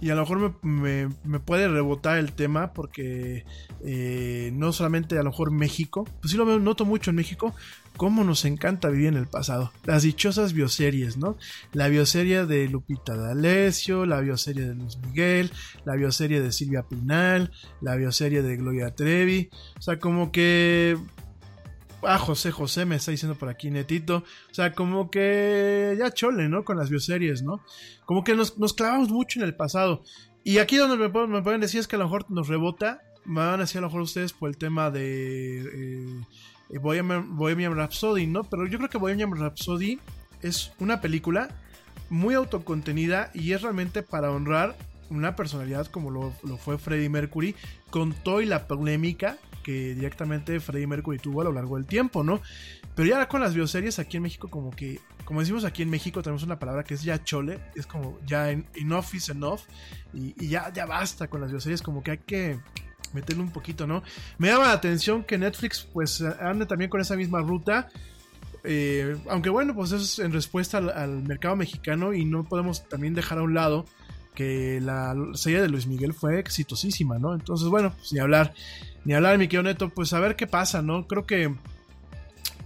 y 0.00 0.10
a 0.10 0.14
lo 0.14 0.22
mejor 0.22 0.58
me, 0.62 1.08
me- 1.24 1.40
puede 1.40 1.68
rebotar 1.68 2.18
el 2.18 2.32
tema 2.32 2.72
porque 2.72 3.44
eh, 3.84 4.50
no 4.54 4.72
solamente 4.72 5.18
a 5.18 5.22
lo 5.22 5.30
mejor 5.30 5.50
México, 5.50 6.04
pues 6.20 6.30
sí 6.32 6.36
lo 6.36 6.58
noto 6.58 6.84
mucho 6.84 7.10
en 7.10 7.16
México, 7.16 7.54
cómo 7.96 8.24
nos 8.24 8.44
encanta 8.44 8.88
vivir 8.90 9.08
en 9.08 9.16
el 9.16 9.26
pasado. 9.26 9.72
Las 9.84 10.02
dichosas 10.02 10.52
bioseries, 10.52 11.16
¿no? 11.16 11.36
La 11.72 11.88
bioserie 11.88 12.44
de 12.46 12.68
Lupita 12.68 13.16
D'Alessio, 13.16 14.04
la 14.06 14.20
bioserie 14.20 14.66
de 14.68 14.74
Luis 14.74 14.98
Miguel, 14.98 15.50
la 15.84 15.94
bioserie 15.96 16.40
de 16.42 16.52
Silvia 16.52 16.82
Pinal, 16.82 17.50
la 17.80 17.96
bioserie 17.96 18.42
de 18.42 18.56
Gloria 18.56 18.94
Trevi. 18.94 19.48
O 19.78 19.82
sea, 19.82 19.98
como 19.98 20.30
que 20.30 20.98
Ah, 22.02 22.18
José 22.18 22.50
José 22.52 22.84
me 22.84 22.96
está 22.96 23.10
diciendo 23.10 23.36
por 23.36 23.48
aquí, 23.48 23.70
netito. 23.70 24.18
O 24.50 24.54
sea, 24.54 24.72
como 24.72 25.10
que 25.10 25.96
ya 25.98 26.12
chole, 26.12 26.48
¿no? 26.48 26.64
Con 26.64 26.76
las 26.76 26.90
bioseries, 26.90 27.42
¿no? 27.42 27.60
Como 28.04 28.22
que 28.22 28.34
nos, 28.34 28.52
clavamos 28.74 29.08
mucho 29.08 29.40
en 29.40 29.46
el 29.46 29.54
pasado. 29.54 30.02
Y 30.44 30.58
aquí 30.58 30.76
donde 30.76 30.96
me, 30.96 31.26
me 31.26 31.42
pueden 31.42 31.60
decir 31.60 31.80
es 31.80 31.88
que 31.88 31.96
a 31.96 31.98
lo 31.98 32.04
mejor 32.04 32.30
nos 32.30 32.48
rebota. 32.48 33.00
Me 33.24 33.40
van 33.40 33.54
a 33.54 33.58
decir 33.58 33.78
a 33.78 33.80
lo 33.80 33.88
mejor 33.88 34.02
ustedes 34.02 34.32
por 34.32 34.48
el 34.48 34.56
tema 34.56 34.90
de 34.90 35.62
eh, 35.62 36.20
eh, 36.70 36.78
Bohemian, 36.78 37.36
Bohemian 37.36 37.74
Rhapsody, 37.74 38.26
¿no? 38.26 38.44
Pero 38.44 38.66
yo 38.66 38.78
creo 38.78 38.90
que 38.90 38.98
Bohemian 38.98 39.34
Rhapsody 39.34 39.98
es 40.42 40.72
una 40.78 41.00
película 41.00 41.48
muy 42.08 42.34
autocontenida 42.34 43.30
y 43.34 43.52
es 43.52 43.62
realmente 43.62 44.02
para 44.02 44.30
honrar 44.30 44.76
una 45.10 45.34
personalidad 45.34 45.86
como 45.86 46.10
lo, 46.10 46.32
lo 46.44 46.56
fue 46.56 46.78
Freddie 46.78 47.08
Mercury 47.08 47.54
con 47.90 48.12
toda 48.12 48.44
la 48.44 48.66
polémica 48.66 49.38
que 49.66 49.96
directamente 49.96 50.60
Freddie 50.60 50.86
Mercury 50.86 51.18
tuvo 51.18 51.40
a 51.40 51.44
lo 51.44 51.50
largo 51.52 51.74
del 51.74 51.86
tiempo, 51.86 52.22
¿no? 52.22 52.40
Pero 52.94 53.08
ya 53.08 53.26
con 53.28 53.40
las 53.40 53.52
bioseries 53.52 53.98
aquí 53.98 54.16
en 54.16 54.22
México 54.22 54.48
como 54.48 54.70
que, 54.70 55.00
como 55.24 55.40
decimos 55.40 55.64
aquí 55.64 55.82
en 55.82 55.90
México 55.90 56.22
tenemos 56.22 56.44
una 56.44 56.60
palabra 56.60 56.84
que 56.84 56.94
es 56.94 57.02
ya 57.02 57.24
chole, 57.24 57.58
es 57.74 57.84
como 57.84 58.16
ya 58.24 58.52
en- 58.52 58.64
enough 58.76 59.12
is 59.14 59.28
enough 59.28 59.62
y, 60.14 60.46
ya, 60.46 60.72
ya 60.72 60.86
basta 60.86 61.26
con 61.28 61.40
las 61.40 61.50
bioseries, 61.50 61.82
como 61.82 62.00
que 62.04 62.12
hay 62.12 62.18
que 62.18 62.60
meterle 63.12 63.42
un 63.42 63.50
poquito, 63.50 63.88
¿no? 63.88 64.04
Me 64.38 64.48
llama 64.48 64.66
la 64.68 64.72
atención 64.74 65.24
que 65.24 65.36
Netflix 65.36 65.82
pues 65.92 66.20
ande 66.22 66.64
también 66.66 66.88
con 66.88 67.00
esa 67.00 67.16
misma 67.16 67.40
ruta. 67.40 67.88
Eh, 68.62 69.16
aunque 69.28 69.50
bueno, 69.50 69.74
pues 69.74 69.90
eso 69.92 70.02
es 70.04 70.18
en 70.20 70.32
respuesta 70.32 70.78
al 70.78 71.22
mercado 71.22 71.56
mexicano 71.56 72.12
y 72.14 72.24
no 72.24 72.44
podemos 72.44 72.88
también 72.88 73.14
dejar 73.14 73.38
a 73.38 73.42
un 73.42 73.54
lado 73.54 73.84
que 74.36 74.80
la 74.80 75.16
serie 75.34 75.60
de 75.60 75.68
Luis 75.68 75.88
Miguel 75.88 76.14
fue 76.14 76.38
exitosísima, 76.38 77.18
¿no? 77.18 77.34
Entonces, 77.34 77.66
bueno, 77.68 77.92
pues 77.96 78.12
ni 78.12 78.20
hablar, 78.20 78.54
ni 79.04 79.14
hablar, 79.14 79.36
mi 79.38 79.48
querido 79.48 79.64
Neto, 79.64 79.88
pues 79.88 80.12
a 80.12 80.20
ver 80.20 80.36
qué 80.36 80.46
pasa, 80.46 80.82
¿no? 80.82 81.08
Creo 81.08 81.26
que 81.26 81.52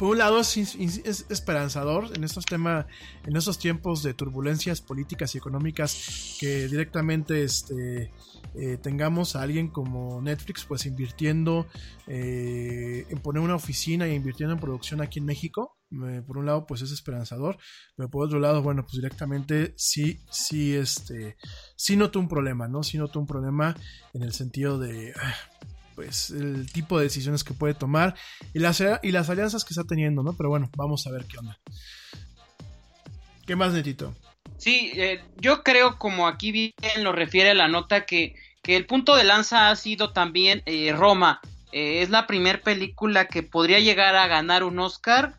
por 0.01 0.13
un 0.13 0.19
lado 0.19 0.41
es, 0.41 0.57
es- 0.57 1.03
es 1.05 1.27
esperanzador 1.29 2.11
en 2.17 2.25
estos 2.25 2.47
temas, 2.47 2.87
en 3.27 3.37
estos 3.37 3.59
tiempos 3.59 4.03
de 4.03 4.15
turbulencias 4.15 4.81
políticas 4.81 5.35
y 5.35 5.39
económicas 5.39 6.37
que 6.41 6.69
directamente 6.69 7.45
este, 7.45 8.11
eh, 8.55 8.79
tengamos 8.83 9.37
a 9.37 9.43
alguien 9.43 9.69
como 9.69 10.23
Netflix 10.23 10.65
pues 10.65 10.87
invirtiendo 10.87 11.67
eh, 12.07 13.05
en 13.11 13.19
poner 13.19 13.43
una 13.43 13.57
oficina 13.57 14.07
e 14.07 14.15
invirtiendo 14.15 14.55
en 14.55 14.61
producción 14.61 15.03
aquí 15.03 15.19
en 15.19 15.27
México. 15.27 15.77
Por 16.27 16.39
un 16.39 16.47
lado 16.47 16.67
pues 16.67 16.83
es 16.83 16.93
esperanzador, 16.93 17.59
pero 17.97 18.09
por 18.09 18.25
otro 18.25 18.39
lado 18.39 18.63
bueno 18.63 18.85
pues 18.85 18.95
directamente 18.95 19.75
sí, 19.77 20.21
sí, 20.31 20.75
este, 20.75 21.37
sí 21.77 21.97
noto 21.97 22.19
un 22.21 22.29
problema, 22.29 22.69
¿no? 22.69 22.83
Sí 22.85 22.97
noto 22.97 23.19
un 23.21 23.27
problema 23.27 23.77
en 24.15 24.23
el 24.23 24.33
sentido 24.33 24.79
de... 24.79 25.13
ah, 25.17 25.35
pues 26.01 26.31
el 26.31 26.73
tipo 26.73 26.97
de 26.97 27.05
decisiones 27.05 27.45
que 27.45 27.53
puede 27.53 27.75
tomar 27.75 28.15
y 28.55 28.59
las, 28.59 28.83
y 29.03 29.13
las 29.13 29.29
alianzas 29.29 29.67
que 29.67 29.75
está 29.75 29.85
teniendo, 29.85 30.23
¿no? 30.23 30.35
Pero 30.35 30.49
bueno, 30.49 30.71
vamos 30.75 31.07
a 31.07 31.11
ver 31.11 31.27
qué 31.27 31.37
onda. 31.37 31.59
¿Qué 33.47 33.55
más, 33.55 33.75
Netito? 33.75 34.15
Sí, 34.57 34.93
eh, 34.95 35.21
yo 35.37 35.63
creo, 35.63 35.99
como 35.99 36.27
aquí 36.27 36.53
bien 36.53 36.73
lo 37.03 37.13
refiere 37.13 37.53
la 37.53 37.69
nota, 37.69 38.07
que, 38.07 38.35
que 38.63 38.77
el 38.77 38.87
punto 38.87 39.15
de 39.15 39.25
lanza 39.25 39.69
ha 39.69 39.77
sido 39.77 40.15
también 40.15 40.63
eh, 40.65 40.95
Roma. 40.97 41.43
Eh, 41.71 42.01
es 42.01 42.09
la 42.09 42.27
primera 42.27 42.63
película 42.63 43.27
que 43.27 43.43
podría 43.43 43.79
llegar 43.79 44.17
a 44.17 44.27
ganar 44.27 44.65
un 44.65 44.79
Oscar 44.79 45.37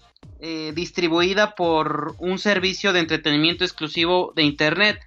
distribuida 0.74 1.54
por 1.54 2.16
un 2.18 2.40
servicio 2.40 2.94
de 2.94 3.00
entretenimiento 3.00 3.64
exclusivo 3.64 4.34
de 4.36 4.42
Internet. 4.42 5.00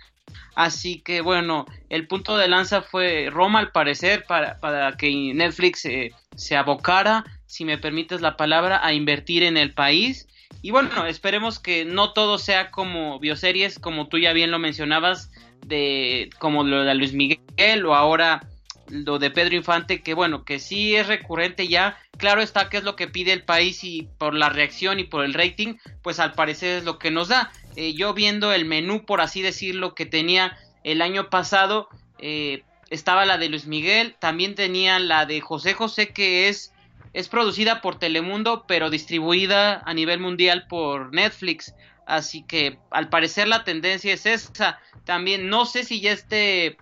Así 0.55 1.01
que 1.01 1.21
bueno, 1.21 1.67
el 1.89 2.07
punto 2.07 2.37
de 2.37 2.49
lanza 2.49 2.83
fue 2.83 3.29
Roma 3.31 3.59
al 3.59 3.73
parecer 3.73 4.25
para, 4.27 4.59
para 4.59 4.97
que 4.97 5.33
Netflix 5.35 5.85
eh, 5.85 6.13
se 6.37 6.57
abocara, 6.57 7.25
si 7.47 7.65
me 7.65 7.79
permites 7.79 8.21
la 8.21 8.37
palabra, 8.37 8.85
a 8.85 8.93
invertir 8.93 9.43
en 9.43 9.57
el 9.57 9.75
país. 9.75 10.29
Y 10.63 10.71
bueno, 10.71 11.07
esperemos 11.07 11.59
que 11.59 11.85
no 11.85 12.13
todo 12.13 12.39
sea 12.39 12.71
como 12.71 13.19
bioseries, 13.19 13.79
como 13.79 14.09
tú 14.09 14.19
ya 14.19 14.33
bien 14.33 14.51
lo 14.51 14.59
mencionabas, 14.59 15.31
de 15.67 16.31
como 16.39 16.63
lo 16.65 16.85
de 16.85 16.95
Luis 16.95 17.13
Miguel 17.13 17.87
o 17.87 17.95
ahora 17.95 18.47
lo 18.89 19.19
de 19.19 19.31
Pedro 19.31 19.57
Infante, 19.57 20.03
que 20.03 20.15
bueno, 20.15 20.45
que 20.45 20.59
sí 20.59 20.95
es 20.95 21.07
recurrente 21.07 21.69
ya. 21.69 21.99
Claro 22.19 22.43
está 22.43 22.69
que 22.69 22.77
es 22.77 22.85
lo 22.85 22.97
que 22.97 23.09
pide 23.09 23.33
el 23.33 23.43
país 23.43 23.83
y 23.83 24.09
por 24.19 24.35
la 24.35 24.51
reacción 24.51 25.01
y 25.01 25.05
por 25.05 25.25
el 25.25 25.35
rating, 25.35 25.77
pues 26.03 26.21
al 26.21 26.33
parecer 26.33 26.79
es 26.79 26.85
lo 26.85 26.99
que 26.99 27.11
nos 27.11 27.29
da. 27.29 27.51
Eh, 27.77 27.95
yo 27.95 28.15
viendo 28.15 28.53
el 28.53 28.65
menú, 28.65 29.05
por 29.05 29.21
así 29.21 29.43
decirlo, 29.43 29.95
que 29.95 30.07
tenía 30.07 30.57
el 30.85 31.03
año 31.03 31.31
pasado, 31.31 31.89
eh, 32.19 32.63
estaba 32.91 33.25
la 33.25 33.39
de 33.39 33.49
Luis 33.49 33.67
Miguel, 33.67 34.17
también 34.19 34.55
tenía 34.55 34.99
la 34.99 35.27
de 35.27 35.41
José 35.41 35.75
José, 35.75 36.09
que 36.09 36.49
es, 36.49 36.73
es 37.13 37.29
producida 37.29 37.81
por 37.81 37.99
Telemundo, 37.99 38.65
pero 38.69 38.91
distribuida 38.91 39.83
a 39.85 39.95
nivel 39.95 40.21
mundial 40.21 40.67
por 40.69 41.13
Netflix. 41.13 41.75
Así 42.07 42.43
que 42.43 42.79
al 42.91 43.09
parecer 43.09 43.49
la 43.49 43.65
tendencia 43.65 44.13
es 44.13 44.27
esa. 44.27 44.79
También 45.05 45.49
no 45.49 45.65
sé 45.65 45.85
si 45.85 46.01
ya 46.01 46.13
esté 46.13 46.77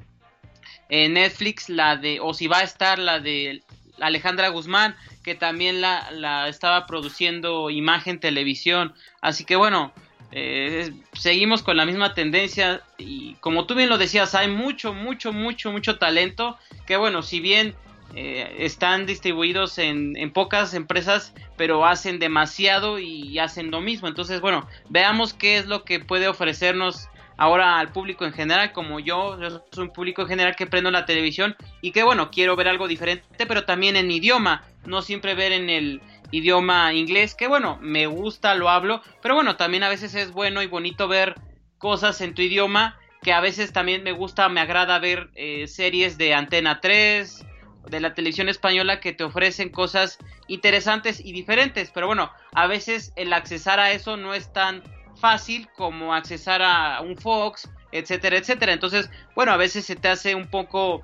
en 0.89 1.14
Netflix 1.14 1.69
la 1.69 1.97
de, 1.97 2.19
o 2.20 2.35
si 2.35 2.48
va 2.48 2.59
a 2.59 2.64
estar 2.64 2.98
la 2.98 3.20
de 3.20 3.62
Alejandra 4.01 4.48
Guzmán, 4.48 4.97
que 5.23 5.35
también 5.36 5.81
la, 5.81 6.10
la 6.10 6.48
estaba 6.48 6.86
produciendo 6.86 7.70
Imagen 7.70 8.19
Televisión. 8.19 8.94
Así 9.20 9.44
que 9.44 9.55
bueno, 9.55 9.93
eh, 10.33 10.93
seguimos 11.13 11.63
con 11.63 11.77
la 11.77 11.85
misma 11.85 12.15
tendencia 12.15 12.83
y 12.99 13.35
como 13.35 13.67
tú 13.67 13.75
bien 13.75 13.89
lo 13.89 13.99
decías, 13.99 14.35
hay 14.35 14.49
mucho, 14.49 14.95
mucho, 14.95 15.33
mucho, 15.33 15.71
mucho 15.71 15.99
talento 15.99 16.57
que 16.87 16.97
bueno, 16.97 17.23
si 17.23 17.41
bien 17.41 17.75
eh, 18.15 18.57
están 18.59 19.07
distribuidos 19.07 19.79
en, 19.79 20.17
en 20.17 20.33
pocas 20.33 20.75
empresas, 20.75 21.35
pero 21.57 21.87
hacen 21.87 22.19
demasiado 22.19 22.99
y 22.99 23.39
hacen 23.39 23.71
lo 23.71 23.81
mismo. 23.81 24.09
Entonces, 24.09 24.41
bueno, 24.41 24.67
veamos 24.89 25.33
qué 25.33 25.57
es 25.59 25.67
lo 25.67 25.85
que 25.85 26.01
puede 26.01 26.29
ofrecernos 26.29 27.09
ahora 27.37 27.79
al 27.79 27.91
público 27.91 28.25
en 28.25 28.33
general, 28.33 28.73
como 28.73 29.01
yo, 29.01 29.41
yo 29.41 29.65
soy 29.73 29.85
un 29.85 29.93
público 29.93 30.23
en 30.23 30.29
general 30.29 30.55
que 30.57 30.67
prendo 30.67 30.91
la 30.91 31.07
televisión 31.07 31.57
y 31.81 31.93
que 31.93 32.03
bueno, 32.03 32.31
quiero 32.31 32.55
ver 32.57 32.69
algo 32.69 32.87
diferente, 32.87 33.47
pero 33.47 33.65
también 33.65 33.97
en 33.97 34.11
idioma, 34.11 34.65
no 34.85 35.03
siempre 35.03 35.35
ver 35.35 35.53
en 35.53 35.71
el 35.71 36.01
idioma 36.33 36.93
inglés, 36.93 37.37
que 37.37 37.47
bueno, 37.47 37.79
me 37.81 38.07
gusta, 38.07 38.55
lo 38.57 38.69
hablo, 38.69 39.03
pero 39.23 39.37
bueno, 39.37 39.57
también 39.57 39.85
a 39.85 39.89
veces 39.89 40.15
es 40.15 40.33
bueno 40.33 40.63
y 40.63 40.67
bonito 40.67 41.07
ver 41.07 41.37
cosas 41.79 42.21
en 42.21 42.35
tu 42.35 42.43
idioma, 42.43 42.99
que 43.23 43.33
a 43.33 43.41
veces 43.41 43.73
también 43.73 44.03
me 44.03 44.13
gusta, 44.13 44.49
me 44.49 44.61
agrada 44.61 44.99
ver 44.99 45.31
eh, 45.35 45.69
series 45.69 46.19
de 46.19 46.35
Antena 46.35 46.81
3, 46.81 47.47
de 47.89 48.01
la 48.01 48.15
televisión 48.15 48.49
española 48.49 49.01
que 49.01 49.13
te 49.13 49.25
ofrecen 49.25 49.69
cosas 49.69 50.19
interesantes 50.49 51.21
y 51.21 51.33
diferentes, 51.33 51.91
pero 51.93 52.07
bueno, 52.07 52.33
a 52.53 52.67
veces 52.67 53.13
el 53.17 53.33
accesar 53.33 53.79
a 53.79 53.93
eso 53.93 54.17
no 54.17 54.35
es 54.35 54.53
tan 54.53 54.83
fácil 55.17 55.69
como 55.77 56.15
accesar 56.15 56.63
a 56.63 57.01
un 57.01 57.17
Fox, 57.17 57.71
etcétera, 57.93 58.39
etcétera. 58.39 58.73
Entonces, 58.73 59.11
bueno, 59.35 59.53
a 59.53 59.57
veces 59.57 59.85
se 59.85 59.97
te 59.97 60.09
hace 60.09 60.35
un 60.35 60.49
poco, 60.49 61.03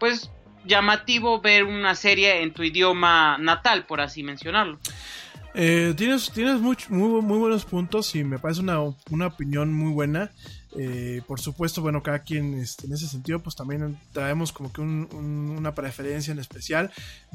pues, 0.00 0.32
llamativo 0.64 1.40
ver 1.40 1.64
una 1.64 1.94
serie 1.94 2.42
en 2.42 2.52
tu 2.52 2.62
idioma 2.62 3.36
natal, 3.38 3.84
por 3.86 4.00
así 4.00 4.22
mencionarlo. 4.22 4.78
Eh, 5.54 5.92
tienes 5.98 6.30
tienes 6.30 6.60
muy, 6.60 6.76
muy, 6.88 7.20
buenos 7.38 7.66
puntos 7.66 8.14
y 8.14 8.24
me 8.24 8.38
parece 8.38 8.60
una, 8.62 8.78
una 9.10 9.26
opinión 9.26 9.72
muy 9.72 9.92
buena. 9.92 10.30
Eh, 10.78 11.20
por 11.26 11.38
supuesto, 11.38 11.82
bueno, 11.82 12.02
cada 12.02 12.20
quien 12.20 12.54
este, 12.58 12.86
en 12.86 12.94
ese 12.94 13.06
sentido, 13.06 13.40
pues 13.42 13.54
también 13.54 13.98
traemos 14.12 14.50
como 14.52 14.72
que 14.72 14.80
un- 14.80 15.06
un- 15.12 15.50
una 15.58 15.74
preferencia 15.74 16.32
en 16.32 16.38
especial. 16.38 16.90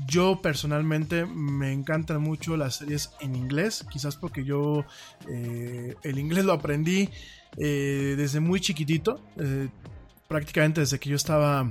Yo 0.07 0.41
personalmente 0.41 1.27
me 1.27 1.71
encantan 1.71 2.19
mucho 2.19 2.57
las 2.57 2.77
series 2.77 3.11
en 3.19 3.35
inglés, 3.35 3.85
quizás 3.91 4.15
porque 4.15 4.43
yo 4.43 4.83
eh, 5.29 5.93
el 6.01 6.17
inglés 6.17 6.45
lo 6.45 6.53
aprendí 6.53 7.09
eh, 7.57 8.15
desde 8.17 8.39
muy 8.39 8.59
chiquitito, 8.59 9.21
prácticamente 10.27 10.81
desde 10.81 10.99
que 10.99 11.09
yo 11.11 11.15
estaba 11.15 11.69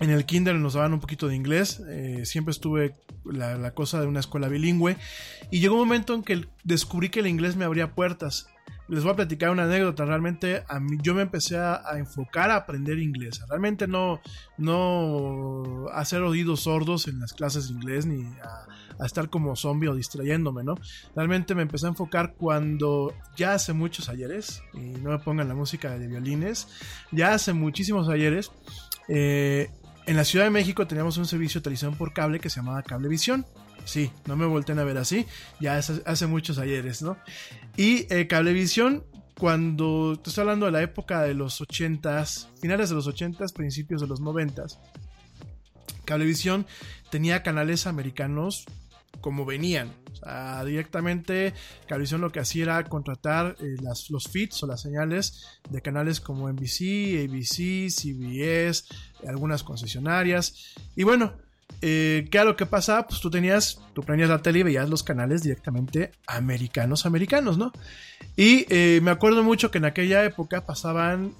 en 0.00 0.10
el 0.10 0.24
kinder 0.24 0.54
nos 0.56 0.74
daban 0.74 0.92
un 0.92 1.00
poquito 1.00 1.28
de 1.28 1.36
inglés, 1.36 1.82
eh, 1.88 2.22
siempre 2.24 2.52
estuve 2.52 2.94
la, 3.24 3.56
la 3.56 3.72
cosa 3.72 4.00
de 4.00 4.06
una 4.06 4.20
escuela 4.20 4.48
bilingüe 4.48 4.96
y 5.50 5.60
llegó 5.60 5.74
un 5.74 5.80
momento 5.82 6.14
en 6.14 6.22
que 6.22 6.46
descubrí 6.64 7.08
que 7.08 7.20
el 7.20 7.26
inglés 7.26 7.56
me 7.56 7.64
abría 7.64 7.94
puertas. 7.94 8.48
les 8.88 9.02
voy 9.02 9.12
a 9.12 9.16
platicar 9.16 9.50
una 9.50 9.64
anécdota. 9.64 10.04
Realmente 10.04 10.62
a 10.68 10.80
mí, 10.80 10.98
yo 11.02 11.14
me 11.14 11.22
empecé 11.22 11.56
a, 11.56 11.82
a 11.84 11.98
enfocar 11.98 12.50
a 12.50 12.56
aprender 12.56 12.98
inglés. 12.98 13.40
Realmente 13.48 13.86
no, 13.86 14.20
no 14.58 15.86
hacer 15.92 16.22
oídos 16.22 16.60
sordos 16.60 17.08
en 17.08 17.20
las 17.20 17.32
clases 17.32 17.68
de 17.68 17.74
inglés 17.74 18.06
ni 18.06 18.24
a, 18.24 18.66
a 18.98 19.06
estar 19.06 19.28
como 19.28 19.56
zombie 19.56 19.88
o 19.88 19.94
distrayéndome, 19.94 20.64
¿no? 20.64 20.76
Realmente 21.14 21.54
me 21.54 21.62
empecé 21.62 21.86
a 21.86 21.90
enfocar 21.90 22.34
cuando 22.34 23.14
ya 23.36 23.54
hace 23.54 23.72
muchos 23.72 24.08
ayeres, 24.08 24.62
y 24.72 24.78
no 24.78 25.10
me 25.10 25.18
pongan 25.18 25.48
la 25.48 25.54
música 25.54 25.98
de 25.98 26.06
violines, 26.06 26.68
ya 27.12 27.34
hace 27.34 27.52
muchísimos 27.52 28.08
ayeres, 28.08 28.50
eh, 29.08 29.70
en 30.06 30.16
la 30.16 30.24
Ciudad 30.24 30.44
de 30.44 30.50
México 30.50 30.86
teníamos 30.86 31.16
un 31.16 31.26
servicio 31.26 31.60
de 31.60 31.64
televisión 31.64 31.96
por 31.96 32.12
cable 32.12 32.40
que 32.40 32.50
se 32.50 32.60
llamaba 32.60 32.82
Cablevisión. 32.82 33.44
Sí, 33.84 34.10
no 34.26 34.36
me 34.36 34.46
volteen 34.46 34.78
a 34.80 34.84
ver 34.84 34.98
así, 34.98 35.26
ya 35.60 35.76
hace 35.76 36.26
muchos 36.26 36.58
ayeres, 36.58 37.02
¿no? 37.02 37.16
Y 37.76 38.12
eh, 38.12 38.26
Cablevisión, 38.26 39.04
cuando 39.38 40.18
te 40.18 40.30
estoy 40.30 40.42
hablando 40.42 40.66
de 40.66 40.72
la 40.72 40.82
época 40.82 41.22
de 41.22 41.34
los 41.34 41.60
80s, 41.60 42.48
finales 42.60 42.88
de 42.88 42.96
los 42.96 43.06
80s, 43.08 43.52
principios 43.52 44.00
de 44.00 44.08
los 44.08 44.20
90s, 44.20 44.78
Cablevisión 46.04 46.66
tenía 47.10 47.42
canales 47.42 47.86
americanos 47.86 48.64
como 49.20 49.44
venían. 49.44 49.92
O 50.16 50.24
sea, 50.24 50.64
directamente 50.64 51.52
Cablevisión 51.86 52.20
lo 52.20 52.32
que 52.32 52.40
hacía 52.40 52.64
era 52.64 52.84
contratar 52.84 53.56
eh, 53.60 53.76
las, 53.82 54.10
los 54.10 54.24
feeds 54.28 54.62
o 54.62 54.66
las 54.66 54.80
señales 54.80 55.46
de 55.70 55.82
canales 55.82 56.20
como 56.20 56.50
NBC, 56.50 57.26
ABC, 57.28 57.90
CBS, 57.90 58.84
algunas 59.26 59.62
concesionarias. 59.62 60.74
Y 60.94 61.04
bueno, 61.04 61.34
eh, 61.82 62.28
¿qué 62.30 62.38
era 62.38 62.44
lo 62.44 62.56
que 62.56 62.66
pasaba? 62.66 63.06
Pues 63.06 63.20
tú 63.20 63.30
tenías, 63.30 63.80
tú 63.94 64.02
prendías 64.02 64.30
la 64.30 64.42
tele 64.42 64.60
y 64.60 64.62
veías 64.62 64.88
los 64.88 65.02
canales 65.02 65.42
directamente 65.42 66.12
americanos, 66.26 67.06
americanos, 67.06 67.58
¿no? 67.58 67.72
Y 68.36 68.66
eh, 68.68 69.00
me 69.02 69.10
acuerdo 69.10 69.42
mucho 69.42 69.70
que 69.70 69.78
en 69.78 69.84
aquella 69.84 70.24
época 70.24 70.64
pasaban... 70.64 71.34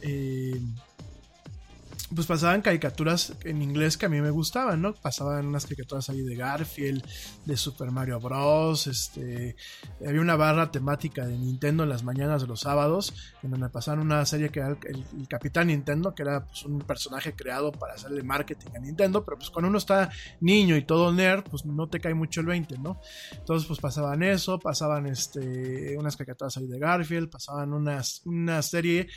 pues 2.14 2.26
pasaban 2.28 2.62
caricaturas 2.62 3.34
en 3.42 3.62
inglés 3.62 3.96
que 3.98 4.06
a 4.06 4.08
mí 4.08 4.20
me 4.20 4.30
gustaban, 4.30 4.80
¿no? 4.80 4.94
Pasaban 4.94 5.44
unas 5.46 5.64
caricaturas 5.64 6.08
ahí 6.08 6.22
de 6.22 6.36
Garfield, 6.36 7.04
de 7.44 7.56
Super 7.56 7.90
Mario 7.90 8.20
Bros. 8.20 8.86
Este, 8.86 9.56
había 10.06 10.20
una 10.20 10.36
barra 10.36 10.70
temática 10.70 11.26
de 11.26 11.36
Nintendo 11.36 11.82
en 11.82 11.88
las 11.88 12.04
mañanas 12.04 12.42
de 12.42 12.48
los 12.48 12.60
sábados, 12.60 13.12
en 13.42 13.50
donde 13.50 13.68
pasaban 13.70 13.98
una 14.00 14.24
serie 14.24 14.50
que 14.50 14.60
era 14.60 14.68
el, 14.68 14.78
el- 14.84 15.26
Capitán 15.28 15.66
Nintendo, 15.66 16.14
que 16.14 16.22
era 16.22 16.46
pues, 16.46 16.64
un 16.64 16.78
personaje 16.78 17.34
creado 17.34 17.72
para 17.72 17.94
hacerle 17.94 18.22
marketing 18.22 18.70
a 18.76 18.78
Nintendo, 18.78 19.24
pero 19.24 19.36
pues 19.38 19.50
cuando 19.50 19.68
uno 19.68 19.78
está 19.78 20.08
niño 20.40 20.76
y 20.76 20.84
todo 20.84 21.12
nerd, 21.12 21.42
pues 21.50 21.64
no 21.66 21.88
te 21.88 21.98
cae 21.98 22.14
mucho 22.14 22.40
el 22.40 22.46
20, 22.46 22.78
¿no? 22.78 23.00
Entonces 23.32 23.66
pues 23.66 23.80
pasaban 23.80 24.22
eso, 24.22 24.60
pasaban 24.60 25.06
este, 25.06 25.96
unas 25.98 26.16
caricaturas 26.16 26.56
ahí 26.56 26.66
de 26.68 26.78
Garfield, 26.78 27.30
pasaban 27.30 27.72
unas, 27.72 28.22
una 28.24 28.62
serie 28.62 29.08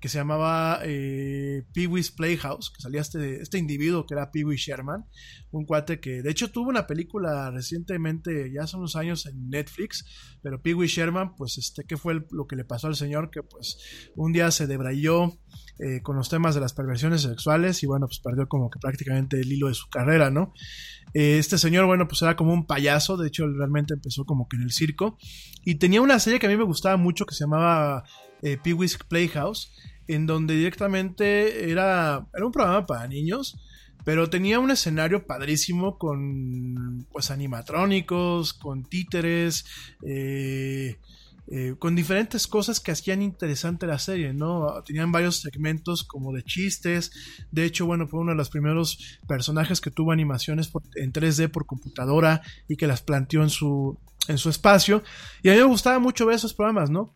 que 0.00 0.08
se 0.08 0.18
llamaba 0.18 0.80
eh, 0.84 1.64
Pee-wee's 1.72 2.12
Playhouse, 2.12 2.70
que 2.70 2.82
salía 2.82 3.00
este, 3.00 3.42
este 3.42 3.58
individuo 3.58 4.06
que 4.06 4.14
era 4.14 4.30
Pee-wee 4.30 4.56
Sherman, 4.56 5.04
un 5.50 5.64
cuate 5.64 6.00
que 6.00 6.22
de 6.22 6.30
hecho 6.30 6.50
tuvo 6.50 6.68
una 6.68 6.86
película 6.86 7.50
recientemente, 7.50 8.52
ya 8.52 8.62
hace 8.62 8.76
unos 8.76 8.96
años 8.96 9.26
en 9.26 9.50
Netflix, 9.50 10.04
pero 10.42 10.62
Pee-wee 10.62 10.86
Sherman, 10.86 11.34
pues 11.34 11.58
este, 11.58 11.84
¿qué 11.84 11.96
fue 11.96 12.22
lo 12.30 12.46
que 12.46 12.56
le 12.56 12.64
pasó 12.64 12.86
al 12.86 12.96
señor? 12.96 13.30
Que 13.30 13.42
pues 13.42 13.78
un 14.14 14.32
día 14.32 14.50
se 14.50 14.66
debrayó 14.66 15.32
eh, 15.78 16.00
con 16.02 16.16
los 16.16 16.28
temas 16.28 16.54
de 16.54 16.60
las 16.60 16.74
perversiones 16.74 17.22
sexuales 17.22 17.82
y 17.82 17.86
bueno, 17.86 18.06
pues 18.06 18.20
perdió 18.20 18.46
como 18.48 18.70
que 18.70 18.78
prácticamente 18.78 19.40
el 19.40 19.52
hilo 19.52 19.68
de 19.68 19.74
su 19.74 19.88
carrera, 19.88 20.30
¿no? 20.30 20.52
Eh, 21.14 21.38
este 21.38 21.58
señor, 21.58 21.86
bueno, 21.86 22.06
pues 22.06 22.22
era 22.22 22.36
como 22.36 22.52
un 22.52 22.66
payaso, 22.66 23.16
de 23.16 23.28
hecho 23.28 23.44
él 23.44 23.56
realmente 23.56 23.94
empezó 23.94 24.24
como 24.24 24.48
que 24.48 24.56
en 24.56 24.62
el 24.62 24.72
circo 24.72 25.18
y 25.64 25.76
tenía 25.76 26.00
una 26.02 26.18
serie 26.18 26.38
que 26.38 26.46
a 26.46 26.50
mí 26.50 26.56
me 26.56 26.64
gustaba 26.64 26.96
mucho 26.96 27.26
que 27.26 27.34
se 27.34 27.44
llamaba 27.44 28.04
eh, 28.42 28.58
Playhouse, 29.08 29.72
en 30.06 30.26
donde 30.26 30.54
directamente 30.54 31.70
era, 31.70 32.26
era 32.34 32.46
un 32.46 32.52
programa 32.52 32.86
para 32.86 33.06
niños, 33.06 33.56
pero 34.04 34.30
tenía 34.30 34.58
un 34.58 34.70
escenario 34.70 35.26
padrísimo 35.26 35.98
con 35.98 37.06
pues 37.12 37.30
animatrónicos, 37.30 38.54
con 38.54 38.84
títeres, 38.84 39.64
eh, 40.06 40.96
eh, 41.50 41.74
con 41.78 41.94
diferentes 41.96 42.46
cosas 42.46 42.78
que 42.80 42.90
hacían 42.90 43.22
interesante 43.22 43.86
la 43.86 43.98
serie, 43.98 44.34
¿no? 44.34 44.82
Tenían 44.84 45.12
varios 45.12 45.40
segmentos 45.40 46.04
como 46.04 46.32
de 46.32 46.42
chistes. 46.42 47.10
De 47.50 47.64
hecho, 47.64 47.86
bueno, 47.86 48.06
fue 48.06 48.20
uno 48.20 48.32
de 48.32 48.36
los 48.36 48.50
primeros 48.50 49.18
personajes 49.26 49.80
que 49.80 49.90
tuvo 49.90 50.12
animaciones 50.12 50.68
por- 50.68 50.82
en 50.96 51.12
3D 51.12 51.48
por 51.50 51.64
computadora 51.66 52.42
y 52.68 52.76
que 52.76 52.86
las 52.86 53.00
planteó 53.02 53.42
en 53.42 53.50
su, 53.50 53.98
en 54.28 54.36
su 54.38 54.50
espacio. 54.50 55.02
Y 55.42 55.48
a 55.48 55.52
mí 55.52 55.58
me 55.58 55.64
gustaba 55.64 55.98
mucho 55.98 56.26
ver 56.26 56.36
esos 56.36 56.52
programas, 56.54 56.90
¿no? 56.90 57.14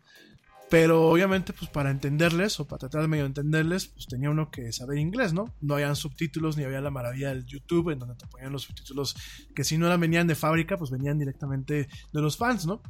Pero 0.73 1.03
obviamente, 1.03 1.53
pues 1.53 1.69
para 1.69 1.91
entenderles 1.91 2.59
o 2.59 2.65
para 2.65 2.79
tratar 2.79 3.03
de 3.03 3.07
medio 3.07 3.27
entenderles, 3.27 3.85
pues 3.89 4.07
tenía 4.07 4.31
uno 4.31 4.49
que 4.49 4.73
saber 4.73 4.97
inglés, 4.97 5.31
¿no? 5.31 5.53
No 5.61 5.75
habían 5.75 5.95
subtítulos 5.95 6.57
ni 6.57 6.63
había 6.63 6.81
la 6.81 6.89
maravilla 6.89 7.29
del 7.29 7.45
YouTube 7.45 7.91
en 7.91 7.99
donde 7.99 8.15
te 8.15 8.25
ponían 8.25 8.51
los 8.51 8.63
subtítulos 8.63 9.15
que 9.53 9.63
si 9.63 9.77
no 9.77 9.85
eran, 9.85 9.99
venían 9.99 10.25
de 10.25 10.33
fábrica, 10.33 10.75
pues 10.75 10.89
venían 10.89 11.19
directamente 11.19 11.87
de 12.11 12.21
los 12.21 12.37
fans, 12.37 12.65
¿no? 12.65 12.81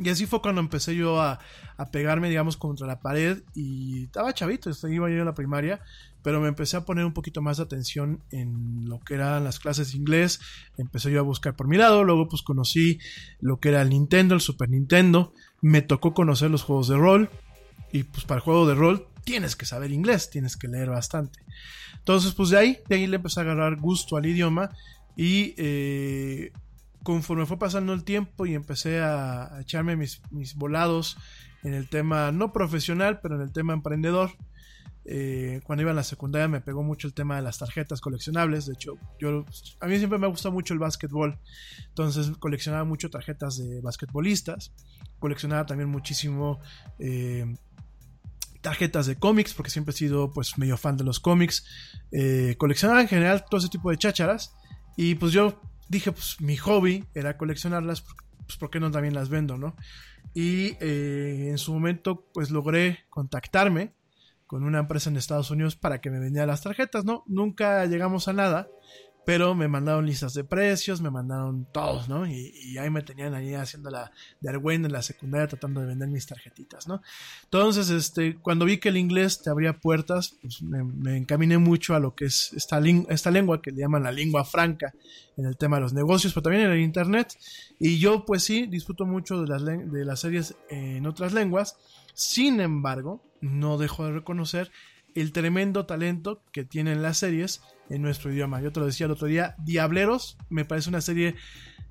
Y 0.00 0.08
así 0.08 0.26
fue 0.26 0.42
cuando 0.42 0.60
empecé 0.60 0.96
yo 0.96 1.22
a, 1.22 1.38
pegarme, 1.92 2.28
digamos, 2.28 2.56
contra 2.56 2.88
la 2.88 2.98
pared 2.98 3.44
y 3.54 4.06
estaba 4.06 4.34
chavito, 4.34 4.68
este, 4.68 4.92
iba 4.92 5.08
yo 5.08 5.22
a 5.22 5.24
la 5.24 5.34
primaria, 5.34 5.80
pero 6.22 6.40
me 6.40 6.48
empecé 6.48 6.76
a 6.76 6.84
poner 6.84 7.04
un 7.04 7.12
poquito 7.12 7.40
más 7.40 7.58
de 7.58 7.62
atención 7.62 8.20
en 8.32 8.88
lo 8.88 8.98
que 8.98 9.14
eran 9.14 9.44
las 9.44 9.60
clases 9.60 9.92
de 9.92 9.98
inglés, 9.98 10.40
empecé 10.76 11.12
yo 11.12 11.20
a 11.20 11.22
buscar 11.22 11.54
por 11.54 11.68
mi 11.68 11.76
lado, 11.76 12.02
luego 12.02 12.28
pues 12.28 12.42
conocí 12.42 12.98
lo 13.40 13.60
que 13.60 13.68
era 13.68 13.82
el 13.82 13.90
Nintendo, 13.90 14.34
el 14.34 14.40
Super 14.40 14.68
Nintendo, 14.70 15.32
me 15.64 15.80
tocó 15.80 16.12
conocer 16.12 16.50
los 16.50 16.62
juegos 16.62 16.88
de 16.88 16.96
rol 16.98 17.30
y 17.90 18.02
pues 18.02 18.26
para 18.26 18.36
el 18.36 18.42
juego 18.42 18.66
de 18.66 18.74
rol 18.74 19.08
tienes 19.24 19.56
que 19.56 19.64
saber 19.64 19.92
inglés, 19.92 20.28
tienes 20.28 20.58
que 20.58 20.68
leer 20.68 20.90
bastante. 20.90 21.40
Entonces 21.96 22.34
pues 22.34 22.50
de 22.50 22.58
ahí, 22.58 22.78
de 22.86 22.96
ahí 22.96 23.06
le 23.06 23.16
empecé 23.16 23.40
a 23.40 23.44
agarrar 23.44 23.76
gusto 23.76 24.18
al 24.18 24.26
idioma 24.26 24.68
y 25.16 25.54
eh, 25.56 26.52
conforme 27.02 27.46
fue 27.46 27.58
pasando 27.58 27.94
el 27.94 28.04
tiempo 28.04 28.44
y 28.44 28.54
empecé 28.54 29.00
a, 29.00 29.54
a 29.54 29.62
echarme 29.62 29.96
mis, 29.96 30.20
mis 30.30 30.54
volados 30.54 31.16
en 31.62 31.72
el 31.72 31.88
tema 31.88 32.30
no 32.30 32.52
profesional, 32.52 33.20
pero 33.22 33.36
en 33.36 33.40
el 33.40 33.52
tema 33.52 33.72
emprendedor. 33.72 34.32
Eh, 35.06 35.60
cuando 35.64 35.82
iba 35.82 35.90
en 35.90 35.96
la 35.96 36.02
secundaria 36.02 36.48
me 36.48 36.62
pegó 36.62 36.82
mucho 36.82 37.06
el 37.06 37.12
tema 37.12 37.36
de 37.36 37.42
las 37.42 37.58
tarjetas 37.58 38.00
coleccionables. 38.00 38.66
De 38.66 38.74
hecho, 38.74 38.96
yo 39.18 39.44
a 39.80 39.86
mí 39.86 39.98
siempre 39.98 40.18
me 40.18 40.26
ha 40.26 40.30
gustado 40.30 40.52
mucho 40.52 40.72
el 40.72 40.80
básquetbol. 40.80 41.38
Entonces 41.88 42.30
coleccionaba 42.38 42.84
mucho 42.84 43.10
tarjetas 43.10 43.58
de 43.58 43.80
basquetbolistas. 43.80 44.72
Coleccionaba 45.24 45.64
también 45.64 45.88
muchísimo 45.88 46.60
eh, 46.98 47.56
tarjetas 48.60 49.06
de 49.06 49.16
cómics, 49.16 49.54
porque 49.54 49.70
siempre 49.70 49.94
he 49.94 49.96
sido 49.96 50.30
pues 50.30 50.58
medio 50.58 50.76
fan 50.76 50.98
de 50.98 51.04
los 51.04 51.18
cómics. 51.18 51.64
Eh, 52.12 52.56
coleccionaba 52.58 53.00
en 53.00 53.08
general 53.08 53.46
todo 53.48 53.56
ese 53.56 53.70
tipo 53.70 53.88
de 53.90 53.96
chácharas. 53.96 54.54
Y 54.98 55.14
pues 55.14 55.32
yo 55.32 55.62
dije, 55.88 56.12
pues 56.12 56.42
mi 56.42 56.58
hobby 56.58 57.06
era 57.14 57.38
coleccionarlas, 57.38 58.04
pues 58.44 58.58
¿por 58.58 58.68
qué 58.68 58.80
no 58.80 58.90
también 58.90 59.14
las 59.14 59.30
vendo, 59.30 59.56
no? 59.56 59.76
Y 60.34 60.76
eh, 60.82 61.46
en 61.48 61.56
su 61.56 61.72
momento 61.72 62.28
pues 62.34 62.50
logré 62.50 63.06
contactarme 63.08 63.94
con 64.46 64.62
una 64.62 64.80
empresa 64.80 65.08
en 65.08 65.16
Estados 65.16 65.50
Unidos 65.50 65.74
para 65.74 66.02
que 66.02 66.10
me 66.10 66.18
vendiera 66.18 66.44
las 66.44 66.60
tarjetas, 66.60 67.06
¿no? 67.06 67.24
Nunca 67.26 67.86
llegamos 67.86 68.28
a 68.28 68.34
nada, 68.34 68.68
pero 69.24 69.54
me 69.54 69.68
mandaron 69.68 70.06
listas 70.06 70.34
de 70.34 70.44
precios, 70.44 71.00
me 71.00 71.10
mandaron 71.10 71.66
todos, 71.72 72.08
¿no? 72.08 72.26
Y, 72.26 72.76
ahí 72.78 72.90
me 72.90 73.02
tenían 73.02 73.34
ahí 73.34 73.54
haciendo 73.54 73.90
la 73.90 74.10
de 74.40 74.74
en 74.74 74.92
la 74.92 75.02
secundaria 75.02 75.46
tratando 75.46 75.80
de 75.80 75.86
vender 75.86 76.08
mis 76.08 76.26
tarjetitas, 76.26 76.86
¿no? 76.88 77.00
Entonces, 77.44 77.90
este, 77.90 78.36
cuando 78.36 78.64
vi 78.64 78.78
que 78.78 78.88
el 78.88 78.96
inglés 78.96 79.42
te 79.42 79.50
abría 79.50 79.78
puertas, 79.80 80.36
pues 80.42 80.62
me, 80.62 80.82
me 80.84 81.16
encaminé 81.16 81.58
mucho 81.58 81.94
a 81.94 82.00
lo 82.00 82.14
que 82.14 82.26
es 82.26 82.52
esta, 82.54 82.80
esta 83.08 83.30
lengua 83.30 83.62
que 83.62 83.70
le 83.70 83.82
llaman 83.82 84.02
la 84.02 84.12
lengua 84.12 84.44
franca 84.44 84.92
en 85.36 85.46
el 85.46 85.56
tema 85.56 85.76
de 85.76 85.82
los 85.82 85.92
negocios, 85.92 86.32
pero 86.32 86.42
también 86.42 86.64
en 86.66 86.72
el 86.72 86.80
internet. 86.80 87.36
Y 87.78 87.98
yo, 87.98 88.24
pues 88.24 88.42
sí, 88.42 88.66
disfruto 88.66 89.06
mucho 89.06 89.42
de 89.42 89.48
las, 89.48 89.64
de 89.64 90.04
las 90.04 90.20
series 90.20 90.56
en 90.68 91.06
otras 91.06 91.32
lenguas. 91.32 91.76
Sin 92.14 92.60
embargo, 92.60 93.22
no 93.40 93.78
dejo 93.78 94.04
de 94.06 94.12
reconocer 94.12 94.70
el 95.14 95.32
tremendo 95.32 95.86
talento 95.86 96.42
que 96.52 96.64
tienen 96.64 97.02
las 97.02 97.18
series 97.18 97.62
en 97.90 98.02
nuestro 98.02 98.32
idioma. 98.32 98.60
Yo 98.60 98.72
te 98.72 98.80
lo 98.80 98.86
decía 98.86 99.06
el 99.06 99.12
otro 99.12 99.26
día, 99.26 99.54
Diableros 99.58 100.38
me 100.48 100.64
parece 100.64 100.88
una 100.88 101.00
serie 101.00 101.34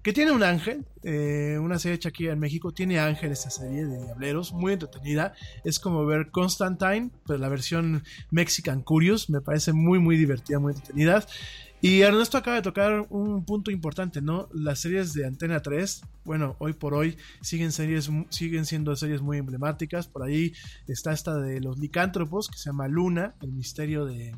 que 0.01 0.11
tiene 0.11 0.31
un 0.31 0.43
ángel, 0.43 0.85
eh, 1.03 1.57
una 1.61 1.79
serie 1.79 1.95
hecha 1.95 2.09
aquí 2.09 2.27
en 2.27 2.37
México, 2.37 2.73
tiene 2.73 2.99
ángel 2.99 3.31
esa 3.31 3.49
serie 3.49 3.85
de 3.85 4.03
Diableros, 4.03 4.51
muy 4.51 4.73
entretenida, 4.73 5.33
es 5.63 5.79
como 5.79 6.05
ver 6.05 6.29
Constantine, 6.29 7.09
pero 7.25 7.39
la 7.39 7.47
versión 7.47 8.03
Mexican 8.29 8.81
Curious, 8.81 9.29
me 9.29 9.39
parece 9.39 9.71
muy 9.71 9.99
muy 9.99 10.17
divertida, 10.17 10.59
muy 10.59 10.73
entretenida. 10.73 11.25
Y 11.83 11.99
Ernesto 11.99 12.37
acaba 12.37 12.55
de 12.55 12.61
tocar 12.61 13.07
un 13.09 13.43
punto 13.43 13.69
importante, 13.69 14.21
¿no? 14.21 14.47
Las 14.53 14.79
series 14.79 15.11
de 15.11 15.27
Antena 15.27 15.61
3, 15.61 16.01
bueno, 16.23 16.55
hoy 16.59 16.71
por 16.71 16.93
hoy 16.93 17.17
siguen, 17.41 17.73
series, 17.73 18.09
siguen 18.29 18.65
siendo 18.65 18.95
series 18.95 19.21
muy 19.21 19.37
emblemáticas. 19.37 20.07
Por 20.07 20.23
ahí 20.23 20.53
está 20.87 21.11
esta 21.11 21.35
de 21.35 21.59
los 21.59 21.77
licántropos, 21.79 22.47
que 22.47 22.57
se 22.57 22.69
llama 22.69 22.87
Luna, 22.87 23.35
el 23.41 23.51
misterio 23.51 24.05
de... 24.05 24.33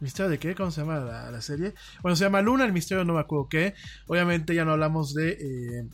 ¿Misterio 0.00 0.30
de 0.30 0.38
qué? 0.38 0.54
¿Cómo 0.54 0.70
se 0.70 0.80
llama 0.80 0.98
la, 1.00 1.42
serie? 1.42 1.74
Bueno, 2.00 2.16
se 2.16 2.24
llama 2.24 2.40
Luna, 2.40 2.64
el 2.64 2.72
misterio 2.72 3.04
no 3.04 3.12
me 3.12 3.20
acuerdo 3.20 3.50
qué. 3.50 3.74
Obviamente 4.06 4.54
ya 4.54 4.64
no 4.64 4.72
hablamos 4.72 5.12
de... 5.12 5.32
eh, 5.32 5.88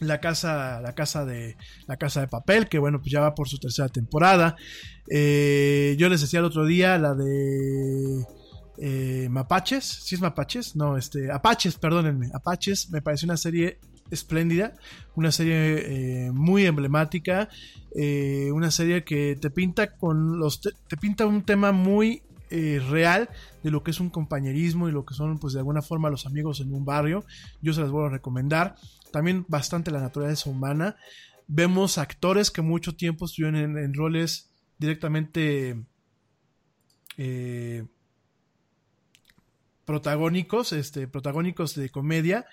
la 0.00 0.20
casa, 0.20 0.80
la 0.80 0.96
casa 0.96 1.24
de 1.24 1.56
la 1.86 1.96
casa 1.96 2.20
de 2.20 2.28
papel, 2.28 2.68
que 2.68 2.80
bueno, 2.80 2.98
pues 2.98 3.12
ya 3.12 3.20
va 3.20 3.36
por 3.36 3.48
su 3.48 3.58
tercera 3.58 3.88
temporada. 3.88 4.56
Eh, 5.08 5.94
yo 5.96 6.08
les 6.08 6.20
decía 6.20 6.40
el 6.40 6.44
otro 6.44 6.66
día 6.66 6.98
la 6.98 7.14
de 7.14 8.26
eh, 8.78 9.28
Mapaches, 9.30 9.84
¿sí 9.84 10.14
es 10.14 10.20
Mapaches? 10.20 10.76
No, 10.76 10.96
este, 10.96 11.30
Apaches, 11.30 11.76
perdónenme, 11.76 12.30
Apaches, 12.32 12.90
me 12.90 13.02
parece 13.02 13.26
una 13.26 13.36
serie 13.36 13.78
espléndida, 14.10 14.74
una 15.14 15.32
serie 15.32 16.26
eh, 16.26 16.32
muy 16.32 16.66
emblemática, 16.66 17.48
eh, 17.94 18.50
una 18.52 18.70
serie 18.70 19.04
que 19.04 19.36
te 19.36 19.50
pinta 19.50 19.96
con 19.96 20.38
los, 20.38 20.60
te, 20.60 20.96
pinta 20.96 21.26
un 21.26 21.42
tema 21.42 21.72
muy 21.72 22.22
real 22.48 23.28
de 23.64 23.72
lo 23.72 23.82
que 23.82 23.90
es 23.90 23.98
un 23.98 24.08
compañerismo 24.08 24.88
y 24.88 24.92
lo 24.92 25.04
que 25.04 25.14
son 25.14 25.40
pues 25.40 25.52
de 25.52 25.58
alguna 25.58 25.82
forma 25.82 26.10
los 26.10 26.26
amigos 26.26 26.60
en 26.60 26.72
un 26.72 26.84
barrio. 26.84 27.24
Yo 27.60 27.72
se 27.72 27.80
las 27.80 27.90
voy 27.90 28.06
a 28.06 28.08
recomendar. 28.08 28.76
También 29.10 29.44
bastante 29.48 29.90
la 29.90 30.00
naturaleza 30.00 30.48
humana. 30.48 30.94
Vemos 31.48 31.98
actores 31.98 32.52
que 32.52 32.62
mucho 32.62 32.94
tiempo 32.94 33.24
estuvieron 33.24 33.56
en, 33.56 33.76
en 33.76 33.94
roles 33.94 34.48
directamente 34.78 35.76
eh, 37.16 37.84
protagónicos, 39.86 40.72
este, 40.72 41.08
protagónicos 41.08 41.74
de 41.74 41.88
comedia, 41.88 42.44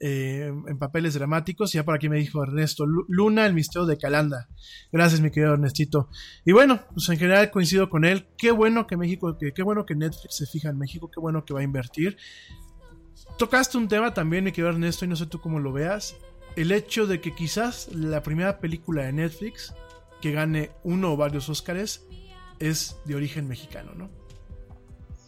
eh, 0.00 0.52
en 0.66 0.78
papeles 0.78 1.14
dramáticos. 1.14 1.72
Ya 1.72 1.84
por 1.84 1.94
aquí 1.94 2.08
me 2.08 2.18
dijo 2.18 2.42
Ernesto, 2.42 2.86
Lu- 2.86 3.04
Luna, 3.08 3.46
el 3.46 3.54
misterio 3.54 3.86
de 3.86 3.98
Calanda. 3.98 4.48
Gracias, 4.90 5.20
mi 5.20 5.30
querido 5.30 5.52
Ernestito. 5.54 6.08
Y 6.44 6.52
bueno, 6.52 6.80
pues 6.94 7.08
en 7.10 7.18
general 7.18 7.50
coincido 7.50 7.88
con 7.90 8.04
él. 8.04 8.26
Qué 8.36 8.50
bueno 8.50 8.86
que 8.86 8.96
México, 8.96 9.36
que, 9.38 9.52
qué 9.52 9.62
bueno 9.62 9.86
que 9.86 9.94
Netflix 9.94 10.36
se 10.36 10.46
fija 10.46 10.70
en 10.70 10.78
México, 10.78 11.10
qué 11.12 11.20
bueno 11.20 11.44
que 11.44 11.54
va 11.54 11.60
a 11.60 11.64
invertir. 11.64 12.16
Tocaste 13.38 13.78
un 13.78 13.86
tema 13.88 14.14
también, 14.14 14.44
mi 14.44 14.50
querido 14.52 14.70
Ernesto, 14.70 15.04
y 15.04 15.08
no 15.08 15.14
sé 15.16 15.26
tú 15.26 15.40
cómo 15.40 15.60
lo 15.60 15.72
veas. 15.72 16.16
El 16.56 16.72
hecho 16.72 17.06
de 17.06 17.20
que 17.20 17.34
quizás 17.34 17.88
la 17.94 18.22
primera 18.22 18.58
película 18.58 19.04
de 19.04 19.12
Netflix 19.12 19.74
que 20.20 20.32
gane 20.32 20.70
uno 20.82 21.12
o 21.12 21.16
varios 21.16 21.48
Óscares 21.48 22.04
es 22.58 22.96
de 23.04 23.14
origen 23.14 23.46
mexicano, 23.46 23.92
¿no? 23.94 24.10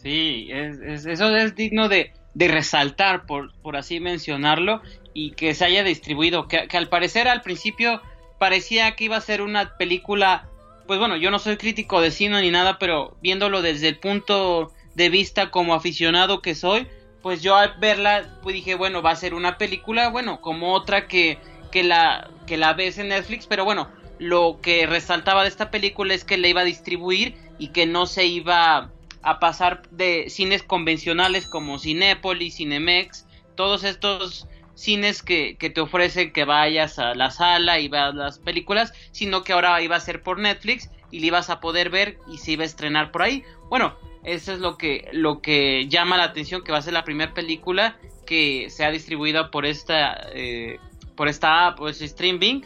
Sí, 0.01 0.47
es, 0.51 0.79
es- 0.79 1.05
eso 1.05 1.35
es 1.35 1.55
digno 1.55 1.87
de, 1.89 2.11
de 2.33 2.47
resaltar, 2.47 3.25
por, 3.25 3.51
por 3.61 3.75
así 3.75 3.99
mencionarlo, 3.99 4.81
y 5.13 5.31
que 5.33 5.53
se 5.53 5.65
haya 5.65 5.83
distribuido, 5.83 6.47
que, 6.47 6.67
que 6.67 6.77
al 6.77 6.89
parecer 6.89 7.27
al 7.27 7.41
principio 7.41 8.01
parecía 8.39 8.95
que 8.95 9.05
iba 9.05 9.17
a 9.17 9.21
ser 9.21 9.41
una 9.41 9.75
película, 9.77 10.47
pues 10.87 10.97
bueno, 10.99 11.17
yo 11.17 11.29
no 11.31 11.39
soy 11.39 11.57
crítico 11.57 12.01
de 12.01 12.11
cine 12.11 12.41
ni 12.41 12.49
nada, 12.51 12.79
pero 12.79 13.17
viéndolo 13.21 13.61
desde 13.61 13.89
el 13.89 13.99
punto 13.99 14.71
de 14.95 15.09
vista 15.09 15.51
como 15.51 15.73
aficionado 15.75 16.41
que 16.41 16.55
soy, 16.55 16.87
pues 17.21 17.43
yo 17.43 17.55
al 17.55 17.75
verla 17.79 18.27
pues 18.41 18.55
dije, 18.55 18.73
bueno, 18.75 19.01
va 19.03 19.11
a 19.11 19.15
ser 19.15 19.33
una 19.35 19.57
película, 19.57 20.09
bueno, 20.09 20.41
como 20.41 20.73
otra 20.73 21.07
que, 21.07 21.39
que, 21.71 21.83
la, 21.83 22.31
que 22.47 22.57
la 22.57 22.73
ves 22.73 22.97
en 22.97 23.09
Netflix, 23.09 23.45
pero 23.47 23.63
bueno, 23.65 23.89
lo 24.17 24.59
que 24.61 24.87
resaltaba 24.87 25.43
de 25.43 25.49
esta 25.49 25.69
película 25.69 26.13
es 26.15 26.25
que 26.25 26.37
la 26.37 26.47
iba 26.47 26.61
a 26.61 26.65
distribuir 26.65 27.35
y 27.59 27.71
que 27.71 27.85
no 27.85 28.05
se 28.07 28.25
iba 28.25 28.91
a 29.23 29.39
pasar 29.39 29.83
de 29.91 30.29
cines 30.29 30.63
convencionales 30.63 31.47
como 31.47 31.79
Cinépolis, 31.79 32.57
Cinemex, 32.57 33.25
todos 33.55 33.83
estos 33.83 34.47
cines 34.75 35.21
que, 35.21 35.57
que 35.57 35.69
te 35.69 35.81
ofrecen 35.81 36.33
que 36.33 36.45
vayas 36.45 36.97
a 36.97 37.13
la 37.13 37.29
sala 37.29 37.79
y 37.79 37.87
veas 37.87 38.15
las 38.15 38.39
películas, 38.39 38.93
sino 39.11 39.43
que 39.43 39.53
ahora 39.53 39.81
iba 39.81 39.95
a 39.95 39.99
ser 39.99 40.23
por 40.23 40.39
Netflix 40.39 40.89
y 41.11 41.19
la 41.19 41.27
ibas 41.27 41.49
a 41.49 41.59
poder 41.59 41.89
ver 41.89 42.17
y 42.31 42.37
se 42.37 42.53
iba 42.53 42.63
a 42.63 42.65
estrenar 42.65 43.11
por 43.11 43.21
ahí. 43.21 43.43
Bueno, 43.69 43.95
eso 44.23 44.53
es 44.53 44.59
lo 44.59 44.77
que, 44.77 45.09
lo 45.11 45.41
que 45.41 45.87
llama 45.87 46.17
la 46.17 46.25
atención, 46.25 46.63
que 46.63 46.71
va 46.71 46.77
a 46.77 46.81
ser 46.81 46.93
la 46.93 47.03
primera 47.03 47.33
película 47.33 47.97
que 48.25 48.69
sea 48.69 48.91
distribuida 48.91 49.51
por 49.51 49.65
esta, 49.65 50.29
eh, 50.33 50.79
por 51.15 51.27
esta 51.27 51.67
app, 51.67 51.77
pues 51.77 52.01
streaming. 52.01 52.61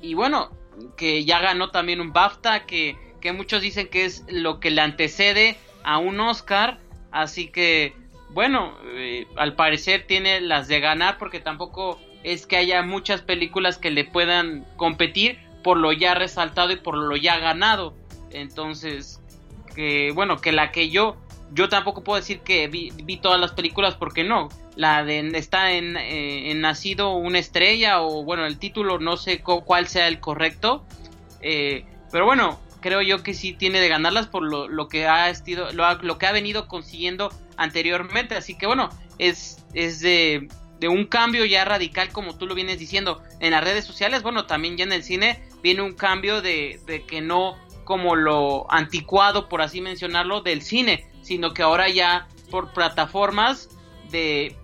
Y 0.00 0.14
bueno, 0.14 0.50
que 0.96 1.24
ya 1.24 1.40
ganó 1.40 1.70
también 1.70 2.00
un 2.00 2.12
BAFTA, 2.12 2.64
que, 2.64 2.96
que 3.20 3.32
muchos 3.32 3.60
dicen 3.60 3.88
que 3.88 4.04
es 4.04 4.24
lo 4.28 4.60
que 4.60 4.70
le 4.70 4.80
antecede 4.80 5.58
a 5.84 5.98
un 5.98 6.20
Oscar. 6.20 6.78
Así 7.10 7.48
que, 7.48 7.94
bueno, 8.30 8.76
eh, 8.94 9.26
al 9.36 9.54
parecer 9.54 10.04
tiene 10.06 10.40
las 10.40 10.68
de 10.68 10.80
ganar 10.80 11.18
porque 11.18 11.40
tampoco 11.40 11.98
es 12.22 12.46
que 12.46 12.56
haya 12.56 12.82
muchas 12.82 13.22
películas 13.22 13.78
que 13.78 13.90
le 13.90 14.04
puedan 14.04 14.64
competir 14.76 15.38
por 15.64 15.76
lo 15.76 15.92
ya 15.92 16.14
resaltado 16.14 16.70
y 16.72 16.76
por 16.76 16.96
lo 16.96 17.16
ya 17.16 17.38
ganado. 17.38 17.94
Entonces, 18.30 19.20
que 19.74 20.12
bueno, 20.14 20.38
que 20.38 20.52
la 20.52 20.70
que 20.72 20.90
yo, 20.90 21.16
yo 21.52 21.68
tampoco 21.68 22.02
puedo 22.04 22.20
decir 22.20 22.40
que 22.40 22.68
vi, 22.68 22.92
vi 23.04 23.16
todas 23.16 23.40
las 23.40 23.52
películas 23.52 23.94
porque 23.96 24.24
no. 24.24 24.48
La 24.76 25.04
de 25.04 25.18
está 25.34 25.72
en, 25.72 25.96
eh, 25.96 26.52
Nacido 26.54 27.12
una 27.14 27.38
estrella 27.38 28.00
o 28.02 28.22
bueno, 28.22 28.46
el 28.46 28.58
título 28.58 28.98
no 28.98 29.16
sé 29.16 29.42
cu- 29.42 29.62
cuál 29.64 29.88
sea 29.88 30.06
el 30.08 30.20
correcto. 30.20 30.84
Eh, 31.42 31.84
pero 32.12 32.24
bueno, 32.24 32.60
creo 32.80 33.02
yo 33.02 33.22
que 33.22 33.34
sí 33.34 33.52
tiene 33.52 33.80
de 33.80 33.88
ganarlas 33.88 34.26
por 34.26 34.42
lo, 34.42 34.68
lo 34.68 34.88
que 34.88 35.06
ha 35.06 35.30
estido, 35.30 35.72
lo, 35.72 35.92
lo 36.02 36.18
que 36.18 36.26
ha 36.26 36.32
venido 36.32 36.68
consiguiendo 36.68 37.30
anteriormente. 37.56 38.34
Así 38.34 38.56
que 38.56 38.66
bueno, 38.66 38.88
es, 39.18 39.64
es 39.74 40.00
de, 40.00 40.48
de 40.78 40.88
un 40.88 41.06
cambio 41.06 41.44
ya 41.44 41.64
radical, 41.64 42.10
como 42.10 42.36
tú 42.36 42.46
lo 42.46 42.54
vienes 42.54 42.78
diciendo, 42.78 43.22
en 43.40 43.52
las 43.52 43.62
redes 43.62 43.84
sociales. 43.84 44.22
Bueno, 44.22 44.46
también 44.46 44.76
ya 44.76 44.84
en 44.84 44.92
el 44.92 45.02
cine 45.02 45.42
viene 45.62 45.82
un 45.82 45.94
cambio 45.94 46.42
de, 46.42 46.80
de 46.86 47.04
que 47.04 47.20
no 47.20 47.56
como 47.84 48.14
lo 48.14 48.72
anticuado, 48.72 49.48
por 49.48 49.62
así 49.62 49.80
mencionarlo, 49.80 50.42
del 50.42 50.62
cine, 50.62 51.10
sino 51.22 51.52
que 51.52 51.62
ahora 51.62 51.88
ya 51.88 52.28
por 52.50 52.72
plataformas 52.72 53.68
de, 54.10 54.56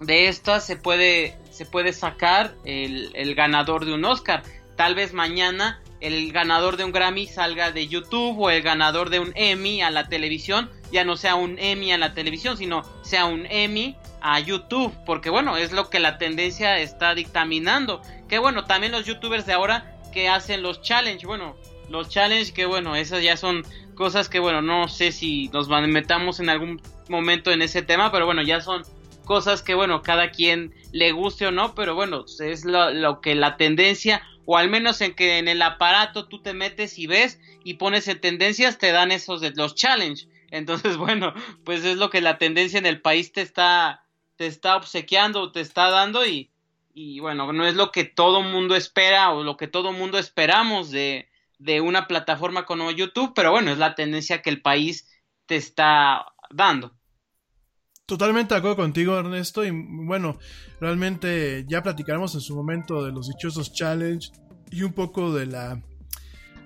de 0.00 0.28
estas 0.28 0.64
se 0.64 0.76
puede, 0.76 1.38
se 1.50 1.66
puede 1.66 1.92
sacar 1.92 2.54
el, 2.64 3.10
el 3.14 3.34
ganador 3.34 3.84
de 3.84 3.92
un 3.92 4.04
Oscar. 4.04 4.42
Tal 4.76 4.94
vez 4.94 5.12
mañana 5.12 5.82
el 6.06 6.32
ganador 6.32 6.76
de 6.76 6.84
un 6.84 6.92
Grammy 6.92 7.26
salga 7.26 7.70
de 7.70 7.88
YouTube 7.88 8.38
o 8.38 8.50
el 8.50 8.62
ganador 8.62 9.10
de 9.10 9.20
un 9.20 9.32
Emmy 9.34 9.82
a 9.82 9.90
la 9.90 10.08
televisión 10.08 10.70
ya 10.94 11.04
no 11.04 11.16
sea 11.16 11.34
un 11.34 11.58
Emmy 11.58 11.92
a 11.92 11.98
la 11.98 12.14
televisión, 12.14 12.56
sino 12.56 12.84
sea 13.02 13.24
un 13.24 13.46
Emmy 13.50 13.96
a 14.20 14.38
YouTube, 14.38 14.94
porque 15.04 15.28
bueno, 15.28 15.56
es 15.56 15.72
lo 15.72 15.90
que 15.90 15.98
la 15.98 16.18
tendencia 16.18 16.78
está 16.78 17.16
dictaminando. 17.16 18.00
Que 18.28 18.38
bueno, 18.38 18.64
también 18.64 18.92
los 18.92 19.04
youtubers 19.04 19.44
de 19.44 19.54
ahora 19.54 19.98
que 20.12 20.28
hacen 20.28 20.62
los 20.62 20.82
challenge, 20.82 21.26
bueno, 21.26 21.56
los 21.90 22.08
challenge 22.08 22.52
que 22.52 22.64
bueno, 22.64 22.94
esas 22.94 23.24
ya 23.24 23.36
son 23.36 23.64
cosas 23.96 24.28
que 24.28 24.38
bueno, 24.38 24.62
no 24.62 24.88
sé 24.88 25.10
si 25.10 25.48
nos 25.48 25.68
metamos 25.68 26.38
en 26.38 26.48
algún 26.48 26.80
momento 27.08 27.50
en 27.50 27.62
ese 27.62 27.82
tema, 27.82 28.12
pero 28.12 28.24
bueno, 28.24 28.42
ya 28.42 28.60
son 28.60 28.84
cosas 29.24 29.62
que 29.62 29.74
bueno, 29.74 30.02
cada 30.02 30.30
quien 30.30 30.74
le 30.92 31.12
guste 31.12 31.46
o 31.46 31.50
no, 31.50 31.74
pero 31.74 31.94
bueno, 31.94 32.24
es 32.40 32.64
lo, 32.64 33.20
que 33.20 33.34
la 33.34 33.56
tendencia, 33.56 34.22
o 34.46 34.56
al 34.56 34.68
menos 34.68 35.00
en 35.00 35.14
que 35.14 35.38
en 35.38 35.48
el 35.48 35.62
aparato 35.62 36.28
tú 36.28 36.40
te 36.42 36.54
metes 36.54 36.98
y 36.98 37.06
ves 37.06 37.40
y 37.64 37.74
pones 37.74 38.06
en 38.08 38.20
tendencias, 38.20 38.78
te 38.78 38.92
dan 38.92 39.10
esos 39.10 39.40
de 39.40 39.50
los 39.52 39.74
challenge. 39.74 40.28
Entonces, 40.50 40.96
bueno, 40.98 41.34
pues 41.64 41.84
es 41.84 41.96
lo 41.96 42.10
que 42.10 42.20
la 42.20 42.38
tendencia 42.38 42.78
en 42.78 42.86
el 42.86 43.00
país 43.00 43.32
te 43.32 43.40
está, 43.40 44.04
te 44.36 44.46
está 44.46 44.76
obsequiando, 44.76 45.52
te 45.52 45.60
está 45.60 45.90
dando 45.90 46.26
y, 46.26 46.50
y 46.94 47.20
bueno, 47.20 47.52
no 47.52 47.66
es 47.66 47.74
lo 47.74 47.90
que 47.90 48.04
todo 48.04 48.42
mundo 48.42 48.76
espera 48.76 49.32
o 49.32 49.42
lo 49.42 49.56
que 49.56 49.68
todo 49.68 49.92
mundo 49.92 50.18
esperamos 50.18 50.90
de, 50.90 51.28
de 51.58 51.80
una 51.80 52.06
plataforma 52.06 52.66
como 52.66 52.90
YouTube, 52.90 53.32
pero 53.34 53.50
bueno, 53.50 53.70
es 53.70 53.78
la 53.78 53.94
tendencia 53.94 54.42
que 54.42 54.50
el 54.50 54.62
país 54.62 55.08
te 55.46 55.56
está 55.56 56.26
dando. 56.50 56.92
Totalmente 58.06 58.52
de 58.52 58.58
acuerdo 58.58 58.76
contigo, 58.76 59.18
Ernesto. 59.18 59.64
Y 59.64 59.70
bueno, 59.70 60.38
realmente 60.78 61.64
ya 61.66 61.82
platicaremos 61.82 62.34
en 62.34 62.42
su 62.42 62.54
momento 62.54 63.02
de 63.02 63.12
los 63.12 63.28
dichosos 63.28 63.72
challenge 63.72 64.30
y 64.70 64.82
un 64.82 64.92
poco 64.92 65.32
de 65.32 65.46
la. 65.46 65.82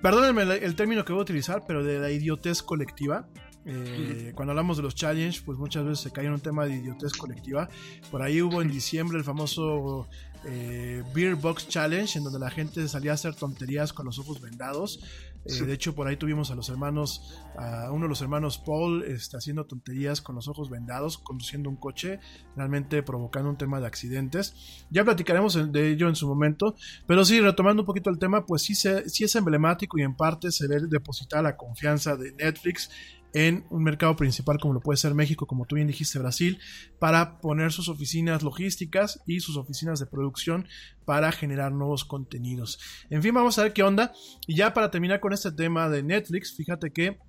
Perdónenme 0.01 0.41
el, 0.57 0.75
término 0.75 1.05
que 1.05 1.13
voy 1.13 1.21
a 1.21 1.23
utilizar, 1.23 1.63
pero 1.65 1.81
de 1.81 1.97
la 1.99 2.11
idiotez 2.11 2.61
colectiva. 2.61 3.29
Eh, 3.65 4.33
cuando 4.35 4.51
hablamos 4.51 4.77
de 4.77 4.83
los 4.83 4.95
challenge, 4.95 5.41
pues 5.45 5.57
muchas 5.57 5.85
veces 5.85 5.99
se 5.99 6.11
cae 6.11 6.25
en 6.25 6.33
un 6.33 6.41
tema 6.41 6.65
de 6.65 6.75
idiotez 6.75 7.13
colectiva. 7.13 7.69
Por 8.11 8.21
ahí 8.21 8.41
hubo 8.41 8.61
en 8.61 8.69
diciembre 8.69 9.17
el 9.17 9.23
famoso 9.23 10.09
eh, 10.45 11.03
Beer 11.13 11.35
Box 11.35 11.69
Challenge, 11.69 12.17
en 12.17 12.23
donde 12.25 12.39
la 12.39 12.49
gente 12.49 12.85
salía 12.89 13.11
a 13.11 13.13
hacer 13.13 13.35
tonterías 13.35 13.93
con 13.93 14.05
los 14.05 14.19
ojos 14.19 14.41
vendados. 14.41 14.99
Eh. 15.45 15.63
De 15.63 15.73
hecho, 15.73 15.95
por 15.95 16.07
ahí 16.07 16.17
tuvimos 16.17 16.51
a 16.51 16.55
los 16.55 16.69
hermanos, 16.69 17.41
a 17.57 17.91
uno 17.91 18.03
de 18.03 18.09
los 18.09 18.21
hermanos 18.21 18.57
Paul 18.57 19.03
este, 19.03 19.37
haciendo 19.37 19.65
tonterías 19.65 20.21
con 20.21 20.35
los 20.35 20.47
ojos 20.47 20.69
vendados, 20.69 21.17
conduciendo 21.17 21.69
un 21.69 21.75
coche, 21.75 22.19
realmente 22.55 23.03
provocando 23.03 23.49
un 23.49 23.57
tema 23.57 23.79
de 23.79 23.87
accidentes. 23.87 24.85
Ya 24.89 25.03
platicaremos 25.03 25.71
de 25.71 25.91
ello 25.91 26.09
en 26.09 26.15
su 26.15 26.27
momento, 26.27 26.75
pero 27.07 27.25
sí, 27.25 27.39
retomando 27.39 27.83
un 27.83 27.85
poquito 27.85 28.09
el 28.09 28.19
tema, 28.19 28.45
pues 28.45 28.63
sí, 28.63 28.75
se, 28.75 29.09
sí 29.09 29.23
es 29.23 29.35
emblemático 29.35 29.97
y 29.97 30.03
en 30.03 30.15
parte 30.15 30.51
se 30.51 30.67
ve 30.67 30.79
depositada 30.87 31.43
la 31.43 31.57
confianza 31.57 32.15
de 32.15 32.33
Netflix 32.33 32.89
en 33.33 33.65
un 33.69 33.83
mercado 33.83 34.15
principal 34.15 34.59
como 34.59 34.73
lo 34.73 34.79
puede 34.79 34.97
ser 34.97 35.13
México, 35.13 35.45
como 35.45 35.65
tú 35.65 35.75
bien 35.75 35.87
dijiste, 35.87 36.19
Brasil, 36.19 36.59
para 36.99 37.39
poner 37.39 37.71
sus 37.71 37.89
oficinas 37.89 38.43
logísticas 38.43 39.21
y 39.25 39.39
sus 39.39 39.57
oficinas 39.57 39.99
de 39.99 40.05
producción 40.05 40.67
para 41.05 41.31
generar 41.31 41.71
nuevos 41.71 42.05
contenidos. 42.05 42.79
En 43.09 43.21
fin, 43.21 43.33
vamos 43.33 43.57
a 43.59 43.63
ver 43.63 43.73
qué 43.73 43.83
onda. 43.83 44.13
Y 44.47 44.55
ya 44.55 44.73
para 44.73 44.91
terminar 44.91 45.19
con 45.19 45.33
este 45.33 45.51
tema 45.51 45.89
de 45.89 46.03
Netflix, 46.03 46.55
fíjate 46.55 46.91
que 46.91 47.19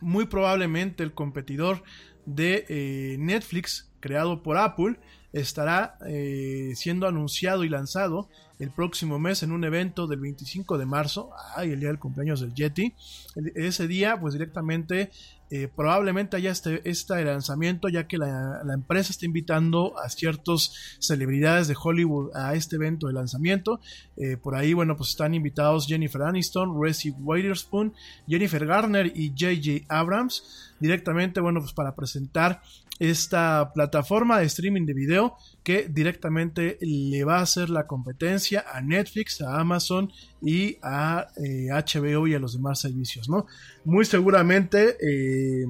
muy 0.00 0.26
probablemente 0.26 1.02
el 1.02 1.14
competidor 1.14 1.82
de 2.26 2.64
eh, 2.68 3.16
Netflix, 3.18 3.92
creado 4.00 4.42
por 4.42 4.56
Apple, 4.56 4.98
estará 5.32 5.98
eh, 6.06 6.72
siendo 6.74 7.06
anunciado 7.06 7.64
y 7.64 7.68
lanzado 7.68 8.28
el 8.58 8.70
próximo 8.70 9.18
mes 9.18 9.42
en 9.42 9.52
un 9.52 9.64
evento 9.64 10.06
del 10.06 10.20
25 10.20 10.78
de 10.78 10.86
marzo, 10.86 11.30
ay, 11.56 11.72
el 11.72 11.80
día 11.80 11.88
del 11.88 11.98
cumpleaños 11.98 12.40
del 12.40 12.54
Yeti. 12.54 12.94
Ese 13.54 13.88
día, 13.88 14.18
pues 14.18 14.34
directamente, 14.34 15.10
eh, 15.50 15.68
probablemente 15.68 16.36
haya 16.36 16.52
este, 16.52 16.88
este 16.88 17.24
lanzamiento, 17.24 17.88
ya 17.88 18.06
que 18.06 18.16
la, 18.16 18.62
la 18.64 18.74
empresa 18.74 19.10
está 19.10 19.26
invitando 19.26 19.98
a 19.98 20.08
ciertos 20.08 20.96
celebridades 21.00 21.68
de 21.68 21.76
Hollywood 21.80 22.34
a 22.34 22.54
este 22.54 22.76
evento 22.76 23.08
de 23.08 23.12
lanzamiento. 23.12 23.80
Eh, 24.16 24.36
por 24.36 24.54
ahí, 24.54 24.72
bueno, 24.72 24.96
pues 24.96 25.10
están 25.10 25.34
invitados 25.34 25.86
Jennifer 25.86 26.22
Aniston, 26.22 26.80
Reese 26.80 27.12
Witherspoon, 27.18 27.92
Jennifer 28.28 28.64
Garner 28.66 29.12
y 29.14 29.30
J.J. 29.30 29.84
Abrams. 29.88 30.72
Directamente, 30.78 31.40
bueno, 31.40 31.60
pues 31.60 31.72
para 31.72 31.94
presentar 31.94 32.62
esta 32.98 33.72
plataforma 33.74 34.38
de 34.38 34.46
streaming 34.46 34.86
de 34.86 34.94
video 34.94 35.36
que 35.64 35.88
directamente 35.88 36.78
le 36.80 37.24
va 37.24 37.38
a 37.38 37.42
hacer 37.42 37.70
la 37.70 37.86
competencia 37.86 38.64
a 38.70 38.80
Netflix, 38.82 39.40
a 39.40 39.58
Amazon 39.58 40.12
y 40.40 40.76
a 40.82 41.26
eh, 41.42 41.68
HBO 41.70 42.26
y 42.28 42.34
a 42.34 42.38
los 42.38 42.52
demás 42.52 42.80
servicios, 42.80 43.28
¿no? 43.28 43.46
Muy 43.84 44.04
seguramente 44.04 44.96
eh, 45.00 45.66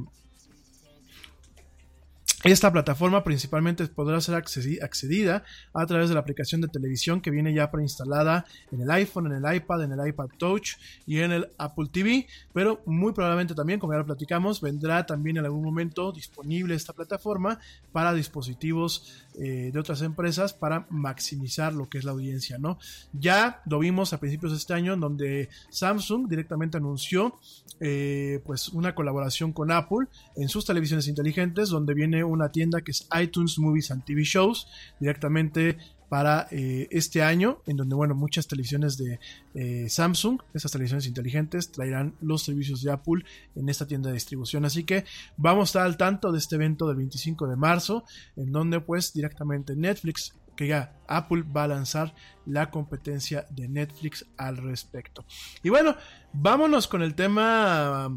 esta 2.43 2.71
plataforma 2.71 3.25
principalmente 3.25 3.87
podrá 3.87 4.21
ser 4.21 4.35
accedi- 4.35 4.83
accedida 4.83 5.45
a 5.73 5.87
través 5.87 6.11
de 6.11 6.15
la 6.15 6.21
aplicación 6.21 6.61
de 6.61 6.69
televisión 6.69 7.23
que 7.23 7.31
viene 7.31 7.55
ya 7.55 7.71
preinstalada 7.71 8.45
en 8.71 8.83
el 8.83 8.91
iPhone, 8.91 9.33
en 9.33 9.43
el 9.43 9.55
iPad, 9.57 9.85
en 9.85 9.93
el 9.93 10.07
iPad 10.09 10.29
Touch 10.37 10.73
y 11.07 11.21
en 11.21 11.33
el 11.33 11.49
Apple 11.57 11.89
TV, 11.91 12.27
pero 12.53 12.83
muy 12.85 13.15
probablemente 13.15 13.55
también, 13.55 13.81
como 13.81 13.95
ya 13.95 14.01
lo 14.01 14.05
platicamos, 14.05 14.61
vendrá 14.61 15.07
también 15.07 15.39
en 15.39 15.47
algún 15.47 15.65
momento 15.65 16.12
disponible 16.12 16.75
esta 16.75 16.93
plataforma 16.93 17.61
para 17.93 18.12
dispositivos 18.12 19.24
eh, 19.36 19.70
de 19.73 19.78
otras 19.78 20.02
empresas 20.02 20.52
para 20.55 20.86
maximizar 20.90 21.74
lo 21.74 21.89
que 21.89 21.98
es 21.98 22.05
la 22.05 22.12
audiencia, 22.12 22.59
¿no? 22.59 22.78
Ya 23.12 23.62
lo 23.66 23.81
vimos 23.81 24.12
a 24.12 24.20
principios 24.20 24.52
de 24.52 24.59
este 24.59 24.74
año 24.74 24.94
en 24.94 25.01
donde 25.01 25.48
Samsung 25.70 26.28
directamente 26.28 26.77
anunció 26.77 27.39
eh, 27.81 28.40
pues 28.44 28.69
una 28.69 28.94
colaboración 28.94 29.52
con 29.52 29.73
Apple 29.73 30.06
en 30.36 30.48
sus 30.48 30.65
televisiones 30.65 31.09
inteligentes 31.09 31.69
donde 31.69 31.94
viene 31.94 32.23
una 32.23 32.52
tienda 32.52 32.82
que 32.82 32.93
es 32.93 33.09
iTunes 33.20 33.59
Movies 33.59 33.90
and 33.90 34.05
TV 34.05 34.23
Shows 34.23 34.69
directamente 35.01 35.78
para 36.09 36.47
eh, 36.51 36.89
este 36.90 37.22
año, 37.22 37.62
en 37.66 37.76
donde, 37.76 37.94
bueno, 37.94 38.14
muchas 38.14 38.47
televisiones 38.47 38.97
de 38.97 39.18
eh, 39.55 39.89
Samsung, 39.89 40.40
estas 40.52 40.72
televisiones 40.72 41.06
inteligentes, 41.06 41.72
traerán 41.72 42.14
los 42.20 42.43
servicios 42.43 42.82
de 42.82 42.93
Apple 42.93 43.24
en 43.55 43.68
esta 43.68 43.86
tienda 43.86 44.09
de 44.09 44.14
distribución. 44.14 44.64
Así 44.64 44.85
que 44.85 45.05
vamos 45.36 45.62
a 45.62 45.70
estar 45.70 45.82
al 45.82 45.97
tanto 45.97 46.32
de 46.32 46.39
este 46.39 46.56
evento 46.56 46.86
del 46.86 46.97
25 46.97 47.47
de 47.48 47.56
marzo, 47.56 48.05
en 48.36 48.52
donde, 48.52 48.81
pues, 48.81 49.12
directamente 49.12 49.74
Netflix, 49.76 50.35
que 50.56 50.68
ya 50.68 50.93
Apple 51.09 51.43
va 51.43 51.64
a 51.64 51.68
lanzar 51.68 52.14
la 52.47 52.70
competencia 52.70 53.47
de 53.51 53.68
Netflix 53.68 54.26
al 54.36 54.56
respecto. 54.56 55.24
Y 55.62 55.68
bueno, 55.68 55.97
vámonos 56.32 56.86
con 56.86 57.02
el 57.02 57.14
tema, 57.14 58.16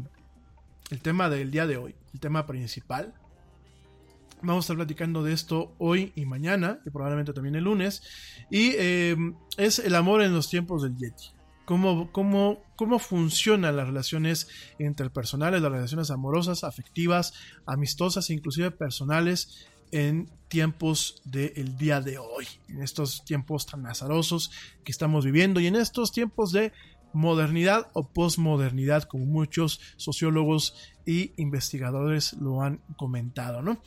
el 0.90 1.00
tema 1.00 1.28
del 1.28 1.50
día 1.50 1.66
de 1.66 1.76
hoy, 1.76 1.94
el 2.14 2.20
tema 2.20 2.46
principal. 2.46 3.14
Vamos 4.42 4.64
a 4.64 4.66
estar 4.66 4.76
platicando 4.76 5.22
de 5.22 5.32
esto 5.32 5.74
hoy 5.78 6.12
y 6.14 6.24
mañana, 6.24 6.80
y 6.86 6.90
probablemente 6.90 7.32
también 7.32 7.56
el 7.56 7.64
lunes. 7.64 8.02
Y 8.50 8.72
eh, 8.76 9.16
es 9.56 9.78
el 9.80 9.94
amor 9.94 10.22
en 10.22 10.32
los 10.32 10.48
tiempos 10.48 10.82
del 10.82 10.96
Yeti. 10.96 11.32
Cómo, 11.64 12.10
cómo, 12.12 12.62
cómo 12.76 12.98
funcionan 12.98 13.76
las 13.76 13.88
relaciones 13.88 14.48
interpersonales, 14.78 15.60
las 15.60 15.72
relaciones 15.72 16.10
amorosas, 16.10 16.64
afectivas, 16.64 17.34
amistosas 17.66 18.30
e 18.30 18.34
inclusive 18.34 18.70
personales 18.70 19.68
en 19.90 20.30
tiempos 20.48 21.20
del 21.24 21.76
día 21.76 22.00
de 22.00 22.18
hoy, 22.18 22.46
en 22.68 22.82
estos 22.82 23.24
tiempos 23.24 23.66
tan 23.66 23.86
azarosos 23.86 24.50
que 24.84 24.92
estamos 24.92 25.24
viviendo 25.24 25.60
y 25.60 25.66
en 25.66 25.76
estos 25.76 26.12
tiempos 26.12 26.52
de 26.52 26.72
modernidad 27.12 27.88
o 27.92 28.08
posmodernidad, 28.08 29.04
como 29.04 29.26
muchos 29.26 29.80
sociólogos 29.96 30.74
y 31.08 31.32
investigadores 31.38 32.34
lo 32.34 32.60
han 32.60 32.80
comentado, 32.96 33.62
¿no? 33.62 33.82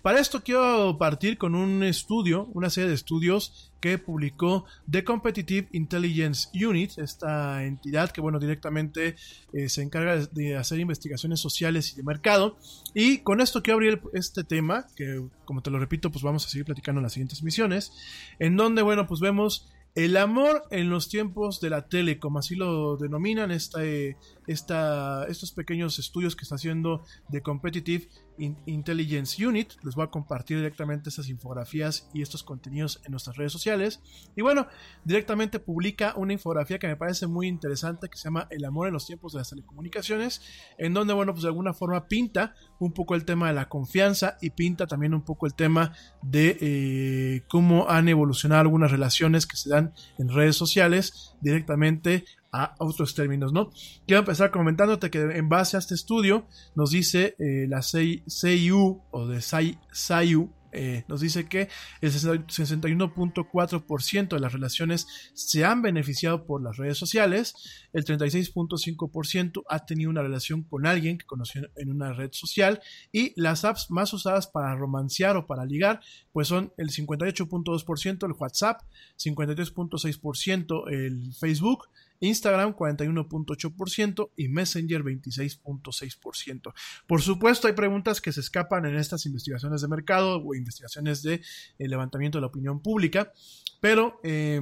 Para 0.00 0.20
esto 0.20 0.42
quiero 0.42 0.96
partir 0.96 1.36
con 1.36 1.54
un 1.54 1.82
estudio, 1.82 2.48
una 2.54 2.70
serie 2.70 2.88
de 2.88 2.94
estudios 2.94 3.72
que 3.82 3.98
publicó 3.98 4.64
The 4.90 5.04
Competitive 5.04 5.68
Intelligence 5.72 6.48
Unit, 6.54 6.96
esta 6.96 7.64
entidad 7.64 8.10
que, 8.10 8.22
bueno, 8.22 8.38
directamente 8.38 9.16
eh, 9.52 9.68
se 9.68 9.82
encarga 9.82 10.24
de, 10.24 10.56
hacer 10.56 10.80
investigaciones 10.80 11.40
sociales 11.40 11.92
y 11.92 11.96
de 11.96 12.04
mercado. 12.04 12.56
Y 12.94 13.18
con 13.18 13.42
esto 13.42 13.62
quiero 13.62 13.76
abrir 13.76 14.00
este 14.14 14.42
tema, 14.42 14.86
que 14.96 15.22
como 15.44 15.62
te 15.62 15.70
lo 15.70 15.78
repito, 15.78 16.10
pues 16.10 16.22
vamos 16.22 16.46
a 16.46 16.48
seguir 16.48 16.64
platicando 16.64 17.00
en 17.00 17.02
las 17.02 17.12
siguientes 17.12 17.42
misiones, 17.42 17.92
en 18.38 18.56
donde, 18.56 18.80
bueno, 18.80 19.06
pues 19.06 19.20
vemos 19.20 19.68
el 19.94 20.16
amor 20.16 20.64
en 20.70 20.88
los 20.88 21.08
tiempos 21.08 21.60
de 21.60 21.70
la 21.70 21.88
tele, 21.88 22.18
como 22.18 22.38
así 22.38 22.54
lo 22.56 22.96
denominan 22.96 23.50
esta, 23.50 23.84
eh, 23.84 24.16
estos 24.46 25.52
pequeños 25.52 25.98
estudios 25.98 26.36
que 26.36 26.42
está 26.42 26.56
haciendo 26.56 27.04
The 27.30 27.42
Competitive 27.42 28.08
In- 28.38 28.58
Intelligence 28.66 29.46
Unit. 29.46 29.72
Les 29.82 29.94
voy 29.94 30.04
a 30.04 30.10
compartir 30.10 30.56
directamente 30.56 31.10
estas 31.10 31.28
infografías 31.28 32.08
y 32.12 32.22
estos 32.22 32.42
contenidos 32.42 33.00
en 33.04 33.12
nuestras 33.12 33.36
redes 33.36 33.52
sociales. 33.52 34.00
Y 34.36 34.42
bueno, 34.42 34.66
directamente 35.04 35.58
publica 35.58 36.14
una 36.16 36.32
infografía 36.32 36.78
que 36.78 36.88
me 36.88 36.96
parece 36.96 37.26
muy 37.26 37.46
interesante 37.46 38.08
que 38.08 38.16
se 38.16 38.24
llama 38.24 38.48
El 38.50 38.64
amor 38.64 38.88
en 38.88 38.94
los 38.94 39.06
tiempos 39.06 39.32
de 39.32 39.38
las 39.38 39.50
telecomunicaciones, 39.50 40.42
en 40.78 40.94
donde, 40.94 41.14
bueno, 41.14 41.32
pues 41.32 41.42
de 41.42 41.48
alguna 41.48 41.74
forma 41.74 42.08
pinta 42.08 42.54
un 42.78 42.92
poco 42.92 43.14
el 43.14 43.24
tema 43.24 43.48
de 43.48 43.54
la 43.54 43.68
confianza 43.68 44.36
y 44.40 44.50
pinta 44.50 44.86
también 44.86 45.14
un 45.14 45.22
poco 45.22 45.46
el 45.46 45.54
tema 45.54 45.92
de 46.22 46.58
eh, 46.60 47.44
cómo 47.48 47.88
han 47.88 48.08
evolucionado 48.08 48.62
algunas 48.62 48.90
relaciones 48.90 49.46
que 49.46 49.56
se 49.56 49.70
dan 49.70 49.94
en 50.18 50.28
redes 50.28 50.56
sociales 50.56 51.34
directamente 51.40 52.24
a 52.52 52.74
otros 52.78 53.14
términos, 53.14 53.52
¿no? 53.52 53.70
Quiero 54.06 54.20
empezar 54.20 54.50
comentándote 54.50 55.10
que 55.10 55.20
en 55.20 55.48
base 55.48 55.76
a 55.76 55.80
este 55.80 55.94
estudio 55.94 56.46
nos 56.74 56.90
dice 56.90 57.34
eh, 57.38 57.66
la 57.68 57.82
CI 57.82 58.22
CIU 58.28 59.02
o 59.10 59.26
de 59.26 59.38
SAI- 59.40 59.78
SAIU 59.90 60.50
eh, 60.74 61.04
nos 61.06 61.20
dice 61.20 61.46
que 61.48 61.68
el 62.00 62.10
61.4% 62.10 64.28
de 64.28 64.40
las 64.40 64.54
relaciones 64.54 65.06
se 65.34 65.66
han 65.66 65.82
beneficiado 65.82 66.46
por 66.46 66.62
las 66.62 66.78
redes 66.78 66.96
sociales, 66.96 67.54
el 67.92 68.06
36.5% 68.06 69.64
ha 69.68 69.84
tenido 69.84 70.08
una 70.08 70.22
relación 70.22 70.62
con 70.62 70.86
alguien 70.86 71.18
que 71.18 71.26
conoció 71.26 71.68
en 71.76 71.90
una 71.90 72.14
red 72.14 72.30
social 72.32 72.80
y 73.12 73.38
las 73.38 73.66
apps 73.66 73.90
más 73.90 74.14
usadas 74.14 74.46
para 74.46 74.74
romancear 74.74 75.36
o 75.36 75.46
para 75.46 75.66
ligar 75.66 76.00
pues 76.32 76.48
son 76.48 76.72
el 76.78 76.88
58.2% 76.88 78.24
el 78.26 78.32
WhatsApp, 78.32 78.80
53.6% 79.18 80.90
el 80.90 81.34
Facebook, 81.34 81.90
Instagram 82.22 82.74
41.8% 82.74 84.30
y 84.36 84.48
Messenger 84.48 85.02
26.6%. 85.02 86.72
Por 87.06 87.20
supuesto, 87.20 87.66
hay 87.66 87.74
preguntas 87.74 88.20
que 88.20 88.32
se 88.32 88.40
escapan 88.40 88.86
en 88.86 88.96
estas 88.96 89.26
investigaciones 89.26 89.82
de 89.82 89.88
mercado 89.88 90.42
o 90.42 90.54
investigaciones 90.54 91.22
de 91.22 91.42
eh, 91.78 91.88
levantamiento 91.88 92.38
de 92.38 92.42
la 92.42 92.46
opinión 92.46 92.80
pública, 92.80 93.32
pero 93.80 94.20
eh, 94.22 94.60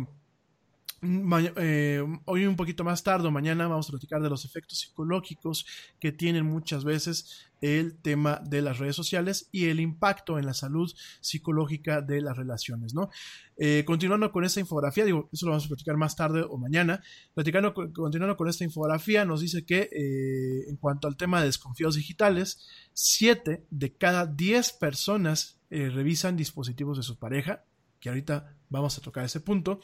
eh, 1.02 2.04
hoy 2.26 2.46
un 2.46 2.56
poquito 2.56 2.84
más 2.84 3.02
tarde 3.02 3.28
o 3.28 3.30
mañana 3.30 3.66
vamos 3.66 3.88
a 3.88 3.92
platicar 3.92 4.20
de 4.20 4.28
los 4.28 4.44
efectos 4.44 4.80
psicológicos 4.80 5.66
que 5.98 6.12
tienen 6.12 6.44
muchas 6.44 6.84
veces 6.84 7.48
el 7.62 7.96
tema 7.96 8.40
de 8.44 8.60
las 8.60 8.78
redes 8.78 8.96
sociales 8.96 9.48
y 9.50 9.66
el 9.66 9.80
impacto 9.80 10.38
en 10.38 10.46
la 10.46 10.54
salud 10.54 10.92
psicológica 11.20 12.02
de 12.02 12.20
las 12.20 12.36
relaciones, 12.36 12.94
¿no? 12.94 13.10
Eh, 13.56 13.84
continuando 13.86 14.30
con 14.32 14.44
esta 14.44 14.60
infografía, 14.60 15.04
digo, 15.04 15.28
eso 15.32 15.46
lo 15.46 15.52
vamos 15.52 15.66
a 15.66 15.68
platicar 15.68 15.96
más 15.96 16.16
tarde 16.16 16.42
o 16.48 16.56
mañana, 16.58 17.02
continuando 17.34 18.36
con 18.36 18.48
esta 18.48 18.64
infografía, 18.64 19.24
nos 19.24 19.40
dice 19.40 19.64
que 19.64 19.88
eh, 19.92 20.68
en 20.68 20.76
cuanto 20.76 21.08
al 21.08 21.16
tema 21.16 21.40
de 21.40 21.46
desconfíos 21.46 21.96
digitales, 21.96 22.66
7 22.92 23.64
de 23.70 23.92
cada 23.94 24.26
10 24.26 24.72
personas 24.72 25.56
revisan 25.70 26.36
dispositivos 26.36 26.96
de 26.96 27.04
su 27.04 27.16
pareja, 27.16 27.64
que 28.00 28.08
ahorita 28.08 28.56
vamos 28.68 28.96
a 28.98 29.00
tocar 29.00 29.24
ese 29.24 29.40
punto, 29.40 29.80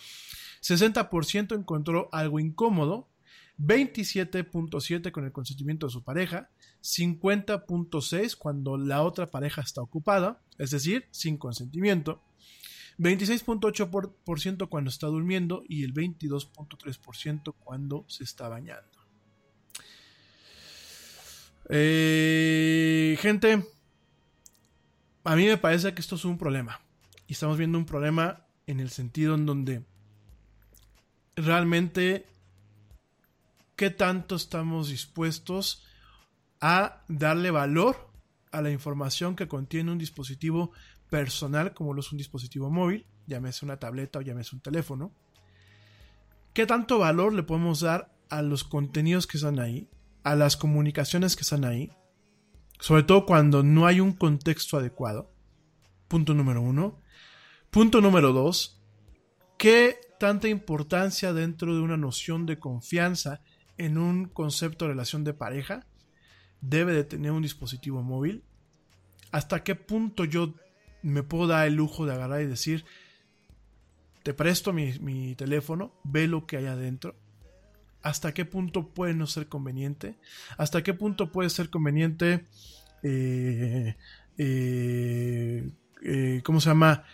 60% 0.62 1.56
encontró 1.56 2.08
algo 2.12 2.40
incómodo, 2.40 3.08
27.7 3.58 5.10
con 5.12 5.24
el 5.24 5.32
consentimiento 5.32 5.86
de 5.86 5.92
su 5.92 6.02
pareja, 6.02 6.50
50.6 6.82 8.36
cuando 8.36 8.76
la 8.76 9.02
otra 9.02 9.30
pareja 9.30 9.62
está 9.62 9.80
ocupada, 9.80 10.42
es 10.58 10.70
decir, 10.70 11.06
sin 11.10 11.36
consentimiento, 11.36 12.22
26.8% 12.98 14.68
cuando 14.68 14.90
está 14.90 15.06
durmiendo 15.06 15.64
y 15.68 15.84
el 15.84 15.92
22.3% 15.92 17.54
cuando 17.58 18.04
se 18.08 18.24
está 18.24 18.48
bañando. 18.48 18.96
Eh, 21.68 23.18
gente, 23.20 23.66
a 25.24 25.36
mí 25.36 25.46
me 25.46 25.56
parece 25.58 25.92
que 25.92 26.00
esto 26.00 26.14
es 26.14 26.24
un 26.24 26.38
problema. 26.38 26.85
Y 27.26 27.32
estamos 27.32 27.58
viendo 27.58 27.78
un 27.78 27.86
problema 27.86 28.46
en 28.66 28.80
el 28.80 28.90
sentido 28.90 29.34
en 29.34 29.46
donde 29.46 29.84
realmente 31.36 32.26
qué 33.76 33.90
tanto 33.90 34.36
estamos 34.36 34.88
dispuestos 34.88 35.84
a 36.60 37.02
darle 37.08 37.50
valor 37.50 38.10
a 38.50 38.62
la 38.62 38.70
información 38.70 39.36
que 39.36 39.48
contiene 39.48 39.92
un 39.92 39.98
dispositivo 39.98 40.72
personal 41.10 41.74
como 41.74 41.94
lo 41.94 42.00
es 42.00 42.10
un 42.10 42.18
dispositivo 42.18 42.70
móvil, 42.70 43.06
llámese 43.26 43.64
una 43.64 43.78
tableta 43.78 44.18
o 44.18 44.22
llámese 44.22 44.56
un 44.56 44.62
teléfono. 44.62 45.12
¿Qué 46.52 46.66
tanto 46.66 46.98
valor 46.98 47.34
le 47.34 47.42
podemos 47.42 47.80
dar 47.80 48.10
a 48.30 48.42
los 48.42 48.64
contenidos 48.64 49.26
que 49.26 49.36
están 49.36 49.58
ahí, 49.58 49.88
a 50.24 50.34
las 50.34 50.56
comunicaciones 50.56 51.36
que 51.36 51.42
están 51.42 51.64
ahí? 51.64 51.92
Sobre 52.80 53.02
todo 53.02 53.26
cuando 53.26 53.62
no 53.62 53.86
hay 53.86 54.00
un 54.00 54.12
contexto 54.12 54.78
adecuado. 54.78 55.30
Punto 56.08 56.34
número 56.34 56.62
uno. 56.62 56.98
Punto 57.76 58.00
número 58.00 58.32
dos. 58.32 58.80
¿Qué 59.58 60.00
tanta 60.18 60.48
importancia 60.48 61.34
dentro 61.34 61.74
de 61.74 61.82
una 61.82 61.98
noción 61.98 62.46
de 62.46 62.58
confianza 62.58 63.42
en 63.76 63.98
un 63.98 64.28
concepto 64.28 64.86
de 64.86 64.92
relación 64.92 65.24
de 65.24 65.34
pareja 65.34 65.86
debe 66.62 66.94
de 66.94 67.04
tener 67.04 67.32
un 67.32 67.42
dispositivo 67.42 68.02
móvil? 68.02 68.44
¿Hasta 69.30 69.62
qué 69.62 69.74
punto 69.74 70.24
yo 70.24 70.54
me 71.02 71.22
puedo 71.22 71.48
dar 71.48 71.66
el 71.66 71.74
lujo 71.74 72.06
de 72.06 72.14
agarrar 72.14 72.40
y 72.40 72.46
decir, 72.46 72.86
te 74.22 74.32
presto 74.32 74.72
mi, 74.72 75.34
teléfono, 75.34 75.92
ve 76.02 76.28
lo 76.28 76.46
que 76.46 76.56
hay 76.56 76.64
adentro? 76.64 77.14
¿Hasta 78.00 78.32
qué 78.32 78.46
punto 78.46 78.88
puede 78.94 79.12
no 79.12 79.26
ser 79.26 79.48
conveniente? 79.48 80.16
¿Hasta 80.56 80.82
qué 80.82 80.94
punto 80.94 81.30
puede 81.30 81.50
ser 81.50 81.68
conveniente, 81.68 82.46
eh, 83.02 83.96
eh, 84.38 85.70
eh, 86.02 86.40
¿cómo 86.42 86.58
se 86.62 86.70
llama? 86.70 87.04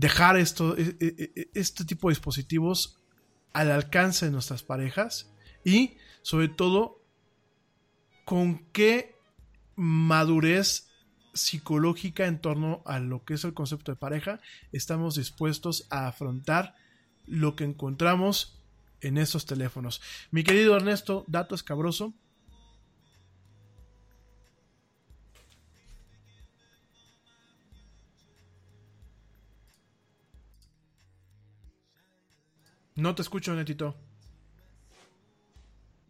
Dejar 0.00 0.38
esto, 0.38 0.78
e- 0.78 0.96
e- 0.98 1.32
e- 1.36 1.50
este 1.52 1.84
tipo 1.84 2.08
de 2.08 2.12
dispositivos 2.12 2.98
al 3.52 3.70
alcance 3.70 4.24
de 4.24 4.32
nuestras 4.32 4.62
parejas 4.62 5.30
y 5.62 5.98
sobre 6.22 6.48
todo 6.48 7.04
con 8.24 8.64
qué 8.72 9.14
madurez 9.76 10.88
psicológica 11.34 12.26
en 12.26 12.40
torno 12.40 12.82
a 12.86 12.98
lo 12.98 13.24
que 13.26 13.34
es 13.34 13.44
el 13.44 13.52
concepto 13.52 13.92
de 13.92 13.96
pareja 13.96 14.40
estamos 14.72 15.16
dispuestos 15.16 15.86
a 15.90 16.08
afrontar 16.08 16.74
lo 17.26 17.54
que 17.54 17.64
encontramos 17.64 18.58
en 19.02 19.18
estos 19.18 19.44
teléfonos. 19.44 20.00
Mi 20.30 20.44
querido 20.44 20.76
Ernesto, 20.76 21.26
dato 21.28 21.54
escabroso. 21.54 22.14
No 33.00 33.14
te 33.14 33.22
escucho, 33.22 33.54
Netito. 33.54 33.96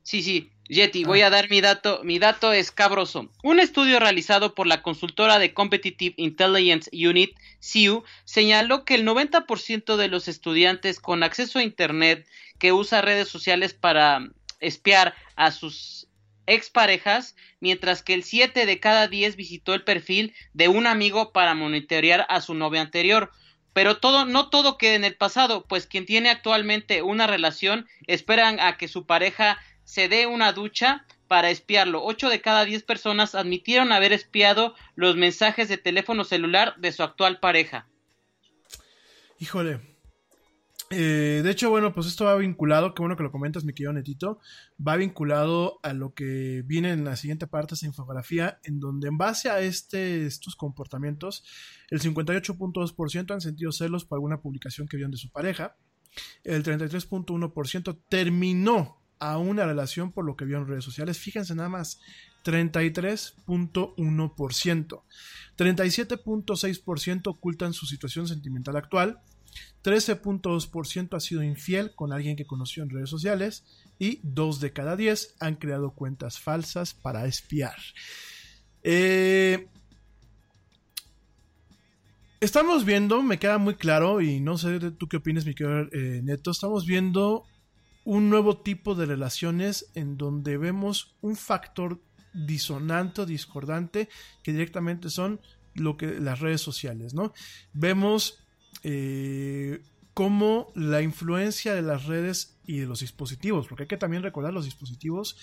Sí, 0.03 0.25
sí, 0.25 0.51
Yeti, 0.69 1.05
voy 1.05 1.21
a 1.23 1.31
dar 1.31 1.49
mi 1.49 1.61
dato. 1.61 2.01
Mi 2.03 2.19
dato 2.19 2.53
es 2.53 2.73
cabroso. 2.73 3.31
Un 3.45 3.61
estudio 3.61 4.01
realizado 4.01 4.57
por 4.57 4.67
la 4.67 4.83
consultora 4.83 5.39
de 5.39 5.55
Competitive 5.55 6.15
Intelligence 6.17 6.91
Unit, 6.93 7.37
CIU, 7.61 8.03
señaló 8.25 8.85
que 8.85 8.97
el 8.97 9.07
90% 9.07 9.97
de 9.97 10.09
los 10.09 10.27
estudiantes 10.27 10.99
con 10.99 11.23
acceso 11.23 11.61
a 11.61 11.63
Internet 11.63 12.27
que 12.59 12.73
usa 12.73 13.03
redes 13.03 13.29
sociales 13.29 13.73
para 13.73 14.29
espiar 14.59 15.15
a 15.37 15.53
sus 15.53 16.09
exparejas, 16.47 17.37
mientras 17.61 18.03
que 18.03 18.15
el 18.15 18.25
7 18.25 18.67
de 18.67 18.81
cada 18.81 19.07
10 19.07 19.37
visitó 19.37 19.75
el 19.75 19.85
perfil 19.85 20.35
de 20.55 20.67
un 20.67 20.89
amigo 20.89 21.33
para 21.33 21.55
monitorear 21.55 22.27
a 22.29 22.41
su 22.41 22.55
novia 22.55 22.81
anterior. 22.81 23.31
Pero 23.73 23.99
todo, 23.99 24.25
no 24.25 24.49
todo 24.49 24.79
queda 24.79 24.95
en 24.95 25.05
el 25.05 25.15
pasado, 25.15 25.65
pues 25.67 25.87
quien 25.87 26.07
tiene 26.07 26.31
actualmente 26.31 27.03
una 27.03 27.27
relación 27.27 27.89
esperan 28.07 28.59
a 28.61 28.77
que 28.77 28.89
su 28.89 29.07
pareja 29.07 29.59
se 29.85 30.09
dé 30.09 30.27
una 30.27 30.53
ducha 30.53 31.05
para 31.29 31.51
espiarlo. 31.51 32.05
8 32.05 32.29
de 32.29 32.41
cada 32.41 32.65
10 32.65 32.83
personas 32.83 33.35
admitieron 33.35 33.93
haber 33.93 34.13
espiado 34.13 34.75
los 34.97 35.17
mensajes 35.17 35.69
de 35.69 35.79
teléfono 35.79 36.25
celular 36.25 36.75
de 36.79 36.93
su 36.93 37.03
actual 37.03 37.39
pareja. 37.39 37.87
Híjole. 39.39 39.90
Eh, 40.93 41.43
de 41.45 41.51
hecho, 41.51 41.71
bueno, 41.71 41.95
pues 41.95 42.09
esto 42.09 42.25
va 42.25 42.35
vinculado, 42.35 42.95
qué 42.95 43.01
bueno 43.01 43.17
que 43.17 43.23
lo 43.23 43.31
comentas, 43.31 43.65
mi 43.65 43.73
querido 43.73 43.93
Netito, 43.93 44.41
va 44.87 44.97
vinculado 44.97 45.79
a 45.85 45.93
lo 45.93 46.15
que 46.15 46.65
viene 46.67 46.91
en 46.91 47.05
la 47.05 47.15
siguiente 47.15 47.47
parte 47.47 47.75
esa 47.75 47.87
infografía, 47.87 48.59
en 48.65 48.81
donde 48.81 49.07
en 49.07 49.17
base 49.17 49.51
a 49.51 49.61
este, 49.61 50.27
estos 50.27 50.57
comportamientos, 50.57 51.45
el 51.91 52.01
58.2% 52.01 53.33
han 53.33 53.41
sentido 53.41 53.71
celos 53.71 54.05
por 54.05 54.17
alguna 54.17 54.41
publicación 54.41 54.89
que 54.89 54.97
vieron 54.97 55.13
de 55.13 55.19
su 55.19 55.31
pareja, 55.31 55.77
el 56.43 56.65
33.1% 56.65 57.97
terminó 58.09 59.01
a 59.21 59.39
una 59.39 59.67
relación 59.67 60.11
por 60.11 60.25
lo 60.25 60.35
que 60.35 60.45
vio 60.45 60.59
en 60.59 60.67
redes 60.67 60.85
sociales. 60.85 61.19
Fíjense 61.19 61.55
nada 61.55 61.69
más, 61.69 62.01
33.1%. 62.45 65.03
37.6% 65.57 67.29
ocultan 67.29 67.73
su 67.75 67.87
situación 67.87 68.27
sentimental 68.27 68.75
actual. 68.77 69.21
13.2% 69.83 71.17
ha 71.17 71.21
sido 71.21 71.43
infiel 71.43 71.95
con 71.95 72.13
alguien 72.13 72.37
que 72.37 72.47
conoció 72.47 72.83
en 72.83 72.91
redes 72.91 73.11
sociales. 73.11 73.65
Y 73.99 74.21
2 74.23 74.61
de 74.61 74.73
cada 74.73 74.97
10 74.97 75.37
han 75.41 75.57
creado 75.57 75.93
cuentas 75.93 76.39
falsas 76.39 76.95
para 76.95 77.27
espiar. 77.27 77.77
Eh, 78.83 79.69
estamos 82.41 82.85
viendo, 82.85 83.23
me 83.23 83.39
queda 83.39 83.59
muy 83.59 83.75
claro, 83.75 84.21
y 84.21 84.41
no 84.41 84.57
sé 84.57 84.79
tú 84.93 85.09
qué 85.09 85.19
opinas, 85.19 85.45
mi 85.45 85.55
querido 85.55 85.83
eh, 85.93 86.21
Neto, 86.23 86.51
estamos 86.51 86.87
viendo 86.87 87.45
un 88.05 88.31
nuevo 88.31 88.59
tipo 88.59 88.95
de 88.95 89.07
relaciones 89.07 89.91
en 89.95 90.17
donde 90.17 90.57
vemos 90.57 91.15
un 91.21 91.37
factor 91.37 92.01
disonante 92.33 93.23
o 93.23 93.27
discordante 93.27 94.09
que 94.43 94.53
directamente 94.53 95.11
son 95.11 95.41
lo 95.75 95.97
que 95.97 96.19
las 96.19 96.41
redes 96.41 96.61
sociales, 96.61 97.15
¿no? 97.15 97.33
Vemos 97.73 98.40
eh, 98.83 99.83
cómo 100.15 100.73
la 100.75 101.03
influencia 101.03 101.75
de 101.75 101.83
las 101.83 102.07
redes 102.07 102.59
y 102.67 102.79
de 102.79 102.87
los 102.87 103.01
dispositivos, 103.01 103.67
porque 103.67 103.85
hay 103.85 103.89
que 103.89 103.97
también 103.97 104.23
recordar 104.23 104.53
los 104.53 104.65
dispositivos, 104.65 105.37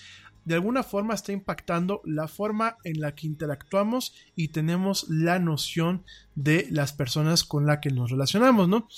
de 0.44 0.54
alguna 0.54 0.82
forma 0.82 1.14
está 1.14 1.32
impactando 1.32 2.00
la 2.04 2.26
forma 2.26 2.78
en 2.84 3.00
la 3.00 3.14
que 3.14 3.26
interactuamos 3.26 4.14
y 4.34 4.48
tenemos 4.48 5.06
la 5.08 5.38
noción 5.38 6.04
de 6.34 6.66
las 6.70 6.92
personas 6.92 7.44
con 7.44 7.66
las 7.66 7.80
que 7.80 7.90
nos 7.90 8.10
relacionamos, 8.10 8.68
¿no? 8.68 8.88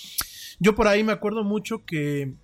Yo 0.60 0.74
por 0.74 0.86
ahí 0.86 1.02
me 1.02 1.12
acuerdo 1.12 1.42
mucho 1.42 1.84
que 1.84 2.34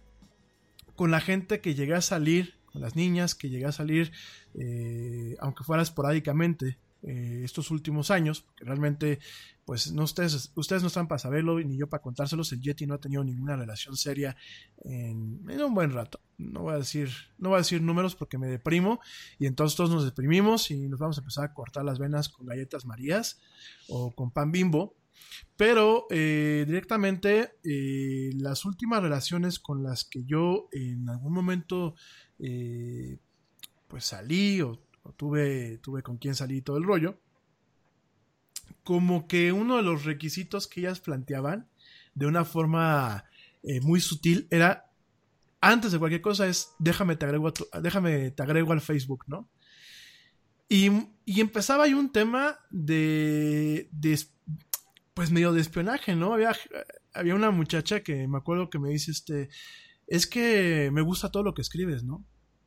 con 0.96 1.10
la 1.10 1.20
gente 1.20 1.60
que 1.60 1.74
llegué 1.74 1.94
a 1.94 2.00
salir, 2.00 2.54
con 2.72 2.80
las 2.80 2.96
niñas 2.96 3.34
que 3.34 3.50
llegué 3.50 3.66
a 3.66 3.72
salir, 3.72 4.12
eh, 4.54 5.36
aunque 5.38 5.62
fuera 5.62 5.82
esporádicamente, 5.82 6.78
eh, 7.06 7.42
estos 7.44 7.70
últimos 7.70 8.10
años, 8.10 8.40
porque 8.40 8.64
realmente, 8.64 9.20
pues 9.64 9.92
no 9.92 10.02
ustedes, 10.02 10.50
ustedes 10.56 10.82
no 10.82 10.88
están 10.88 11.06
para 11.06 11.20
saberlo 11.20 11.60
ni 11.60 11.76
yo 11.76 11.88
para 11.88 12.02
contárselos, 12.02 12.52
el 12.52 12.60
Yeti 12.60 12.84
no 12.84 12.94
ha 12.94 13.00
tenido 13.00 13.22
ninguna 13.22 13.54
relación 13.54 13.96
seria 13.96 14.36
en, 14.84 15.48
un 15.48 15.74
buen 15.74 15.92
rato. 15.92 16.20
No 16.36 16.62
voy 16.62 16.74
a 16.74 16.78
decir, 16.78 17.10
no 17.38 17.50
voy 17.50 17.56
a 17.56 17.60
decir 17.60 17.80
números 17.80 18.16
porque 18.16 18.38
me 18.38 18.48
deprimo 18.48 18.98
y 19.38 19.46
entonces 19.46 19.76
todos 19.76 19.90
nos 19.90 20.04
deprimimos 20.04 20.70
y 20.72 20.88
nos 20.88 20.98
vamos 20.98 21.16
a 21.18 21.20
empezar 21.20 21.44
a 21.44 21.54
cortar 21.54 21.84
las 21.84 22.00
venas 22.00 22.28
con 22.28 22.44
galletas 22.44 22.84
marías 22.84 23.40
o 23.88 24.12
con 24.12 24.32
pan 24.32 24.50
bimbo. 24.50 24.96
Pero 25.56 26.06
eh, 26.10 26.64
directamente 26.66 27.52
eh, 27.62 28.30
las 28.34 28.64
últimas 28.64 29.00
relaciones 29.00 29.60
con 29.60 29.84
las 29.84 30.04
que 30.04 30.24
yo 30.24 30.68
en 30.72 31.08
algún 31.08 31.32
momento 31.32 31.94
eh, 32.40 33.18
pues 33.88 34.06
salí 34.06 34.60
o, 34.60 34.85
tuve, 35.16 35.78
tuve 35.78 36.02
con 36.02 36.18
quien 36.18 36.34
salí 36.34 36.62
todo 36.62 36.76
el 36.76 36.84
rollo, 36.84 37.18
como 38.82 39.26
que 39.26 39.52
uno 39.52 39.76
de 39.76 39.82
los 39.82 40.04
requisitos 40.04 40.66
que 40.66 40.80
ellas 40.80 41.00
planteaban 41.00 41.68
de 42.14 42.26
una 42.26 42.44
forma 42.44 43.24
eh, 43.62 43.80
muy 43.80 44.00
sutil 44.00 44.46
era, 44.50 44.90
antes 45.60 45.92
de 45.92 45.98
cualquier 45.98 46.22
cosa, 46.22 46.46
es 46.46 46.72
déjame 46.78 47.16
te 47.16 47.26
agrego, 47.26 47.52
déjame 47.82 48.30
te 48.30 48.42
agrego 48.42 48.72
al 48.72 48.80
Facebook, 48.80 49.24
¿no? 49.26 49.48
Y, 50.68 50.90
y 51.24 51.40
empezaba 51.40 51.84
ahí 51.84 51.94
un 51.94 52.10
tema 52.10 52.58
de, 52.70 53.88
de 53.92 54.18
pues 55.14 55.30
medio 55.30 55.52
de 55.52 55.60
espionaje, 55.60 56.16
¿no? 56.16 56.34
Había, 56.34 56.54
había 57.12 57.34
una 57.34 57.50
muchacha 57.50 58.00
que 58.00 58.26
me 58.28 58.38
acuerdo 58.38 58.68
que 58.68 58.78
me 58.78 58.90
dice, 58.90 59.10
este, 59.10 59.48
es 60.06 60.26
que 60.26 60.90
me 60.92 61.02
gusta 61.02 61.30
todo 61.30 61.42
lo 61.42 61.54
que 61.54 61.62
escribes, 61.62 62.04
¿no? 62.04 62.24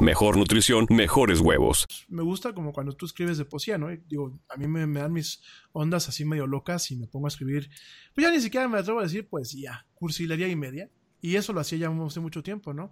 mejor 0.00 0.36
nutrición, 0.36 0.86
mejores 0.90 1.40
huevos. 1.40 1.86
me 2.08 2.22
gusta 2.22 2.52
como 2.52 2.72
cuando 2.72 2.92
tú 2.92 3.06
escribes 3.06 3.38
de 3.38 3.44
poesía, 3.44 3.78
¿no? 3.78 3.88
Digo, 4.08 4.38
a 4.48 4.56
mí 4.56 4.66
me, 4.66 4.86
dan 5.00 5.12
mis 5.12 5.42
ondas 5.72 6.08
así 6.08 6.24
medio 6.24 6.46
locas 6.46 6.90
y 6.90 6.96
me 6.96 7.06
pongo 7.06 7.26
a 7.26 7.28
escribir. 7.28 7.70
Pues 8.14 8.26
ya 8.26 8.30
ni 8.30 8.40
siquiera 8.40 8.68
me 8.68 8.78
atrevo 8.78 9.00
a 9.00 9.04
decir 9.04 9.28
poesía, 9.28 9.86
cursilería 9.94 10.48
y 10.48 10.56
media. 10.56 10.90
Y 11.20 11.36
eso 11.36 11.52
lo 11.52 11.60
hacía 11.60 11.78
ya 11.78 11.88
hace 11.88 12.20
mucho 12.20 12.42
tiempo, 12.42 12.74
¿no? 12.74 12.90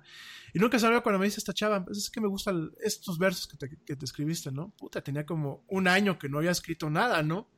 Y 0.54 0.58
nunca 0.58 0.78
sabía 0.78 1.02
cuando 1.02 1.18
me 1.18 1.26
dice 1.26 1.38
esta 1.38 1.52
chava, 1.52 1.84
pues 1.84 1.98
es 1.98 2.10
que 2.10 2.20
me 2.20 2.26
gustan 2.26 2.70
estos 2.82 3.18
versos 3.18 3.46
que 3.46 3.56
te, 3.56 3.78
que 3.84 3.96
te 3.96 4.04
escribiste, 4.04 4.50
¿no? 4.50 4.70
Puta, 4.76 5.02
tenía 5.02 5.26
como 5.26 5.64
un 5.68 5.86
año 5.86 6.18
que 6.18 6.28
no 6.28 6.38
había 6.38 6.50
escrito 6.50 6.90
nada, 6.90 7.22
¿no? 7.22 7.50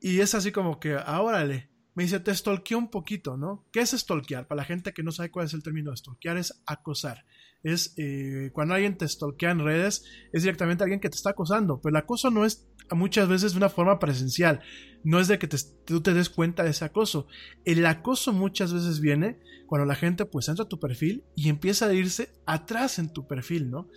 Y 0.00 0.20
es 0.20 0.34
así 0.34 0.52
como 0.52 0.78
que, 0.78 0.94
ah, 0.94 1.20
órale. 1.22 1.70
Me 1.94 2.02
dice, 2.02 2.20
te 2.20 2.34
stalkeé 2.34 2.76
un 2.76 2.90
poquito, 2.90 3.38
¿no? 3.38 3.66
¿Qué 3.72 3.80
es 3.80 3.90
stalkear? 3.90 4.46
Para 4.46 4.60
la 4.60 4.64
gente 4.66 4.92
que 4.92 5.02
no 5.02 5.12
sabe 5.12 5.30
cuál 5.30 5.46
es 5.46 5.54
el 5.54 5.62
término 5.62 5.90
de 5.90 5.96
stalkear, 5.96 6.36
es 6.36 6.62
acosar. 6.66 7.24
Es 7.66 7.94
eh, 7.96 8.50
cuando 8.52 8.74
alguien 8.74 8.96
te 8.96 9.08
stalkea 9.08 9.50
en 9.50 9.58
redes, 9.64 10.04
es 10.32 10.42
directamente 10.42 10.84
alguien 10.84 11.00
que 11.00 11.10
te 11.10 11.16
está 11.16 11.30
acosando. 11.30 11.80
Pero 11.80 11.90
el 11.90 11.96
acoso 12.02 12.30
no 12.30 12.44
es 12.44 12.66
muchas 12.92 13.28
veces 13.28 13.52
de 13.52 13.58
una 13.58 13.68
forma 13.68 13.98
presencial. 13.98 14.60
No 15.02 15.18
es 15.18 15.26
de 15.28 15.38
que 15.38 15.48
te- 15.48 15.56
tú 15.84 16.00
te 16.00 16.14
des 16.14 16.30
cuenta 16.30 16.62
de 16.62 16.70
ese 16.70 16.84
acoso. 16.84 17.26
El 17.64 17.84
acoso 17.86 18.32
muchas 18.32 18.72
veces 18.72 19.00
viene 19.00 19.38
cuando 19.66 19.84
la 19.84 19.96
gente 19.96 20.26
pues 20.26 20.48
entra 20.48 20.64
a 20.64 20.68
tu 20.68 20.78
perfil 20.78 21.24
y 21.34 21.48
empieza 21.48 21.86
a 21.86 21.92
irse 21.92 22.30
atrás 22.46 22.98
en 23.00 23.12
tu 23.12 23.26
perfil, 23.26 23.70
¿no? 23.70 23.88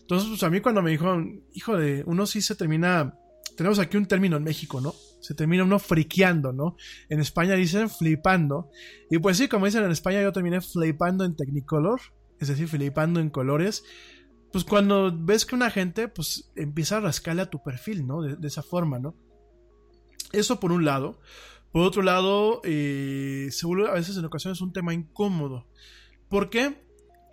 Entonces, 0.00 0.28
pues 0.28 0.42
a 0.42 0.50
mí 0.50 0.60
cuando 0.60 0.82
me 0.82 0.90
dijo, 0.90 1.16
hijo 1.52 1.76
de, 1.76 2.02
uno 2.06 2.26
sí 2.26 2.40
se 2.42 2.54
termina, 2.54 3.14
tenemos 3.56 3.78
aquí 3.80 3.96
un 3.96 4.06
término 4.06 4.36
en 4.36 4.44
México, 4.44 4.80
¿no? 4.80 4.94
Se 5.20 5.34
termina 5.34 5.64
uno 5.64 5.78
friqueando, 5.80 6.52
¿no? 6.52 6.76
En 7.08 7.18
España 7.20 7.54
dicen 7.54 7.88
flipando. 7.90 8.70
Y 9.10 9.18
pues 9.18 9.36
sí, 9.36 9.48
como 9.48 9.66
dicen 9.66 9.84
en 9.84 9.90
España, 9.90 10.22
yo 10.22 10.32
terminé 10.32 10.60
flipando 10.60 11.24
en 11.24 11.34
Technicolor, 11.34 12.00
es 12.40 12.48
decir, 12.48 12.68
flipando 12.68 13.20
en 13.20 13.30
colores. 13.30 13.84
Pues 14.52 14.64
cuando 14.64 15.12
ves 15.16 15.44
que 15.44 15.54
una 15.54 15.70
gente, 15.70 16.08
pues 16.08 16.50
empieza 16.56 16.96
a 16.96 17.00
rascarle 17.00 17.42
a 17.42 17.50
tu 17.50 17.62
perfil, 17.62 18.06
¿no? 18.06 18.22
De, 18.22 18.46
esa 18.46 18.62
forma, 18.62 18.98
¿no? 18.98 19.14
Eso 20.32 20.60
por 20.60 20.72
un 20.72 20.84
lado. 20.84 21.20
Por 21.72 21.82
otro 21.82 22.02
lado, 22.02 22.60
eh, 22.64 23.48
se 23.50 23.66
vuelve 23.66 23.88
a 23.88 23.94
veces 23.94 24.16
en 24.16 24.24
ocasiones 24.24 24.60
un 24.60 24.72
tema 24.72 24.94
incómodo. 24.94 25.66
¿Por 26.28 26.48
qué? 26.48 26.74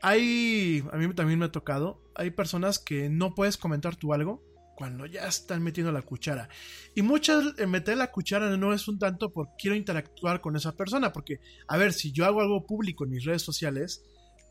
Hay, 0.02 0.84
a 0.92 0.98
mí 0.98 1.14
también 1.14 1.40
me 1.40 1.46
ha 1.46 1.52
tocado, 1.52 2.02
hay 2.14 2.32
personas 2.32 2.78
que 2.78 3.10
no 3.10 3.36
puedes 3.36 3.56
comentar 3.56 3.96
tú 3.96 4.14
algo 4.14 4.44
cuando 4.76 5.06
ya 5.06 5.28
están 5.28 5.64
metiendo 5.64 5.92
la 5.92 6.02
cuchara. 6.02 6.50
Y 6.96 7.02
muchas, 7.02 7.58
eh, 7.58 7.68
meter 7.68 7.98
la 7.98 8.12
cuchara 8.12 8.56
no 8.58 8.74
es 8.74 8.88
un 8.88 9.00
tanto 9.00 9.32
por 9.32 9.50
quiero 9.58 9.76
interactuar 9.76 10.42
con 10.42 10.56
esa 10.56 10.76
persona, 10.76 11.14
porque, 11.14 11.40
a 11.68 11.78
ver, 11.78 11.94
si 11.94 12.12
yo 12.12 12.26
hago 12.26 12.42
algo 12.42 12.66
público 12.66 13.06
en 13.06 13.12
mis 13.12 13.24
redes 13.24 13.44
sociales, 13.44 14.04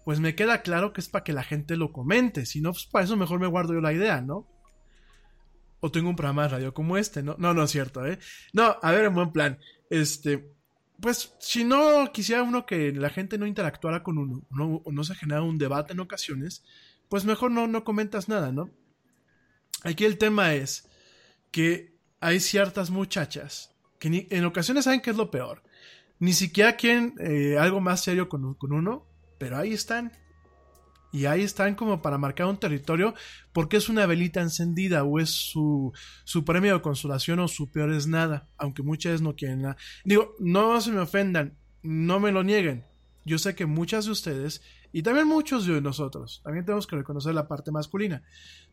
pues 0.04 0.20
me 0.20 0.34
queda 0.34 0.62
claro 0.62 0.92
que 0.92 1.00
es 1.00 1.08
para 1.08 1.24
que 1.24 1.32
la 1.32 1.44
gente 1.44 1.76
lo 1.76 1.92
comente, 1.92 2.46
si 2.46 2.60
no, 2.60 2.72
pues 2.72 2.86
para 2.86 3.04
eso 3.04 3.16
mejor 3.16 3.40
me 3.40 3.46
guardo 3.46 3.74
yo 3.74 3.80
la 3.80 3.92
idea, 3.92 4.20
¿no? 4.20 4.48
O 5.80 5.90
tengo 5.90 6.08
un 6.08 6.16
programa 6.16 6.42
de 6.42 6.48
radio 6.48 6.74
como 6.74 6.96
este, 6.96 7.22
¿no? 7.22 7.36
No, 7.38 7.54
no 7.54 7.64
es 7.64 7.70
cierto, 7.70 8.06
¿eh? 8.06 8.18
No, 8.52 8.76
a 8.82 8.92
ver, 8.92 9.04
en 9.04 9.14
buen 9.14 9.32
plan. 9.32 9.58
Este, 9.90 10.52
pues 11.00 11.34
si 11.40 11.64
no 11.64 12.12
quisiera 12.12 12.42
uno 12.42 12.66
que 12.66 12.92
la 12.92 13.10
gente 13.10 13.38
no 13.38 13.46
interactuara 13.46 14.02
con 14.02 14.18
uno, 14.18 14.42
no, 14.50 14.82
o 14.84 14.92
no 14.92 15.04
se 15.04 15.14
genera 15.14 15.42
un 15.42 15.58
debate 15.58 15.92
en 15.92 16.00
ocasiones, 16.00 16.64
pues 17.08 17.24
mejor 17.24 17.50
no, 17.50 17.66
no 17.66 17.84
comentas 17.84 18.28
nada, 18.28 18.52
¿no? 18.52 18.70
Aquí 19.82 20.04
el 20.04 20.18
tema 20.18 20.54
es 20.54 20.88
que 21.50 21.96
hay 22.20 22.40
ciertas 22.40 22.90
muchachas 22.90 23.74
que 23.98 24.28
en 24.30 24.44
ocasiones 24.44 24.84
saben 24.84 25.00
que 25.00 25.10
es 25.10 25.16
lo 25.16 25.30
peor. 25.30 25.62
Ni 26.18 26.32
siquiera 26.32 26.76
quieren 26.76 27.14
eh, 27.18 27.56
algo 27.58 27.80
más 27.80 28.02
serio 28.02 28.28
con 28.28 28.56
uno, 28.60 29.06
pero 29.42 29.58
ahí 29.58 29.72
están. 29.72 30.12
Y 31.10 31.26
ahí 31.26 31.42
están 31.42 31.74
como 31.74 32.00
para 32.00 32.16
marcar 32.16 32.46
un 32.46 32.58
territorio 32.58 33.12
porque 33.52 33.76
es 33.76 33.88
una 33.88 34.06
velita 34.06 34.40
encendida 34.40 35.02
o 35.02 35.18
es 35.18 35.30
su, 35.30 35.92
su 36.22 36.44
premio 36.44 36.74
de 36.74 36.80
consolación 36.80 37.40
o 37.40 37.48
su 37.48 37.68
peor 37.68 37.92
es 37.92 38.06
nada, 38.06 38.48
aunque 38.56 38.84
muchas 38.84 39.20
no 39.20 39.34
quieren 39.34 39.62
nada. 39.62 39.76
Digo, 40.04 40.36
no 40.38 40.80
se 40.80 40.92
me 40.92 41.00
ofendan, 41.00 41.58
no 41.82 42.20
me 42.20 42.30
lo 42.30 42.44
nieguen. 42.44 42.84
Yo 43.24 43.36
sé 43.36 43.56
que 43.56 43.66
muchas 43.66 44.04
de 44.04 44.12
ustedes 44.12 44.62
y 44.92 45.02
también 45.02 45.26
muchos 45.26 45.66
de 45.66 45.80
nosotros, 45.80 46.40
también 46.44 46.64
tenemos 46.64 46.86
que 46.86 46.94
reconocer 46.94 47.34
la 47.34 47.48
parte 47.48 47.72
masculina, 47.72 48.22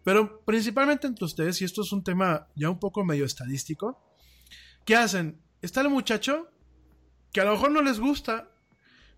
pero 0.03 0.45
principalmente 0.45 1.07
entre 1.07 1.25
ustedes, 1.25 1.59
y 1.63 1.65
esto 1.65 1.81
es 1.81 1.91
un 1.91 2.03
tema 2.03 2.47
ya 2.55 2.69
un 2.69 2.77
poco 2.77 3.03
medio 3.03 3.25
estadístico, 3.25 3.99
¿qué 4.85 4.95
hacen? 4.95 5.41
Está 5.63 5.81
el 5.81 5.89
muchacho 5.89 6.47
que 7.33 7.41
a 7.41 7.45
lo 7.45 7.53
mejor 7.53 7.71
no 7.71 7.81
les 7.81 7.99
gusta, 7.99 8.51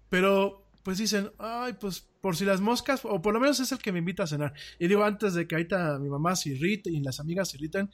pero 0.09 0.61
pues 0.83 0.97
dicen, 0.97 1.31
ay, 1.37 1.73
pues 1.79 2.07
por 2.21 2.35
si 2.35 2.45
las 2.45 2.61
moscas, 2.61 3.01
o 3.03 3.21
por 3.21 3.33
lo 3.33 3.39
menos 3.39 3.59
es 3.59 3.71
el 3.71 3.77
que 3.77 3.91
me 3.91 3.99
invita 3.99 4.23
a 4.23 4.27
cenar. 4.27 4.53
Y 4.79 4.87
digo, 4.87 5.03
antes 5.03 5.33
de 5.33 5.47
que 5.47 5.55
ahorita 5.55 5.99
mi 5.99 6.09
mamá 6.09 6.35
se 6.35 6.49
irrite 6.49 6.89
y 6.89 7.01
las 7.01 7.19
amigas 7.19 7.49
se 7.49 7.57
irriten, 7.57 7.89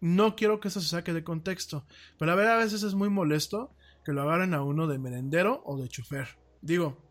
no 0.00 0.36
quiero 0.36 0.60
que 0.60 0.68
eso 0.68 0.80
se 0.80 0.88
saque 0.88 1.12
de 1.12 1.24
contexto. 1.24 1.86
Pero 2.18 2.32
a 2.32 2.34
ver, 2.34 2.48
a 2.48 2.56
veces 2.56 2.82
es 2.82 2.94
muy 2.94 3.08
molesto 3.08 3.72
que 4.04 4.12
lo 4.12 4.22
agarren 4.22 4.54
a 4.54 4.62
uno 4.62 4.86
de 4.86 4.98
merendero 4.98 5.62
o 5.64 5.80
de 5.80 5.88
chofer. 5.88 6.28
Digo, 6.62 7.02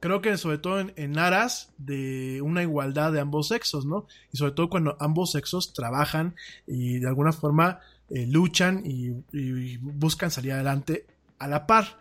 creo 0.00 0.20
que 0.20 0.36
sobre 0.36 0.58
todo 0.58 0.80
en, 0.80 1.18
aras 1.18 1.72
de 1.78 2.40
una 2.42 2.62
igualdad 2.62 3.12
de 3.12 3.20
ambos 3.20 3.48
sexos, 3.48 3.86
¿no? 3.86 4.06
Y 4.32 4.36
sobre 4.36 4.52
todo 4.52 4.68
cuando 4.68 4.96
ambos 5.00 5.32
sexos 5.32 5.72
trabajan 5.72 6.34
y 6.66 6.98
de 6.98 7.08
alguna 7.08 7.32
forma 7.32 7.80
eh, 8.10 8.26
luchan 8.26 8.82
y 8.84 9.78
buscan 9.78 10.30
salir 10.30 10.52
adelante 10.52 11.06
a 11.38 11.48
la 11.48 11.66
par. 11.66 11.98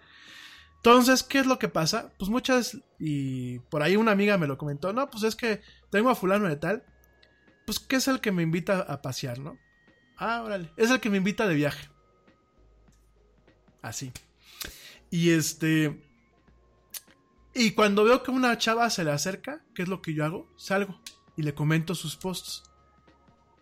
Entonces, 0.86 1.24
¿qué 1.24 1.40
es 1.40 1.48
lo 1.48 1.57
que 1.57 1.68
pasa? 1.68 2.14
Pues 2.20 2.30
muchas, 2.30 2.78
y 2.99 3.57
por 3.57 3.82
ahí 3.82 3.95
una 3.95 4.12
amiga 4.12 4.38
me 4.38 4.45
lo 4.45 4.56
comentó, 4.56 4.94
no, 4.94 5.10
pues 5.10 5.24
es 5.24 5.36
que 5.36 5.62
tengo 5.90 6.12
a 6.12 6.16
fulano 6.16 6.48
de 6.48 6.57
tal, 6.57 6.84
pues 7.66 7.80
que 7.80 7.95
es 7.95 8.07
el 8.07 8.22
que 8.22 8.32
me 8.32 8.44
invita 8.44 8.82
a 8.82 9.02
pasear, 9.02 9.40
¿no? 9.40 9.57
Ah, 10.16 10.44
órale, 10.44 10.72
es 10.78 10.91
el 10.91 10.99
que 10.99 11.10
me 11.10 11.18
invita 11.18 11.48
de 11.48 11.56
viaje. 11.56 11.90
Así. 13.82 14.12
Y 15.10 15.32
este... 15.32 15.99
Y 17.56 17.72
cuando 17.72 18.03
veo 18.03 18.22
que 18.22 18.30
una 18.30 18.56
chava 18.60 18.88
se 18.91 19.03
le 19.03 19.10
acerca, 19.10 19.66
¿qué 19.74 19.82
es 19.82 19.88
lo 19.88 20.03
que 20.03 20.14
yo 20.14 20.24
hago? 20.24 20.48
Salgo 20.56 21.02
y 21.36 21.41
le 21.41 21.56
comento 21.56 21.95
sus 21.95 22.16
posts. 22.16 22.62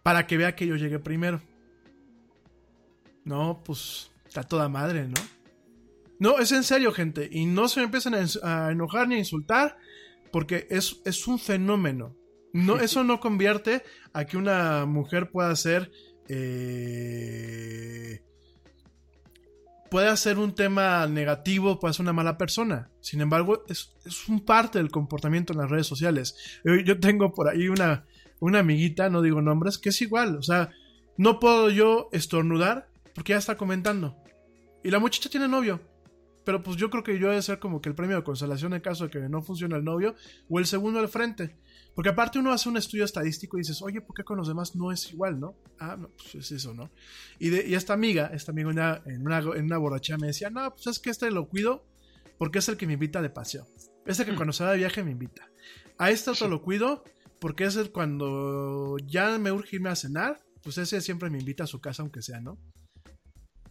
Para 0.04 0.28
que 0.28 0.36
vea 0.36 0.58
que 0.58 0.68
yo 0.68 0.76
llegué 0.76 1.00
primero. 1.00 1.42
No, 3.24 3.64
pues 3.64 4.12
está 4.28 4.44
toda 4.44 4.68
madre, 4.68 5.08
¿no? 5.08 5.43
No, 6.20 6.40
es 6.40 6.52
en 6.52 6.64
serio, 6.64 6.92
gente. 6.92 7.28
Y 7.32 7.46
no 7.46 7.68
se 7.68 7.80
me 7.86 7.92
ens- 7.92 8.40
a 8.44 8.72
enojar 8.72 9.08
ni 9.08 9.16
a 9.16 9.20
insultar. 9.20 9.78
Porque 10.32 10.68
es, 10.72 11.00
es 11.06 11.28
un 11.28 11.38
fenómeno. 11.38 12.16
No, 12.54 12.78
eso 12.80 13.04
no 13.04 13.20
convierte 13.20 13.84
a 14.14 14.26
que 14.26 14.38
una 14.38 14.86
mujer 14.86 15.30
pueda 15.32 15.56
ser. 15.56 15.92
eh, 16.28 18.22
pueda 19.90 20.16
ser 20.18 20.40
un 20.40 20.56
tema 20.56 21.06
negativo, 21.08 21.80
pueda 21.80 21.94
ser 21.94 22.04
una 22.04 22.14
mala 22.14 22.38
persona. 22.38 22.90
Sin 23.00 23.22
embargo, 23.22 23.64
es, 23.68 23.94
es 24.06 24.28
un 24.28 24.44
parte 24.44 24.80
del 24.80 24.90
comportamiento 24.90 25.54
en 25.54 25.60
las 25.60 25.70
redes 25.70 25.86
sociales. 25.86 26.36
Yo, 26.66 26.76
yo 26.78 27.00
tengo 27.00 27.32
por 27.32 27.48
ahí 27.48 27.68
una, 27.68 28.06
una 28.40 28.60
amiguita, 28.60 29.10
no 29.10 29.22
digo 29.22 29.42
nombres, 29.42 29.78
que 29.78 29.90
es 29.90 30.02
igual. 30.02 30.36
O 30.38 30.42
sea, 30.42 30.72
no 31.18 31.40
puedo 31.40 31.70
yo 31.70 32.10
estornudar 32.12 32.88
porque 33.14 33.34
ya 33.34 33.38
está 33.38 33.56
comentando. 33.56 34.18
Y 34.84 34.90
la 34.90 34.98
muchacha 35.00 35.30
tiene 35.30 35.48
novio. 35.48 35.80
Pero 36.46 36.62
pues 36.62 36.76
yo 36.78 36.90
creo 36.90 37.04
que 37.04 37.18
yo 37.18 37.32
he 37.32 37.36
de 37.36 37.42
ser 37.42 37.60
como 37.60 37.82
que 37.82 37.88
el 37.90 37.96
premio 37.96 38.18
de 38.18 38.24
consolación 38.24 38.74
en 38.74 38.82
caso 38.82 39.06
de 39.06 39.10
que 39.10 39.20
no 39.30 39.42
funcione 39.42 39.76
el 39.76 39.84
novio 39.84 40.16
o 40.50 40.60
el 40.60 40.66
segundo 40.66 41.00
al 41.00 41.08
frente. 41.08 41.56
Porque 41.96 42.10
aparte 42.10 42.40
uno 42.40 42.52
hace 42.52 42.68
un 42.70 42.76
estudio 42.78 43.06
estadístico 43.06 43.58
y 43.58 43.62
dices, 43.62 43.82
oye, 43.82 44.02
¿por 44.02 44.16
qué 44.16 44.24
con 44.24 44.38
los 44.38 44.48
demás 44.48 44.76
no 44.76 44.92
es 44.92 45.12
igual, 45.14 45.40
no? 45.40 45.56
Ah, 45.80 45.96
no, 45.98 46.10
pues 46.10 46.36
es 46.36 46.52
eso, 46.52 46.74
¿no? 46.74 46.90
Y, 47.40 47.50
de, 47.50 47.68
y 47.68 47.76
esta 47.76 47.94
amiga, 47.94 48.28
esta 48.34 48.52
amiga 48.52 48.70
una- 48.70 49.02
en, 49.06 49.22
una, 49.22 49.40
en 49.40 49.66
una 49.66 49.78
borrachera 49.78 50.18
me 50.18 50.28
decía, 50.28 50.50
no, 50.50 50.70
pues 50.74 50.88
es 50.88 51.00
que 51.00 51.12
este 51.12 51.30
lo 51.32 51.48
cuido 51.48 51.86
porque 52.38 52.60
es 52.60 52.68
el 52.68 52.78
que 52.78 52.88
me 52.88 52.94
invita 52.94 53.22
de 53.22 53.30
paseo. 53.30 53.68
Es 54.06 54.20
el 54.20 54.26
que 54.26 54.36
cuando 54.36 54.52
se 54.54 54.64
va 54.66 54.72
de 54.72 54.78
viaje 54.80 55.04
me 55.04 55.12
invita. 55.12 55.48
A 55.98 56.10
este 56.12 56.32
otro 56.32 56.48
lo 56.50 56.62
cuido 56.62 57.04
porque 57.40 57.64
es 57.66 57.76
el 57.78 57.92
cuando 57.92 58.98
ya 59.06 59.38
me 59.38 59.52
urge 59.52 59.76
irme 59.78 59.90
a 59.90 59.96
cenar, 59.96 60.42
pues 60.64 60.78
ese 60.78 61.00
siempre 61.00 61.30
me 61.30 61.40
invita 61.40 61.64
a 61.66 61.68
su 61.68 61.80
casa 61.80 62.02
aunque 62.02 62.22
sea, 62.22 62.42
¿no? 62.42 62.58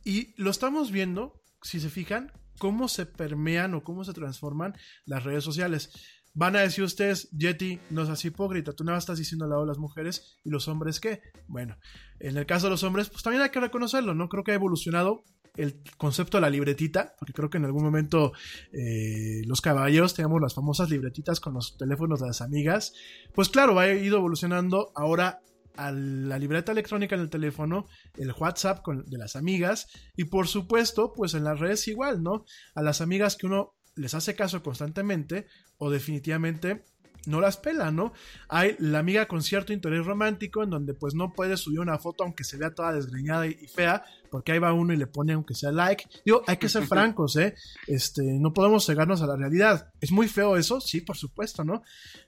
Y 0.05 0.33
lo 0.41 0.51
estamos 0.51 0.91
viendo, 0.91 1.41
si 1.63 1.81
se 1.81 1.89
fijan, 1.91 2.33
cómo 2.63 2.87
se 2.87 3.07
permean 3.07 3.75
o 3.75 3.83
cómo 3.83 4.05
se 4.05 4.13
transforman 4.13 4.77
las 5.05 5.25
redes 5.25 5.43
sociales. 5.43 5.91
Van 6.33 6.55
a 6.55 6.61
decir 6.61 6.85
ustedes, 6.85 7.29
Yeti, 7.33 7.81
no 7.91 8.07
seas 8.07 8.25
hipócrita, 8.25 8.73
tú 8.73 8.85
nada 8.85 8.99
estás 8.99 9.19
diciendo 9.19 9.47
al 9.47 9.51
lado 9.51 9.63
de 9.63 9.67
las 9.67 9.79
mujeres 9.79 10.39
y 10.45 10.51
los 10.51 10.69
hombres 10.69 11.01
qué. 11.01 11.23
Bueno, 11.49 11.77
en 12.21 12.37
el 12.37 12.47
caso 12.47 12.67
de 12.67 12.71
los 12.71 12.85
hombres, 12.85 13.11
pues 13.11 13.25
también 13.25 13.43
hay 13.43 13.51
que 13.51 13.59
reconocerlo, 13.59 14.15
¿no? 14.15 14.29
Creo 14.29 14.45
que 14.45 14.53
ha 14.53 14.55
evolucionado 14.55 15.25
el 15.57 15.83
concepto 15.97 16.37
de 16.37 16.43
la 16.43 16.51
libretita, 16.51 17.17
porque 17.19 17.33
creo 17.33 17.51
que 17.51 17.59
en 17.59 17.65
algún 17.65 17.83
momento 17.83 18.33
eh, 18.73 19.43
los 19.45 19.61
caballeros 19.61 20.15
teníamos 20.15 20.41
las 20.41 20.55
famosas 20.55 20.89
libretitas 20.89 21.41
con 21.41 21.55
los 21.55 21.77
teléfonos 21.77 22.21
de 22.21 22.29
las 22.29 22.43
amigas. 22.43 22.95
Pues 23.35 23.49
claro, 23.49 23.81
ha 23.81 23.89
ido 23.93 24.19
evolucionando 24.19 24.93
ahora 24.95 25.41
a 25.77 25.91
la 25.91 26.39
libreta 26.39 26.73
electrónica 26.73 27.15
en 27.15 27.23
el 27.23 27.31
teléfono, 27.31 27.87
el 28.17 28.33
WhatsApp 28.33 28.83
con, 28.83 29.05
de 29.09 29.19
las 29.19 29.37
amigas 29.37 29.89
y 30.17 30.25
por 30.25 30.49
supuesto, 30.49 31.13
pues 31.13 31.35
en 31.35 31.45
las 31.45 31.59
redes 31.59 31.87
igual, 31.89 32.23
¿no? 32.23 32.45
A 32.75 32.83
las 32.83 33.01
amigas 33.01 33.37
que 33.37 33.47
uno 33.47 33.75
les 33.95 34.15
hace 34.15 34.35
caso 34.35 34.63
constantemente 34.63 35.47
o 35.79 35.91
definitivamente 35.91 36.85
no 37.27 37.41
las 37.41 37.57
pela, 37.57 37.91
¿no? 37.91 38.13
Hay 38.49 38.77
la 38.79 38.99
amiga 38.99 39.27
con 39.27 39.43
cierto 39.43 39.73
interés 39.73 40.05
romántico 40.05 40.63
en 40.63 40.71
donde 40.71 40.95
pues 40.95 41.15
no 41.15 41.33
puede 41.33 41.57
subir 41.57 41.81
una 41.81 41.99
foto 41.99 42.25
aunque 42.25 42.45
se 42.45 42.57
vea 42.57 42.75
toda 42.75 42.93
desgreñada 42.93 43.47
y, 43.47 43.57
y 43.61 43.67
fea, 43.69 44.05
porque 44.31 44.53
ahí 44.53 44.59
va 44.59 44.73
uno 44.73 44.93
y 44.93 44.97
le 44.97 45.07
pone 45.07 45.33
aunque 45.33 45.55
sea 45.55 45.73
like. 45.73 46.07
Digo, 46.25 46.43
hay 46.47 46.57
que 46.57 46.69
ser 46.69 46.87
francos, 46.89 47.37
¿eh? 47.37 47.55
Este, 47.87 48.23
no 48.23 48.53
podemos 48.53 48.87
cegarnos 48.87 49.23
a 49.23 49.27
la 49.27 49.37
realidad. 49.37 49.93
¿Es 50.01 50.11
muy 50.11 50.29
feo 50.29 50.57
eso? 50.57 50.81
Sí, 50.81 51.01
por 51.01 51.17
supuesto, 51.17 51.65
¿no? 51.65 51.83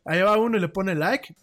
Ahí 0.05 0.23
va 0.23 0.37
uno 0.37 0.57
y 0.57 0.61
le 0.61 0.69
pone 0.69 0.95
like, 0.95 1.35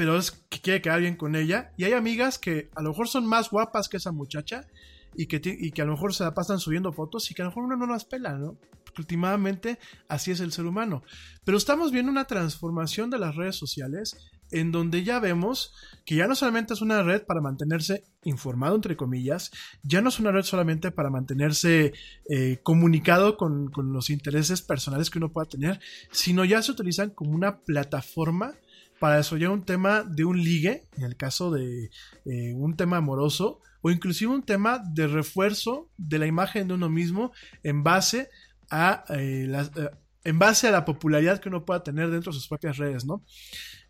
pero 0.00 0.16
es 0.16 0.30
que 0.30 0.62
quiere 0.62 0.80
quedar 0.80 1.00
bien 1.00 1.14
con 1.14 1.36
ella. 1.36 1.74
Y 1.76 1.84
hay 1.84 1.92
amigas 1.92 2.38
que 2.38 2.70
a 2.74 2.80
lo 2.80 2.88
mejor 2.88 3.06
son 3.06 3.26
más 3.26 3.50
guapas 3.50 3.86
que 3.86 3.98
esa 3.98 4.12
muchacha 4.12 4.66
y 5.14 5.26
que, 5.26 5.42
y 5.44 5.72
que 5.72 5.82
a 5.82 5.84
lo 5.84 5.92
mejor 5.92 6.14
se 6.14 6.24
la 6.24 6.32
pasan 6.32 6.58
subiendo 6.58 6.90
fotos 6.90 7.30
y 7.30 7.34
que 7.34 7.42
a 7.42 7.44
lo 7.44 7.50
mejor 7.50 7.64
uno 7.64 7.76
no 7.76 7.86
las 7.86 8.06
pela, 8.06 8.32
¿no? 8.32 8.56
Porque 8.82 9.02
últimamente 9.02 9.78
así 10.08 10.30
es 10.30 10.40
el 10.40 10.52
ser 10.52 10.64
humano. 10.64 11.02
Pero 11.44 11.58
estamos 11.58 11.92
viendo 11.92 12.10
una 12.10 12.24
transformación 12.24 13.10
de 13.10 13.18
las 13.18 13.36
redes 13.36 13.56
sociales 13.56 14.16
en 14.50 14.72
donde 14.72 15.04
ya 15.04 15.20
vemos 15.20 15.74
que 16.06 16.14
ya 16.14 16.26
no 16.26 16.34
solamente 16.34 16.72
es 16.72 16.80
una 16.80 17.02
red 17.02 17.24
para 17.26 17.42
mantenerse 17.42 18.04
informado, 18.24 18.76
entre 18.76 18.96
comillas, 18.96 19.50
ya 19.82 20.00
no 20.00 20.08
es 20.08 20.18
una 20.18 20.32
red 20.32 20.44
solamente 20.44 20.92
para 20.92 21.10
mantenerse 21.10 21.92
eh, 22.30 22.58
comunicado 22.62 23.36
con, 23.36 23.70
con 23.70 23.92
los 23.92 24.08
intereses 24.08 24.62
personales 24.62 25.10
que 25.10 25.18
uno 25.18 25.30
pueda 25.30 25.46
tener, 25.46 25.78
sino 26.10 26.46
ya 26.46 26.62
se 26.62 26.72
utilizan 26.72 27.10
como 27.10 27.32
una 27.32 27.60
plataforma 27.60 28.54
para 29.00 29.16
desarrollar 29.16 29.50
un 29.50 29.64
tema 29.64 30.04
de 30.04 30.24
un 30.24 30.38
ligue, 30.40 30.86
en 30.96 31.04
el 31.04 31.16
caso 31.16 31.50
de 31.50 31.90
eh, 32.26 32.52
un 32.54 32.76
tema 32.76 32.98
amoroso, 32.98 33.60
o 33.80 33.90
inclusive 33.90 34.30
un 34.32 34.42
tema 34.42 34.78
de 34.78 35.06
refuerzo 35.08 35.88
de 35.96 36.18
la 36.18 36.26
imagen 36.26 36.68
de 36.68 36.74
uno 36.74 36.90
mismo 36.90 37.32
en 37.62 37.82
base 37.82 38.28
a 38.70 39.04
eh, 39.08 39.46
las- 39.48 39.74
eh, 39.76 39.90
en 40.22 40.38
base 40.38 40.68
a 40.68 40.70
la 40.70 40.84
popularidad 40.84 41.40
que 41.40 41.48
uno 41.48 41.64
pueda 41.64 41.82
tener 41.82 42.10
dentro 42.10 42.30
de 42.30 42.38
sus 42.38 42.46
propias 42.46 42.76
redes, 42.76 43.06
¿no? 43.06 43.24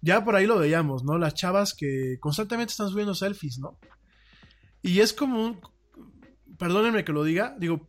Ya 0.01 0.25
por 0.25 0.37
ahí 0.37 0.47
lo 0.47 0.61
veíamos, 0.61 1.03
¿no? 1.03 1.19
Las 1.19 1.35
chavas 1.35 1.75
que 1.75 2.19
constantemente 2.21 2.71
están 2.71 2.89
subiendo 2.89 3.15
selfies, 3.17 3.59
¿no? 3.59 3.79
Y 4.81 5.01
es 5.01 5.13
como 5.13 5.45
un, 5.45 5.61
perdónenme 6.57 7.05
que 7.05 7.13
lo 7.13 7.25
diga, 7.25 7.57
digo, 7.59 7.89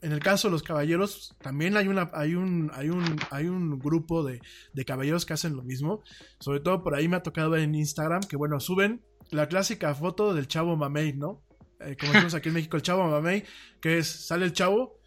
en 0.00 0.12
el 0.12 0.20
caso 0.20 0.48
de 0.48 0.52
los 0.52 0.62
caballeros, 0.62 1.34
también 1.40 1.76
hay 1.76 1.88
una, 1.88 2.10
hay 2.12 2.34
un, 2.34 2.70
hay 2.74 2.90
un, 2.90 3.16
hay 3.30 3.46
un 3.46 3.78
grupo 3.78 4.22
de, 4.22 4.40
de 4.72 4.84
caballeros 4.84 5.26
que 5.26 5.32
hacen 5.32 5.56
lo 5.56 5.62
mismo. 5.62 6.02
Sobre 6.38 6.60
todo 6.60 6.82
por 6.82 6.94
ahí 6.94 7.08
me 7.08 7.16
ha 7.16 7.22
tocado 7.22 7.50
ver 7.50 7.62
en 7.62 7.74
Instagram 7.74 8.22
que 8.22 8.36
bueno, 8.36 8.60
suben 8.60 9.02
la 9.30 9.48
clásica 9.48 9.94
foto 9.94 10.34
del 10.34 10.46
chavo 10.46 10.76
mamey, 10.76 11.14
¿no? 11.14 11.42
Eh, 11.80 11.96
como 11.98 12.12
decimos 12.12 12.34
aquí 12.34 12.48
en 12.48 12.54
México, 12.54 12.76
el 12.76 12.82
chavo 12.82 13.08
mamey, 13.08 13.44
que 13.80 13.98
es, 13.98 14.06
sale 14.06 14.44
el 14.44 14.52
chavo, 14.52 15.00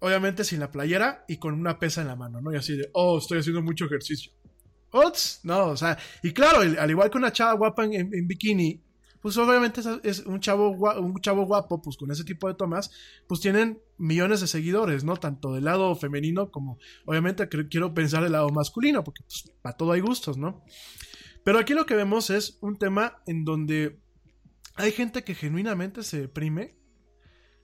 obviamente 0.00 0.44
sin 0.44 0.60
la 0.60 0.70
playera 0.70 1.24
y 1.28 1.38
con 1.38 1.54
una 1.54 1.78
pesa 1.78 2.02
en 2.02 2.08
la 2.08 2.16
mano, 2.16 2.40
¿no? 2.40 2.52
Y 2.52 2.56
así 2.56 2.76
de, 2.76 2.90
oh, 2.94 3.18
estoy 3.18 3.38
haciendo 3.38 3.62
mucho 3.62 3.86
ejercicio. 3.86 4.32
Ots, 4.90 5.40
no, 5.44 5.68
o 5.68 5.76
sea, 5.76 5.96
y 6.22 6.32
claro, 6.32 6.60
al 6.60 6.90
igual 6.90 7.10
que 7.10 7.16
una 7.16 7.32
chava 7.32 7.54
guapa 7.54 7.84
en 7.84 8.26
bikini, 8.26 8.82
pues 9.22 9.36
obviamente 9.36 9.80
es, 10.02 10.18
un, 10.20 10.40
chavo, 10.40 10.70
un 10.70 11.20
chavo 11.20 11.46
guapo, 11.46 11.80
pues 11.80 11.96
con 11.96 12.10
ese 12.10 12.24
tipo 12.24 12.48
de 12.48 12.54
tomas, 12.54 12.90
pues 13.28 13.40
tienen 13.40 13.80
millones 13.96 14.40
de 14.40 14.48
seguidores, 14.48 15.04
¿no? 15.04 15.16
Tanto 15.16 15.54
del 15.54 15.64
lado 15.64 15.94
femenino 15.94 16.50
como, 16.50 16.78
obviamente, 17.06 17.48
quiero 17.48 17.94
pensar 17.94 18.24
del 18.24 18.32
lado 18.32 18.48
masculino, 18.50 19.04
porque 19.04 19.22
pues 19.22 19.52
para 19.62 19.76
todo 19.76 19.92
hay 19.92 20.00
gustos, 20.00 20.36
¿no? 20.36 20.64
Pero 21.44 21.60
aquí 21.60 21.72
lo 21.72 21.86
que 21.86 21.94
vemos 21.94 22.30
es 22.30 22.58
un 22.60 22.76
tema 22.76 23.22
en 23.26 23.44
donde 23.44 24.00
hay 24.74 24.90
gente 24.90 25.22
que 25.22 25.36
genuinamente 25.36 26.02
se 26.02 26.20
deprime 26.22 26.76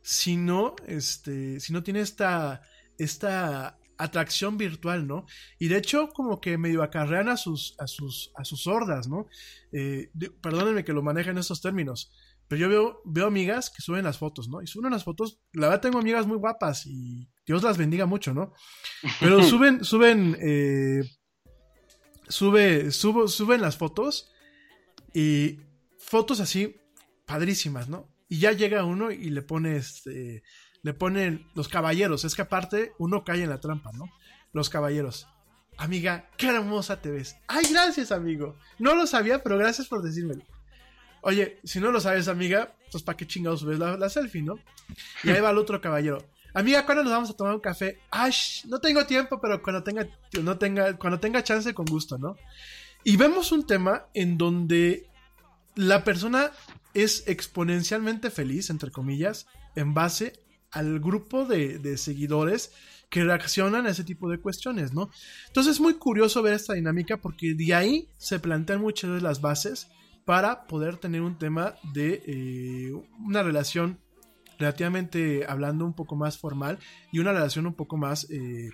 si 0.00 0.36
no, 0.36 0.76
este, 0.86 1.58
si 1.58 1.72
no 1.72 1.82
tiene 1.82 2.00
esta, 2.00 2.62
esta 2.98 3.77
atracción 3.98 4.56
virtual, 4.56 5.06
¿no? 5.06 5.26
Y 5.58 5.68
de 5.68 5.76
hecho, 5.76 6.08
como 6.08 6.40
que 6.40 6.56
medio 6.56 6.82
acarrean 6.82 7.28
a 7.28 7.36
sus, 7.36 7.74
a 7.78 7.86
sus, 7.86 8.32
a 8.36 8.44
sus 8.44 8.66
hordas, 8.66 9.08
¿no? 9.08 9.26
Eh, 9.72 10.10
perdónenme 10.40 10.84
que 10.84 10.92
lo 10.92 11.02
maneje 11.02 11.30
en 11.30 11.38
estos 11.38 11.60
términos, 11.60 12.10
pero 12.46 12.60
yo 12.60 12.68
veo, 12.68 13.02
veo 13.04 13.26
amigas 13.26 13.70
que 13.70 13.82
suben 13.82 14.04
las 14.04 14.16
fotos, 14.16 14.48
¿no? 14.48 14.62
Y 14.62 14.66
suben 14.66 14.92
las 14.92 15.04
fotos, 15.04 15.40
la 15.52 15.68
verdad 15.68 15.82
tengo 15.82 15.98
amigas 15.98 16.26
muy 16.26 16.38
guapas 16.38 16.86
y 16.86 17.28
Dios 17.44 17.62
las 17.62 17.76
bendiga 17.76 18.06
mucho, 18.06 18.32
¿no? 18.32 18.54
Pero 19.20 19.42
suben, 19.44 19.84
suben, 19.84 20.36
eh, 20.40 21.02
sube, 22.28 22.90
subo, 22.90 23.28
suben 23.28 23.60
las 23.60 23.76
fotos 23.76 24.30
y 25.12 25.58
fotos 25.98 26.40
así 26.40 26.76
padrísimas, 27.26 27.88
¿no? 27.88 28.08
Y 28.30 28.38
ya 28.38 28.52
llega 28.52 28.84
uno 28.84 29.10
y 29.10 29.30
le 29.30 29.42
pone 29.42 29.76
este, 29.76 30.42
le 30.82 30.94
pone 30.94 31.46
los 31.54 31.68
caballeros, 31.68 32.24
es 32.24 32.34
que 32.34 32.42
aparte 32.42 32.92
uno 32.98 33.24
cae 33.24 33.42
en 33.42 33.50
la 33.50 33.60
trampa, 33.60 33.92
¿no? 33.92 34.06
Los 34.52 34.70
caballeros. 34.70 35.26
Amiga, 35.76 36.28
qué 36.36 36.48
hermosa 36.48 37.00
te 37.00 37.10
ves. 37.10 37.36
Ay, 37.46 37.64
gracias, 37.70 38.10
amigo. 38.10 38.56
No 38.78 38.94
lo 38.94 39.06
sabía, 39.06 39.42
pero 39.42 39.58
gracias 39.58 39.86
por 39.86 40.02
decírmelo. 40.02 40.42
Oye, 41.20 41.60
si 41.64 41.80
no 41.80 41.90
lo 41.90 42.00
sabes, 42.00 42.28
amiga, 42.28 42.74
pues 42.90 43.02
para 43.02 43.16
qué 43.16 43.26
chingados 43.26 43.60
subes 43.60 43.78
la, 43.78 43.96
la 43.96 44.08
selfie, 44.08 44.42
¿no? 44.42 44.58
Y 45.22 45.30
ahí 45.30 45.40
va 45.40 45.50
el 45.50 45.58
otro 45.58 45.80
caballero. 45.80 46.24
Amiga, 46.54 46.84
¿cuándo 46.86 47.04
nos 47.04 47.12
vamos 47.12 47.30
a 47.30 47.36
tomar 47.36 47.54
un 47.54 47.60
café? 47.60 48.00
Ay, 48.10 48.32
sh, 48.32 48.66
no 48.66 48.80
tengo 48.80 49.06
tiempo, 49.06 49.40
pero 49.40 49.62
cuando 49.62 49.82
tenga, 49.82 50.08
no 50.42 50.58
tenga, 50.58 50.96
cuando 50.96 51.20
tenga 51.20 51.44
chance, 51.44 51.74
con 51.74 51.86
gusto, 51.86 52.18
¿no? 52.18 52.36
Y 53.04 53.16
vemos 53.16 53.52
un 53.52 53.66
tema 53.66 54.06
en 54.14 54.38
donde 54.38 55.08
la 55.74 56.02
persona 56.02 56.50
es 56.94 57.24
exponencialmente 57.28 58.30
feliz, 58.30 58.70
entre 58.70 58.90
comillas, 58.90 59.46
en 59.76 59.94
base 59.94 60.32
al 60.70 61.00
grupo 61.00 61.44
de, 61.44 61.96
seguidores 61.96 62.72
que 63.10 63.24
reaccionan 63.24 63.86
a 63.86 63.90
ese 63.90 64.04
tipo 64.04 64.28
de 64.28 64.38
cuestiones, 64.38 64.92
¿no? 64.92 65.10
Entonces 65.46 65.76
es 65.76 65.80
muy 65.80 65.94
curioso 65.94 66.42
ver 66.42 66.54
esta 66.54 66.74
dinámica 66.74 67.16
porque 67.16 67.54
de 67.54 67.74
ahí 67.74 68.08
se 68.18 68.38
plantean 68.38 68.80
muchas 68.80 69.10
de 69.10 69.20
las 69.20 69.40
bases 69.40 69.88
para 70.26 70.66
poder 70.66 70.98
tener 70.98 71.22
un 71.22 71.38
tema 71.38 71.74
de 71.94 72.22
eh, 72.26 72.92
una 73.24 73.42
relación 73.42 73.98
relativamente 74.58 75.46
hablando 75.48 75.86
un 75.86 75.94
poco 75.94 76.16
más 76.16 76.36
formal 76.36 76.78
y 77.10 77.20
una 77.20 77.32
relación 77.32 77.66
un 77.66 77.74
poco 77.74 77.96
más 77.96 78.28
eh, 78.30 78.70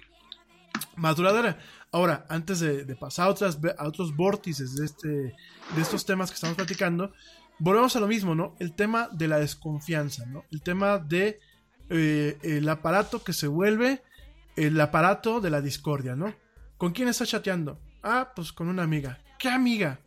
más 0.96 1.16
duradera. 1.16 1.58
Ahora, 1.92 2.26
antes 2.28 2.60
de, 2.60 2.96
pasar 2.96 3.28
a, 3.28 3.82
a 3.82 3.86
otros 3.88 4.16
vórtices 4.16 4.74
de, 4.74 4.84
este, 4.84 5.08
de 5.08 5.80
estos 5.80 6.04
temas 6.04 6.30
que 6.30 6.34
estamos 6.34 6.56
platicando, 6.56 7.12
volvemos 7.58 7.94
a 7.96 8.00
lo 8.00 8.06
mismo, 8.06 8.34
¿no? 8.34 8.56
El 8.58 8.74
tema 8.74 9.08
de 9.12 9.28
la 9.28 9.38
desconfianza, 9.38 10.26
¿no? 10.26 10.44
El 10.50 10.62
tema 10.62 10.98
de 10.98 11.38
eh, 11.90 12.38
el 12.42 12.68
aparato 12.68 13.22
que 13.22 13.32
se 13.32 13.46
vuelve 13.46 14.02
el 14.56 14.80
aparato 14.80 15.40
de 15.40 15.50
la 15.50 15.60
discordia, 15.60 16.14
¿no? 16.14 16.34
¿Con 16.76 16.92
quién 16.92 17.08
estás 17.08 17.28
chateando? 17.28 17.80
Ah, 18.02 18.32
pues 18.34 18.52
con 18.52 18.68
una 18.68 18.82
amiga. 18.82 19.18
¿Qué 19.38 19.48
amiga? 19.48 20.00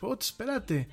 Putz, 0.00 0.26
espérate. 0.26 0.88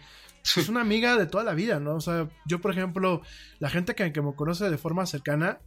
Es 0.56 0.70
una 0.70 0.82
amiga 0.82 1.18
de 1.18 1.26
toda 1.26 1.44
la 1.44 1.56
vida, 1.56 1.80
¿no? 1.80 1.96
O 1.96 2.02
sea, 2.02 2.30
yo, 2.46 2.62
por 2.62 2.72
ejemplo, 2.72 3.22
la 3.60 3.70
gente 3.70 3.96
que, 3.96 4.22
me 4.22 4.36
conoce 4.36 4.70
de 4.70 4.78
forma 4.78 5.06
cercana, 5.08 5.60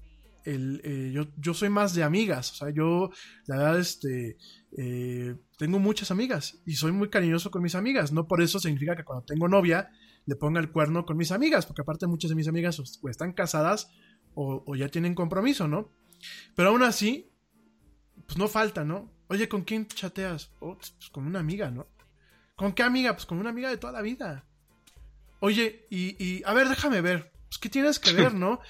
el, 0.44 0.80
eh, 0.84 1.10
yo, 1.12 1.26
yo 1.36 1.52
soy 1.52 1.68
más 1.68 1.94
de 1.94 2.04
amigas. 2.04 2.52
O 2.52 2.54
sea, 2.54 2.70
yo, 2.70 3.10
la 3.46 3.56
verdad, 3.56 3.80
este, 3.80 4.36
eh, 4.76 5.34
tengo 5.56 5.80
muchas 5.80 6.12
amigas 6.12 6.60
y 6.64 6.74
soy 6.74 6.92
muy 6.92 7.10
cariñoso 7.10 7.50
con 7.50 7.62
mis 7.62 7.74
amigas. 7.74 8.12
No 8.12 8.28
por 8.28 8.40
eso 8.40 8.60
significa 8.60 8.94
que 8.94 9.04
cuando 9.04 9.24
tengo 9.24 9.48
novia 9.48 9.90
le 10.26 10.36
ponga 10.36 10.60
el 10.60 10.70
cuerno 10.70 11.04
con 11.04 11.16
mis 11.16 11.32
amigas, 11.32 11.66
porque 11.66 11.82
aparte 11.82 12.06
muchas 12.06 12.28
de 12.28 12.36
mis 12.36 12.48
amigas 12.48 12.80
están 13.08 13.32
casadas 13.32 13.90
o, 14.40 14.62
o 14.64 14.76
ya 14.76 14.88
tienen 14.88 15.16
compromiso, 15.16 15.66
¿no? 15.66 15.90
Pero 16.54 16.68
aún 16.68 16.84
así, 16.84 17.32
pues 18.24 18.38
no 18.38 18.46
falta, 18.46 18.84
¿no? 18.84 19.12
Oye, 19.26 19.48
¿con 19.48 19.62
quién 19.62 19.88
chateas? 19.88 20.52
Oh, 20.60 20.76
pues 20.76 20.94
con 21.10 21.26
una 21.26 21.40
amiga, 21.40 21.72
¿no? 21.72 21.88
¿Con 22.54 22.72
qué 22.72 22.84
amiga? 22.84 23.12
Pues 23.14 23.26
con 23.26 23.38
una 23.38 23.50
amiga 23.50 23.68
de 23.68 23.78
toda 23.78 23.92
la 23.92 24.00
vida. 24.00 24.46
Oye, 25.40 25.86
y, 25.90 26.22
y 26.24 26.42
a 26.44 26.54
ver, 26.54 26.68
déjame 26.68 27.00
ver. 27.00 27.32
Pues, 27.48 27.58
¿qué 27.58 27.68
tienes 27.68 27.98
que 27.98 28.12
ver, 28.12 28.32
no? 28.44 28.60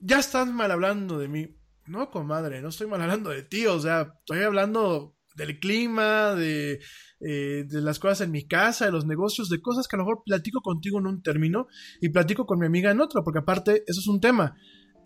Ya 0.00 0.18
estás 0.18 0.48
mal 0.48 0.70
hablando 0.70 1.18
de 1.18 1.28
mí. 1.28 1.54
No, 1.86 2.10
comadre, 2.10 2.62
no 2.62 2.68
estoy 2.70 2.86
mal 2.86 3.02
hablando 3.02 3.30
de 3.30 3.42
ti. 3.42 3.66
O 3.66 3.78
sea, 3.78 4.14
estoy 4.20 4.44
hablando 4.44 5.14
del 5.36 5.60
clima, 5.60 6.34
de, 6.34 6.80
eh, 7.20 7.64
de 7.66 7.80
las 7.82 7.98
cosas 7.98 8.22
en 8.22 8.30
mi 8.30 8.48
casa, 8.48 8.86
de 8.86 8.92
los 8.92 9.04
negocios, 9.04 9.50
de 9.50 9.60
cosas 9.60 9.86
que 9.86 9.96
a 9.96 9.98
lo 9.98 10.04
mejor 10.06 10.22
platico 10.24 10.62
contigo 10.62 10.98
en 10.98 11.06
un 11.06 11.22
término 11.22 11.66
y 12.00 12.08
platico 12.08 12.46
con 12.46 12.58
mi 12.58 12.66
amiga 12.66 12.90
en 12.90 13.02
otro, 13.02 13.22
porque 13.22 13.40
aparte, 13.40 13.84
eso 13.86 14.00
es 14.00 14.06
un 14.06 14.20
tema. 14.20 14.56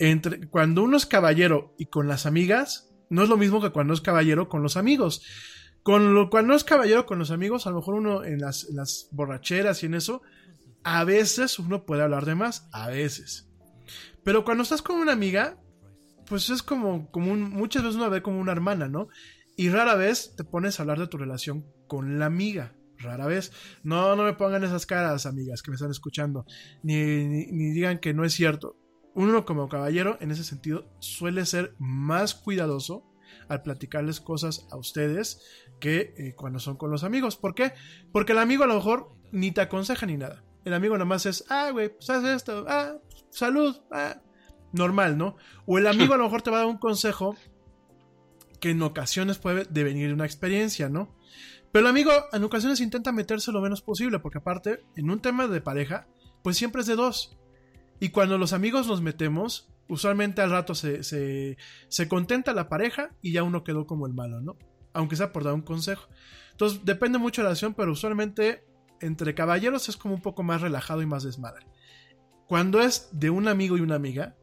Entre, 0.01 0.49
cuando 0.49 0.83
uno 0.83 0.97
es 0.97 1.05
caballero 1.05 1.75
y 1.79 1.87
con 1.87 2.09
las 2.09 2.25
amigas, 2.25 2.91
no 3.11 3.23
es 3.23 3.29
lo 3.29 3.37
mismo 3.37 3.61
que 3.61 3.69
cuando 3.69 3.93
es 3.93 4.01
caballero 4.01 4.49
con 4.49 4.63
los 4.63 4.79
amigos. 4.79 5.23
Con 5.83 6.15
lo 6.15 6.31
cuando 6.31 6.55
es 6.55 6.65
caballero 6.65 7.05
con 7.05 7.19
los 7.19 7.31
amigos, 7.31 7.67
a 7.67 7.71
lo 7.71 7.77
mejor 7.77 7.95
uno 7.97 8.25
en 8.25 8.41
las, 8.41 8.65
las 8.71 9.09
borracheras 9.13 9.83
y 9.83 9.87
en 9.87 9.95
eso, 9.95 10.23
a 10.85 11.05
veces 11.05 11.59
uno 11.59 11.85
puede 11.85 12.03
hablar 12.03 12.25
de 12.25 12.35
más, 12.35 12.67
a 12.73 12.89
veces. 12.89 13.51
Pero 14.25 14.43
cuando 14.43 14.63
estás 14.63 14.81
con 14.81 14.97
una 14.97 15.13
amiga, 15.13 15.59
pues 16.27 16.49
es 16.49 16.63
como, 16.63 17.11
como 17.11 17.31
un, 17.31 17.43
muchas 17.43 17.83
veces 17.83 17.97
uno 17.97 18.09
ve 18.09 18.23
como 18.23 18.41
una 18.41 18.53
hermana, 18.53 18.89
¿no? 18.89 19.09
Y 19.55 19.69
rara 19.69 19.97
vez 19.97 20.35
te 20.35 20.45
pones 20.45 20.79
a 20.79 20.83
hablar 20.83 20.99
de 20.99 21.09
tu 21.09 21.19
relación 21.19 21.67
con 21.89 22.19
la 22.19 22.25
amiga. 22.25 22.75
Rara 22.97 23.27
vez. 23.27 23.53
No, 23.83 24.17
no 24.17 24.25
me 24.25 24.33
pongan 24.33 24.65
esas 24.65 24.87
caras, 24.87 25.27
amigas, 25.27 25.61
que 25.61 25.71
me 25.71 25.75
están 25.75 25.91
escuchando. 25.91 26.47
Ni, 26.83 27.27
ni 27.27 27.71
digan 27.73 27.99
que 27.99 28.15
no 28.15 28.25
es 28.25 28.33
cierto. 28.33 28.80
Uno 29.15 29.45
como 29.45 29.69
caballero, 29.69 30.17
en 30.21 30.31
ese 30.31 30.45
sentido, 30.45 30.87
suele 31.01 31.45
ser 31.47 31.75
más 31.79 32.35
cuidadoso 32.35 33.05
al 33.49 33.63
platicarles 33.63 34.21
cosas 34.21 34.67
a 34.71 34.77
ustedes 34.77 35.43
que 35.81 36.15
eh, 36.17 36.35
cuando 36.37 36.61
son 36.61 36.77
con 36.77 36.91
los 36.91 37.05
amigos. 37.05 37.37
¿Por 37.37 37.55
qué? 37.55 37.73
Porque 38.13 38.33
el 38.33 38.39
amigo 38.39 38.65
a 38.65 38.67
lo 38.67 38.75
mejor 38.75 39.13
ni 39.33 39.51
te 39.51 39.61
aconseja 39.61 40.07
ni 40.07 40.17
nada. 40.17 40.45
El 40.65 40.75
amigo 40.75 40.95
nada 40.95 41.07
más 41.07 41.27
es, 41.27 41.45
ah, 41.49 41.71
güey, 41.71 41.89
pues 41.89 42.09
haz 42.11 42.25
esto, 42.25 42.67
ah, 42.69 42.99
salud, 43.31 43.77
ah, 43.91 44.21
normal, 44.73 45.17
¿no? 45.17 45.37
O 45.67 45.79
el 45.79 45.87
amigo 45.87 46.15
a 46.15 46.17
lo 46.17 46.25
mejor 46.25 46.43
te 46.43 46.51
va 46.51 46.59
a 46.59 46.61
dar 46.61 46.69
un 46.69 46.79
consejo 46.79 47.37
que 48.61 48.71
en 48.71 48.83
ocasiones 48.83 49.39
puede 49.39 49.65
devenir 49.71 50.09
de 50.09 50.15
una 50.15 50.27
experiencia, 50.27 50.89
¿no? 50.89 51.17
Pero 51.73 51.87
el 51.87 51.91
amigo 51.91 52.11
en 52.33 52.45
ocasiones 52.45 52.81
intenta 52.81 53.13
meterse 53.13 53.53
lo 53.53 53.61
menos 53.61 53.81
posible, 53.81 54.19
porque 54.19 54.39
aparte, 54.39 54.85
en 54.97 55.11
un 55.11 55.21
tema 55.21 55.47
de 55.47 55.61
pareja, 55.61 56.07
pues 56.43 56.57
siempre 56.57 56.83
es 56.83 56.87
de 56.87 56.97
dos. 56.97 57.39
Y 58.01 58.09
cuando 58.09 58.39
los 58.39 58.55
amigos 58.55 58.87
nos 58.87 59.03
metemos, 59.03 59.69
usualmente 59.89 60.41
al 60.41 60.51
rato 60.51 60.75
se, 60.75 61.05
se, 61.05 62.09
contenta 62.09 62.55
la 62.55 62.71
pareja 62.71 63.11
y 63.21 63.33
ya 63.33 63.43
uno 63.43 63.63
quedó 63.63 63.87
como 63.87 64.07
el 64.07 64.15
malo, 64.15 64.41
¿no? 64.41 64.57
Aunque 64.95 65.17
sea 65.17 65.33
por 65.33 65.45
dar 65.45 65.53
un 65.53 65.61
consejo. 65.61 66.09
Entonces, 66.53 66.81
depende 66.85 67.19
mucho 67.19 67.43
de 67.43 67.45
la 67.45 67.51
relación, 67.51 67.75
pero 67.75 67.93
usualmente 67.93 68.65
entre 69.01 69.35
caballeros 69.35 69.89
es 69.91 69.99
como 69.99 70.15
un 70.15 70.23
poco 70.23 70.43
más 70.43 70.63
relajado 70.63 71.03
y 71.03 71.07
más 71.07 71.25
desmadre. 71.25 71.67
Cuando 72.47 72.81
es 72.81 73.11
de 73.13 73.29
un 73.29 73.49
amigo 73.49 73.77
y 73.77 73.83
una 73.83 73.97
amiga, 73.97 74.35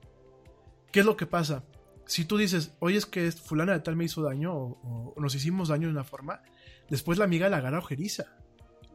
¿qué 0.92 1.00
es 1.00 1.06
lo 1.06 1.18
que 1.18 1.26
pasa? 1.26 1.64
Si 2.06 2.26
tú 2.26 2.38
dices, 2.38 2.76
oye, 2.80 2.98
es 2.98 3.08
que 3.08 3.32
fulana 3.32 3.74
de 3.74 3.80
tal 3.80 3.96
me 3.96 4.06
hizo 4.06 4.22
daño 4.22 4.54
o, 4.54 5.14
o 5.16 5.22
nos 5.22 5.34
hicimos 5.34 5.70
daño 5.70 5.88
de 5.88 5.94
una 5.94 6.04
forma, 6.04 6.42
después 6.90 7.18
la 7.18 7.26
amiga 7.26 7.50
la 7.50 7.58
agarra 7.58 7.80
ojeriza. 7.80 8.38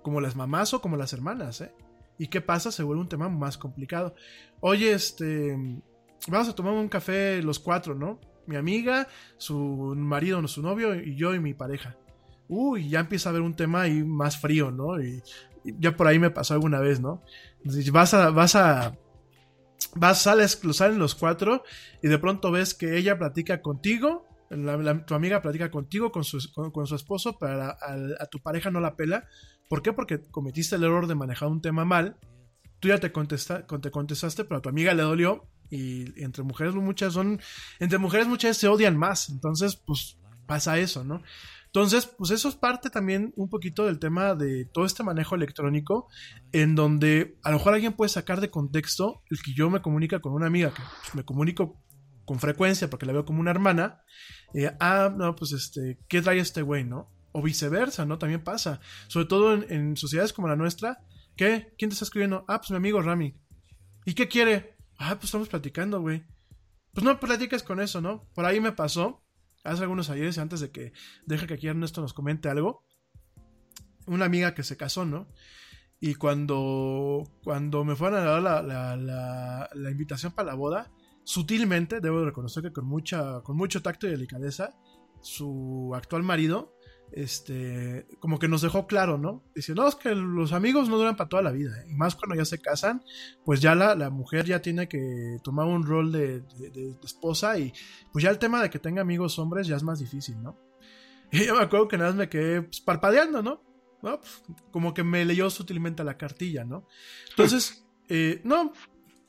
Como 0.02 0.20
las 0.20 0.34
mamás 0.34 0.72
o 0.72 0.80
como 0.80 0.97
las 0.97 1.12
hermanas, 1.12 1.60
¿eh? 1.60 1.74
¿Y 2.18 2.28
qué 2.28 2.40
pasa? 2.40 2.70
Se 2.72 2.82
vuelve 2.82 3.02
un 3.02 3.09
tema 3.09 3.28
más 3.28 3.59
complicado. 3.59 4.14
Oye, 4.60 4.93
este. 4.93 5.56
Vamos 6.28 6.48
a 6.48 6.55
tomar 6.55 6.72
un 6.74 6.89
café 6.89 7.43
los 7.43 7.59
cuatro, 7.59 7.94
¿no? 7.94 8.20
Mi 8.47 8.56
amiga, 8.56 9.09
su 9.39 9.94
marido, 9.97 10.47
su 10.48 10.62
novio, 10.62 10.94
y 10.94 11.16
yo 11.16 11.34
y 11.34 11.40
mi 11.40 11.55
pareja. 11.55 11.97
Uy, 12.48 12.89
ya 12.89 13.01
empieza 13.01 13.28
a 13.28 13.30
haber 13.30 13.43
un 13.43 13.55
tema 13.55 13.82
ahí 13.82 14.05
más 14.05 14.39
frío, 14.39 14.70
¿no? 14.70 15.01
Y, 15.02 15.22
ya 15.64 15.97
por 15.97 16.06
ahí 16.06 16.18
me 16.18 16.30
pasó 16.30 16.55
alguna 16.55 16.80
vez, 16.80 17.01
¿no? 17.01 17.22
Vas 17.93 18.14
a. 18.14 18.30
Vas 18.30 18.56
a. 18.56 18.97
Vas, 19.97 20.22
sales, 20.22 20.60
salen 20.72 20.98
los 20.98 21.16
cuatro 21.16 21.64
y 22.02 22.09
de 22.09 22.18
pronto 22.18 22.52
ves 22.52 22.72
que 22.72 22.97
ella 22.97 23.18
platica 23.18 23.60
contigo 23.62 24.28
tu 25.06 25.14
amiga 25.14 25.40
platica 25.40 25.70
contigo, 25.70 26.12
con 26.12 26.24
su, 26.24 26.39
con, 26.52 26.70
con 26.70 26.86
su 26.86 26.94
esposo, 26.94 27.39
pero 27.39 27.62
a, 27.62 27.76
a, 28.20 28.26
tu 28.26 28.40
pareja 28.40 28.70
no 28.70 28.80
la 28.80 28.97
pela. 28.97 29.26
¿Por 29.73 29.81
qué? 29.81 29.94
Porque 29.94 30.20
cometiste 30.20 30.77
el 30.77 30.85
error 30.85 31.07
de 31.07 31.15
manejar 31.15 31.49
un 31.49 31.62
tema 31.62 31.86
mal. 31.86 32.19
Tú 32.78 32.89
ya 32.89 32.99
te, 32.99 33.11
contesta, 33.11 33.66
te 33.66 33.90
contestaste, 33.90 34.44
pero 34.44 34.59
a 34.59 34.61
tu 34.61 34.69
amiga 34.69 34.93
le 34.93 35.03
dolió. 35.03 35.49
Y 35.70 36.23
entre 36.23 36.43
mujeres 36.43 36.74
muchas 36.74 37.15
son. 37.15 37.40
Entre 37.81 37.97
mujeres 37.97 38.27
muchas 38.27 38.59
se 38.59 38.69
odian 38.69 38.99
más. 38.99 39.31
Entonces, 39.31 39.77
pues 39.77 40.19
pasa 40.47 40.78
eso, 40.78 41.05
¿no? 41.05 41.23
Entonces, 41.65 42.05
pues 42.05 42.32
eso 42.32 42.51
es 42.51 42.55
parte 42.55 42.90
también 42.90 43.32
un 43.35 43.49
poquito 43.49 43.86
del 43.86 43.99
tema 43.99 44.35
de 44.35 44.66
todo 44.66 44.85
este 44.85 45.05
manejo 45.05 45.36
electrónico, 45.36 46.07
en 46.53 46.74
donde 46.74 47.39
a 47.43 47.51
lo 47.51 47.57
mejor 47.57 47.73
alguien 47.73 47.94
puede 47.94 48.11
sacar 48.11 48.43
de 48.43 48.51
contexto 48.51 49.23
el 49.31 49.40
que 49.40 49.55
yo 49.55 49.70
me 49.70 49.81
comunica 49.81 50.20
con 50.20 50.35
una 50.35 50.49
amiga, 50.49 50.69
que 50.74 50.82
pues, 50.82 51.15
me 51.15 51.24
comunico 51.24 51.81
con 52.27 52.40
frecuencia 52.40 52.90
porque 52.90 53.07
la 53.07 53.15
veo 53.15 53.24
como 53.24 53.40
una 53.40 53.53
hermana, 53.53 54.03
eh, 54.53 54.70
ah, 54.81 55.11
no, 55.16 55.35
pues 55.35 55.53
este, 55.53 55.99
¿qué 56.09 56.20
trae 56.20 56.40
este 56.40 56.61
güey, 56.61 56.85
no? 56.85 57.09
O 57.33 57.43
viceversa, 57.43 58.05
¿no? 58.05 58.19
También 58.19 58.45
pasa. 58.45 58.81
Sobre 59.09 59.27
todo 59.27 59.55
en, 59.55 59.97
sociedades 59.97 60.33
como 60.33 60.49
la 60.49 60.57
nuestra, 60.57 61.05
¿qué? 61.37 61.75
¿Quién 61.79 61.91
te 61.91 61.95
está 61.95 62.05
escribiendo? 62.05 62.45
Ah, 62.49 62.59
pues 62.61 62.71
mi 62.71 62.77
amigo 62.77 63.01
Rami. 63.01 63.35
¿Y 64.05 64.15
qué 64.15 64.29
quiere? 64.29 64.77
Ah, 64.99 65.15
pues 65.15 65.25
estamos 65.27 65.49
platicando, 65.49 66.01
güey. 66.01 66.25
Pues 66.93 67.05
no 67.05 67.19
platiques 67.19 67.63
con 67.63 67.81
eso, 67.81 68.01
¿no? 68.01 68.29
Por 68.35 68.45
ahí 68.45 68.61
me 68.61 68.73
pasó, 68.73 69.25
hace 69.65 69.83
algunos 69.83 70.11
ayeres, 70.11 70.39
antes 70.39 70.61
de 70.61 70.71
que 70.71 70.93
deje 71.25 71.47
que 71.47 71.55
aquí 71.55 71.69
Ernesto 71.69 72.03
nos 72.03 72.13
comente 72.13 72.49
algo, 72.49 72.85
una 74.07 74.27
amiga 74.27 74.55
que 74.55 74.63
se 74.63 74.77
casó, 74.77 75.05
¿no? 75.05 75.29
Y 76.01 76.17
cuando, 76.17 77.23
cuando 77.45 77.85
me 77.85 77.97
fueron 77.97 78.21
a 78.21 78.25
dar 78.25 78.43
la, 78.43 78.63
la, 78.63 79.71
la 79.73 79.91
invitación 79.91 80.33
para 80.33 80.49
la 80.49 80.55
boda, 80.55 80.91
sutilmente, 81.25 82.01
debo 82.01 82.25
reconocer 82.25 82.63
que 82.63 82.73
con, 82.73 82.87
mucha, 82.87 83.41
con 83.43 83.57
mucho 83.57 83.83
tacto 83.83 84.07
y 84.07 84.11
delicadeza, 84.11 84.75
su 85.21 85.93
actual 85.95 86.25
marido, 86.25 86.77
este, 87.12 88.06
como 88.20 88.39
que 88.39 88.48
nos 88.48 88.62
dejó 88.62 88.86
claro, 88.86 89.18
¿no? 89.18 89.43
Dice, 89.55 89.74
no, 89.74 89.86
es 89.86 89.94
que 89.94 90.14
los 90.14 90.52
amigos 90.52 90.89
no 90.89 90.97
duran 90.97 91.16
para 91.16 91.28
toda 91.28 91.43
la 91.43 91.52
vida, 91.52 91.80
¿eh? 91.80 91.86
y 91.90 91.94
más 91.94 92.14
cuando 92.14 92.36
ya 92.36 92.44
se 92.44 92.60
casan, 92.60 93.02
pues 93.44 93.60
ya 93.60 93.74
la, 93.74 93.94
la 93.94 94.10
mujer 94.10 94.47
ya 94.47 94.62
tiene 94.62 94.89
que 94.89 95.39
tomar 95.43 95.66
un 95.66 95.84
rol 95.84 96.12
de, 96.12 96.40
de, 96.40 96.70
de, 96.70 96.97
esposa 97.05 97.59
y 97.59 97.72
pues 98.12 98.24
ya 98.24 98.30
el 98.30 98.39
tema 98.39 98.62
de 98.62 98.70
que 98.70 98.78
tenga 98.78 99.02
amigos 99.02 99.39
hombres 99.39 99.66
ya 99.66 99.76
es 99.76 99.82
más 99.82 99.98
difícil, 99.98 100.43
¿no? 100.43 100.59
Y 101.32 101.47
yo 101.47 101.55
me 101.55 101.62
acuerdo 101.62 101.89
que 101.89 101.97
nada 101.97 102.10
más 102.10 102.18
me 102.18 102.28
quedé 102.28 102.62
pues, 102.62 102.80
parpadeando, 102.80 103.43
¿no? 103.43 103.62
¿no? 104.02 104.20
Pues, 104.20 104.43
como 104.70 104.93
que 104.93 105.02
me 105.02 105.24
leyó 105.24 105.48
sutilmente 105.48 106.05
la 106.05 106.18
cartilla, 106.18 106.64
¿no? 106.64 106.86
Entonces, 107.30 107.86
eh, 108.09 108.40
no, 108.44 108.72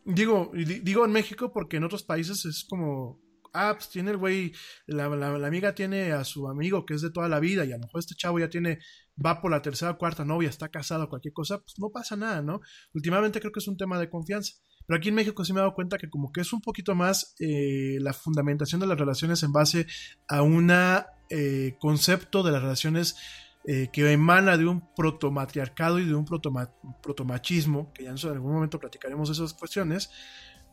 Digo, 0.05 0.51
digo 0.53 1.05
en 1.05 1.11
México 1.11 1.53
porque 1.53 1.77
en 1.77 1.85
otros 1.85 2.03
países 2.03 2.43
es 2.43 2.65
como, 2.65 3.19
ah, 3.53 3.73
pues 3.75 3.89
tiene 3.89 4.11
el 4.11 4.17
güey, 4.17 4.53
la, 4.87 5.07
la, 5.09 5.47
amiga 5.47 5.73
tiene 5.73 6.11
a 6.11 6.23
su 6.23 6.47
amigo 6.47 6.85
que 6.85 6.95
es 6.95 7.01
de 7.01 7.11
toda 7.11 7.29
la 7.29 7.39
vida 7.39 7.65
y 7.65 7.71
a 7.71 7.77
lo 7.77 7.83
mejor 7.83 7.99
este 7.99 8.15
chavo 8.15 8.39
ya 8.39 8.49
tiene, 8.49 8.79
va 9.23 9.41
por 9.41 9.51
la 9.51 9.61
tercera 9.61 9.91
o 9.91 9.97
cuarta 9.97 10.25
novia, 10.25 10.49
está 10.49 10.69
casado, 10.69 11.09
cualquier 11.09 11.33
cosa, 11.33 11.59
pues 11.59 11.75
no 11.79 11.89
pasa 11.89 12.15
nada, 12.15 12.41
¿no? 12.41 12.61
Últimamente 12.93 13.39
creo 13.39 13.51
que 13.51 13.59
es 13.59 13.67
un 13.67 13.77
tema 13.77 13.99
de 13.99 14.09
confianza. 14.09 14.53
Pero 14.85 14.97
aquí 14.97 15.09
en 15.09 15.15
México 15.15 15.45
sí 15.45 15.53
me 15.53 15.59
he 15.59 15.61
dado 15.61 15.75
cuenta 15.75 15.97
que 15.97 16.09
como 16.09 16.31
que 16.31 16.41
es 16.41 16.51
un 16.51 16.59
poquito 16.59 16.93
más 16.93 17.35
eh, 17.39 17.97
la 18.01 18.11
fundamentación 18.11 18.81
de 18.81 18.87
las 18.87 18.97
relaciones 18.97 19.41
en 19.43 19.53
base 19.53 19.87
a 20.27 20.41
un 20.41 20.69
eh, 21.29 21.77
concepto 21.79 22.43
de 22.43 22.51
las 22.51 22.61
relaciones 22.61 23.15
eh, 23.65 23.87
que 23.93 24.11
emana 24.11 24.57
de 24.57 24.65
un 24.65 24.93
protomatriarcado 24.93 25.97
y 25.99 26.05
de 26.05 26.13
un 26.13 26.25
protoma 26.25 26.73
protomachismo, 27.01 27.93
que 27.93 28.03
ya 28.03 28.09
en 28.09 28.17
algún 28.29 28.51
momento 28.51 28.77
platicaremos 28.77 29.29
esas 29.29 29.53
cuestiones, 29.53 30.09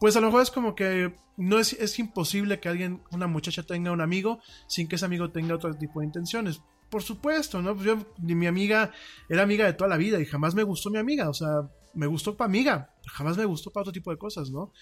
pues 0.00 0.16
a 0.16 0.20
lo 0.20 0.26
mejor 0.28 0.42
es 0.42 0.50
como 0.50 0.74
que 0.74 1.14
no 1.36 1.58
es, 1.58 1.74
es 1.74 1.98
imposible 1.98 2.58
que 2.58 2.68
alguien, 2.68 3.02
una 3.12 3.26
muchacha 3.26 3.62
tenga 3.62 3.92
un 3.92 4.00
amigo 4.00 4.40
sin 4.66 4.88
que 4.88 4.96
ese 4.96 5.04
amigo 5.04 5.30
tenga 5.30 5.54
otro 5.54 5.72
tipo 5.74 6.00
de 6.00 6.06
intenciones. 6.06 6.60
Por 6.88 7.02
supuesto, 7.02 7.62
¿no? 7.62 7.74
Pues 7.74 7.86
yo, 7.86 7.98
mi 8.18 8.46
amiga 8.46 8.92
era 9.28 9.42
amiga 9.42 9.66
de 9.66 9.74
toda 9.74 9.88
la 9.88 9.98
vida 9.98 10.18
y 10.18 10.24
jamás 10.24 10.54
me 10.54 10.64
gustó 10.64 10.90
mi 10.90 10.98
amiga, 10.98 11.28
o 11.28 11.34
sea, 11.34 11.68
me 11.94 12.06
gustó 12.06 12.36
para 12.36 12.46
amiga, 12.46 12.94
jamás 13.06 13.36
me 13.36 13.44
gustó 13.44 13.70
para 13.70 13.82
otro 13.82 13.92
tipo 13.92 14.10
de 14.10 14.16
cosas, 14.16 14.50
¿no? 14.50 14.72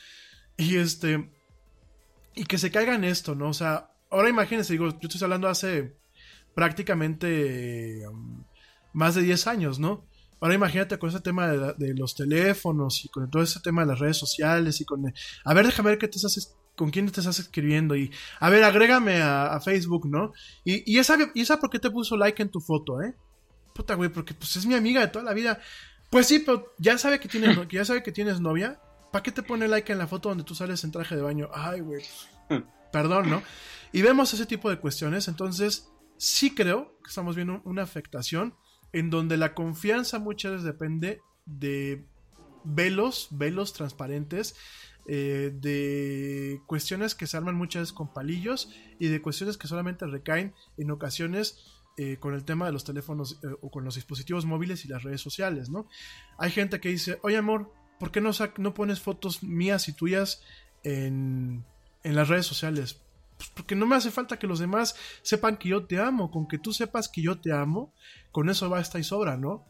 Y 0.57 0.77
este, 0.77 1.31
y 2.35 2.45
que 2.45 2.57
se 2.57 2.70
caiga 2.70 2.95
en 2.95 3.05
esto, 3.05 3.35
¿no? 3.35 3.49
O 3.49 3.55
sea, 3.55 3.90
ahora 4.11 4.28
imagínense, 4.28 4.73
digo, 4.73 4.89
yo 4.89 5.09
estoy 5.09 5.23
hablando 5.24 5.49
hace 5.49 5.97
prácticamente 6.55 8.07
um, 8.09 8.45
más 8.93 9.16
de 9.16 9.23
10 9.23 9.47
años, 9.49 9.78
¿no? 9.78 10.07
Ahora 10.40 10.55
imagínate 10.55 10.98
con 10.98 11.10
ese 11.10 11.20
tema 11.20 11.48
de, 11.48 11.74
de, 11.74 11.94
los 11.94 12.15
teléfonos 12.15 13.05
y 13.05 13.09
con 13.09 13.31
todo 13.31 13.43
ese 13.43 13.60
tema 13.60 13.82
de 13.82 13.89
las 13.89 13.98
redes 13.98 14.16
sociales 14.16 14.81
y 14.81 14.85
con... 14.85 15.12
A 15.44 15.55
ver, 15.55 15.66
déjame 15.66 15.90
ver 15.90 15.98
qué 15.98 16.09
te 16.09 16.16
estás, 16.16 16.56
con 16.77 16.90
quién 16.90 17.10
te 17.10 17.20
estás 17.20 17.39
escribiendo 17.39 17.97
y... 17.97 18.10
A 18.40 18.51
ver, 18.51 18.62
agrégame 18.65 19.20
a, 19.20 19.47
a 19.47 19.60
Facebook, 19.60 20.09
¿no? 20.09 20.32
Y, 20.65 20.90
y, 20.90 20.98
esa, 20.98 21.16
¿Y 21.35 21.40
esa 21.40 21.59
por 21.59 21.70
qué 21.70 21.78
te 21.78 21.90
puso 21.90 22.16
like 22.16 22.40
en 22.43 22.51
tu 22.51 22.60
foto, 22.60 23.02
eh? 23.02 23.15
Puta, 23.74 23.94
güey, 23.94 24.10
porque 24.10 24.35
pues 24.35 24.56
es 24.56 24.66
mi 24.66 24.74
amiga 24.74 25.01
de 25.01 25.09
toda 25.09 25.24
la 25.24 25.35
vida. 25.35 25.60
Pues 26.10 26.27
sí, 26.27 26.40
pero 26.40 26.74
ya 26.78 26.98
sabe 26.98 27.20
que 27.20 27.28
tienes, 27.28 27.56
ya 27.70 27.85
sabe 27.85 28.02
que 28.02 28.12
tienes 28.12 28.40
novia. 28.40 28.81
¿Para 29.12 29.23
qué 29.23 29.32
te 29.32 29.43
pone 29.43 29.69
like 29.69 29.90
en 29.90 29.98
la 29.98 30.06
foto 30.06 30.28
donde 30.28 30.44
tú 30.44 30.55
sales 30.55 30.85
en 30.85 30.93
traje 30.93 31.16
de 31.16 31.23
baño? 31.23 31.48
Ay, 31.52 31.81
güey. 31.81 32.02
Perdón, 32.93 33.31
¿no? 33.31 33.43
Y 33.93 34.02
vemos 34.02 34.32
ese 34.35 34.47
tipo 34.47 34.70
de 34.70 34.78
cuestiones, 34.78 35.28
entonces 35.28 35.89
sí 36.16 36.55
creo 36.55 36.98
que 37.02 37.09
estamos 37.09 37.36
viendo 37.36 37.62
una 37.65 37.82
afectación 37.82 38.55
en 38.93 39.10
donde 39.10 39.36
la 39.36 39.55
confianza 39.55 40.19
muchas 40.19 40.52
veces 40.52 40.65
depende 40.65 41.20
de 41.47 42.05
velos, 42.65 43.28
velos 43.31 43.73
transparentes, 43.73 44.55
eh, 45.06 45.52
de 45.55 46.60
cuestiones 46.66 47.15
que 47.15 47.27
se 47.27 47.36
arman 47.36 47.55
muchas 47.55 47.81
veces 47.81 47.93
con 47.94 48.12
palillos 48.12 48.70
y 48.98 49.09
de 49.09 49.23
cuestiones 49.23 49.56
que 49.56 49.66
solamente 49.66 50.06
recaen 50.06 50.55
en 50.77 50.90
ocasiones 50.90 51.78
eh, 51.97 52.19
con 52.19 52.35
el 52.35 52.44
tema 52.44 52.66
de 52.66 52.73
los 52.73 52.85
teléfonos 52.85 53.40
eh, 53.43 53.48
o 53.62 53.70
con 53.70 53.85
los 53.85 53.94
dispositivos 53.94 54.44
móviles 54.44 54.85
y 54.85 54.89
las 54.89 55.02
redes 55.02 55.20
sociales, 55.20 55.70
¿no? 55.70 55.89
Hay 56.36 56.51
gente 56.51 56.78
que 56.81 56.90
dice, 56.90 57.19
oye 57.23 57.39
amor, 57.39 57.73
¿por 57.98 58.10
qué 58.10 58.20
no, 58.20 58.31
no 58.59 58.74
pones 58.74 59.01
fotos 59.01 59.43
mías 59.43 59.89
y 59.89 59.94
tuyas 59.94 60.43
en, 60.82 61.65
en 62.05 62.15
las 62.15 62.28
redes 62.28 62.47
sociales? 62.47 63.01
Pues 63.39 63.51
porque 63.55 63.77
no 63.77 63.86
me 63.86 63.97
hace 63.97 64.10
falta 64.10 64.39
que 64.39 64.47
los 64.47 64.59
demás 64.59 64.97
sepan 65.23 65.56
que 65.56 65.70
yo 65.70 65.86
te 65.86 65.98
amo. 65.98 66.31
Con 66.31 66.47
que 66.47 66.59
tú 66.59 66.73
sepas 66.73 67.09
que 67.09 67.23
yo 67.23 67.40
te 67.40 67.52
amo, 67.52 67.94
con 68.32 68.51
eso 68.51 68.69
basta 68.69 68.98
y 68.98 69.05
sobra, 69.05 69.36
¿no? 69.36 69.65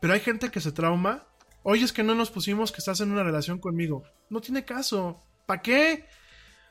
Pero 0.00 0.14
hay 0.14 0.20
gente 0.20 0.50
que 0.50 0.60
se 0.60 0.72
trauma. 0.72 1.26
Oye, 1.62 1.84
es 1.84 1.92
que 1.92 2.04
no 2.04 2.14
nos 2.14 2.30
pusimos 2.30 2.72
que 2.72 2.78
estás 2.78 3.00
en 3.00 3.10
una 3.10 3.24
relación 3.24 3.58
conmigo. 3.58 4.04
No 4.30 4.40
tiene 4.40 4.64
caso. 4.64 5.20
¿Para 5.46 5.62
qué? 5.62 6.06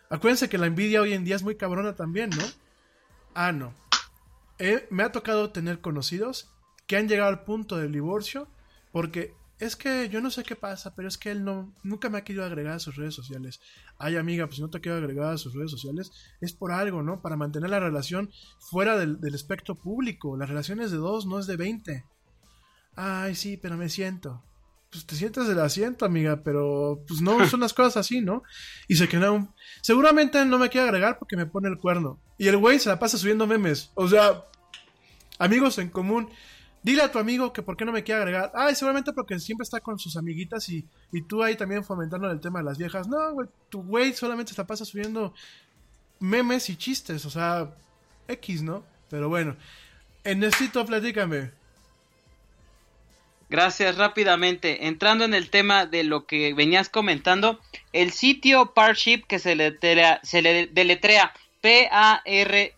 Acuérdense 0.09 0.49
que 0.49 0.57
la 0.57 0.67
envidia 0.67 1.01
hoy 1.01 1.13
en 1.13 1.25
día 1.25 1.35
es 1.35 1.43
muy 1.43 1.57
cabrona 1.57 1.95
también, 1.95 2.29
¿no? 2.29 2.43
Ah, 3.33 3.51
no. 3.51 3.73
Eh, 4.57 4.87
me 4.89 5.03
ha 5.03 5.11
tocado 5.11 5.51
tener 5.51 5.81
conocidos 5.81 6.51
que 6.87 6.95
han 6.95 7.09
llegado 7.09 7.29
al 7.29 7.43
punto 7.43 7.77
del 7.77 7.91
divorcio 7.91 8.47
porque 8.91 9.33
es 9.59 9.75
que 9.75 10.09
yo 10.09 10.21
no 10.21 10.31
sé 10.31 10.43
qué 10.43 10.55
pasa, 10.55 10.95
pero 10.95 11.07
es 11.07 11.17
que 11.17 11.31
él 11.31 11.43
no 11.43 11.73
nunca 11.83 12.09
me 12.09 12.17
ha 12.17 12.23
querido 12.23 12.43
agregar 12.43 12.73
a 12.73 12.79
sus 12.79 12.95
redes 12.95 13.13
sociales. 13.13 13.61
Ay, 13.97 14.17
amiga, 14.17 14.45
pues 14.45 14.57
si 14.57 14.61
no 14.61 14.69
te 14.69 14.81
quiero 14.81 14.97
agregar 14.97 15.33
a 15.33 15.37
sus 15.37 15.53
redes 15.53 15.71
sociales 15.71 16.11
es 16.41 16.53
por 16.53 16.71
algo, 16.71 17.03
¿no? 17.03 17.21
Para 17.21 17.37
mantener 17.37 17.69
la 17.69 17.79
relación 17.79 18.31
fuera 18.59 18.97
del, 18.97 19.19
del 19.21 19.35
espectro 19.35 19.75
público. 19.75 20.35
La 20.35 20.45
relación 20.45 20.81
es 20.81 20.91
de 20.91 20.97
dos, 20.97 21.25
no 21.25 21.39
es 21.39 21.47
de 21.47 21.55
20. 21.55 22.05
Ay, 22.95 23.35
sí, 23.35 23.57
pero 23.57 23.77
me 23.77 23.89
siento. 23.89 24.43
Pues 24.91 25.05
te 25.05 25.15
sientas 25.15 25.47
del 25.47 25.59
asiento, 25.59 26.05
amiga, 26.05 26.41
pero 26.43 27.03
pues 27.07 27.21
no 27.21 27.45
son 27.47 27.59
las 27.59 27.73
cosas 27.73 27.97
así, 27.97 28.21
¿no? 28.21 28.43
Y 28.87 28.95
se 28.95 29.09
queda 29.09 29.31
un... 29.31 29.53
Seguramente 29.81 30.43
no 30.45 30.57
me 30.57 30.69
quiere 30.69 30.87
agregar 30.87 31.19
porque 31.19 31.35
me 31.35 31.45
pone 31.45 31.67
el 31.67 31.77
cuerno. 31.77 32.19
Y 32.37 32.47
el 32.47 32.57
güey 32.57 32.79
se 32.79 32.89
la 32.89 32.99
pasa 32.99 33.17
subiendo 33.17 33.47
memes. 33.47 33.91
O 33.95 34.07
sea, 34.07 34.43
amigos 35.37 35.77
en 35.79 35.89
común. 35.89 36.29
Dile 36.85 37.01
a 37.01 37.11
tu 37.11 37.17
amigo 37.17 37.51
que 37.51 37.63
por 37.63 37.75
qué 37.75 37.83
no 37.83 37.91
me 37.91 38.03
quiere 38.03 38.21
agregar. 38.21 38.51
Ay, 38.53 38.75
seguramente 38.75 39.11
porque 39.11 39.39
siempre 39.39 39.63
está 39.63 39.79
con 39.79 39.97
sus 39.97 40.17
amiguitas 40.17 40.69
y, 40.69 40.85
y 41.11 41.23
tú 41.23 41.41
ahí 41.41 41.55
también 41.55 41.83
fomentando 41.83 42.29
el 42.29 42.39
tema 42.39 42.59
de 42.59 42.65
las 42.65 42.77
viejas. 42.77 43.07
No, 43.07 43.33
güey, 43.33 43.49
tu 43.69 43.81
güey 43.81 44.13
solamente 44.13 44.53
se 44.53 44.61
la 44.61 44.67
pasa 44.67 44.85
subiendo 44.85 45.33
memes 46.19 46.69
y 46.69 46.75
chistes. 46.75 47.25
O 47.25 47.31
sea, 47.31 47.73
X, 48.27 48.61
¿no? 48.61 48.83
Pero 49.09 49.29
bueno. 49.29 49.55
Enesito, 50.23 50.85
platícame. 50.85 51.49
Gracias, 53.49 53.97
rápidamente. 53.97 54.85
Entrando 54.85 55.25
en 55.25 55.33
el 55.33 55.49
tema 55.49 55.87
de 55.87 56.03
lo 56.03 56.27
que 56.27 56.53
venías 56.53 56.89
comentando, 56.89 57.59
el 57.93 58.11
sitio 58.11 58.75
Parship, 58.75 59.23
que 59.25 59.39
se 59.39 59.55
le, 59.55 59.75
se 60.21 60.43
le 60.43 60.67
deletrea 60.67 61.33
P-A-R-S-H-I-P, 61.61 62.75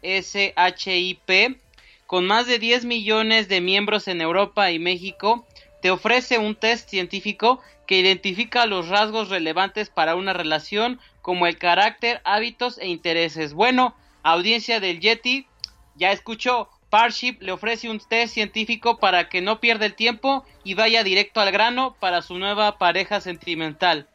con 2.07 2.25
más 2.25 2.47
de 2.47 2.57
10 2.57 2.85
millones 2.85 3.49
de 3.49 3.61
miembros 3.61 4.07
en 4.07 4.21
Europa 4.21 4.71
y 4.71 4.79
México, 4.79 5.45
te 5.81 5.91
ofrece 5.91 6.39
un 6.39 6.55
test 6.55 6.89
científico 6.89 7.61
que 7.85 7.99
identifica 7.99 8.65
los 8.65 8.87
rasgos 8.87 9.29
relevantes 9.29 9.89
para 9.89 10.15
una 10.15 10.33
relación, 10.33 10.99
como 11.21 11.47
el 11.47 11.57
carácter, 11.57 12.21
hábitos 12.23 12.77
e 12.79 12.87
intereses. 12.87 13.53
Bueno, 13.53 13.95
audiencia 14.23 14.79
del 14.79 14.99
Yeti, 14.99 15.47
ya 15.95 16.11
escuchó, 16.11 16.69
Parship 16.89 17.41
le 17.41 17.51
ofrece 17.51 17.89
un 17.89 17.99
test 17.99 18.33
científico 18.33 18.97
para 18.97 19.29
que 19.29 19.41
no 19.41 19.59
pierda 19.59 19.85
el 19.85 19.93
tiempo 19.93 20.45
y 20.63 20.73
vaya 20.73 21.03
directo 21.03 21.41
al 21.41 21.51
grano 21.51 21.95
para 21.99 22.21
su 22.21 22.37
nueva 22.37 22.77
pareja 22.77 23.19
sentimental. 23.19 24.07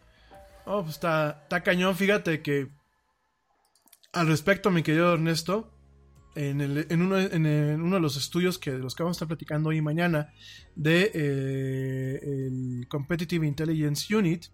Oh, 0.65 0.83
pues 0.83 0.95
está, 0.95 1.45
cañón, 1.65 1.97
fíjate 1.97 2.41
que 2.41 2.69
al 4.13 4.27
respecto, 4.27 4.71
mi 4.71 4.83
querido 4.83 5.15
Ernesto, 5.15 5.72
en, 6.35 7.03
uno 7.03 7.17
de 7.17 8.01
los 8.01 8.17
estudios 8.17 8.59
que 8.59 8.73
de 8.73 8.79
los 8.79 8.95
que 8.95 9.03
vamos 9.03 9.17
a 9.17 9.19
estar 9.19 9.29
platicando 9.29 9.69
hoy 9.69 9.79
y 9.79 9.83
mañana 9.83 10.33
de 10.75 11.11
eh, 11.15 12.21
el 12.23 12.87
Competitive 12.89 13.47
Intelligence 13.47 14.15
Unit, 14.15 14.47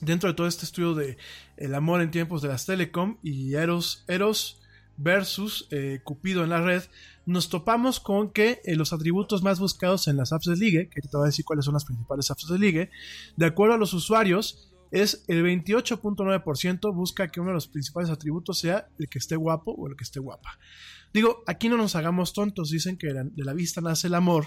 dentro 0.00 0.28
de 0.28 0.34
todo 0.34 0.46
este 0.46 0.64
estudio 0.64 0.94
de 0.94 1.16
el 1.56 1.74
amor 1.74 2.00
en 2.00 2.10
tiempos 2.10 2.42
de 2.42 2.48
las 2.48 2.66
telecom 2.66 3.18
y 3.22 3.54
Eros, 3.54 4.04
Eros 4.06 4.60
versus 4.96 5.68
eh, 5.70 6.00
Cupido 6.04 6.44
en 6.44 6.50
la 6.50 6.60
red, 6.60 6.82
nos 7.24 7.48
topamos 7.48 8.00
con 8.00 8.30
que 8.30 8.60
eh, 8.64 8.74
los 8.74 8.92
atributos 8.92 9.42
más 9.42 9.60
buscados 9.60 10.08
en 10.08 10.16
las 10.16 10.32
apps 10.32 10.46
de 10.46 10.56
ligue, 10.56 10.88
que 10.88 11.00
te 11.00 11.08
voy 11.12 11.24
a 11.24 11.26
decir 11.26 11.44
cuáles 11.44 11.64
son 11.64 11.74
las 11.74 11.84
principales 11.84 12.30
apps 12.30 12.48
de 12.48 12.58
ligue, 12.58 12.90
de 13.36 13.46
acuerdo 13.46 13.74
a 13.74 13.78
los 13.78 13.94
usuarios, 13.94 14.67
es 14.90 15.24
el 15.28 15.44
28.9% 15.44 16.94
busca 16.94 17.28
que 17.28 17.40
uno 17.40 17.50
de 17.50 17.54
los 17.54 17.68
principales 17.68 18.10
atributos 18.10 18.58
sea 18.58 18.88
el 18.98 19.08
que 19.08 19.18
esté 19.18 19.36
guapo 19.36 19.72
o 19.72 19.88
el 19.88 19.96
que 19.96 20.04
esté 20.04 20.20
guapa. 20.20 20.58
Digo, 21.12 21.42
aquí 21.46 21.68
no 21.68 21.76
nos 21.76 21.96
hagamos 21.96 22.32
tontos, 22.32 22.70
dicen 22.70 22.96
que 22.96 23.08
de 23.12 23.44
la- 23.44 23.54
vista 23.54 23.80
nace 23.80 24.06
el 24.08 24.14
amor 24.14 24.46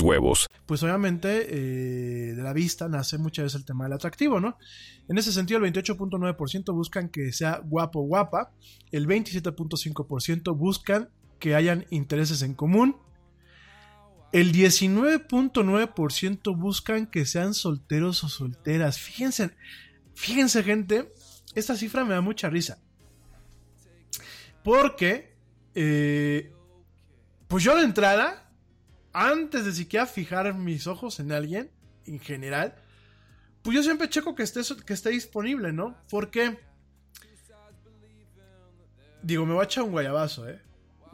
huevos. 0.00 0.46
pues 0.66 0.82
obviamente 0.82 1.46
eh, 1.50 2.34
de 2.34 2.42
la 2.42 2.52
vista 2.52 2.88
nace 2.88 3.16
muchas 3.18 3.44
veces 3.44 3.60
el 3.60 3.64
tema 3.64 3.84
del 3.84 3.92
atractivo, 3.94 4.40
¿no? 4.40 4.58
En 5.08 5.18
ese 5.18 5.32
sentido, 5.32 5.62
el 5.62 5.72
28.9% 5.72 6.74
buscan 6.74 7.08
que 7.08 7.32
sea 7.32 7.60
guapo 7.64 8.00
o 8.00 8.04
guapa, 8.04 8.52
el 8.90 9.06
27.5% 9.06 10.56
buscan 10.56 11.10
que 11.38 11.54
hayan 11.54 11.86
intereses 11.90 12.42
en 12.42 12.54
común, 12.54 12.96
el 14.32 14.52
19.9% 14.52 16.56
buscan 16.56 17.06
que 17.06 17.26
sean 17.26 17.52
solteros 17.52 18.24
o 18.24 18.28
solteras. 18.28 18.98
Fíjense, 18.98 19.50
fíjense 20.14 20.62
gente, 20.62 21.12
esta 21.54 21.76
cifra 21.76 22.04
me 22.04 22.14
da 22.14 22.22
mucha 22.22 22.48
risa. 22.48 22.78
Porque, 24.62 25.36
eh, 25.74 26.52
pues 27.48 27.64
yo 27.64 27.76
de 27.76 27.82
entrada, 27.82 28.41
antes 29.12 29.64
de 29.64 29.72
siquiera 29.72 30.06
fijar 30.06 30.54
mis 30.54 30.86
ojos 30.86 31.20
en 31.20 31.32
alguien, 31.32 31.70
en 32.06 32.18
general, 32.18 32.74
pues 33.62 33.76
yo 33.76 33.82
siempre 33.82 34.08
checo 34.08 34.34
que 34.34 34.42
esté, 34.42 34.60
que 34.84 34.92
esté 34.92 35.10
disponible, 35.10 35.72
¿no? 35.72 35.96
Porque, 36.10 36.58
digo, 39.22 39.46
me 39.46 39.54
voy 39.54 39.62
a 39.62 39.64
echar 39.64 39.84
un 39.84 39.92
guayabazo, 39.92 40.48
¿eh? 40.48 40.60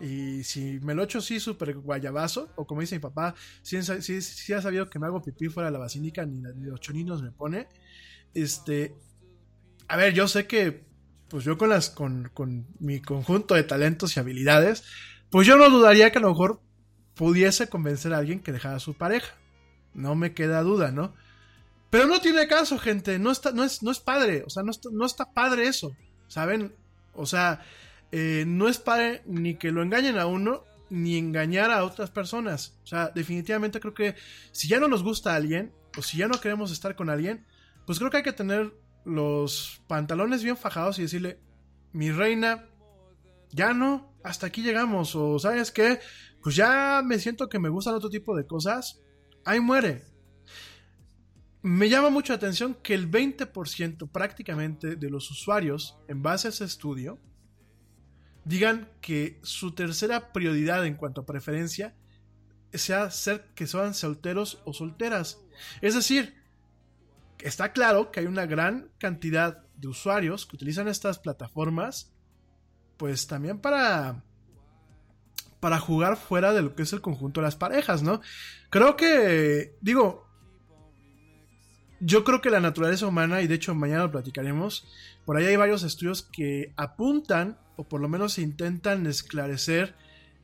Y 0.01 0.45
si 0.45 0.79
me 0.81 0.95
lo 0.95 1.03
echo 1.03 1.19
así 1.19 1.41
súper 1.41 1.75
guayabazo, 1.75 2.51
o 2.57 2.67
como 2.67 2.81
dice 2.81 2.95
mi 2.95 3.01
papá, 3.01 3.35
si 3.63 3.77
ha 3.77 4.63
sabido 4.63 4.89
que 4.89 4.99
me 4.99 5.07
hago 5.07 5.21
pipí 5.21 5.49
fuera 5.49 5.69
de 5.69 5.73
la 5.73 5.81
basílica, 5.81 6.25
ni, 6.25 6.41
ni 6.41 6.67
los 6.67 6.81
choninos 6.81 7.23
me 7.23 7.33
pone. 7.33 7.69
Este, 8.33 8.95
a 9.89 9.97
ver, 9.97 10.15
yo 10.15 10.29
sé 10.29 10.47
que, 10.47 10.87
pues 11.29 11.45
yo 11.45 11.59
con 11.59 11.71
las, 11.71 11.91
con, 11.91 12.31
con 12.33 12.69
mi 12.79 13.01
conjunto 13.01 13.55
de 13.55 13.65
talentos 13.65 14.17
y 14.17 14.21
habilidades, 14.21 14.85
pues 15.31 15.47
yo 15.47 15.57
no 15.57 15.69
dudaría 15.69 16.13
que 16.13 16.19
a 16.19 16.23
lo 16.23 16.29
mejor 16.29 16.63
pudiese 17.19 17.69
convencer 17.69 18.15
a 18.15 18.19
alguien 18.19 18.39
que 18.39 18.53
dejara 18.53 18.77
a 18.77 18.81
su 18.81 18.95
pareja. 18.95 19.35
No 19.93 20.15
me 20.15 20.35
queda 20.35 20.63
duda, 20.63 20.93
¿no? 20.93 21.15
Pero 21.91 22.07
no 22.07 22.21
tiene 22.21 22.47
caso, 22.47 22.79
gente. 22.79 23.19
No, 23.19 23.33
está, 23.33 23.51
no, 23.51 23.65
es, 23.65 23.83
no 23.83 23.91
es 23.91 23.99
padre. 23.99 24.45
O 24.47 24.51
sea, 24.51 24.63
no 24.63 24.71
está, 24.71 24.89
no 24.93 25.05
está 25.05 25.25
padre 25.35 25.67
eso. 25.67 25.91
¿Saben? 26.29 26.73
O 27.15 27.27
sea, 27.27 27.61
eh, 28.13 28.45
no 28.47 28.69
es 28.69 28.79
padre 28.79 29.23
ni 29.27 29.57
que 29.57 29.73
lo 29.73 29.83
engañen 29.83 30.17
a 30.17 30.27
uno, 30.27 30.63
ni 30.91 31.19
engañar 31.19 31.73
a 31.73 31.85
otras 31.85 32.11
personas. 32.11 32.79
O 32.85 32.87
sea, 32.87 33.11
definitivamente 33.13 33.81
creo 33.81 33.95
que 33.95 34.15
si 34.53 34.69
ya 34.69 34.79
no 34.79 34.87
nos 34.87 35.03
gusta 35.03 35.33
a 35.33 35.37
alguien, 35.37 35.73
o 35.97 36.03
si 36.03 36.19
ya 36.19 36.29
no 36.29 36.41
queremos 36.41 36.71
estar 36.71 36.95
con 36.95 37.11
alguien, 37.11 37.45
pues 37.85 37.99
creo 37.99 38.13
que 38.13 38.19
hay 38.19 38.23
que 38.23 38.33
tener 38.33 38.73
los 39.05 39.83
pantalones 39.89 40.45
bien 40.45 40.57
fajados 40.57 41.01
y 41.01 41.03
decirle, 41.03 41.41
mi 41.93 42.13
reina, 42.13 42.67
ya 43.51 43.73
no, 43.73 44.13
hasta 44.23 44.47
aquí 44.47 44.63
llegamos. 44.63 45.17
O 45.17 45.41
sabes 45.41 45.73
qué, 45.73 45.99
pues 46.43 46.57
ya 46.57 47.03
me 47.05 47.19
siento 47.19 47.49
que 47.49 47.59
me 47.59 47.69
gustan 47.69 47.95
otro 47.95 48.11
tipo 48.11 48.37
de 48.37 48.47
cosas. 48.47 49.01
Ahí 49.45 49.61
muere. 49.61 50.05
Me 51.63 51.89
llama 51.89 52.11
mucho 52.11 52.33
la 52.33 52.37
atención 52.37 52.75
que 52.83 52.95
el 52.95 53.11
20% 53.11 54.11
prácticamente 54.11 54.97
de 54.97 55.11
los 55.11 55.31
usuarios, 55.31 55.99
en 56.07 56.23
base 56.23 56.49
a 56.49 56.51
ese 56.51 56.65
estudio, 56.65 57.19
digan 58.45 58.89
que 59.01 59.41
su 59.43 59.73
tercera 59.75 60.33
prioridad 60.33 60.87
en 60.87 60.95
cuanto 60.95 61.23
a 61.23 61.27
preferencia 61.27 61.97
sea 62.73 63.11
ser 63.11 63.53
que 63.55 63.67
sean 63.67 63.95
solteros 63.95 64.63
o 64.65 64.73
solteras. 64.73 65.41
Es 65.81 65.95
decir, 65.95 66.35
está 67.41 67.73
claro 67.73 68.11
que 68.11 68.21
hay 68.21 68.27
una 68.27 68.47
gran 68.47 68.91
cantidad 68.99 69.67
de 69.77 69.89
usuarios 69.89 70.47
que 70.47 70.57
utilizan 70.57 70.89
estas 70.89 71.19
plataformas, 71.19 72.13
pues 72.97 73.27
también 73.27 73.61
para 73.61 74.25
para 75.61 75.79
jugar 75.79 76.17
fuera 76.17 76.53
de 76.53 76.63
lo 76.63 76.75
que 76.75 76.83
es 76.83 76.93
el 76.93 77.01
conjunto 77.01 77.41
de 77.41 77.47
las 77.47 77.57
parejas, 77.57 78.03
¿no? 78.03 78.21
Creo 78.71 78.97
que, 78.97 79.77
digo, 79.81 80.29
yo 82.01 82.23
creo 82.25 82.41
que 82.41 82.51
la 82.51 82.61
naturaleza 82.61 83.07
humana, 83.07 83.43
y 83.43 83.47
de 83.49 83.57
hecho 83.57 83.75
mañana 83.75 84.05
lo 84.05 84.13
platicaremos, 84.13 84.87
por 85.25 85.37
ahí 85.37 85.47
hay 85.47 85.57
varios 85.57 85.83
estudios 85.83 86.23
que 86.23 86.73
apuntan, 86.77 87.59
o 87.77 87.89
por 87.89 88.01
lo 88.01 88.09
menos 88.09 88.39
intentan 88.39 89.07
esclarecer 89.07 89.97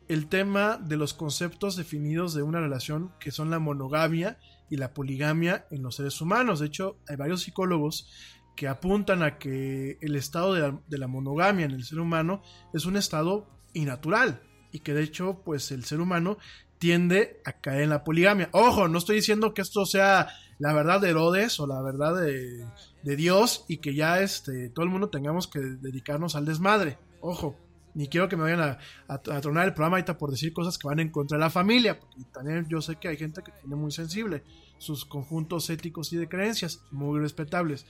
el 0.09 0.29
tema 0.29 0.77
de 0.77 0.97
los 0.97 1.15
conceptos 1.15 1.77
definidos 1.77 2.35
de 2.35 2.43
una 2.43 2.61
relación 2.61 3.13
que 3.19 3.31
son 3.31 3.51
la 3.51 3.59
monogamia 3.59 4.39
y 4.69 4.77
la 4.77 4.93
poligamia 4.93 5.67
en 5.71 5.83
los 5.83 5.97
seres 5.97 6.21
humanos. 6.21 6.61
De 6.61 6.67
hecho, 6.67 6.99
hay 7.09 7.17
varios 7.17 7.43
psicólogos 7.43 8.11
que 8.57 8.69
apuntan 8.69 9.23
a 9.23 9.39
que 9.39 9.99
el 10.01 10.17
estado 10.17 10.55
de 10.55 10.61
la, 10.61 10.81
de 10.87 10.99
la 10.99 11.09
monogamia 11.09 11.65
en 11.65 11.73
el 11.73 11.85
ser 11.85 11.99
humano 11.99 12.43
es 12.73 12.85
un 12.85 12.97
estado 12.97 13.49
innatural 13.73 14.41
y 14.75 14.81
que 14.81 14.93
de 14.93 15.05
hecho, 15.05 15.41
pues 15.45 15.71
el 15.71 15.85
ser 15.85 16.01
humano 16.01 16.37
tiende 16.79 17.41
a 17.45 17.53
caer 17.53 17.83
en 17.83 17.91
la 17.91 18.03
poligamia. 18.03 18.49
Ojo, 18.51 18.89
no 18.89 18.99
estoy 18.99 19.15
diciendo 19.15 19.55
que 19.55 19.63
esto 19.63 19.87
sea 19.87 20.31
la 20.59 20.73
verdad 20.73 21.01
de 21.01 21.11
Herodes 21.11 21.61
o 21.61 21.69
la 21.69 21.81
verdad 21.81 22.21
de, 22.21 22.67
de 23.05 23.17
Dios 23.17 23.65
y 23.69 23.77
que 23.77 23.95
ya 23.95 24.21
este, 24.21 24.71
todo 24.71 24.85
el 24.85 24.91
mundo 24.91 25.11
tengamos 25.11 25.47
que 25.47 25.61
dedicarnos 25.61 26.35
al 26.35 26.45
desmadre. 26.45 26.99
Ojo, 27.21 27.57
ni 27.95 28.09
quiero 28.09 28.29
que 28.29 28.37
me 28.37 28.43
vayan 28.43 28.63
a, 28.63 28.79
a, 29.07 29.15
a 29.15 29.41
tronar 29.41 29.67
el 29.67 29.75
programa 29.75 29.99
ahorita 29.99 30.19
por 30.19 30.33
decir 30.33 30.53
cosas 30.53 30.77
que 30.77 30.89
van 30.89 30.99
en 30.99 31.13
contra 31.13 31.39
de 31.39 31.45
la 31.45 31.51
familia, 31.51 32.01
porque 32.01 32.25
también 32.33 32.67
yo 32.69 32.83
sé 32.83 32.97
que 32.97 33.07
hay 33.07 33.17
gente 33.17 33.43
que 33.45 33.53
tiene 33.53 33.77
muy 33.77 33.93
sensible 33.93 34.43
sus 34.79 35.05
conjuntos 35.05 35.71
éticos 35.71 36.13
y 36.13 36.17
de 36.17 36.29
creencias, 36.29 36.83
muy 36.91 37.21
respetables. 37.21 37.87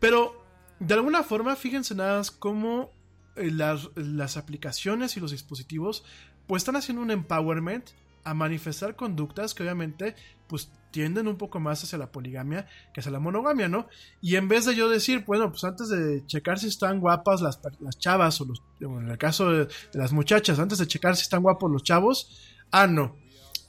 Pero 0.00 0.44
de 0.80 0.94
alguna 0.94 1.22
forma, 1.22 1.54
fíjense 1.54 1.94
nada 1.94 2.18
más 2.18 2.32
cómo 2.32 2.90
las, 3.36 3.90
las 3.94 4.36
aplicaciones 4.36 5.16
y 5.16 5.20
los 5.20 5.30
dispositivos 5.30 6.04
pues 6.46 6.62
están 6.62 6.76
haciendo 6.76 7.02
un 7.02 7.10
empowerment 7.10 7.90
a 8.24 8.34
manifestar 8.34 8.96
conductas 8.96 9.54
que 9.54 9.62
obviamente 9.62 10.14
pues 10.46 10.70
tienden 10.90 11.28
un 11.28 11.36
poco 11.36 11.60
más 11.60 11.82
hacia 11.84 11.96
la 11.96 12.10
poligamia 12.10 12.66
que 12.92 13.00
hacia 13.00 13.12
la 13.12 13.20
monogamia, 13.20 13.68
¿no? 13.68 13.88
Y 14.20 14.36
en 14.36 14.48
vez 14.48 14.66
de 14.66 14.74
yo 14.74 14.88
decir, 14.88 15.24
bueno, 15.24 15.50
pues 15.50 15.62
antes 15.64 15.88
de 15.88 16.26
checar 16.26 16.58
si 16.58 16.66
están 16.66 16.98
guapas 16.98 17.40
las, 17.40 17.60
las 17.78 17.98
chavas 17.98 18.40
o 18.40 18.46
los, 18.46 18.62
bueno, 18.80 19.02
en 19.02 19.10
el 19.10 19.18
caso 19.18 19.50
de, 19.50 19.64
de 19.66 19.98
las 19.98 20.12
muchachas, 20.12 20.58
antes 20.58 20.78
de 20.78 20.88
checar 20.88 21.16
si 21.16 21.22
están 21.22 21.42
guapos 21.42 21.70
los 21.70 21.84
chavos, 21.84 22.40
ah, 22.72 22.86
no. 22.86 23.16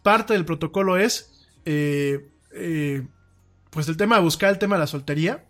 Parte 0.02 0.34
del 0.34 0.46
protocolo 0.46 0.98
es, 0.98 1.48
eh, 1.66 2.32
eh, 2.54 3.08
pues 3.70 3.88
el 3.88 3.98
tema 3.98 4.16
de 4.18 4.24
buscar 4.24 4.50
el 4.50 4.58
tema 4.58 4.76
de 4.76 4.80
la 4.80 4.88
soltería 4.88 5.46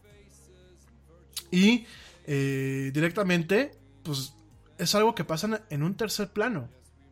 y 1.50 1.86
eh, 2.26 2.92
directamente, 2.94 3.72
pues 4.04 4.34
es 4.78 4.96
algo 4.96 5.16
que 5.16 5.24
pasa 5.24 5.64
en 5.70 5.84
un 5.84 5.96
tercer 5.96 6.30
plano. 6.30 6.70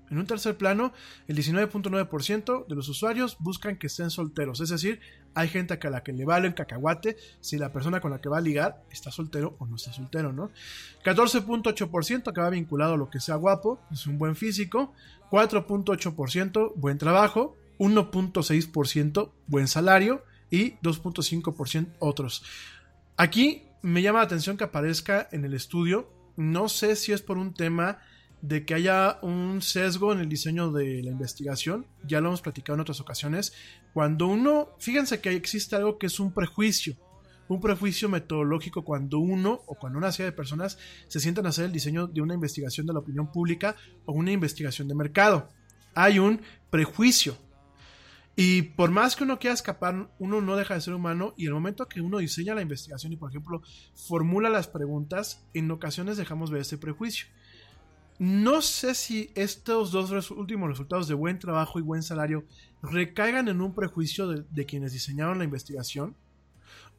En 0.09 0.17
un 0.17 0.25
tercer 0.25 0.57
plano, 0.57 0.91
el 1.27 1.37
19.9% 1.37 2.65
de 2.67 2.75
los 2.75 2.89
usuarios 2.89 3.37
buscan 3.39 3.77
que 3.77 3.87
estén 3.87 4.09
solteros. 4.09 4.59
Es 4.59 4.69
decir, 4.69 4.99
hay 5.35 5.47
gente 5.47 5.79
a 5.81 5.89
la 5.89 6.01
que 6.01 6.13
le 6.13 6.25
vale 6.25 6.47
el 6.47 6.55
cacahuate 6.55 7.17
si 7.41 7.57
la 7.57 7.71
persona 7.71 8.01
con 8.01 8.11
la 8.11 8.19
que 8.19 8.29
va 8.29 8.39
a 8.39 8.41
ligar 8.41 8.83
está 8.89 9.11
soltero 9.11 9.55
o 9.59 9.67
no 9.67 9.75
está 9.75 9.93
soltero, 9.93 10.33
¿no? 10.33 10.49
14.8% 11.03 12.33
que 12.33 12.41
va 12.41 12.49
vinculado 12.49 12.95
a 12.95 12.97
lo 12.97 13.09
que 13.09 13.19
sea 13.19 13.35
guapo, 13.35 13.79
es 13.91 14.07
un 14.07 14.17
buen 14.17 14.35
físico. 14.35 14.93
4.8% 15.29 16.73
buen 16.75 16.97
trabajo. 16.97 17.55
1.6% 17.77 19.31
buen 19.45 19.67
salario. 19.67 20.23
Y 20.49 20.71
2.5% 20.77 21.93
otros. 21.99 22.43
Aquí 23.15 23.67
me 23.83 24.01
llama 24.01 24.19
la 24.19 24.25
atención 24.25 24.57
que 24.57 24.63
aparezca 24.63 25.29
en 25.31 25.45
el 25.45 25.53
estudio. 25.53 26.18
No 26.39 26.69
sé 26.69 26.95
si 26.95 27.11
es 27.11 27.21
por 27.21 27.37
un 27.37 27.53
tema 27.53 27.99
de 28.41 28.65
que 28.65 28.73
haya 28.73 29.19
un 29.21 29.61
sesgo 29.61 30.13
en 30.13 30.19
el 30.19 30.29
diseño 30.29 30.71
de 30.71 31.03
la 31.03 31.11
investigación. 31.11 31.85
Ya 32.07 32.21
lo 32.21 32.29
hemos 32.29 32.41
platicado 32.41 32.75
en 32.75 32.79
otras 32.79 33.01
ocasiones. 33.01 33.51
Cuando 33.93 34.27
uno, 34.27 34.69
fíjense 34.79 35.19
que 35.19 35.33
existe 35.33 35.75
algo 35.75 35.97
que 35.97 36.07
es 36.07 36.17
un 36.17 36.31
prejuicio. 36.31 36.95
Un 37.49 37.59
prejuicio 37.59 38.07
metodológico 38.07 38.85
cuando 38.85 39.19
uno 39.19 39.63
o 39.65 39.75
cuando 39.75 39.97
una 39.97 40.13
serie 40.13 40.31
de 40.31 40.37
personas 40.37 40.77
se 41.09 41.19
sientan 41.19 41.45
a 41.45 41.49
hacer 41.49 41.65
el 41.65 41.73
diseño 41.73 42.07
de 42.07 42.21
una 42.21 42.35
investigación 42.35 42.87
de 42.87 42.93
la 42.93 42.99
opinión 42.99 43.33
pública 43.33 43.75
o 44.05 44.13
una 44.13 44.31
investigación 44.31 44.87
de 44.87 44.95
mercado. 44.95 45.49
Hay 45.93 46.19
un 46.19 46.41
prejuicio. 46.69 47.35
Y 48.41 48.61
por 48.61 48.89
más 48.89 49.17
que 49.17 49.25
uno 49.25 49.37
quiera 49.37 49.53
escapar, 49.53 50.09
uno 50.17 50.39
no 50.39 50.55
deja 50.55 50.73
de 50.73 50.79
ser 50.79 50.93
humano 50.93 51.33
y 51.35 51.47
el 51.47 51.53
momento 51.53 51.89
que 51.89 51.99
uno 51.99 52.19
diseña 52.19 52.55
la 52.55 52.61
investigación 52.61 53.11
y, 53.11 53.17
por 53.17 53.31
ejemplo, 53.31 53.61
formula 53.95 54.49
las 54.49 54.69
preguntas, 54.69 55.45
en 55.53 55.69
ocasiones 55.71 56.15
dejamos 56.15 56.49
ver 56.49 56.61
ese 56.61 56.77
prejuicio. 56.77 57.27
No 58.17 58.61
sé 58.61 58.95
si 58.95 59.29
estos 59.35 59.91
dos 59.91 60.31
últimos 60.31 60.69
resultados 60.69 61.09
de 61.09 61.15
buen 61.15 61.37
trabajo 61.37 61.79
y 61.79 61.81
buen 61.81 62.01
salario 62.01 62.45
recaigan 62.81 63.49
en 63.49 63.59
un 63.59 63.75
prejuicio 63.75 64.29
de, 64.29 64.45
de, 64.49 64.65
quienes 64.65 64.93
diseñaron 64.93 65.39
la 65.39 65.43
investigación 65.43 66.15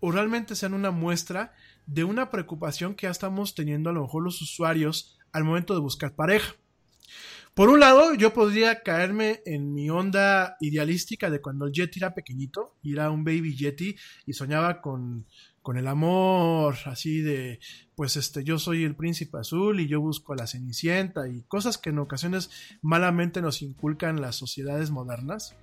o 0.01 0.13
realmente 0.13 0.55
sean 0.55 0.75
una 0.75 0.91
muestra 0.91 1.55
de 1.87 2.05
una 2.05 2.31
preocupación 2.31 2.95
que 2.95 3.07
ya 3.07 3.13
estamos 3.13 3.55
teniendo 3.55 3.89
a 3.89 3.95
lo 3.95 4.03
mejor 4.03 4.25
los 4.25 4.43
usuarios 4.43 5.19
al 5.33 5.45
momento 5.45 5.73
de 5.73 5.81
buscar 5.81 6.13
pareja. 6.13 6.55
Por 7.61 7.69
un 7.69 7.79
lado, 7.79 8.15
yo 8.15 8.33
podría 8.33 8.83
caerme 8.83 9.43
en 9.45 9.75
mi 9.75 9.91
onda 9.91 10.57
idealística 10.61 11.29
de 11.29 11.43
cuando 11.43 11.67
el 11.67 11.75
Yeti 11.75 11.99
era 11.99 12.15
pequeñito, 12.15 12.79
y 12.83 12.95
era 12.95 13.11
un 13.11 13.23
baby 13.23 13.55
Yeti 13.55 13.97
y 14.25 14.33
soñaba 14.33 14.81
con, 14.81 15.27
con 15.61 15.77
el 15.77 15.87
amor 15.87 16.75
así 16.87 17.21
de, 17.21 17.61
pues 17.97 18.17
este, 18.17 18.45
yo 18.45 18.59
soy 18.59 18.85
el 18.85 18.97
príncipe 18.97 19.37
azul 19.37 19.79
y 19.79 19.89
yo 19.89 20.01
busco 20.01 20.33
a 20.33 20.37
la 20.37 20.47
cenicienta 20.47 21.29
y 21.29 21.43
cosas 21.43 21.77
que 21.77 21.91
en 21.91 21.99
ocasiones 21.99 22.49
malamente 22.81 23.43
nos 23.43 23.61
inculcan 23.61 24.23
las 24.23 24.37
sociedades 24.37 24.91
modernas. 24.91 25.55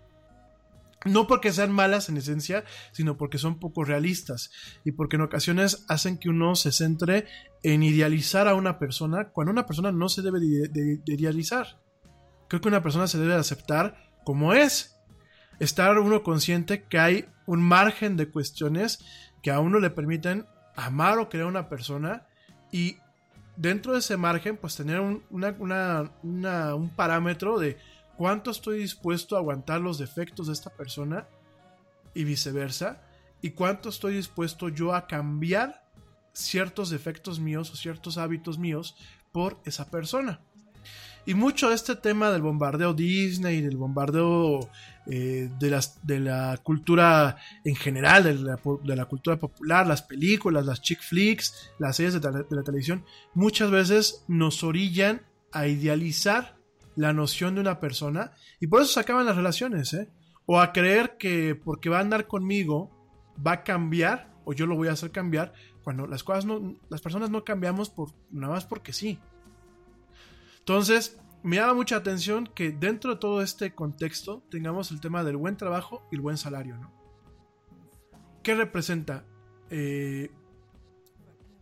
No 1.04 1.26
porque 1.26 1.52
sean 1.52 1.72
malas 1.72 2.10
en 2.10 2.18
esencia, 2.18 2.64
sino 2.92 3.18
porque 3.18 3.40
son 3.40 3.60
poco 3.60 3.84
realistas 3.84 4.52
y 4.86 4.92
porque 4.92 5.16
en 5.16 5.24
ocasiones 5.24 5.84
hacen 5.88 6.20
que 6.20 6.30
uno 6.30 6.54
se 6.54 6.72
centre 6.72 7.26
en 7.64 7.82
idealizar 7.82 8.48
a 8.48 8.54
una 8.54 8.78
persona 8.78 9.30
cuando 9.30 9.52
una 9.52 9.66
persona 9.66 9.92
no 9.92 10.10
se 10.10 10.22
debe 10.22 10.40
de, 10.40 10.68
de, 10.68 10.98
de 11.04 11.14
idealizar. 11.16 11.87
Creo 12.48 12.62
que 12.62 12.68
una 12.68 12.84
persona 12.84 13.08
se 13.08 13.18
debe 13.18 13.34
de 13.34 13.40
aceptar 13.40 13.98
como 14.24 14.54
es. 14.54 14.98
Estar 15.60 15.98
uno 15.98 16.24
consciente 16.24 16.84
que 16.84 17.00
hay 17.00 17.26
un 17.46 17.62
margen 17.62 18.18
de 18.18 18.30
cuestiones 18.30 19.04
que 19.42 19.52
a 19.52 19.60
uno 19.60 19.80
le 19.80 19.90
permiten 19.90 20.46
amar 20.76 21.18
o 21.18 21.30
crear 21.30 21.46
a 21.46 21.50
una 21.50 21.70
persona 21.70 22.28
y 22.72 22.98
dentro 23.56 23.94
de 23.94 24.00
ese 24.00 24.18
margen 24.18 24.58
pues 24.58 24.76
tener 24.76 25.00
un, 25.00 25.24
una, 25.30 26.12
un 26.22 26.92
parámetro 26.96 27.58
de 27.58 27.78
cuánto 28.18 28.52
estoy 28.52 28.80
dispuesto 28.80 29.36
a 29.36 29.40
aguantar 29.40 29.82
los 29.82 29.98
defectos 29.98 30.48
de 30.48 30.54
esta 30.54 30.70
persona 30.70 31.28
y 32.14 32.24
viceversa 32.24 33.02
y 33.42 33.52
cuánto 33.52 33.90
estoy 33.90 34.16
dispuesto 34.16 34.70
yo 34.70 34.94
a 34.94 35.08
cambiar 35.08 35.84
ciertos 36.34 36.90
defectos 36.90 37.40
míos 37.40 37.72
o 37.72 37.76
ciertos 37.76 38.18
hábitos 38.18 38.58
míos 38.60 38.96
por 39.32 39.60
esa 39.66 39.90
persona. 39.90 40.42
Y 41.28 41.34
mucho 41.34 41.74
este 41.74 41.98
tema 41.98 42.32
del 42.32 42.42
bombardeo 42.42 42.94
Disney, 42.94 43.60
del 43.60 43.76
bombardeo 43.76 44.70
eh, 45.08 45.50
de, 45.60 45.70
las, 45.70 46.00
de 46.08 46.22
la 46.22 46.58
cultura 46.64 47.36
en 47.66 47.76
general, 47.76 48.24
de 48.24 48.34
la, 48.36 48.58
de 48.84 48.96
la, 48.96 49.06
cultura 49.06 49.38
popular, 49.38 49.86
las 49.86 50.04
películas, 50.04 50.66
las 50.66 50.82
chick 50.82 51.02
flicks, 51.02 51.74
las 51.80 51.98
series 51.98 52.14
de, 52.14 52.32
de 52.32 52.56
la 52.56 52.64
televisión, 52.64 53.04
muchas 53.34 53.70
veces 53.70 54.24
nos 54.30 54.64
orillan 54.64 55.22
a 55.52 55.68
idealizar 55.68 56.56
la 56.96 57.12
noción 57.12 57.56
de 57.56 57.62
una 57.62 57.82
persona 57.82 58.32
y 58.62 58.68
por 58.68 58.82
eso 58.82 58.94
se 58.94 59.02
acaban 59.02 59.26
las 59.26 59.36
relaciones, 59.36 59.94
¿eh? 59.96 60.10
O 60.46 60.62
a 60.62 60.72
creer 60.72 61.18
que 61.18 61.56
porque 61.56 61.90
va 61.90 61.98
a 61.98 62.02
andar 62.02 62.28
conmigo 62.28 62.90
va 63.46 63.52
a 63.52 63.64
cambiar 63.66 64.34
o 64.46 64.54
yo 64.54 64.66
lo 64.66 64.78
voy 64.78 64.88
a 64.88 64.94
hacer 64.94 65.12
cambiar 65.12 65.52
cuando 65.84 66.08
las 66.08 66.24
cosas 66.24 66.46
no, 66.46 66.78
las 66.90 67.02
personas 67.02 67.30
no 67.30 67.44
cambiamos 67.44 67.90
por 67.90 68.14
nada 68.32 68.54
más 68.54 68.66
porque 68.66 68.94
sí. 68.94 69.20
Entonces, 70.68 71.18
me 71.44 71.56
llama 71.56 71.76
mucha 71.76 71.96
atención 71.96 72.46
que 72.54 72.74
dentro 72.74 73.14
de 73.14 73.20
todo 73.22 73.42
este 73.42 73.74
contexto 73.74 74.44
tengamos 74.52 74.92
el 74.92 75.00
tema 75.00 75.24
del 75.24 75.38
buen 75.38 75.56
trabajo 75.56 76.06
y 76.12 76.16
el 76.16 76.22
buen 76.22 76.36
salario, 76.36 76.76
¿no? 76.76 76.92
¿Qué 78.44 78.54
representa? 78.54 79.24
Eh, 79.70 80.30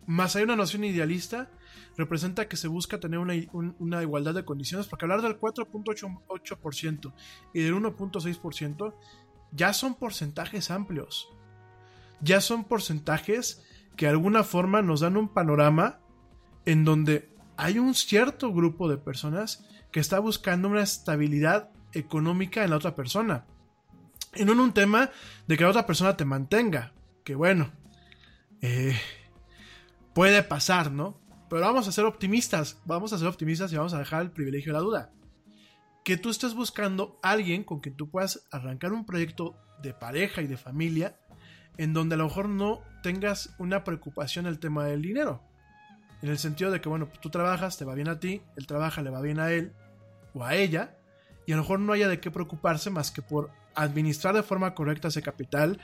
más 0.08 0.34
hay 0.34 0.42
una 0.42 0.56
noción 0.56 0.82
idealista, 0.82 1.52
representa 1.96 2.48
que 2.48 2.56
se 2.56 2.66
busca 2.66 2.98
tener 2.98 3.20
una, 3.20 3.34
un, 3.52 3.76
una 3.78 4.02
igualdad 4.02 4.34
de 4.34 4.44
condiciones, 4.44 4.88
porque 4.88 5.04
hablar 5.04 5.22
del 5.22 5.38
4.8% 5.38 7.12
y 7.54 7.60
del 7.60 7.74
1.6% 7.76 8.92
ya 9.52 9.72
son 9.72 9.94
porcentajes 9.94 10.72
amplios, 10.72 11.28
ya 12.20 12.40
son 12.40 12.64
porcentajes 12.64 13.62
que 13.94 14.06
de 14.06 14.10
alguna 14.10 14.42
forma 14.42 14.82
nos 14.82 14.98
dan 14.98 15.16
un 15.16 15.28
panorama 15.28 16.00
en 16.64 16.84
donde 16.84 17.35
hay 17.56 17.78
un 17.78 17.94
cierto 17.94 18.52
grupo 18.52 18.88
de 18.88 18.98
personas 18.98 19.64
que 19.90 20.00
está 20.00 20.18
buscando 20.18 20.68
una 20.68 20.82
estabilidad 20.82 21.70
económica 21.92 22.64
en 22.64 22.70
la 22.70 22.76
otra 22.76 22.94
persona. 22.94 23.44
Y 24.34 24.44
no 24.44 24.52
en 24.52 24.60
un 24.60 24.72
tema 24.72 25.10
de 25.46 25.56
que 25.56 25.64
la 25.64 25.70
otra 25.70 25.86
persona 25.86 26.16
te 26.16 26.24
mantenga. 26.24 26.92
Que 27.24 27.34
bueno, 27.34 27.70
eh, 28.60 28.96
puede 30.12 30.42
pasar, 30.42 30.92
¿no? 30.92 31.18
Pero 31.48 31.62
vamos 31.62 31.88
a 31.88 31.92
ser 31.92 32.04
optimistas. 32.04 32.78
Vamos 32.84 33.12
a 33.12 33.18
ser 33.18 33.28
optimistas 33.28 33.72
y 33.72 33.76
vamos 33.76 33.94
a 33.94 33.98
dejar 33.98 34.22
el 34.22 34.30
privilegio 34.30 34.72
de 34.72 34.78
la 34.78 34.84
duda. 34.84 35.12
Que 36.04 36.16
tú 36.16 36.30
estés 36.30 36.54
buscando 36.54 37.18
a 37.22 37.30
alguien 37.30 37.64
con 37.64 37.80
quien 37.80 37.96
tú 37.96 38.10
puedas 38.10 38.46
arrancar 38.50 38.92
un 38.92 39.06
proyecto 39.06 39.56
de 39.82 39.94
pareja 39.94 40.42
y 40.42 40.46
de 40.46 40.56
familia 40.56 41.16
en 41.78 41.92
donde 41.92 42.14
a 42.14 42.18
lo 42.18 42.24
mejor 42.24 42.48
no 42.48 42.80
tengas 43.02 43.54
una 43.58 43.84
preocupación 43.84 44.46
el 44.46 44.58
tema 44.58 44.84
del 44.84 45.02
dinero. 45.02 45.42
En 46.22 46.28
el 46.30 46.38
sentido 46.38 46.70
de 46.70 46.80
que, 46.80 46.88
bueno, 46.88 47.06
pues 47.06 47.20
tú 47.20 47.30
trabajas, 47.30 47.76
te 47.76 47.84
va 47.84 47.94
bien 47.94 48.08
a 48.08 48.18
ti, 48.18 48.42
él 48.56 48.66
trabaja, 48.66 49.02
le 49.02 49.10
va 49.10 49.20
bien 49.20 49.38
a 49.38 49.50
él 49.50 49.72
o 50.34 50.44
a 50.44 50.54
ella, 50.54 50.96
y 51.46 51.52
a 51.52 51.56
lo 51.56 51.62
mejor 51.62 51.80
no 51.80 51.92
haya 51.92 52.08
de 52.08 52.20
qué 52.20 52.30
preocuparse 52.30 52.90
más 52.90 53.10
que 53.10 53.22
por 53.22 53.50
administrar 53.74 54.34
de 54.34 54.42
forma 54.42 54.74
correcta 54.74 55.08
ese 55.08 55.22
capital, 55.22 55.78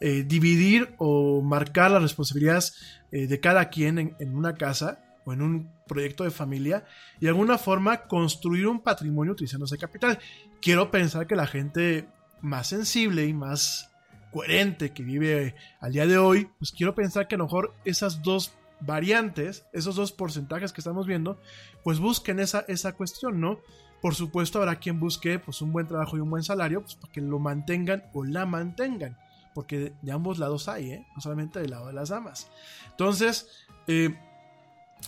eh, 0.00 0.24
dividir 0.24 0.94
o 0.98 1.40
marcar 1.42 1.90
las 1.90 2.02
responsabilidades 2.02 3.00
eh, 3.12 3.26
de 3.26 3.40
cada 3.40 3.68
quien 3.68 3.98
en, 3.98 4.16
en 4.18 4.34
una 4.34 4.54
casa 4.54 5.04
o 5.24 5.32
en 5.32 5.40
un 5.40 5.70
proyecto 5.86 6.24
de 6.24 6.30
familia 6.30 6.84
y 7.18 7.22
de 7.22 7.28
alguna 7.28 7.58
forma 7.58 8.02
construir 8.02 8.66
un 8.66 8.80
patrimonio 8.80 9.32
utilizando 9.32 9.66
ese 9.66 9.78
capital. 9.78 10.18
Quiero 10.60 10.90
pensar 10.90 11.26
que 11.26 11.36
la 11.36 11.46
gente 11.46 12.08
más 12.40 12.68
sensible 12.68 13.24
y 13.26 13.32
más 13.32 13.90
coherente 14.32 14.90
que 14.92 15.04
vive 15.04 15.54
al 15.80 15.92
día 15.92 16.06
de 16.06 16.18
hoy, 16.18 16.48
pues 16.58 16.72
quiero 16.72 16.94
pensar 16.94 17.28
que 17.28 17.36
a 17.36 17.38
lo 17.38 17.44
mejor 17.44 17.72
esas 17.84 18.20
dos 18.22 18.52
variantes, 18.80 19.66
esos 19.72 19.96
dos 19.96 20.12
porcentajes 20.12 20.72
que 20.72 20.80
estamos 20.80 21.06
viendo, 21.06 21.40
pues 21.82 21.98
busquen 21.98 22.38
esa, 22.40 22.64
esa 22.68 22.94
cuestión, 22.94 23.40
¿no? 23.40 23.60
Por 24.00 24.14
supuesto 24.14 24.58
habrá 24.58 24.76
quien 24.76 25.00
busque 25.00 25.38
pues 25.38 25.62
un 25.62 25.72
buen 25.72 25.86
trabajo 25.86 26.16
y 26.16 26.20
un 26.20 26.30
buen 26.30 26.42
salario, 26.42 26.82
pues 26.82 26.94
para 26.94 27.12
que 27.12 27.20
lo 27.20 27.38
mantengan 27.38 28.04
o 28.12 28.24
la 28.24 28.44
mantengan, 28.44 29.16
porque 29.54 29.94
de, 30.02 30.12
ambos 30.12 30.38
lados 30.38 30.68
hay, 30.68 30.90
¿eh? 30.90 31.06
No 31.14 31.20
solamente 31.22 31.60
del 31.60 31.70
lado 31.70 31.86
de 31.86 31.94
las 31.94 32.10
damas. 32.10 32.50
Entonces, 32.90 33.48
eh, 33.86 34.14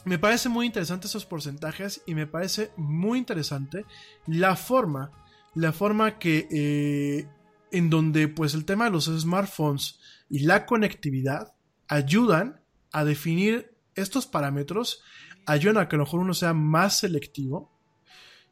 me 0.05 0.19
parece 0.19 0.49
muy 0.49 0.67
interesante 0.67 1.07
esos 1.07 1.27
porcentajes 1.27 2.03
y 2.07 2.15
me 2.15 2.27
parece 2.27 2.71
muy 2.77 3.19
interesante 3.19 3.85
la 4.27 4.57
forma, 4.57 5.11
la 5.55 5.73
forma 5.73 6.19
que 6.19 6.49
eh, 6.51 7.29
en 7.73 7.91
donde 7.91 8.29
pues 8.29 8.55
el 8.55 8.65
tema 8.65 8.87
de 8.87 8.93
los 8.93 9.07
smartphones 9.07 9.99
y 10.29 10.41
la 10.41 10.67
conectividad 10.67 11.55
ayudan 11.89 12.61
a 12.97 13.05
definir 13.05 13.77
estos 13.95 14.27
parámetros, 14.27 15.03
ayudan 15.45 15.77
a 15.77 15.89
que 15.89 15.97
a 15.97 15.99
lo 15.99 16.05
mejor 16.05 16.21
uno 16.21 16.33
sea 16.33 16.55
más 16.55 16.97
selectivo 16.97 17.71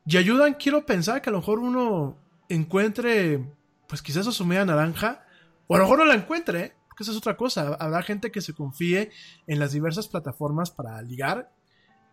y 0.07 0.19
ayudan, 0.19 0.55
quiero 0.55 0.85
pensar 0.85 1.23
que 1.23 1.31
a 1.31 1.33
lo 1.33 1.39
mejor 1.39 1.61
uno 1.61 2.19
encuentre 2.51 3.43
pues 3.89 4.03
quizás 4.03 4.27
su 4.27 4.45
media 4.45 4.67
naranja 4.67 5.25
o 5.67 5.75
a 5.75 5.79
lo 5.79 5.85
mejor 5.85 6.01
no 6.01 6.05
la 6.05 6.15
encuentre, 6.15 6.61
¿eh? 6.61 6.73
porque 6.89 7.05
esa 7.05 7.13
es 7.13 7.19
otra 7.19 7.39
cosa. 7.39 7.75
Habrá 7.81 8.03
gente 8.03 8.31
que 8.31 8.43
se 8.43 8.53
confíe 8.53 9.11
en 9.47 9.59
las 9.59 9.73
diversas 9.73 10.09
plataformas 10.09 10.71
para 10.71 11.01
ligar 11.01 11.51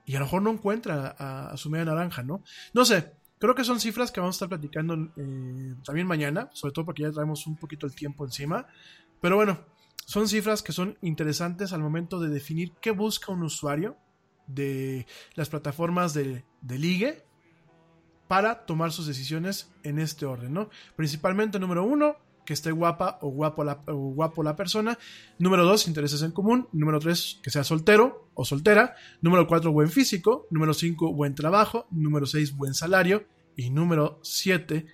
y 0.06 0.16
a 0.16 0.20
lo 0.20 0.26
mejor 0.26 0.42
no 0.42 0.52
encuentra 0.52 1.14
a, 1.18 1.50
a 1.52 1.58
su 1.58 1.70
media 1.70 1.84
naranja, 1.84 2.24
¿no? 2.24 2.44
No 2.74 2.86
sé, 2.86 3.12
creo 3.40 3.56
que 3.56 3.66
son 3.66 3.82
cifras 3.82 4.10
que 4.10 4.22
vamos 4.22 4.36
a 4.36 4.38
estar 4.38 4.50
platicando 4.50 4.94
eh, 5.18 5.76
también 5.84 6.08
mañana, 6.08 6.50
sobre 6.54 6.74
todo 6.74 6.86
porque 6.86 7.04
ya 7.04 7.12
traemos 7.12 7.46
un 7.46 7.58
poquito 7.58 7.88
el 7.88 7.94
tiempo 7.94 8.24
encima. 8.24 8.68
Pero 9.20 9.36
bueno, 9.36 9.60
son 10.12 10.28
cifras 10.28 10.62
que 10.62 10.74
son 10.74 10.98
interesantes 11.02 11.72
al 11.72 11.80
momento 11.80 12.20
de 12.20 12.28
definir 12.28 12.74
qué 12.82 12.92
busca 12.92 13.32
un 13.32 13.44
usuario 13.44 13.96
de 14.46 15.08
las 15.36 15.48
plataformas 15.48 16.14
de, 16.14 16.44
de 16.60 16.78
ligue 16.78 17.24
para 18.28 18.66
tomar 18.66 18.92
sus 18.92 19.08
decisiones 19.08 19.72
en 19.84 20.00
este 20.00 20.26
orden, 20.26 20.52
¿no? 20.52 20.70
Principalmente, 20.98 21.60
número 21.60 21.86
uno, 21.86 22.18
que 22.46 22.52
esté 22.52 22.74
guapa 22.74 23.20
o 23.22 23.30
guapo 23.30 23.64
la, 23.64 23.84
o 23.88 24.12
guapo 24.12 24.44
la 24.44 24.58
persona. 24.58 25.00
Número 25.40 25.64
dos, 25.64 25.88
intereses 25.88 26.22
en 26.24 26.34
común. 26.34 26.68
Número 26.74 27.00
tres, 27.00 27.40
que 27.42 27.50
sea 27.50 27.64
soltero 27.64 28.28
o 28.34 28.44
soltera. 28.44 28.96
Número 29.22 29.48
cuatro, 29.48 29.72
buen 29.72 29.90
físico. 29.90 30.46
Número 30.50 30.74
cinco, 30.74 31.14
buen 31.14 31.36
trabajo. 31.36 31.88
Número 31.90 32.26
seis, 32.26 32.54
buen 32.54 32.74
salario. 32.74 33.24
Y 33.56 33.70
número 33.70 34.20
siete, 34.24 34.88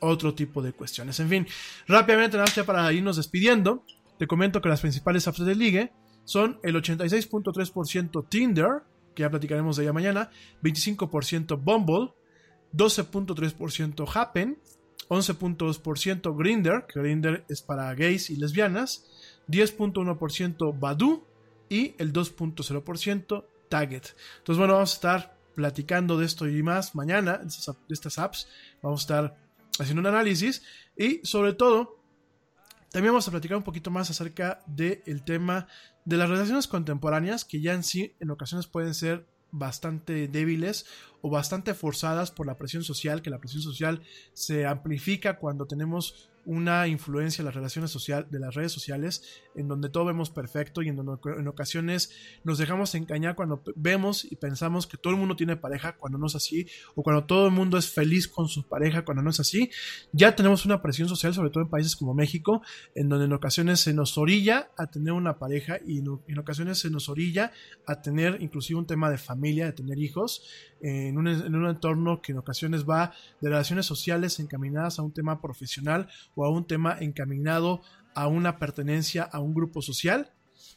otro 0.00 0.34
tipo 0.34 0.62
de 0.62 0.72
cuestiones. 0.72 1.20
En 1.20 1.28
fin, 1.28 1.46
rápidamente, 1.86 2.38
nada 2.38 2.46
más 2.46 2.54
ya 2.54 2.64
para 2.64 2.90
irnos 2.90 3.16
despidiendo, 3.16 3.84
te 4.22 4.28
comento 4.28 4.62
que 4.62 4.68
las 4.68 4.80
principales 4.80 5.26
apps 5.26 5.44
de 5.44 5.56
ligue 5.56 5.92
son 6.22 6.60
el 6.62 6.76
86.3% 6.76 8.28
Tinder, 8.28 8.84
que 9.16 9.22
ya 9.22 9.30
platicaremos 9.30 9.74
de 9.74 9.82
ella 9.82 9.92
mañana, 9.92 10.30
25% 10.62 11.60
Bumble, 11.60 12.12
12.3% 12.72 14.08
Happen, 14.14 14.58
11.2% 15.08 16.38
Grinder, 16.38 16.86
que 16.86 17.00
Grinder 17.00 17.44
es 17.48 17.62
para 17.62 17.92
gays 17.96 18.30
y 18.30 18.36
lesbianas, 18.36 19.10
10.1% 19.48 20.78
Badu 20.78 21.24
y 21.68 21.96
el 21.98 22.12
2.0% 22.12 23.44
Target. 23.68 24.04
Entonces, 24.38 24.56
bueno, 24.56 24.74
vamos 24.74 24.92
a 24.92 24.94
estar 24.94 25.36
platicando 25.56 26.16
de 26.16 26.26
esto 26.26 26.46
y 26.46 26.62
más 26.62 26.94
mañana, 26.94 27.38
de 27.38 27.48
estas, 27.88 28.18
apps. 28.20 28.46
Vamos 28.82 29.00
a 29.00 29.02
estar 29.02 29.36
haciendo 29.80 30.00
un 30.00 30.06
análisis 30.06 30.62
y 30.96 31.26
sobre 31.26 31.54
todo, 31.54 32.01
también 32.92 33.12
vamos 33.12 33.26
a 33.26 33.30
platicar 33.30 33.56
un 33.56 33.62
poquito 33.62 33.90
más 33.90 34.10
acerca 34.10 34.62
del 34.66 35.24
tema 35.24 35.66
de 36.04 36.16
las 36.18 36.28
relaciones 36.28 36.68
contemporáneas 36.68 37.44
que 37.44 37.60
ya 37.60 37.72
en 37.72 37.82
sí 37.82 38.14
en 38.20 38.30
ocasiones 38.30 38.66
pueden 38.66 38.94
ser 38.94 39.26
bastante 39.50 40.28
débiles 40.28 40.86
o 41.20 41.30
bastante 41.30 41.74
forzadas 41.74 42.30
por 42.30 42.46
la 42.46 42.58
presión 42.58 42.82
social, 42.82 43.22
que 43.22 43.30
la 43.30 43.38
presión 43.38 43.62
social 43.62 44.02
se 44.32 44.66
amplifica 44.66 45.38
cuando 45.38 45.66
tenemos 45.66 46.30
una 46.44 46.88
influencia 46.88 47.42
en 47.42 47.46
las 47.46 47.54
relaciones 47.54 47.90
social, 47.90 48.26
de 48.30 48.40
las 48.40 48.54
redes 48.54 48.72
sociales, 48.72 49.42
en 49.54 49.68
donde 49.68 49.88
todo 49.88 50.06
vemos 50.06 50.30
perfecto 50.30 50.82
y 50.82 50.88
en 50.88 50.96
donde 50.96 51.12
en 51.36 51.48
ocasiones 51.48 52.10
nos 52.44 52.58
dejamos 52.58 52.94
engañar 52.94 53.34
cuando 53.34 53.62
vemos 53.76 54.24
y 54.24 54.36
pensamos 54.36 54.86
que 54.86 54.96
todo 54.96 55.12
el 55.12 55.18
mundo 55.18 55.36
tiene 55.36 55.56
pareja 55.56 55.96
cuando 55.96 56.18
no 56.18 56.26
es 56.26 56.34
así, 56.34 56.66
o 56.94 57.02
cuando 57.02 57.24
todo 57.24 57.46
el 57.46 57.52
mundo 57.52 57.78
es 57.78 57.90
feliz 57.90 58.28
con 58.28 58.48
su 58.48 58.66
pareja 58.68 59.04
cuando 59.04 59.22
no 59.22 59.30
es 59.30 59.40
así. 59.40 59.70
Ya 60.12 60.34
tenemos 60.34 60.64
una 60.64 60.82
presión 60.82 61.08
social, 61.08 61.32
sobre 61.34 61.50
todo 61.50 61.64
en 61.64 61.70
países 61.70 61.96
como 61.96 62.14
México, 62.14 62.62
en 62.94 63.08
donde 63.08 63.26
en 63.26 63.32
ocasiones 63.32 63.80
se 63.80 63.94
nos 63.94 64.18
orilla 64.18 64.70
a 64.76 64.86
tener 64.86 65.12
una 65.12 65.38
pareja 65.38 65.78
y 65.86 65.98
en 65.98 66.38
ocasiones 66.38 66.78
se 66.78 66.90
nos 66.90 67.08
orilla 67.08 67.52
a 67.86 68.02
tener 68.02 68.40
inclusive 68.40 68.78
un 68.78 68.86
tema 68.86 69.10
de 69.10 69.18
familia, 69.18 69.66
de 69.66 69.72
tener 69.72 69.98
hijos, 69.98 70.42
en 70.82 71.16
un, 71.16 71.26
en 71.28 71.54
un 71.54 71.68
entorno 71.68 72.20
que 72.20 72.32
en 72.32 72.38
ocasiones 72.38 72.84
va 72.84 73.12
de 73.40 73.48
relaciones 73.48 73.86
sociales 73.86 74.38
encaminadas 74.40 74.98
a 74.98 75.02
un 75.02 75.12
tema 75.12 75.40
profesional 75.40 76.08
o 76.34 76.44
a 76.44 76.50
un 76.50 76.66
tema 76.66 76.96
encaminado 77.00 77.82
a 78.14 78.26
una 78.26 78.58
pertenencia 78.58 79.22
a 79.22 79.40
un 79.40 79.54
grupo 79.54 79.82
social. 79.82 80.30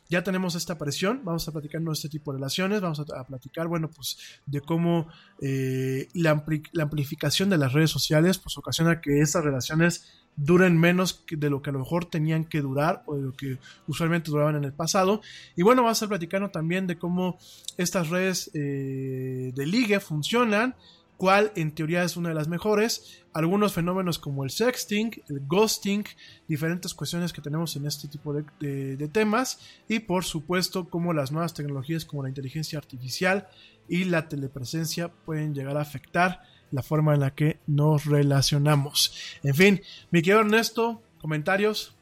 Ya 0.08 0.24
tenemos 0.24 0.54
esta 0.56 0.78
presión, 0.78 1.22
vamos 1.24 1.48
a 1.48 1.52
platicar 1.52 1.82
de 1.82 1.92
este 1.92 2.10
tipo 2.10 2.32
de 2.32 2.38
relaciones, 2.38 2.80
vamos 2.80 3.00
a, 3.00 3.24
platicar, 3.26 3.68
bueno, 3.68 3.90
pues 3.90 4.18
de 4.46 4.62
cómo 4.62 5.08
eh, 5.42 6.08
la, 6.14 6.32
ampli 6.32 6.62
la, 6.74 6.84
amplificación 6.84 7.50
de 7.50 7.58
las 7.58 7.74
redes 7.74 7.90
sociales 7.90 8.38
pues 8.38 8.58
ocasiona 8.58 9.02
que 9.02 9.20
estas 9.20 9.44
relaciones 9.44 10.25
duren 10.38 10.78
menos 10.78 11.24
de 11.30 11.50
lo 11.50 11.62
que 11.62 11.70
a 11.70 11.74
lo 11.74 11.80
mejor 11.80 12.06
tenían 12.06 12.46
que 12.46 12.62
durar 12.62 13.04
o 13.06 13.16
de 13.16 13.22
lo 13.22 13.34
que 13.34 13.58
usualmente 13.88 14.32
duraban 14.32 14.56
en 14.56 14.64
el 14.64 14.74
pasado. 14.74 15.22
Y 15.56 15.64
bueno, 15.64 15.82
vamos 15.82 15.96
a 15.96 15.98
estar 15.98 16.10
platicando 16.10 16.50
también 16.50 16.88
de 16.88 16.98
cómo 16.98 17.38
estas 17.78 18.10
redes 18.10 18.52
eh, 18.54 19.52
de 19.56 19.66
ligue 19.66 20.00
funcionan, 20.00 20.76
cuál 21.18 21.52
en 21.56 21.74
teoría 21.74 22.04
es 22.04 22.18
una 22.18 22.30
de 22.30 22.36
las 22.36 22.48
mejores, 22.48 23.24
algunos 23.34 23.74
fenómenos 23.74 24.20
como 24.20 24.44
el 24.44 24.50
sexting, 24.50 25.12
el 25.30 25.42
ghosting, 25.48 26.04
diferentes 26.48 26.94
cuestiones 26.94 27.32
que 27.32 27.42
tenemos 27.42 27.76
en 27.78 27.86
este 27.86 28.08
tipo 28.08 28.34
de, 28.34 28.98
de, 28.98 29.08
temas 29.08 29.60
y 29.88 30.00
por 30.00 30.26
supuesto 30.26 30.90
cómo 30.90 31.14
las 31.14 31.32
nuevas 31.32 31.54
tecnologías 31.54 32.06
como 32.06 32.24
la 32.24 32.30
inteligencia 32.30 32.78
artificial 32.78 33.48
y 33.88 34.06
la 34.06 34.28
telepresencia 34.28 35.10
pueden 35.10 35.54
llegar 35.54 35.78
a 35.78 35.82
afectar 35.82 36.42
la 36.72 36.84
forma 36.84 37.14
en 37.14 37.22
la 37.22 37.32
que 37.32 37.58
nos 37.68 38.06
relacionamos. 38.06 39.38
En 39.44 39.56
fin, 39.56 39.82
mi 40.12 40.22
querido 40.22 40.42
Ernesto, 40.42 41.02
comentarios. 41.20 41.96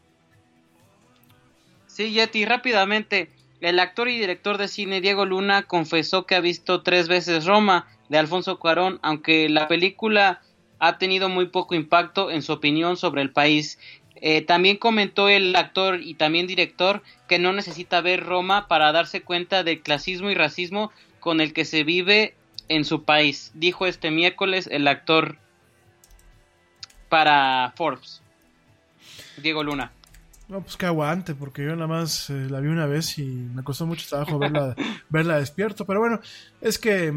Sí, 1.88 2.12
Yeti, 2.12 2.46
rápidamente. 2.46 3.30
El 3.62 3.80
actor 3.80 4.10
y 4.10 4.20
director 4.20 4.58
de 4.58 4.68
cine 4.68 5.00
Diego 5.00 5.26
Luna 5.26 5.64
confesó 5.64 6.26
que 6.26 6.36
ha 6.36 6.42
visto 6.42 6.82
tres 6.82 7.08
veces 7.08 7.46
Roma 7.46 7.88
de 8.10 8.18
Alfonso 8.18 8.60
Cuarón, 8.60 9.00
aunque 9.04 9.48
la 9.48 9.68
película 9.68 10.42
ha 10.80 10.98
tenido 10.98 11.30
muy 11.30 11.48
poco 11.48 11.76
impacto 11.76 12.30
en 12.30 12.42
su 12.42 12.52
opinión 12.52 12.98
sobre 12.98 13.22
el 13.22 13.32
país. 13.32 13.80
Eh, 14.16 14.42
también 14.42 14.78
comentó 14.78 15.30
el 15.30 15.56
actor 15.56 16.02
y 16.02 16.16
también 16.16 16.48
director 16.48 17.04
que 17.30 17.40
no 17.40 17.54
necesita 17.54 18.02
ver 18.02 18.26
Roma 18.26 18.68
para 18.68 18.92
darse 18.92 19.22
cuenta 19.22 19.64
del 19.64 19.82
clasismo 19.82 20.30
y 20.30 20.36
racismo 20.36 20.92
con 21.20 21.40
el 21.40 21.54
que 21.54 21.64
se 21.64 21.84
vive 21.84 22.36
en 22.70 22.86
su 22.86 23.04
país, 23.04 23.52
dijo 23.54 23.86
este 23.86 24.12
miércoles 24.12 24.68
el 24.72 24.88
actor 24.88 25.38
para 27.10 27.74
Forbes, 27.76 28.22
Diego 29.38 29.64
Luna. 29.64 29.92
No, 30.48 30.62
pues 30.62 30.76
que 30.76 30.86
aguante, 30.86 31.36
porque 31.36 31.64
yo 31.64 31.76
nada 31.76 31.88
más 31.88 32.30
eh, 32.30 32.48
la 32.50 32.60
vi 32.60 32.68
una 32.68 32.86
vez 32.86 33.18
y 33.18 33.24
me 33.24 33.64
costó 33.64 33.86
mucho 33.86 34.08
trabajo 34.08 34.38
verla, 34.38 34.76
verla 35.10 35.38
despierto, 35.38 35.86
pero 35.86 36.00
bueno, 36.00 36.20
es 36.62 36.78
que 36.78 37.14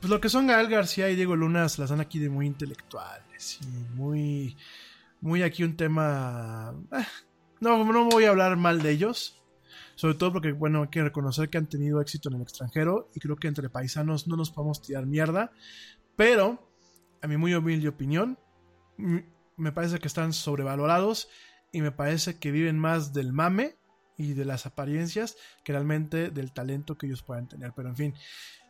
pues 0.00 0.10
lo 0.10 0.20
que 0.20 0.28
son 0.28 0.46
Gael 0.46 0.68
García 0.68 1.10
y 1.10 1.16
Diego 1.16 1.34
Luna 1.34 1.68
se 1.68 1.80
las 1.80 1.90
dan 1.90 2.00
aquí 2.00 2.18
de 2.18 2.28
muy 2.28 2.46
intelectuales 2.46 3.58
y 3.62 3.66
muy, 3.96 4.56
muy 5.20 5.42
aquí 5.42 5.64
un 5.64 5.76
tema... 5.76 6.74
Eh, 6.92 7.04
no, 7.60 7.84
no 7.84 8.04
voy 8.04 8.24
a 8.24 8.30
hablar 8.30 8.56
mal 8.56 8.80
de 8.80 8.92
ellos, 8.92 9.37
sobre 9.98 10.14
todo 10.14 10.32
porque, 10.32 10.52
bueno, 10.52 10.82
hay 10.82 10.88
que 10.90 11.02
reconocer 11.02 11.50
que 11.50 11.58
han 11.58 11.66
tenido 11.66 12.00
éxito 12.00 12.28
en 12.28 12.36
el 12.36 12.42
extranjero 12.42 13.10
y 13.16 13.18
creo 13.18 13.34
que 13.34 13.48
entre 13.48 13.68
paisanos 13.68 14.28
no 14.28 14.36
nos 14.36 14.52
podemos 14.52 14.80
tirar 14.80 15.06
mierda, 15.06 15.50
pero, 16.14 16.70
a 17.20 17.26
mi 17.26 17.36
muy 17.36 17.52
humilde 17.52 17.88
opinión, 17.88 18.38
me 18.96 19.72
parece 19.72 19.98
que 19.98 20.06
están 20.06 20.32
sobrevalorados 20.32 21.28
y 21.72 21.82
me 21.82 21.90
parece 21.90 22.38
que 22.38 22.52
viven 22.52 22.78
más 22.78 23.12
del 23.12 23.32
mame 23.32 23.74
y 24.16 24.34
de 24.34 24.44
las 24.44 24.66
apariencias 24.66 25.36
que 25.64 25.72
realmente 25.72 26.30
del 26.30 26.52
talento 26.52 26.96
que 26.96 27.06
ellos 27.06 27.24
puedan 27.24 27.48
tener. 27.48 27.72
Pero 27.74 27.88
en 27.88 27.96
fin, 27.96 28.14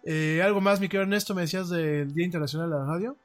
eh, 0.06 0.40
algo 0.42 0.62
más, 0.62 0.80
mi 0.80 0.88
querido 0.88 1.02
Ernesto, 1.02 1.34
me 1.34 1.42
decías 1.42 1.68
del 1.68 2.14
Día 2.14 2.24
Internacional 2.24 2.70
de 2.70 2.76
la 2.76 2.86
Radio. 2.86 3.18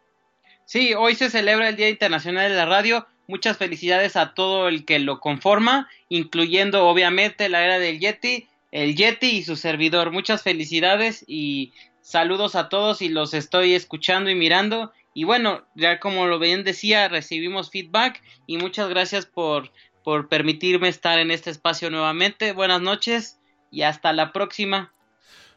Sí, 0.65 0.93
hoy 0.93 1.15
se 1.15 1.29
celebra 1.29 1.69
el 1.69 1.77
Día 1.77 1.87
Internacional 1.87 2.49
de 2.49 2.57
la 2.57 2.65
Radio. 2.65 3.07
Muchas 3.27 3.57
felicidades 3.57 4.15
a 4.15 4.33
todo 4.33 4.67
el 4.67 4.85
que 4.85 4.99
lo 4.99 5.19
conforma, 5.19 5.89
incluyendo 6.09 6.85
obviamente 6.87 7.49
la 7.49 7.63
era 7.63 7.79
del 7.79 7.99
Yeti, 7.99 8.47
el 8.71 8.95
Yeti 8.95 9.27
y 9.27 9.43
su 9.43 9.55
servidor. 9.55 10.11
Muchas 10.11 10.43
felicidades 10.43 11.23
y 11.27 11.73
saludos 12.01 12.55
a 12.55 12.69
todos 12.69 13.01
y 13.01 13.09
los 13.09 13.33
estoy 13.33 13.73
escuchando 13.73 14.29
y 14.29 14.35
mirando. 14.35 14.91
Y 15.13 15.23
bueno, 15.25 15.63
ya 15.75 15.99
como 15.99 16.27
lo 16.27 16.39
bien 16.39 16.63
decía, 16.63 17.07
recibimos 17.07 17.71
feedback 17.71 18.21
y 18.47 18.57
muchas 18.57 18.89
gracias 18.89 19.25
por, 19.25 19.71
por 20.03 20.27
permitirme 20.27 20.89
estar 20.89 21.19
en 21.19 21.31
este 21.31 21.49
espacio 21.49 21.89
nuevamente. 21.89 22.51
Buenas 22.51 22.81
noches 22.81 23.39
y 23.71 23.83
hasta 23.83 24.11
la 24.11 24.33
próxima. 24.33 24.93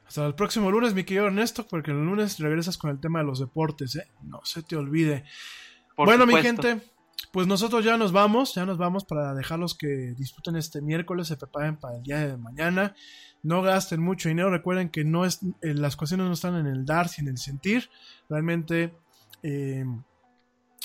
Hasta 0.06 0.24
el 0.24 0.34
próximo 0.34 0.70
lunes, 0.70 0.94
mi 0.94 1.05
querido 1.05 1.26
Ernesto, 1.26 1.66
porque 1.66 1.90
el 1.90 1.97
lunes 1.97 2.38
regresas 2.38 2.78
con 2.78 2.90
el 2.90 3.01
tema 3.01 3.18
de 3.18 3.24
los 3.24 3.40
deportes, 3.40 3.97
¿eh? 3.97 4.06
No 4.22 4.40
se 4.44 4.62
te 4.62 4.76
olvide. 4.76 5.24
Por 5.97 6.06
bueno, 6.06 6.26
mi 6.26 6.36
gente, 6.36 6.80
pues 7.36 7.46
nosotros 7.46 7.84
ya 7.84 7.98
nos 7.98 8.12
vamos, 8.12 8.54
ya 8.54 8.64
nos 8.64 8.78
vamos 8.78 9.04
para 9.04 9.34
dejarlos 9.34 9.74
que 9.74 10.14
disfruten 10.16 10.56
este 10.56 10.80
miércoles, 10.80 11.28
se 11.28 11.36
preparen 11.36 11.76
para 11.76 11.98
el 11.98 12.02
día 12.02 12.28
de 12.28 12.38
mañana. 12.38 12.94
No 13.42 13.60
gasten 13.60 14.00
mucho 14.00 14.30
dinero, 14.30 14.48
recuerden 14.48 14.88
que 14.88 15.04
no 15.04 15.26
es, 15.26 15.40
eh, 15.60 15.74
las 15.74 15.96
cuestiones 15.96 16.28
no 16.28 16.32
están 16.32 16.56
en 16.56 16.64
el 16.64 16.86
dar, 16.86 17.10
sino 17.10 17.28
en 17.28 17.34
el 17.34 17.38
sentir. 17.38 17.90
Realmente, 18.30 18.94
eh, 19.42 19.84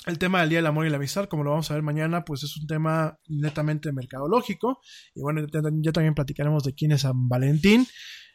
el 0.08 0.18
tema 0.20 0.42
del 0.42 0.50
Día 0.50 0.58
del 0.58 0.66
Amor 0.66 0.86
y 0.86 0.90
la 0.90 0.98
Amistad, 0.98 1.30
como 1.30 1.46
lo 1.46 1.52
vamos 1.52 1.72
a 1.72 1.76
ver 1.76 1.84
mañana, 1.84 2.26
pues 2.26 2.44
es 2.44 2.58
un 2.58 2.68
tema 2.68 3.18
netamente 3.30 3.94
mercadológico. 3.94 4.82
Y 5.16 5.22
bueno, 5.22 5.48
ya 5.48 5.94
también 5.94 6.16
platicaremos 6.16 6.66
de 6.66 6.74
quién 6.74 6.92
es 6.92 7.04
San 7.04 7.30
Valentín. 7.30 7.88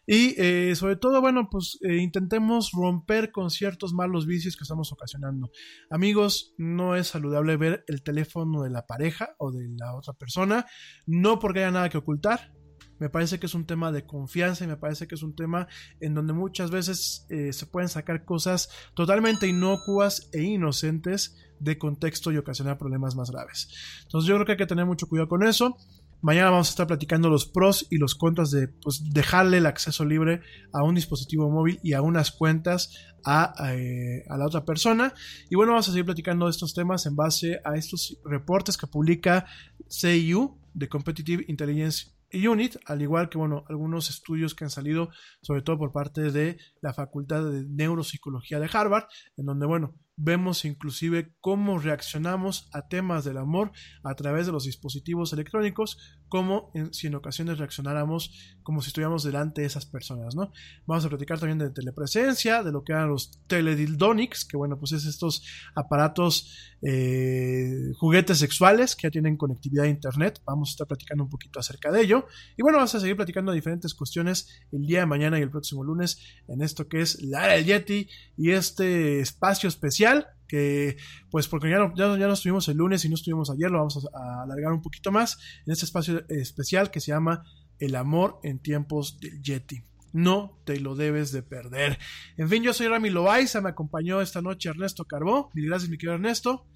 Y 0.06 0.40
eh, 0.40 0.74
sobre 0.76 0.96
todo, 0.96 1.20
bueno, 1.20 1.48
pues 1.50 1.78
eh, 1.82 1.96
intentemos 1.96 2.70
romper 2.72 3.32
con 3.32 3.50
ciertos 3.50 3.92
malos 3.92 4.26
vicios 4.26 4.56
que 4.56 4.62
estamos 4.62 4.92
ocasionando. 4.92 5.50
Amigos, 5.90 6.54
no 6.58 6.94
es 6.94 7.08
saludable 7.08 7.56
ver 7.56 7.84
el 7.88 8.02
teléfono 8.02 8.62
de 8.62 8.70
la 8.70 8.86
pareja 8.86 9.34
o 9.38 9.50
de 9.50 9.68
la 9.76 9.94
otra 9.94 10.14
persona, 10.14 10.66
no 11.06 11.40
porque 11.40 11.60
haya 11.60 11.72
nada 11.72 11.88
que 11.88 11.98
ocultar. 11.98 12.52
Me 12.98 13.10
parece 13.10 13.38
que 13.38 13.46
es 13.46 13.54
un 13.54 13.66
tema 13.66 13.92
de 13.92 14.06
confianza 14.06 14.64
y 14.64 14.68
me 14.68 14.76
parece 14.76 15.06
que 15.06 15.16
es 15.16 15.22
un 15.22 15.34
tema 15.34 15.68
en 16.00 16.14
donde 16.14 16.32
muchas 16.32 16.70
veces 16.70 17.26
eh, 17.28 17.52
se 17.52 17.66
pueden 17.66 17.88
sacar 17.88 18.24
cosas 18.24 18.70
totalmente 18.94 19.46
inocuas 19.46 20.30
e 20.32 20.42
inocentes 20.42 21.36
de 21.58 21.78
contexto 21.78 22.32
y 22.32 22.38
ocasionar 22.38 22.78
problemas 22.78 23.14
más 23.14 23.30
graves. 23.30 23.68
Entonces 24.04 24.28
yo 24.28 24.34
creo 24.36 24.46
que 24.46 24.52
hay 24.52 24.58
que 24.58 24.66
tener 24.66 24.86
mucho 24.86 25.08
cuidado 25.08 25.28
con 25.28 25.42
eso. 25.42 25.76
Mañana 26.22 26.51
vamos 26.51 26.68
a 26.68 26.70
estar 26.70 26.86
platicando 26.86 27.28
los 27.28 27.47
pros 27.47 27.86
y 27.90 27.98
los 27.98 28.14
contras 28.14 28.51
de 28.51 28.68
pues, 28.68 29.02
dejarle 29.12 29.59
el 29.59 29.66
acceso 29.66 30.05
libre 30.05 30.40
a 30.72 30.82
un 30.82 30.94
dispositivo 30.94 31.51
móvil 31.51 31.78
y 31.82 31.93
a 31.93 32.02
unas 32.02 32.32
cuentas 32.32 32.90
a, 33.24 33.55
eh, 33.72 34.24
a, 34.28 34.36
la 34.36 34.47
otra 34.47 34.64
persona. 34.64 35.12
Y 35.51 35.56
bueno, 35.56 35.72
vamos 35.72 35.88
a 35.88 35.93
seguir 35.93 36.06
platicando 36.06 36.47
de 36.47 36.52
estos 36.52 36.74
temas 36.74 37.06
en 37.06 37.16
base 37.16 37.60
a 37.64 37.76
estos 37.76 38.18
reportes 38.24 38.76
que 38.76 38.86
publica 38.86 39.47
CIU 39.88 40.59
de 40.74 40.88
Competitive 40.88 41.44
Intelligence 41.48 42.16
Unit, 42.32 42.76
al 42.86 43.02
igual 43.02 43.28
que 43.28 43.38
bueno, 43.38 43.64
algunos 43.68 44.10
estudios 44.10 44.55
que 44.55 44.64
han 44.64 44.70
salido, 44.70 45.10
sobre 45.43 45.62
todo 45.62 45.78
por 45.78 45.93
parte 45.93 46.32
de 46.32 46.59
la 46.80 46.93
Facultad 46.93 47.44
de 47.51 47.64
Neuropsicología 47.64 48.59
de 48.59 48.69
Harvard, 48.72 49.04
en 49.36 49.46
donde 49.46 49.66
bueno, 49.66 49.95
vemos 50.16 50.64
inclusive 50.64 51.35
cómo 51.40 51.78
reaccionamos 51.78 52.69
a 52.72 52.88
temas 52.88 53.24
del 53.24 53.36
amor 53.36 53.72
a 54.03 54.14
través 54.14 54.46
de 54.46 54.53
los 54.53 54.64
dispositivos 54.64 55.32
electrónicos, 55.32 55.98
como 56.28 56.70
en, 56.74 56.93
si 56.93 57.06
en 57.06 57.14
ocasiones 57.14 57.59
reaccionáramos 57.59 58.56
como 58.62 58.80
si 58.80 58.88
estuviéramos 58.88 59.22
delante 59.22 59.61
de 59.61 59.66
esas 59.66 59.86
personas, 59.86 60.35
¿no? 60.35 60.51
Vamos 60.86 61.04
a 61.04 61.09
platicar 61.09 61.38
también 61.38 61.59
de 61.59 61.70
telepresencia, 61.70 62.62
de 62.62 62.72
lo 62.72 62.82
que 62.82 62.93
eran 62.93 63.11
los 63.11 63.30
teledildonics, 63.46 64.45
que 64.45 64.56
bueno, 64.56 64.78
pues 64.78 64.93
es 64.93 65.04
estos 65.04 65.45
aparatos, 65.74 66.74
eh, 66.82 67.93
juguetes 67.98 68.38
sexuales 68.38 68.96
que 68.96 69.06
ya 69.06 69.11
tienen 69.11 69.36
conectividad 69.36 69.85
a 69.85 69.88
internet, 69.88 70.40
vamos 70.45 70.70
a 70.70 70.72
estar 70.72 70.86
platicando 70.86 71.24
un 71.24 71.30
poquito 71.30 71.61
acerca 71.61 71.93
de 71.93 72.01
ello, 72.01 72.27
y 72.56 72.62
bueno, 72.62 72.78
vamos 72.78 72.95
a 72.95 73.01
seguir 73.01 73.16
platicando 73.16 73.53
de 73.53 73.56
diferentes 73.56 73.95
cuestiones 73.95 74.48
el 74.72 74.86
día 74.86 75.01
de 75.01 75.06
mañana 75.06 75.38
y 75.38 75.43
el 75.43 75.51
próximo 75.51 75.85
lunes 75.85 76.19
en 76.48 76.62
esto 76.62 76.88
que 76.88 77.03
es 77.03 77.22
la 77.22 77.45
era 77.45 77.53
del 77.54 77.66
Yeti 77.66 78.09
y 78.36 78.51
este 78.51 79.20
espacio 79.20 79.69
especial 79.69 80.05
que 80.48 80.96
pues 81.30 81.48
porque 81.48 81.70
ya 81.70 81.78
no, 81.78 81.94
ya, 81.96 82.16
ya 82.18 82.32
estuvimos 82.32 82.68
el 82.68 82.76
lunes 82.76 83.04
y 83.04 83.09
no 83.09 83.14
estuvimos 83.14 83.51
ayer, 83.51 83.70
lo 83.70 83.78
vamos 83.78 84.06
a, 84.12 84.18
a, 84.18 84.43
alargar 84.44 84.72
un 84.72 84.82
poquito 84.82 85.10
más 85.10 85.38
en 85.66 85.72
este 85.72 85.85
espacio 85.85 86.24
especial 86.28 86.90
que 86.90 87.01
se 87.01 87.12
llama 87.12 87.44
El 87.78 87.96
amor 87.96 88.38
en 88.43 88.60
tiempos 88.60 89.18
del 89.20 89.43
Yeti. 89.43 89.82
No 90.12 90.62
te 90.64 90.80
lo 90.80 90.94
debes 90.94 91.30
de 91.32 91.43
perder. 91.43 91.98
En 92.38 92.48
fin, 92.48 92.62
yo 92.62 92.72
soy 92.72 92.88
Rami 92.88 93.10
Loaiza, 93.10 93.60
me 93.60 93.68
acompañó 93.68 94.20
esta 94.20 94.40
noche 94.40 94.70
Ernesto 94.70 95.04
Carbó. 95.04 95.51
Mil 95.52 95.66
gracias, 95.66 95.90
mi 95.90 95.98
querido 95.98 96.14
Ernesto. 96.14 96.66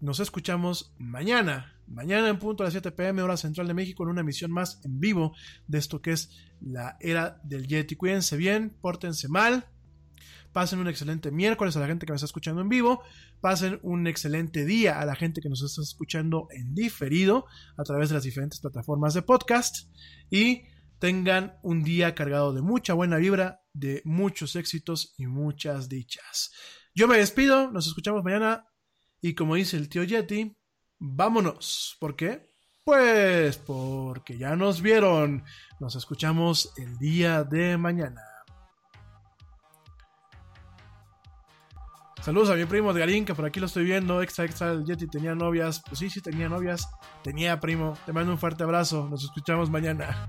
Nos 0.00 0.20
escuchamos 0.20 0.92
mañana, 0.98 1.74
mañana 1.86 2.28
en 2.28 2.38
punto 2.38 2.62
a 2.62 2.66
las 2.66 2.74
7 2.74 2.90
pm, 2.92 3.22
hora 3.22 3.36
central 3.36 3.66
de 3.66 3.74
México, 3.74 4.02
en 4.02 4.10
una 4.10 4.20
emisión 4.22 4.50
más 4.50 4.80
en 4.84 5.00
vivo 5.00 5.34
de 5.68 5.78
esto 5.78 6.02
que 6.02 6.12
es 6.12 6.30
la 6.60 6.96
era 7.00 7.40
del 7.44 7.66
Yeti. 7.66 7.96
Cuídense 7.96 8.36
bien, 8.36 8.76
pórtense 8.80 9.28
mal, 9.28 9.68
Pasen 10.56 10.78
un 10.78 10.88
excelente 10.88 11.30
miércoles 11.30 11.76
a 11.76 11.80
la 11.80 11.86
gente 11.86 12.06
que 12.06 12.12
me 12.12 12.16
está 12.16 12.24
escuchando 12.24 12.62
en 12.62 12.70
vivo. 12.70 13.02
Pasen 13.42 13.78
un 13.82 14.06
excelente 14.06 14.64
día 14.64 14.98
a 14.98 15.04
la 15.04 15.14
gente 15.14 15.42
que 15.42 15.50
nos 15.50 15.62
está 15.62 15.82
escuchando 15.82 16.48
en 16.50 16.74
diferido 16.74 17.44
a 17.76 17.82
través 17.82 18.08
de 18.08 18.14
las 18.14 18.24
diferentes 18.24 18.60
plataformas 18.60 19.12
de 19.12 19.20
podcast. 19.20 19.94
Y 20.30 20.62
tengan 20.98 21.58
un 21.62 21.82
día 21.82 22.14
cargado 22.14 22.54
de 22.54 22.62
mucha 22.62 22.94
buena 22.94 23.18
vibra, 23.18 23.60
de 23.74 24.00
muchos 24.06 24.56
éxitos 24.56 25.12
y 25.18 25.26
muchas 25.26 25.90
dichas. 25.90 26.52
Yo 26.94 27.06
me 27.06 27.18
despido, 27.18 27.70
nos 27.70 27.86
escuchamos 27.86 28.24
mañana. 28.24 28.64
Y 29.20 29.34
como 29.34 29.56
dice 29.56 29.76
el 29.76 29.90
tío 29.90 30.04
Yeti, 30.04 30.56
vámonos. 30.98 31.98
¿Por 32.00 32.16
qué? 32.16 32.54
Pues 32.82 33.58
porque 33.58 34.38
ya 34.38 34.56
nos 34.56 34.80
vieron. 34.80 35.44
Nos 35.80 35.96
escuchamos 35.96 36.72
el 36.78 36.96
día 36.96 37.44
de 37.44 37.76
mañana. 37.76 38.35
Saludos 42.26 42.50
a 42.50 42.56
mi 42.56 42.64
primo 42.64 42.90
Edgarín, 42.90 43.24
que 43.24 43.36
por 43.36 43.44
aquí 43.44 43.60
lo 43.60 43.66
estoy 43.66 43.84
viendo. 43.84 44.20
Extra, 44.20 44.46
extra, 44.46 44.72
el 44.72 44.84
Yeti 44.84 45.06
tenía 45.06 45.36
novias. 45.36 45.80
Pues 45.86 46.00
sí, 46.00 46.10
sí 46.10 46.20
tenía 46.20 46.48
novias. 46.48 46.88
Tenía 47.22 47.60
primo. 47.60 47.96
Te 48.04 48.12
mando 48.12 48.32
un 48.32 48.38
fuerte 48.38 48.64
abrazo. 48.64 49.06
Nos 49.08 49.22
escuchamos 49.22 49.70
mañana. 49.70 50.28